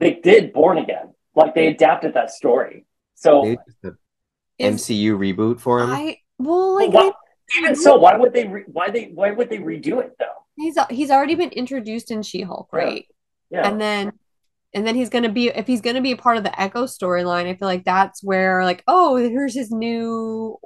They 0.00 0.14
did 0.14 0.52
Born 0.52 0.78
Again. 0.78 1.14
Like 1.34 1.54
they 1.54 1.68
adapted 1.68 2.14
that 2.14 2.30
story. 2.30 2.84
So, 3.14 3.42
Maybe 3.42 3.58
it's 3.66 3.76
the 3.82 3.96
Is 4.58 4.82
MCU 4.82 5.16
reboot 5.16 5.60
for 5.60 5.80
him. 5.80 5.90
I 5.90 6.18
well, 6.38 6.74
like 6.74 6.92
Why- 6.92 7.12
even 7.58 7.76
so, 7.76 7.96
why 7.96 8.16
would 8.16 8.32
they, 8.32 8.46
re- 8.46 8.64
why 8.66 8.90
they, 8.90 9.06
why 9.14 9.30
would 9.30 9.48
they 9.50 9.58
redo 9.58 10.02
it 10.02 10.16
though? 10.18 10.26
he's 10.58 10.78
he's 10.90 11.10
already 11.10 11.34
been 11.34 11.50
introduced 11.50 12.10
in 12.10 12.22
She-Hulk, 12.22 12.68
Yeah. 12.72 12.78
right? 12.78 13.06
Yeah. 13.50 13.68
And 13.68 13.80
then 13.80 14.12
and 14.74 14.86
then 14.86 14.94
he's 14.94 15.10
gonna 15.10 15.28
be 15.28 15.48
if 15.48 15.66
he's 15.66 15.80
gonna 15.82 16.00
be 16.00 16.12
a 16.12 16.16
part 16.16 16.38
of 16.38 16.44
the 16.44 16.60
Echo 16.60 16.84
storyline, 16.86 17.46
I 17.46 17.54
feel 17.54 17.68
like 17.68 17.84
that's 17.84 18.22
where 18.24 18.64
like, 18.64 18.82
oh, 18.88 19.16
here's 19.16 19.54
his 19.54 19.70
new 19.70 20.56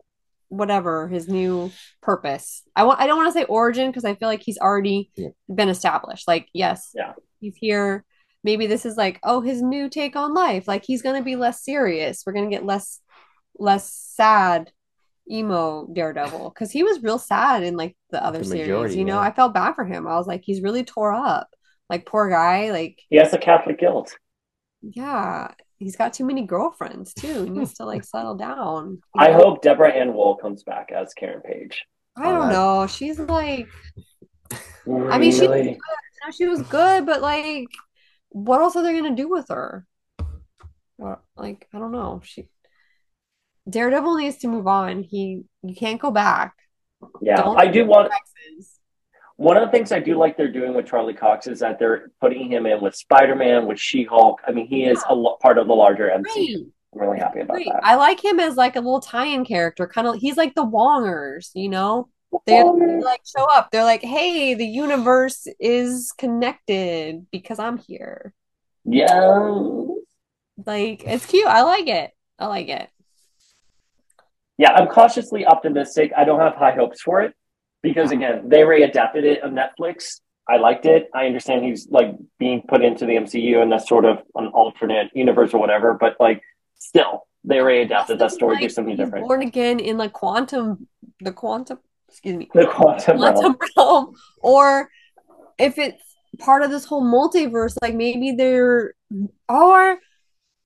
whatever, 0.49 1.07
his 1.09 1.29
new 1.29 1.71
purpose. 2.03 2.63
I 2.77 2.85
want 2.85 3.01
I 3.01 3.07
don't 3.07 3.17
want 3.19 3.29
to 3.33 3.39
say 3.39 3.45
origin 3.45 3.89
because 3.91 4.05
I 4.05 4.15
feel 4.15 4.29
like 4.29 4.43
he's 4.43 4.59
already 4.59 5.11
Yeah. 5.17 5.29
been 5.55 5.69
established. 5.69 6.27
Like, 6.29 6.49
yes, 6.55 6.93
Yeah. 6.95 7.13
he's 7.41 7.57
here. 7.57 8.05
Maybe 8.43 8.67
this 8.67 8.87
is 8.87 8.97
like, 8.97 9.19
oh, 9.23 9.41
his 9.43 9.61
new 9.61 9.89
take 9.91 10.17
on 10.17 10.33
life. 10.35 10.67
Like 10.69 10.85
he's 10.85 11.03
gonna 11.03 11.23
be 11.23 11.37
less 11.37 11.63
serious. 11.65 12.23
We're 12.25 12.33
gonna 12.33 12.49
get 12.49 12.65
less 12.65 13.01
less 13.59 13.93
sad 13.93 14.71
emo 15.31 15.86
Daredevil 15.93 16.51
because 16.51 16.70
he 16.70 16.82
was 16.82 17.02
real 17.02 17.19
sad 17.19 17.62
in 17.62 17.77
like 17.77 17.97
the 18.11 18.23
other 18.24 18.40
The 18.40 18.44
series. 18.44 18.62
majority, 18.69 18.98
You 18.98 19.05
know, 19.05 19.15
yeah. 19.20 19.28
I 19.28 19.32
felt 19.32 19.55
bad 19.55 19.74
for 19.74 19.85
him. 19.85 20.07
I 20.07 20.16
was 20.16 20.27
like, 20.27 20.43
he's 20.44 20.62
really 20.62 20.85
tore 20.85 21.12
up. 21.12 21.48
Like 21.89 22.07
poor 22.07 22.28
guy. 22.28 22.70
Like 22.70 23.01
He 23.09 23.16
has 23.16 23.32
a 23.35 23.39
Catholic 23.39 23.78
guilt. 23.78 24.16
yeah, 24.82 25.52
he's 25.78 25.97
got 25.97 26.12
too 26.12 26.24
many 26.24 26.43
girlfriends 26.47 27.15
too. 27.15 27.44
He 27.44 27.51
needs 27.51 27.74
to 27.74 27.85
like 27.85 28.05
settle 28.15 28.35
down. 28.36 29.01
I 29.16 29.28
know? 29.28 29.35
hope 29.39 29.62
Deborah 29.62 29.93
Ann 29.93 30.15
Woll 30.15 30.36
comes 30.36 30.62
back 30.62 30.90
as 30.93 31.15
Karen 31.15 31.43
Page. 31.43 31.85
I 32.16 32.24
don't 32.31 32.48
that- 32.48 32.52
know. 32.52 32.86
She's 32.86 33.19
like, 33.19 33.69
I 34.86 35.19
mean, 35.19 35.32
she- 35.32 35.40
Really? 35.43 35.62
you 35.70 35.73
know, 35.73 36.31
she 36.36 36.47
was 36.47 36.62
good, 36.62 37.07
but 37.07 37.20
like, 37.23 37.69
what 38.31 38.61
else 38.61 38.77
are 38.77 38.82
they 38.82 38.93
gonna 38.94 39.15
do 39.16 39.28
with 39.28 39.48
her? 39.48 39.86
Well, 40.98 41.23
like 41.36 41.66
I 41.73 41.78
don't 41.78 41.93
know. 41.93 42.20
She 42.24 42.48
Daredevil 43.71 44.17
needs 44.17 44.39
to 44.39 44.49
move 44.49 44.67
on. 44.67 45.03
He 45.03 45.45
you 45.63 45.75
can't 45.75 46.01
go 46.01 46.11
back. 46.11 46.55
Yeah, 47.23 47.37
Don't 47.37 47.59
I 47.59 47.67
do 47.67 47.87
want. 47.87 48.11
Texas. 48.11 48.79
One 49.37 49.57
of 49.57 49.67
the 49.67 49.71
things 49.71 49.91
I 49.91 50.01
do 50.01 50.19
like 50.19 50.37
they're 50.37 50.53
doing 50.53 50.75
with 50.75 50.87
Charlie 50.87 51.15
Cox 51.15 51.47
is 51.47 51.61
that 51.61 51.79
they're 51.79 52.11
putting 52.21 52.53
him 52.53 52.67
in 52.67 52.83
with 52.83 52.95
Spider 52.95 53.35
Man, 53.35 53.67
with 53.67 53.81
She 53.81 54.05
Hulk. 54.05 54.41
I 54.47 54.53
mean, 54.53 54.67
he 54.67 54.85
is 54.85 55.03
a 55.09 55.15
lo- 55.15 55.39
part 55.41 55.57
of 55.57 55.67
the 55.67 55.73
larger 55.73 56.11
MCU. 56.15 56.25
Great. 56.35 56.67
I'm 56.93 57.01
really 57.01 57.19
happy 57.19 57.41
about 57.41 57.55
Great. 57.55 57.69
that. 57.69 57.83
I 57.83 57.95
like 57.95 58.23
him 58.23 58.39
as 58.39 58.57
like 58.57 58.77
a 58.77 58.81
little 58.81 59.01
tie-in 59.01 59.47
character. 59.47 59.87
Kind 59.87 60.07
of 60.09 60.17
he's 60.17 60.37
like 60.37 60.55
the 60.55 60.67
Wongers, 60.67 61.51
you 61.55 61.71
know? 61.71 62.09
They 62.47 62.63
they, 62.63 63.01
like 63.01 63.23
show 63.25 63.45
up. 63.45 63.71
They're 63.71 63.85
like, 63.85 64.03
"Hey, 64.03 64.55
the 64.55 64.67
universe 64.67 65.47
is 65.59 66.13
connected 66.17 67.27
because 67.33 67.59
I'm 67.59 67.79
here." 67.79 68.33
Yeah. 68.85 69.41
Like 70.65 71.03
it's 71.05 71.27
cute. 71.27 71.47
I 71.47 71.63
like 71.63 71.89
it. 71.89 72.11
I 72.39 72.47
like 72.47 72.69
it. 72.69 72.89
Yeah, 74.61 74.73
I'm 74.73 74.89
cautiously 74.89 75.47
optimistic. 75.47 76.12
I 76.15 76.24
don't 76.24 76.39
have 76.39 76.55
high 76.55 76.73
hopes 76.73 77.01
for 77.01 77.23
it 77.23 77.32
because 77.82 78.11
again, 78.11 78.47
they 78.47 78.61
readapted 78.61 79.24
it 79.24 79.43
on 79.43 79.53
Netflix. 79.53 80.20
I 80.47 80.59
liked 80.59 80.85
it. 80.85 81.09
I 81.15 81.24
understand 81.24 81.65
he's 81.65 81.89
like 81.89 82.15
being 82.39 82.61
put 82.69 82.85
into 82.85 83.07
the 83.07 83.15
MCU 83.15 83.62
and 83.62 83.73
that's 83.73 83.89
sort 83.89 84.05
of 84.05 84.19
an 84.35 84.49
alternate 84.49 85.12
universe 85.15 85.55
or 85.55 85.61
whatever, 85.61 85.97
but 85.99 86.16
like 86.20 86.43
still, 86.78 87.27
they 87.43 87.57
readapted 87.57 88.19
that 88.19 88.32
story, 88.32 88.57
do 88.59 88.65
Like, 88.65 88.70
something 88.70 88.97
different. 88.97 89.27
Born 89.27 89.41
again 89.41 89.81
in 89.81 89.97
like 89.97 90.12
quantum, 90.12 90.89
the 91.20 91.32
quantum. 91.32 91.78
Excuse 92.11 92.37
me, 92.37 92.51
The 92.53 92.66
quantum 92.66 93.19
realm. 93.19 93.35
quantum 93.35 93.57
realm, 93.78 94.15
or 94.43 94.91
if 95.59 95.78
it's 95.78 96.03
part 96.39 96.62
of 96.65 96.70
this 96.70 96.85
whole 96.85 97.03
multiverse, 97.03 97.78
like 97.81 97.95
maybe 97.95 98.32
they're, 98.32 98.93
or 99.49 99.97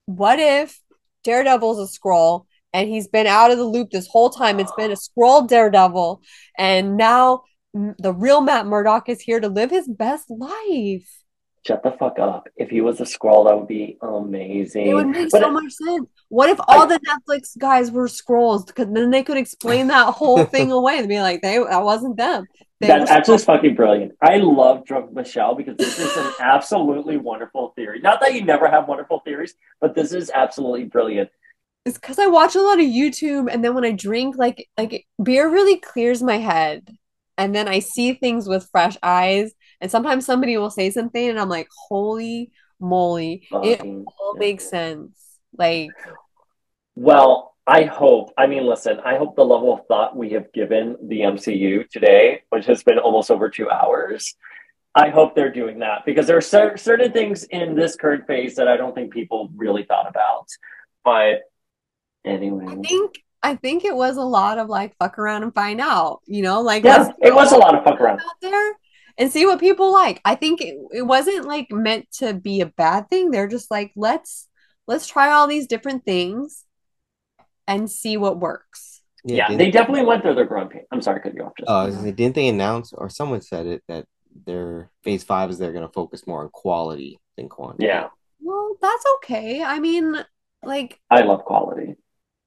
what 0.07 0.41
if 0.41 0.81
Daredevil's 1.23 1.79
a 1.79 1.97
Skrull 1.97 2.47
and 2.75 2.89
he's 2.89 3.09
been 3.09 3.27
out 3.27 3.51
of 3.51 3.57
the 3.57 3.65
loop 3.65 3.91
this 3.91 4.07
whole 4.09 4.29
time? 4.29 4.61
It's 4.61 4.73
been 4.77 4.91
a 4.91 4.97
Skrull 4.97 5.49
Daredevil, 5.49 6.21
and 6.59 6.97
now 6.99 7.45
the 7.73 8.13
real 8.13 8.41
Matt 8.43 8.67
Murdock 8.67 9.09
is 9.09 9.21
here 9.23 9.41
to 9.41 9.49
live 9.49 9.71
his 9.71 9.89
best 9.89 10.29
life. 10.31 11.09
Shut 11.67 11.83
the 11.83 11.93
fuck 11.93 12.19
up. 12.19 12.47
If 12.57 12.69
he 12.69 12.83
was 12.83 13.01
a 13.01 13.05
Skrull, 13.05 13.47
that 13.49 13.57
would 13.59 13.69
be 13.69 13.97
amazing. 14.03 14.87
It 14.87 14.93
would 14.93 15.07
make 15.09 15.31
But 15.31 15.41
so 15.41 15.49
it- 15.49 15.53
much 15.53 15.73
sense. 15.73 16.07
What 16.29 16.51
if 16.51 16.59
all 16.69 16.87
the 16.87 17.01
Netflix 17.01 17.57
guys 17.57 17.91
were 17.91 18.07
Skrulls? 18.07 18.67
Because 18.67 18.89
then 18.93 19.11
they 19.11 19.23
could 19.23 19.39
explain 19.39 19.87
that 19.87 20.13
whole 20.13 20.45
thing 20.55 20.73
away 20.73 20.99
and 20.99 21.09
be 21.09 21.21
like, 21.21 21.41
"They 21.41 21.57
that 21.59 21.83
wasn't 21.85 22.17
them." 22.19 22.45
They 22.81 22.89
That 22.89 23.01
were 23.03 23.07
actually 23.09 23.37
Skrulls. 23.39 23.45
fucking 23.47 23.75
brilliant. 23.77 24.13
I 24.21 24.37
love 24.39 24.85
Drunk 24.85 25.13
Michelle 25.13 25.55
because 25.55 25.77
this 25.79 25.99
is 25.99 26.15
an 26.17 26.33
absolutely 26.41 27.17
wonderful 27.17 27.73
theory. 27.77 28.01
Not 28.01 28.21
that 28.21 28.35
you 28.35 28.45
never 28.45 28.69
have 28.69 28.87
wonderful 28.89 29.21
theories, 29.25 29.55
but 29.81 29.95
this 29.95 30.13
is 30.13 30.31
absolutely 30.35 30.85
brilliant. 30.85 31.31
It's 31.85 31.99
because 31.99 32.19
I 32.19 32.27
watch 32.27 32.55
a 32.55 32.63
lot 32.63 32.81
of 32.81 32.87
YouTube, 32.87 33.53
and 33.53 33.63
then 33.63 33.75
when 33.75 33.85
I 33.85 33.93
drink, 33.93 34.37
like 34.37 34.69
like 34.79 35.07
beer 35.23 35.51
really 35.51 35.79
clears 35.79 36.23
my 36.23 36.39
head, 36.39 36.89
and 37.37 37.55
then 37.55 37.69
I 37.69 37.81
see 37.81 38.15
things 38.15 38.49
with 38.49 38.69
fresh 38.71 38.97
eyes. 39.03 39.53
And 39.81 39.91
sometimes 39.91 40.25
somebody 40.25 40.57
will 40.57 40.71
say 40.71 40.91
something, 40.91 41.29
and 41.29 41.39
I'm 41.39 41.49
like, 41.51 41.69
"Holy 41.89 42.51
moly!" 42.81 43.47
It 43.51 43.81
all 43.83 44.35
makes 44.37 44.69
sense. 44.69 45.19
Like, 45.57 45.91
Well, 46.97 47.55
I 47.67 47.85
hope. 47.85 48.33
I 48.37 48.47
mean, 48.47 48.67
listen, 48.67 49.01
I 49.05 49.17
hope 49.17 49.37
the 49.37 49.45
level 49.45 49.73
of 49.73 49.87
thought 49.87 50.17
we 50.17 50.31
have 50.31 50.53
given 50.53 50.97
the 51.03 51.21
MCU 51.23 51.89
today, 51.91 52.43
which 52.51 52.67
has 52.67 52.83
been 52.83 52.99
almost 52.99 53.31
over 53.31 53.49
two 53.49 53.71
hours, 53.71 54.35
I 54.95 55.09
hope 55.09 55.35
they're 55.35 55.53
doing 55.53 55.81
that 55.81 56.05
because 56.07 56.27
there 56.27 56.37
are 56.37 56.41
cer- 56.41 56.77
certain 56.77 57.13
things 57.13 57.45
in 57.45 57.75
this 57.75 57.97
current 57.97 58.27
phase 58.27 58.55
that 58.57 58.69
I 58.69 58.77
don't 58.77 58.95
think 58.95 59.13
people 59.13 59.51
really 59.57 59.83
thought 59.85 60.09
about. 60.09 60.47
But 61.05 61.43
anyway, 62.25 62.65
I 62.69 62.77
think 62.77 63.17
I 63.43 63.57
think 63.57 63.85
it 63.85 63.95
was 63.95 64.17
a 64.17 64.23
lot 64.23 64.59
of 64.59 64.69
like 64.69 64.97
fuck 64.99 65.19
around 65.19 65.43
and 65.43 65.55
find 65.55 65.81
out. 65.81 66.21
You 66.27 66.43
know, 66.43 66.61
like 66.63 66.85
yeah, 66.85 67.11
it 67.23 67.35
was 67.35 67.53
a 67.53 67.57
lot 67.57 67.75
of 67.75 67.85
fuck 67.85 68.01
around. 68.01 68.21
out 68.21 68.41
there 68.41 68.73
and 69.19 69.31
see 69.31 69.47
what 69.47 69.61
people 69.61 69.93
like. 69.93 70.21
I 70.25 70.35
think 70.35 70.61
it, 70.61 70.77
it 70.93 71.03
wasn't 71.03 71.47
like 71.47 71.71
meant 71.71 72.11
to 72.19 72.35
be 72.35 72.61
a 72.61 72.67
bad 72.67 73.09
thing. 73.11 73.31
They're 73.31 73.49
just 73.49 73.71
like, 73.71 73.93
let's 73.97 74.49
let's 74.87 75.07
try 75.07 75.33
all 75.33 75.47
these 75.47 75.67
different 75.67 76.05
things 76.05 76.65
and 77.67 77.91
see 77.91 78.17
what 78.17 78.39
works. 78.41 79.03
Yeah, 79.25 79.47
didn't- 79.49 79.59
they 79.59 79.71
definitely 79.71 80.05
went 80.05 80.23
through 80.23 80.35
their 80.35 80.45
growing 80.45 80.69
pain. 80.69 80.83
I'm 80.93 81.01
sorry, 81.01 81.21
to 81.21 81.23
cut 81.23 81.35
you 81.35 81.43
off. 81.45 81.53
Just 81.59 81.71
Uh, 81.71 81.87
they- 82.03 82.13
didn't 82.13 82.35
they 82.35 82.49
announce, 82.49 82.93
or 82.93 83.09
someone 83.09 83.41
said 83.41 83.67
it, 83.67 83.83
that 83.89 84.05
their 84.47 84.91
phase 85.03 85.25
five 85.25 85.49
is 85.49 85.59
they're 85.59 85.73
going 85.73 85.87
to 85.87 85.93
focus 85.93 86.27
more 86.27 86.43
on 86.43 86.51
quality 86.51 87.19
than 87.39 87.49
quantity? 87.49 87.87
yeah, 87.87 88.09
Well, 88.43 88.77
that's 88.83 89.05
okay. 89.17 89.63
I 89.63 89.79
mean, 89.81 90.15
like 90.63 91.01
I 91.11 91.23
love 91.23 91.45
quality. 91.45 91.95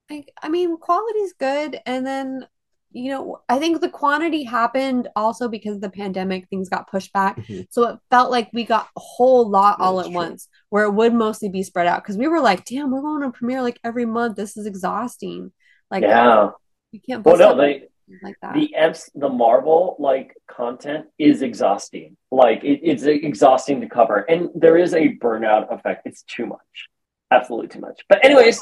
I, 0.10 0.26
I 0.42 0.50
mean, 0.50 0.78
quality's 0.78 1.34
good. 1.34 1.80
And 1.86 2.06
then, 2.06 2.48
you 2.92 3.12
know, 3.12 3.42
I 3.50 3.60
think 3.60 3.82
the 3.82 3.90
quantity 3.90 4.44
happened 4.44 5.10
also 5.16 5.48
because 5.50 5.76
of 5.76 5.82
the 5.82 5.90
pandemic, 5.90 6.48
things 6.48 6.70
got 6.70 6.90
pushed 6.90 7.12
back. 7.14 7.38
Mhm. 7.38 7.68
So 7.70 7.84
it 7.90 8.00
felt 8.10 8.32
like 8.32 8.50
we 8.54 8.64
got 8.64 8.88
a 8.96 9.00
whole 9.00 9.48
lot 9.50 9.78
Yeah, 9.80 9.86
all 9.86 10.00
at 10.00 10.06
true. 10.06 10.16
once, 10.16 10.48
where 10.70 10.86
it 10.86 10.92
would 10.94 11.14
mostly 11.14 11.50
be 11.50 11.64
spread 11.64 11.88
out. 11.88 12.04
Because 12.04 12.18
we 12.18 12.28
were 12.28 12.40
like, 12.40 12.64
damn, 12.66 12.92
we're 12.92 13.02
going 13.02 13.22
to 13.24 13.32
premiere 13.38 13.62
like 13.62 13.80
every 13.84 14.06
month. 14.06 14.38
This 14.38 14.56
is 14.56 14.66
exhausting. 14.66 15.52
Like, 15.92 16.04
yeah. 16.04 16.52
we 16.94 17.00
can't 17.00 17.24
Well, 17.26 17.38
no, 17.38 17.56
they 17.56 17.88
like 18.24 18.36
that. 18.42 18.54
the 18.54 18.74
F's, 18.76 19.10
the 19.16 19.28
Marvel 19.30 19.98
like 20.00 20.34
content 20.50 21.08
is 21.20 21.42
exhausting. 21.42 22.16
Like 22.32 22.64
it, 22.64 22.80
it's 22.82 23.04
exhausting 23.04 23.82
to 23.82 23.90
cover, 23.90 24.20
and 24.20 24.50
there 24.56 24.78
is 24.78 24.94
a 24.94 25.18
burnout 25.22 25.74
effect. 25.74 26.04
It's 26.08 26.22
too 26.24 26.46
much, 26.46 26.88
absolutely 27.32 27.68
too 27.68 27.82
much. 27.82 28.02
But 28.08 28.24
anyways, 28.24 28.62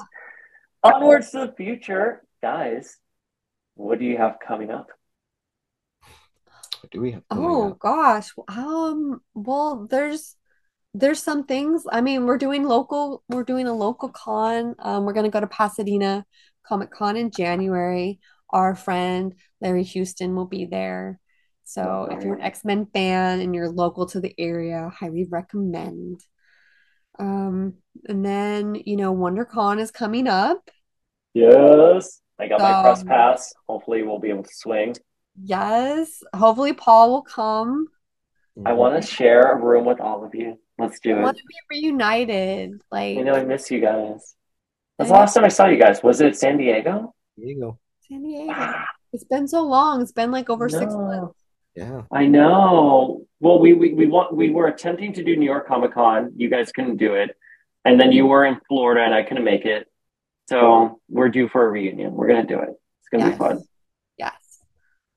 onwards 0.93 1.31
to 1.31 1.47
the 1.47 1.53
future, 1.55 2.23
guys. 2.41 2.97
What 3.75 3.99
do 3.99 4.05
you 4.05 4.17
have 4.17 4.37
coming 4.45 4.71
up? 4.71 4.87
What 6.81 6.91
do 6.91 7.01
we 7.01 7.11
have? 7.11 7.23
Oh 7.31 7.71
up? 7.71 7.79
gosh. 7.79 8.29
Um, 8.47 9.21
well, 9.33 9.87
there's 9.89 10.35
there's 10.93 11.21
some 11.21 11.45
things. 11.45 11.83
I 11.91 12.01
mean, 12.01 12.25
we're 12.25 12.37
doing 12.37 12.63
local, 12.63 13.23
we're 13.27 13.43
doing 13.43 13.67
a 13.67 13.73
local 13.73 14.09
con. 14.09 14.75
Um, 14.79 15.03
we're 15.03 15.13
gonna 15.13 15.29
go 15.29 15.39
to 15.39 15.47
Pasadena 15.47 16.25
Comic 16.65 16.91
Con 16.91 17.17
in 17.17 17.31
January. 17.31 18.19
Our 18.51 18.75
friend 18.75 19.33
Larry 19.61 19.83
Houston 19.83 20.35
will 20.35 20.45
be 20.45 20.65
there. 20.65 21.19
So 21.63 22.07
if 22.11 22.23
you're 22.23 22.35
an 22.35 22.41
X-Men 22.41 22.85
fan 22.93 23.41
and 23.41 23.55
you're 23.55 23.69
local 23.69 24.05
to 24.07 24.19
the 24.19 24.33
area, 24.37 24.91
highly 24.95 25.25
recommend. 25.29 26.21
Um, 27.17 27.75
and 28.07 28.23
then, 28.23 28.75
you 28.85 28.95
know, 28.95 29.13
WonderCon 29.15 29.79
is 29.79 29.89
coming 29.89 30.27
up. 30.27 30.69
Yes, 31.35 32.21
I 32.39 32.47
got 32.47 32.61
my 32.61 32.81
press 32.81 33.01
Um, 33.01 33.07
pass. 33.07 33.53
Hopefully, 33.67 34.03
we'll 34.03 34.19
be 34.19 34.29
able 34.29 34.43
to 34.43 34.53
swing. 34.53 34.95
Yes. 35.43 36.23
Hopefully 36.33 36.71
Paul 36.71 37.11
will 37.11 37.21
come. 37.23 37.87
I 38.65 38.71
want 38.71 38.95
to 38.95 39.05
share 39.05 39.51
a 39.51 39.61
room 39.61 39.83
with 39.83 39.99
all 39.99 40.23
of 40.23 40.33
you. 40.33 40.57
Let's 40.79 41.01
do 41.01 41.11
it. 41.11 41.19
I 41.19 41.23
want 41.23 41.37
to 41.37 41.43
be 41.43 41.81
reunited. 41.81 42.81
Like 42.89 43.17
You 43.17 43.25
know, 43.25 43.33
I 43.33 43.43
miss 43.43 43.69
you 43.69 43.81
guys. 43.81 44.35
That's 44.97 45.09
the 45.09 45.13
last 45.13 45.33
time 45.33 45.43
I 45.43 45.49
saw 45.49 45.67
you 45.67 45.77
guys. 45.77 46.01
Was 46.01 46.21
it 46.21 46.37
San 46.37 46.57
Diego? 46.57 47.13
There 47.35 47.47
you 47.47 47.59
go. 47.59 47.79
San 48.07 48.23
Diego. 48.23 48.73
It's 49.11 49.25
been 49.25 49.49
so 49.49 49.61
long. 49.63 50.01
It's 50.01 50.13
been 50.13 50.31
like 50.31 50.49
over 50.49 50.69
six 50.69 50.93
months. 50.93 51.37
Yeah. 51.75 52.03
I 52.13 52.27
know. 52.27 53.25
Well, 53.41 53.59
we 53.59 53.73
we 53.73 53.93
we 53.93 54.05
want 54.07 54.33
we 54.33 54.51
were 54.51 54.67
attempting 54.67 55.11
to 55.13 55.23
do 55.23 55.35
New 55.35 55.45
York 55.45 55.67
Comic 55.67 55.93
Con. 55.93 56.31
You 56.37 56.49
guys 56.49 56.71
couldn't 56.71 56.95
do 56.95 57.15
it, 57.15 57.35
and 57.83 57.99
then 57.99 58.13
you 58.13 58.25
were 58.25 58.45
in 58.45 58.61
Florida, 58.69 59.01
and 59.01 59.13
I 59.13 59.23
couldn't 59.23 59.43
make 59.43 59.65
it. 59.65 59.87
So 60.47 60.99
we're 61.09 61.29
due 61.29 61.49
for 61.49 61.65
a 61.65 61.69
reunion. 61.69 62.13
We're 62.13 62.27
gonna 62.27 62.45
do 62.45 62.59
it. 62.59 62.69
It's 62.69 63.09
gonna 63.11 63.31
be 63.31 63.37
fun. 63.37 63.63
Yes. 64.17 64.59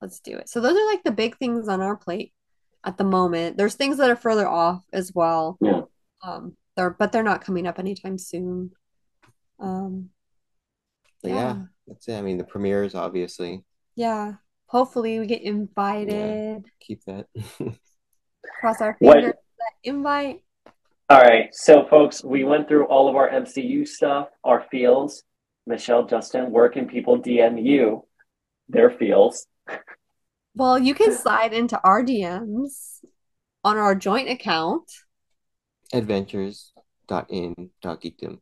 Let's 0.00 0.20
do 0.20 0.36
it. 0.36 0.48
So 0.48 0.60
those 0.60 0.76
are 0.76 0.86
like 0.86 1.02
the 1.04 1.10
big 1.10 1.36
things 1.38 1.68
on 1.68 1.80
our 1.80 1.96
plate 1.96 2.32
at 2.84 2.96
the 2.96 3.04
moment. 3.04 3.56
There's 3.56 3.74
things 3.74 3.98
that 3.98 4.10
are 4.10 4.16
further 4.16 4.48
off 4.48 4.84
as 4.92 5.12
well. 5.14 5.58
Yeah. 5.60 5.82
Um, 6.22 6.56
they're 6.76 6.90
but 6.90 7.12
they're 7.12 7.22
not 7.22 7.44
coming 7.44 7.66
up 7.66 7.78
anytime 7.78 8.16
soon. 8.18 8.70
Um, 9.58 10.10
But 11.22 11.30
yeah, 11.32 11.56
that's 11.86 12.06
it. 12.08 12.16
I 12.16 12.22
mean, 12.22 12.38
the 12.38 12.44
premieres, 12.44 12.94
obviously. 12.94 13.64
yeah. 13.96 14.34
Hopefully 14.66 15.18
we 15.18 15.26
get 15.26 15.40
invited. 15.42 16.66
Keep 16.80 17.02
that. 17.06 17.26
Cross 18.60 18.82
our 18.82 18.96
fingers. 18.98 19.24
for 19.24 19.32
That 19.32 19.72
invite. 19.82 20.42
All 21.10 21.20
right. 21.20 21.54
So, 21.54 21.86
folks, 21.88 22.22
we 22.22 22.44
went 22.44 22.68
through 22.68 22.84
all 22.86 23.08
of 23.08 23.16
our 23.16 23.30
MCU 23.30 23.88
stuff, 23.88 24.28
our 24.44 24.66
feels. 24.70 25.22
Michelle, 25.66 26.06
Justin, 26.06 26.50
where 26.50 26.68
can 26.68 26.86
people 26.86 27.22
DM 27.22 27.64
you 27.64 28.04
their 28.68 28.90
feels? 28.90 29.46
Well, 30.54 30.78
you 30.78 30.92
can 30.92 31.16
slide 31.16 31.54
into 31.54 31.80
our 31.82 32.04
DMs 32.04 32.98
on 33.64 33.78
our 33.78 33.94
joint 33.94 34.28
account 34.28 34.82
Adventures.in.geekdom. 35.94 38.38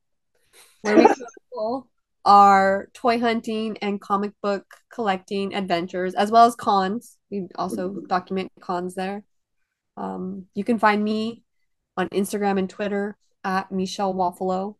where 0.83 0.97
we 0.97 1.05
chronicle 1.05 1.89
our 2.25 2.89
toy 2.95 3.21
hunting 3.21 3.79
and 3.81 4.01
comic 4.01 4.33
book 4.43 4.65
collecting 4.93 5.55
adventures, 5.55 6.15
as 6.15 6.33
well 6.33 6.47
as 6.47 6.57
cons. 6.57 7.17
We 7.31 7.47
also 7.55 8.01
document 8.09 8.51
cons 8.61 8.97
there. 8.97 9.23
Um, 9.97 10.47
you 10.55 10.65
can 10.65 10.81
find 10.81 11.05
me 11.05 11.45
on 11.97 12.09
Instagram 12.11 12.59
and 12.59 12.69
Twitter 12.69 13.17
at 13.45 13.71
Michelle 13.73 14.15
Waffalo. 14.15 14.77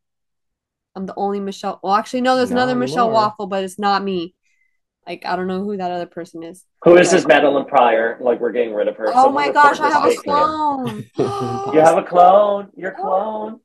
I'm 0.95 1.07
the 1.07 1.15
only 1.17 1.41
Michelle. 1.41 1.79
Well, 1.83 1.95
actually, 1.95 2.23
no, 2.23 2.37
there's 2.37 2.51
Not 2.51 2.59
another 2.65 2.75
Michelle 2.75 3.05
anymore. 3.07 3.13
Waffle, 3.23 3.47
but 3.47 3.65
it's 3.65 3.79
not 3.79 4.03
me. 4.03 4.35
Like 5.07 5.25
I 5.25 5.37
don't 5.37 5.47
know 5.47 5.63
who 5.63 5.77
that 5.77 5.91
other 5.93 6.07
person 6.07 6.43
is. 6.43 6.65
Who 6.83 6.97
is 6.97 7.09
Okay. 7.09 7.17
this 7.19 7.27
Madelyne 7.27 7.69
Pryor? 7.69 8.19
Like 8.21 8.41
we're 8.41 8.51
getting 8.53 8.75
rid 8.75 8.89
of 8.89 8.97
her. 8.97 9.09
Oh 9.11 9.25
Someone 9.25 9.47
my 9.47 9.53
gosh, 9.53 9.79
I 9.79 9.91
have 9.91 10.05
a 10.05 10.17
clone. 10.17 11.05
You 11.75 11.81
have 11.81 11.99
a 11.99 12.03
clone. 12.03 12.71
Your 12.77 12.93
clone. 12.93 13.61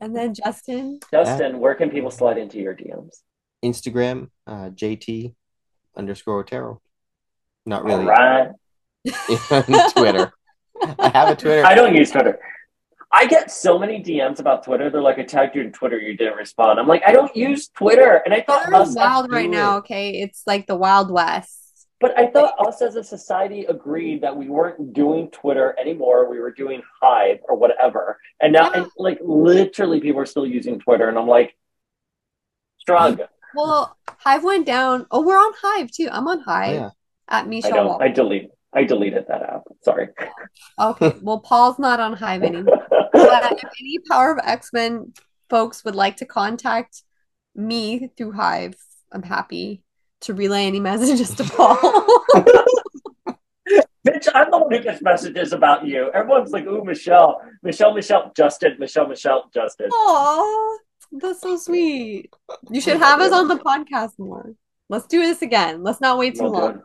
and 0.00 0.14
then 0.16 0.34
Justin. 0.34 0.98
Justin, 1.12 1.60
where 1.60 1.74
can 1.76 1.90
people 1.90 2.10
slide 2.10 2.36
into 2.38 2.58
your 2.58 2.74
DMs? 2.74 3.18
Instagram, 3.64 4.30
uh, 4.46 4.70
JT 4.70 5.34
underscore 5.96 6.40
Otero. 6.40 6.80
Not 7.64 7.84
really. 7.84 8.04
right. 8.04 8.50
Twitter. 9.96 10.32
I 10.98 11.08
have 11.10 11.28
a 11.28 11.36
Twitter. 11.36 11.64
I 11.64 11.74
don't 11.74 11.94
use 11.94 12.10
Twitter. 12.10 12.38
I 13.16 13.24
get 13.24 13.50
so 13.50 13.78
many 13.78 14.02
DMs 14.02 14.40
about 14.40 14.62
Twitter. 14.62 14.90
They're 14.90 15.00
like, 15.00 15.18
I 15.18 15.22
tagged 15.22 15.56
you 15.56 15.62
in 15.62 15.72
Twitter, 15.72 15.98
you 15.98 16.14
didn't 16.18 16.36
respond. 16.36 16.78
I'm 16.78 16.86
like, 16.86 17.02
I 17.06 17.12
don't 17.12 17.34
use 17.34 17.68
Twitter. 17.68 18.20
And 18.26 18.34
I 18.34 18.42
thought 18.42 18.64
Twitter 18.64 18.82
us 18.82 18.94
wild 18.94 19.32
right 19.32 19.48
now. 19.48 19.78
Okay, 19.78 20.20
it's 20.20 20.42
like 20.46 20.66
the 20.66 20.76
Wild 20.76 21.10
West. 21.10 21.86
But 21.98 22.18
I 22.18 22.26
thought 22.26 22.54
us 22.68 22.82
as 22.82 22.94
a 22.96 23.02
society 23.02 23.64
agreed 23.64 24.20
that 24.20 24.36
we 24.36 24.50
weren't 24.50 24.92
doing 24.92 25.30
Twitter 25.30 25.74
anymore. 25.80 26.30
We 26.30 26.40
were 26.40 26.50
doing 26.50 26.82
Hive 27.00 27.38
or 27.48 27.56
whatever. 27.56 28.20
And 28.42 28.52
now, 28.52 28.70
Yeah. 28.70 28.82
and 28.82 28.90
like 28.98 29.18
literally, 29.22 30.00
people 30.00 30.20
are 30.20 30.26
still 30.26 30.46
using 30.46 30.78
Twitter. 30.78 31.08
And 31.08 31.16
I'm 31.16 31.26
like, 31.26 31.56
shrug. 32.86 33.22
Well, 33.54 33.96
Hive 34.06 34.44
went 34.44 34.66
down. 34.66 35.06
Oh, 35.10 35.22
we're 35.22 35.38
on 35.38 35.54
Hive 35.62 35.90
too. 35.90 36.08
I'm 36.12 36.28
on 36.28 36.40
Hive 36.40 36.74
yeah. 36.74 36.90
at 37.28 37.48
Michelle 37.48 37.72
don't. 37.72 38.02
I 38.02 38.08
delete. 38.08 38.50
I 38.76 38.84
deleted 38.84 39.24
that 39.28 39.42
app. 39.42 39.62
Sorry. 39.82 40.08
Okay, 40.78 41.14
well, 41.22 41.40
Paul's 41.40 41.78
not 41.78 41.98
on 41.98 42.12
Hive 42.12 42.42
anymore. 42.42 42.86
But 43.12 43.52
if 43.52 43.70
any 43.80 43.98
Power 44.10 44.32
of 44.32 44.38
X 44.44 44.70
Men 44.72 45.14
folks 45.48 45.82
would 45.84 45.94
like 45.94 46.18
to 46.18 46.26
contact 46.26 47.02
me 47.54 48.10
through 48.16 48.32
Hive, 48.32 48.74
I'm 49.10 49.22
happy 49.22 49.82
to 50.22 50.34
relay 50.34 50.66
any 50.66 50.80
messages 50.90 51.34
to 51.36 51.44
Paul. 51.44 51.76
Bitch, 54.06 54.28
I'm 54.34 54.50
the 54.50 54.58
one 54.58 54.72
who 54.72 54.82
gets 54.82 55.02
messages 55.02 55.52
about 55.52 55.86
you. 55.86 56.10
Everyone's 56.12 56.52
like, 56.52 56.66
ooh, 56.66 56.84
Michelle, 56.84 57.40
Michelle, 57.62 57.92
Michelle, 57.94 58.30
Justin, 58.36 58.76
Michelle, 58.78 59.08
Michelle, 59.08 59.50
Justin. 59.52 59.88
Aw, 59.90 60.78
that's 61.12 61.40
so 61.40 61.56
sweet. 61.56 62.30
You 62.70 62.80
should 62.80 62.98
have 62.98 63.20
us 63.20 63.32
on 63.32 63.48
the 63.48 63.56
podcast 63.56 64.18
more. 64.18 64.54
Let's 64.88 65.06
do 65.06 65.22
this 65.22 65.42
again. 65.42 65.82
Let's 65.82 66.00
not 66.00 66.18
wait 66.18 66.36
too 66.36 66.44
Well 66.44 66.52
long. 66.52 66.82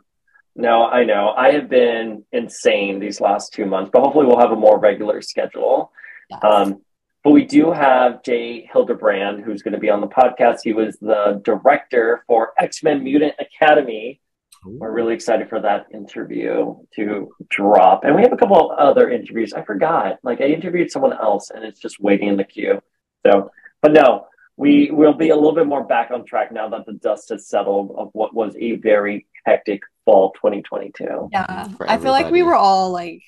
No, 0.56 0.86
I 0.86 1.03
know. 1.03 1.30
I 1.30 1.53
have 1.53 1.69
been 1.69 2.26
insane 2.32 2.99
these 2.99 3.22
last 3.22 3.53
two 3.53 3.65
months, 3.65 3.90
but 3.94 4.02
hopefully 4.02 4.26
we'll 4.26 4.40
have 4.40 4.52
a 4.52 4.56
more 4.56 4.80
regular 4.80 5.22
schedule. 5.22 5.91
Yes. 6.30 6.40
Um, 6.44 6.82
but 7.23 7.32
we 7.32 7.45
do 7.45 7.72
have 7.72 8.23
Jay 8.23 8.68
Hildebrand, 8.72 9.44
who's 9.44 9.61
going 9.61 9.73
to 9.73 9.80
be 9.80 9.90
on 9.90 10.02
the 10.02 10.07
podcast. 10.07 10.60
He 10.64 10.73
was 10.73 10.98
the 10.99 11.41
director 11.44 12.23
for 12.28 12.53
X 12.57 12.84
Men 12.84 13.03
Mutant 13.03 13.36
Academy. 13.40 14.19
We're 14.64 14.91
really 14.91 15.15
excited 15.15 15.49
for 15.49 15.60
that 15.61 15.88
interview 15.91 16.76
to 16.95 17.32
drop. 17.49 18.03
And 18.03 18.15
we 18.15 18.22
have 18.22 18.34
a 18.34 18.38
couple 18.38 18.72
of 18.72 18.78
other 18.78 19.10
interviews. 19.10 19.53
I 19.53 19.64
forgot. 19.64 20.19
Like 20.23 20.40
I 20.40 20.45
interviewed 20.45 20.91
someone 20.91 21.14
else 21.14 21.49
and 21.49 21.64
it's 21.64 21.80
just 21.80 21.99
waiting 21.99 22.28
in 22.28 22.38
the 22.38 22.44
queue. 22.44 22.80
So, 23.26 23.49
but 23.82 23.91
no, 23.91 24.28
we 24.57 24.91
will 24.91 25.14
be 25.14 25.30
a 25.30 25.36
little 25.36 25.56
bit 25.56 25.65
more 25.65 25.84
back 25.84 26.11
on 26.11 26.26
track 26.26 26.52
now 26.52 26.69
that 26.69 26.86
the 26.86 26.94
dust 26.94 27.30
has 27.30 27.48
settled 27.48 27.95
of 27.98 28.10
what 28.14 28.36
was 28.36 28.56
a 28.60 28.76
very 28.76 29.26
hectic 29.45 29.81
fall 30.05 30.31
2022. 30.34 31.30
Yeah, 31.31 31.68
I 31.88 31.97
feel 31.97 32.11
like 32.11 32.31
we 32.31 32.43
were 32.43 32.55
all 32.55 32.91
like, 32.91 33.22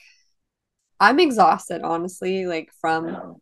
I'm 1.00 1.20
exhausted, 1.20 1.82
honestly. 1.82 2.46
Like 2.46 2.72
from 2.80 3.40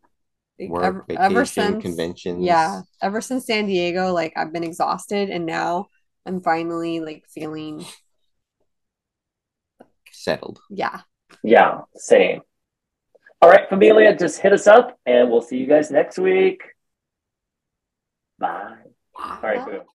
like, 0.58 0.70
Work, 0.70 0.84
ever, 0.84 1.04
vacation, 1.08 1.32
ever 1.32 1.44
since 1.44 1.82
conventions. 1.82 2.44
yeah, 2.44 2.82
ever 3.00 3.20
since 3.20 3.46
San 3.46 3.66
Diego, 3.66 4.12
like 4.12 4.32
I've 4.36 4.52
been 4.52 4.64
exhausted, 4.64 5.30
and 5.30 5.46
now 5.46 5.86
I'm 6.26 6.40
finally 6.40 7.00
like 7.00 7.24
feeling 7.28 7.84
Settled. 10.10 10.60
yeah. 10.70 11.00
yeah, 11.42 11.80
same. 11.96 12.42
All 13.40 13.50
right, 13.50 13.68
Familia, 13.68 14.16
just 14.16 14.40
hit 14.40 14.52
us 14.52 14.68
up 14.68 14.96
and 15.04 15.28
we'll 15.28 15.42
see 15.42 15.56
you 15.56 15.66
guys 15.66 15.90
next 15.90 16.16
week. 16.16 16.62
Bye. 18.38 18.76
All 19.16 19.40
right, 19.42 19.66
boom. 19.66 19.82